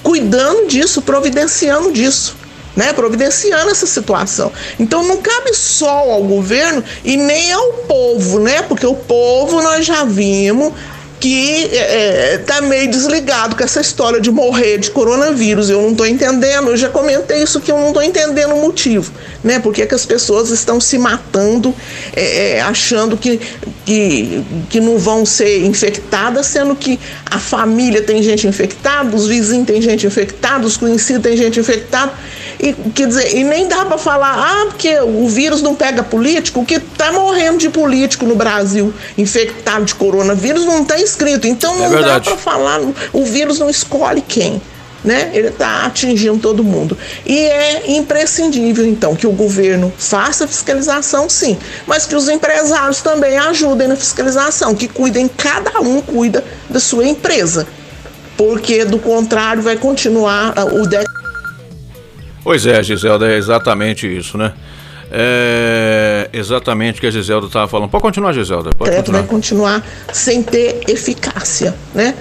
cuidando 0.04 0.68
disso, 0.68 1.02
providenciando 1.02 1.92
disso. 1.92 2.36
Né, 2.76 2.92
providenciando 2.92 3.72
essa 3.72 3.86
situação. 3.86 4.52
Então 4.78 5.02
não 5.08 5.22
cabe 5.22 5.54
só 5.54 6.12
ao 6.12 6.24
governo 6.24 6.84
e 7.06 7.16
nem 7.16 7.54
ao 7.54 7.72
povo, 7.88 8.40
né? 8.42 8.64
Porque 8.64 8.86
o 8.86 8.96
povo 8.96 9.62
nós 9.62 9.86
já 9.86 10.04
vimos 10.04 10.74
que 11.20 11.70
é, 11.74 12.38
tá 12.46 12.62
meio 12.62 12.88
desligado 12.90 13.56
com 13.56 13.64
essa 13.64 13.82
história 13.82 14.20
de 14.20 14.30
morrer 14.30 14.78
de 14.78 14.92
coronavírus. 14.92 15.70
Eu 15.72 15.82
não 15.82 15.92
estou 15.92 16.06
entendendo, 16.06 16.70
eu 16.70 16.78
já 16.78 16.90
comentei 16.90 17.42
isso 17.42 17.60
que 17.60 17.72
eu 17.72 17.78
não 17.78 17.88
estou 17.88 18.04
entendendo 18.04 18.54
o 18.54 18.62
motivo, 18.62 19.12
né? 19.44 19.60
Porque 19.60 19.86
que 19.86 19.96
as 19.96 20.06
pessoas 20.06 20.52
estão 20.52 20.80
se 20.80 20.98
matando, 20.98 21.74
é, 22.16 22.58
é, 22.58 22.62
achando 22.62 23.18
que, 23.18 23.40
que, 23.86 24.46
que 24.70 24.80
não 24.80 24.98
vão 24.98 25.26
ser 25.26 25.66
infectadas, 25.66 26.46
sendo 26.46 26.76
que 26.76 27.00
a 27.26 27.40
família 27.40 28.02
tem 28.02 28.22
gente 28.22 28.46
infectada, 28.46 29.16
os 29.16 29.26
vizinhos 29.26 29.66
tem 29.66 29.82
gente 29.82 30.06
infectada, 30.06 30.68
os 30.68 30.78
conhecidos 30.78 31.24
tem 31.24 31.36
gente 31.36 31.60
infectada. 31.60 32.14
E, 32.66 32.74
quer 32.96 33.08
dizer, 33.08 33.36
e 33.36 33.44
nem 33.44 33.68
dá 33.68 33.86
para 33.86 33.96
falar, 33.96 34.34
ah, 34.40 34.66
porque 34.66 35.00
o 35.00 35.28
vírus 35.28 35.62
não 35.62 35.76
pega 35.76 36.02
político, 36.02 36.62
o 36.62 36.66
que 36.66 36.80
tá 36.80 37.12
morrendo 37.12 37.60
de 37.60 37.70
político 37.70 38.26
no 38.26 38.36
Brasil, 38.36 38.92
infectado 39.16 39.86
de 39.86 39.94
coronavírus, 39.94 40.66
não 40.66 40.84
tá 40.84 41.00
escrito. 41.00 41.46
Então 41.46 41.76
não 41.76 41.92
dá 41.92 41.98
verdade. 41.98 42.28
para 42.28 42.38
falar, 42.38 42.82
o 43.14 43.24
vírus 43.24 43.60
não 43.60 43.70
escolhe 43.70 44.20
quem. 44.20 44.60
Né? 45.04 45.30
Ele 45.36 45.50
está 45.50 45.86
atingindo 45.86 46.40
todo 46.40 46.64
mundo. 46.64 46.98
E 47.24 47.38
é 47.38 47.92
imprescindível, 47.92 48.84
então, 48.84 49.16
que 49.16 49.28
o 49.28 49.32
governo 49.32 49.94
faça 49.96 50.48
fiscalização, 50.48 51.30
sim, 51.30 51.56
mas 51.86 52.08
que 52.08 52.16
os 52.16 52.28
empresários 52.28 53.02
também 53.02 53.38
ajudem 53.38 53.88
na 53.88 53.96
fiscalização, 53.96 54.74
que 54.74 54.88
cuidem, 54.88 55.28
cada 55.28 55.80
um 55.82 56.02
cuida 56.02 56.44
da 56.68 56.80
sua 56.80 57.06
empresa. 57.06 57.68
Porque, 58.36 58.84
do 58.84 58.98
contrário, 58.98 59.62
vai 59.62 59.76
continuar 59.76 60.54
ah, 60.56 60.66
o 60.66 60.88
déficit. 60.88 61.25
Pois 62.46 62.66
é, 62.66 62.82
Giselda, 62.82 63.28
é 63.30 63.36
exatamente 63.38 64.08
isso, 64.08 64.38
né? 64.38 64.54
É 65.12 66.30
exatamente 66.32 66.98
o 66.98 67.02
que 67.02 67.08
a 67.08 67.12
Giselda 67.12 67.48
estava 67.48 67.68
falando. 67.68 67.90
Pode 67.90 68.02
continuar, 68.04 68.34
Giselda. 68.34 68.70
Pode 68.70 68.90
decreto 68.92 69.12
vai 69.12 69.24
continuar. 69.24 69.84
sem 70.14 70.42
ter 70.44 70.82
eficácia, 70.88 71.74
né? 71.94 72.14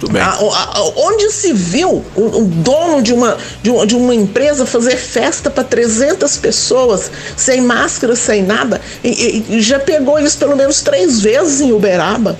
Tudo 0.00 0.12
bem. 0.12 0.20
A- 0.20 0.26
a- 0.28 0.82
onde 0.96 1.30
se 1.30 1.52
viu 1.52 2.04
o, 2.14 2.20
o 2.42 2.44
dono 2.44 3.00
de 3.00 3.12
uma, 3.14 3.36
de 3.62 3.70
uma, 3.70 3.86
de 3.86 3.94
uma 3.94 4.14
empresa 4.14 4.66
fazer 4.66 4.96
festa 4.96 5.48
para 5.48 5.64
300 5.64 6.36
pessoas, 6.38 7.10
sem 7.36 7.60
máscara, 7.60 8.14
sem 8.16 8.42
nada, 8.42 8.80
e, 9.02 9.08
e- 9.08 9.56
e 9.56 9.60
já 9.62 9.78
pegou 9.78 10.18
isso 10.18 10.36
pelo 10.38 10.56
menos 10.56 10.82
três 10.82 11.20
vezes 11.20 11.60
em 11.60 11.72
Uberaba. 11.72 12.36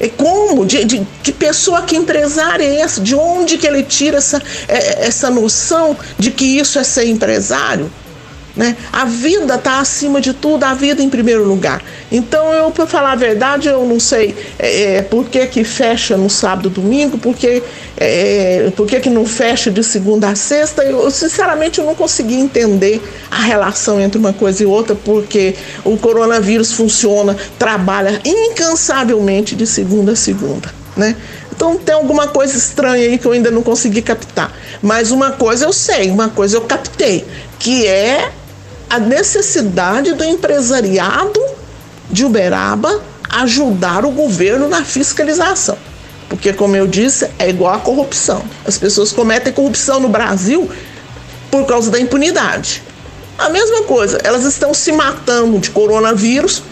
E 0.00 0.08
como? 0.08 0.66
De, 0.66 0.84
de, 0.84 1.06
que 1.22 1.32
pessoa, 1.32 1.82
que 1.82 1.96
empresário 1.96 2.64
é 2.64 2.80
esse? 2.82 3.00
De 3.00 3.14
onde 3.14 3.58
que 3.58 3.66
ele 3.66 3.82
tira 3.82 4.18
essa, 4.18 4.42
é- 4.68 5.06
essa 5.06 5.30
noção 5.30 5.96
de 6.18 6.30
que 6.30 6.44
isso 6.44 6.78
é 6.78 6.84
ser 6.84 7.06
empresário? 7.06 7.90
Né? 8.56 8.76
A 8.92 9.04
vida 9.04 9.56
está 9.56 9.80
acima 9.80 10.20
de 10.20 10.32
tudo, 10.32 10.62
a 10.62 10.74
vida 10.74 11.02
em 11.02 11.10
primeiro 11.10 11.42
lugar. 11.42 11.82
Então, 12.10 12.52
eu, 12.52 12.70
para 12.70 12.86
falar 12.86 13.12
a 13.12 13.16
verdade, 13.16 13.68
eu 13.68 13.84
não 13.84 13.98
sei 13.98 14.34
é, 14.58 14.94
é, 14.96 15.02
por 15.02 15.24
que, 15.24 15.44
que 15.46 15.64
fecha 15.64 16.16
no 16.16 16.30
sábado 16.30 16.68
e 16.68 16.70
domingo, 16.70 17.18
por 17.18 17.34
que, 17.34 17.60
é, 17.96 18.70
por 18.76 18.86
que, 18.86 19.00
que 19.00 19.10
não 19.10 19.26
fecha 19.26 19.72
de 19.72 19.82
segunda 19.82 20.28
a 20.28 20.36
sexta. 20.36 20.84
Eu, 20.84 21.10
sinceramente, 21.10 21.80
eu 21.80 21.84
não 21.84 21.96
consegui 21.96 22.36
entender 22.36 23.02
a 23.28 23.40
relação 23.40 24.00
entre 24.00 24.18
uma 24.18 24.32
coisa 24.32 24.62
e 24.62 24.66
outra, 24.66 24.94
porque 24.94 25.56
o 25.84 25.96
coronavírus 25.96 26.72
funciona, 26.72 27.36
trabalha 27.58 28.20
incansavelmente 28.24 29.56
de 29.56 29.66
segunda 29.66 30.12
a 30.12 30.16
segunda. 30.16 30.72
Né? 30.96 31.16
Então 31.50 31.76
tem 31.76 31.94
alguma 31.94 32.28
coisa 32.28 32.56
estranha 32.56 33.04
aí 33.04 33.18
que 33.18 33.26
eu 33.26 33.32
ainda 33.32 33.50
não 33.50 33.62
consegui 33.62 34.00
captar. 34.00 34.52
Mas 34.80 35.10
uma 35.10 35.32
coisa 35.32 35.64
eu 35.64 35.72
sei, 35.72 36.10
uma 36.10 36.28
coisa 36.28 36.56
eu 36.56 36.60
captei, 36.60 37.24
que 37.58 37.86
é 37.86 38.30
a 38.88 38.98
necessidade 38.98 40.12
do 40.14 40.24
empresariado 40.24 41.40
de 42.10 42.24
Uberaba 42.24 43.02
ajudar 43.28 44.04
o 44.04 44.10
governo 44.10 44.68
na 44.68 44.84
fiscalização. 44.84 45.76
Porque, 46.28 46.52
como 46.52 46.76
eu 46.76 46.86
disse, 46.86 47.28
é 47.38 47.48
igual 47.48 47.74
a 47.74 47.78
corrupção. 47.78 48.42
As 48.66 48.78
pessoas 48.78 49.12
cometem 49.12 49.52
corrupção 49.52 50.00
no 50.00 50.08
Brasil 50.08 50.70
por 51.50 51.66
causa 51.66 51.90
da 51.90 52.00
impunidade. 52.00 52.82
A 53.38 53.48
mesma 53.48 53.82
coisa, 53.82 54.18
elas 54.22 54.44
estão 54.44 54.72
se 54.72 54.92
matando 54.92 55.58
de 55.58 55.70
coronavírus 55.70 56.62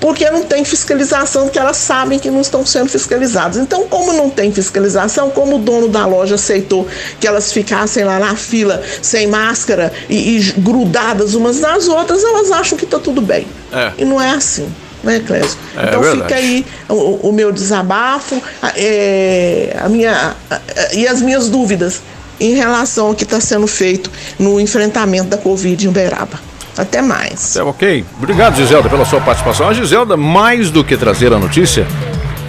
porque 0.00 0.28
não 0.30 0.42
tem 0.42 0.64
fiscalização, 0.64 1.44
porque 1.44 1.58
elas 1.58 1.76
sabem 1.76 2.18
que 2.18 2.30
não 2.30 2.40
estão 2.40 2.64
sendo 2.64 2.88
fiscalizadas. 2.88 3.58
Então, 3.58 3.86
como 3.86 4.12
não 4.12 4.30
tem 4.30 4.50
fiscalização, 4.50 5.30
como 5.30 5.56
o 5.56 5.58
dono 5.58 5.88
da 5.88 6.06
loja 6.06 6.36
aceitou 6.36 6.88
que 7.20 7.26
elas 7.28 7.52
ficassem 7.52 8.02
lá 8.04 8.18
na 8.18 8.34
fila 8.34 8.82
sem 9.02 9.26
máscara 9.26 9.92
e, 10.08 10.38
e 10.38 10.52
grudadas 10.58 11.34
umas 11.34 11.60
nas 11.60 11.86
outras, 11.86 12.24
elas 12.24 12.50
acham 12.50 12.78
que 12.78 12.84
está 12.84 12.98
tudo 12.98 13.20
bem. 13.20 13.46
É. 13.72 13.92
E 13.98 14.04
não 14.04 14.20
é 14.20 14.30
assim. 14.30 14.66
Né, 15.02 15.22
Clésio? 15.26 15.56
É 15.76 15.84
então 15.88 16.02
verdade. 16.02 16.22
fica 16.24 16.34
aí 16.34 16.66
o, 16.86 17.28
o 17.28 17.32
meu 17.32 17.50
desabafo 17.50 18.42
a- 18.60 18.72
é, 18.76 19.74
a 19.82 19.88
minha, 19.88 20.34
a- 20.50 20.54
a- 20.56 20.94
e 20.94 21.08
as 21.08 21.22
minhas 21.22 21.48
dúvidas 21.48 22.02
em 22.38 22.54
relação 22.54 23.06
ao 23.06 23.14
que 23.14 23.24
está 23.24 23.40
sendo 23.40 23.66
feito 23.66 24.10
no 24.38 24.60
enfrentamento 24.60 25.28
da 25.28 25.38
Covid 25.38 25.84
em 25.86 25.88
Uberaba. 25.88 26.38
Até 26.80 27.02
mais. 27.02 27.56
É 27.56 27.62
ok? 27.62 28.02
Obrigado, 28.16 28.56
Giselda, 28.56 28.88
pela 28.88 29.04
sua 29.04 29.20
participação. 29.20 29.68
A 29.68 29.74
Giselda, 29.74 30.16
mais 30.16 30.70
do 30.70 30.82
que 30.82 30.96
trazer 30.96 31.30
a 31.30 31.38
notícia, 31.38 31.86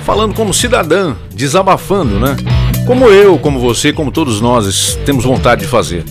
falando 0.06 0.34
como 0.34 0.54
cidadã, 0.54 1.16
desabafando, 1.34 2.18
né? 2.18 2.38
Como 2.88 3.10
eu, 3.10 3.38
como 3.38 3.60
você, 3.60 3.92
como 3.92 4.10
todos 4.10 4.40
nós 4.40 4.98
temos 5.06 5.26
vontade 5.26 5.62
de 5.62 5.68
fazer. 5.68 6.06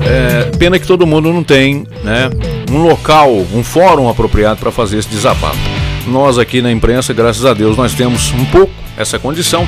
É, 0.00 0.56
pena 0.56 0.78
que 0.78 0.86
todo 0.86 1.04
mundo 1.04 1.32
não 1.32 1.42
tem, 1.42 1.84
né? 2.04 2.30
Um 2.70 2.84
local, 2.84 3.28
um 3.52 3.64
fórum 3.64 4.08
apropriado 4.08 4.60
para 4.60 4.70
fazer 4.70 4.98
esse 4.98 5.08
desabafo. 5.08 5.58
Nós 6.06 6.38
aqui 6.38 6.62
na 6.62 6.70
imprensa, 6.70 7.12
graças 7.12 7.44
a 7.44 7.52
Deus, 7.52 7.76
nós 7.76 7.92
temos 7.92 8.32
um 8.34 8.44
pouco 8.44 8.72
essa 8.96 9.18
condição 9.18 9.66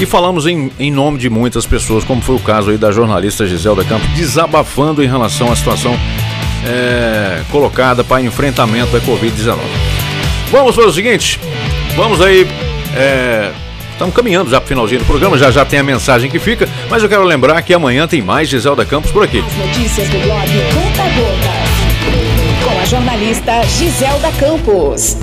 e 0.00 0.06
falamos 0.06 0.46
em, 0.46 0.70
em 0.78 0.90
nome 0.90 1.18
de 1.18 1.28
muitas 1.28 1.66
pessoas, 1.66 2.04
como 2.04 2.22
foi 2.22 2.36
o 2.36 2.40
caso 2.40 2.70
aí 2.70 2.78
da 2.78 2.90
jornalista 2.90 3.46
Giselda 3.46 3.84
Campos, 3.84 4.08
desabafando 4.10 5.02
em 5.02 5.06
relação 5.06 5.52
à 5.52 5.56
situação 5.56 5.94
é, 6.64 7.42
colocada 7.50 8.02
para 8.02 8.22
enfrentamento 8.22 8.92
da 8.92 9.00
Covid-19. 9.00 9.58
Vamos 10.50 10.74
fazer 10.74 10.88
o 10.88 10.92
seguinte, 10.92 11.38
vamos 11.94 12.20
aí, 12.20 12.48
é, 12.96 13.50
estamos 13.92 14.14
caminhando 14.14 14.50
já 14.50 14.60
para 14.60 14.64
o 14.64 14.68
finalzinho 14.68 15.00
do 15.00 15.06
programa, 15.06 15.36
já 15.36 15.50
já 15.50 15.64
tem 15.64 15.78
a 15.78 15.82
mensagem 15.82 16.30
que 16.30 16.38
fica, 16.38 16.68
mas 16.88 17.02
eu 17.02 17.08
quero 17.08 17.22
lembrar 17.22 17.60
que 17.62 17.74
amanhã 17.74 18.06
tem 18.06 18.22
mais 18.22 18.48
Giselda 18.48 18.84
Campos 18.84 19.10
por 19.10 19.22
aqui. 19.22 19.44
As 19.46 19.66
notícias 19.66 20.08
do 20.08 20.18
blog 20.20 20.48
Conta. 20.74 21.02
Com 22.64 22.80
a 22.80 22.84
jornalista 22.86 23.62
Giselda 23.64 24.30
Campos. 24.38 25.16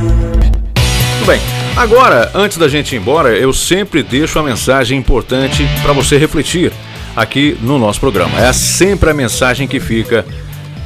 Tudo 1.20 1.28
bem. 1.28 1.40
Agora, 1.76 2.32
antes 2.34 2.58
da 2.58 2.68
gente 2.68 2.96
ir 2.96 3.00
embora, 3.00 3.30
eu 3.30 3.52
sempre 3.52 4.02
deixo 4.02 4.40
uma 4.40 4.48
mensagem 4.48 4.98
importante 4.98 5.68
para 5.82 5.92
você 5.92 6.18
refletir 6.18 6.72
aqui 7.16 7.58
no 7.62 7.80
nosso 7.80 8.00
programa. 8.00 8.40
É 8.40 8.54
sempre 8.54 9.10
a 9.10 9.14
mensagem 9.14 9.68
que 9.68 9.80
fica 9.80 10.26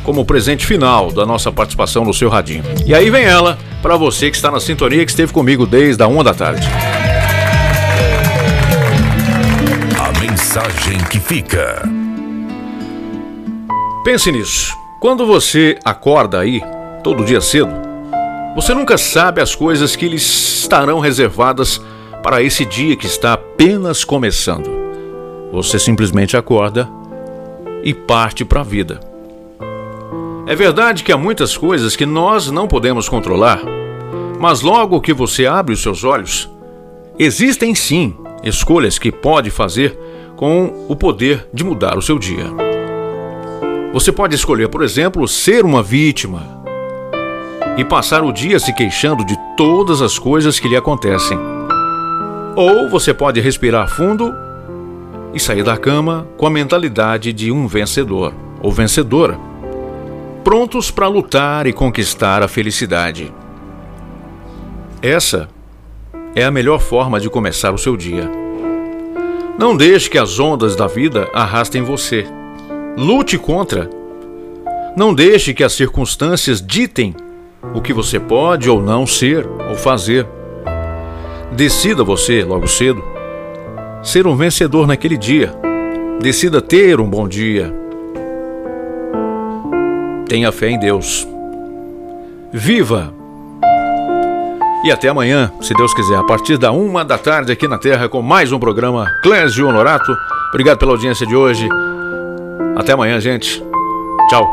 como 0.03 0.25
presente 0.25 0.65
final 0.65 1.11
da 1.11 1.25
nossa 1.25 1.51
participação 1.51 2.03
no 2.03 2.13
seu 2.13 2.29
radinho. 2.29 2.63
E 2.85 2.93
aí 2.93 3.09
vem 3.09 3.23
ela 3.23 3.57
para 3.81 3.95
você 3.95 4.29
que 4.29 4.35
está 4.35 4.49
na 4.51 4.59
sintonia 4.59 5.05
que 5.05 5.11
esteve 5.11 5.31
comigo 5.31 5.65
desde 5.65 6.01
a 6.03 6.07
uma 6.07 6.23
da 6.23 6.33
tarde. 6.33 6.67
A 9.99 10.19
mensagem 10.19 10.97
que 11.09 11.19
fica. 11.19 11.83
Pense 14.03 14.31
nisso. 14.31 14.75
Quando 14.99 15.25
você 15.25 15.77
acorda 15.85 16.39
aí, 16.39 16.61
todo 17.03 17.23
dia 17.23 17.41
cedo, 17.41 17.71
você 18.55 18.73
nunca 18.73 18.97
sabe 18.97 19.41
as 19.41 19.55
coisas 19.55 19.95
que 19.95 20.07
lhe 20.07 20.15
estarão 20.15 20.99
reservadas 20.99 21.81
para 22.21 22.41
esse 22.41 22.65
dia 22.65 22.95
que 22.95 23.05
está 23.05 23.33
apenas 23.33 24.03
começando. 24.03 24.69
Você 25.51 25.79
simplesmente 25.79 26.35
acorda 26.35 26.89
e 27.83 27.93
parte 27.93 28.43
para 28.43 28.61
a 28.61 28.63
vida. 28.63 29.08
É 30.49 30.55
verdade 30.55 31.03
que 31.03 31.11
há 31.11 31.17
muitas 31.17 31.55
coisas 31.55 31.95
que 31.95 32.07
nós 32.07 32.49
não 32.49 32.67
podemos 32.67 33.07
controlar, 33.07 33.61
mas 34.39 34.61
logo 34.61 34.99
que 34.99 35.13
você 35.13 35.45
abre 35.45 35.75
os 35.75 35.79
seus 35.83 36.03
olhos, 36.03 36.49
existem 37.19 37.75
sim 37.75 38.17
escolhas 38.43 38.97
que 38.97 39.11
pode 39.11 39.51
fazer 39.51 39.95
com 40.35 40.87
o 40.89 40.95
poder 40.95 41.47
de 41.53 41.63
mudar 41.63 41.99
o 41.99 42.01
seu 42.01 42.17
dia. 42.17 42.47
Você 43.93 44.11
pode 44.11 44.33
escolher, 44.33 44.69
por 44.69 44.81
exemplo, 44.81 45.27
ser 45.27 45.63
uma 45.63 45.83
vítima 45.83 46.41
e 47.77 47.85
passar 47.85 48.23
o 48.23 48.33
dia 48.33 48.59
se 48.59 48.73
queixando 48.73 49.23
de 49.23 49.37
todas 49.55 50.01
as 50.01 50.17
coisas 50.17 50.59
que 50.59 50.67
lhe 50.67 50.75
acontecem. 50.75 51.37
Ou 52.55 52.89
você 52.89 53.13
pode 53.13 53.39
respirar 53.39 53.87
fundo 53.87 54.33
e 55.31 55.39
sair 55.39 55.63
da 55.63 55.77
cama 55.77 56.27
com 56.37 56.47
a 56.47 56.49
mentalidade 56.49 57.31
de 57.31 57.51
um 57.51 57.67
vencedor 57.67 58.33
ou 58.63 58.71
vencedora, 58.71 59.48
prontos 60.49 60.89
para 60.89 61.07
lutar 61.07 61.67
e 61.67 61.71
conquistar 61.71 62.41
a 62.41 62.47
felicidade. 62.47 63.31
Essa 64.99 65.47
é 66.33 66.43
a 66.43 66.49
melhor 66.49 66.79
forma 66.79 67.19
de 67.19 67.29
começar 67.29 67.71
o 67.71 67.77
seu 67.77 67.95
dia. 67.95 68.27
Não 69.59 69.77
deixe 69.77 70.09
que 70.09 70.17
as 70.17 70.39
ondas 70.39 70.75
da 70.75 70.87
vida 70.87 71.29
arrastem 71.35 71.83
você. 71.83 72.25
Lute 72.97 73.37
contra. 73.37 73.91
Não 74.97 75.13
deixe 75.13 75.53
que 75.53 75.63
as 75.63 75.73
circunstâncias 75.73 76.59
ditem 76.59 77.15
o 77.75 77.79
que 77.79 77.93
você 77.93 78.19
pode 78.19 78.71
ou 78.71 78.81
não 78.81 79.05
ser 79.05 79.47
ou 79.69 79.75
fazer. 79.75 80.25
Decida 81.55 82.03
você, 82.03 82.43
logo 82.43 82.67
cedo, 82.67 83.03
ser 84.01 84.25
um 84.25 84.35
vencedor 84.35 84.87
naquele 84.87 85.15
dia. 85.15 85.53
Decida 86.19 86.59
ter 86.59 86.99
um 86.99 87.07
bom 87.07 87.27
dia. 87.27 87.78
Tenha 90.29 90.51
fé 90.51 90.69
em 90.69 90.77
Deus. 90.77 91.27
Viva! 92.53 93.11
E 94.85 94.91
até 94.91 95.09
amanhã, 95.09 95.51
se 95.59 95.73
Deus 95.73 95.91
quiser, 95.91 96.17
a 96.17 96.23
partir 96.23 96.55
da 96.55 96.71
uma 96.71 97.03
da 97.03 97.17
tarde 97.17 97.51
aqui 97.51 97.67
na 97.67 97.79
Terra 97.79 98.07
com 98.07 98.21
mais 98.21 98.51
um 98.51 98.59
programa 98.59 99.07
Clésio 99.23 99.67
Honorato. 99.67 100.15
Obrigado 100.49 100.77
pela 100.77 100.91
audiência 100.91 101.25
de 101.25 101.35
hoje. 101.35 101.67
Até 102.77 102.91
amanhã, 102.91 103.19
gente. 103.19 103.61
Tchau. 104.29 104.47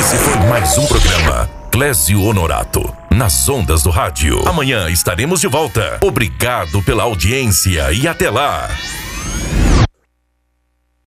Esse 0.00 0.16
foi 0.16 0.36
mais 0.48 0.78
um 0.78 0.86
programa 0.86 1.50
Clésio 1.70 2.22
Honorato. 2.22 2.82
Nas 3.10 3.46
ondas 3.46 3.82
do 3.82 3.90
rádio. 3.90 4.42
Amanhã 4.48 4.88
estaremos 4.88 5.38
de 5.38 5.48
volta. 5.48 5.98
Obrigado 6.00 6.82
pela 6.82 7.02
audiência 7.02 7.92
e 7.92 8.08
até 8.08 8.30
lá. 8.30 8.70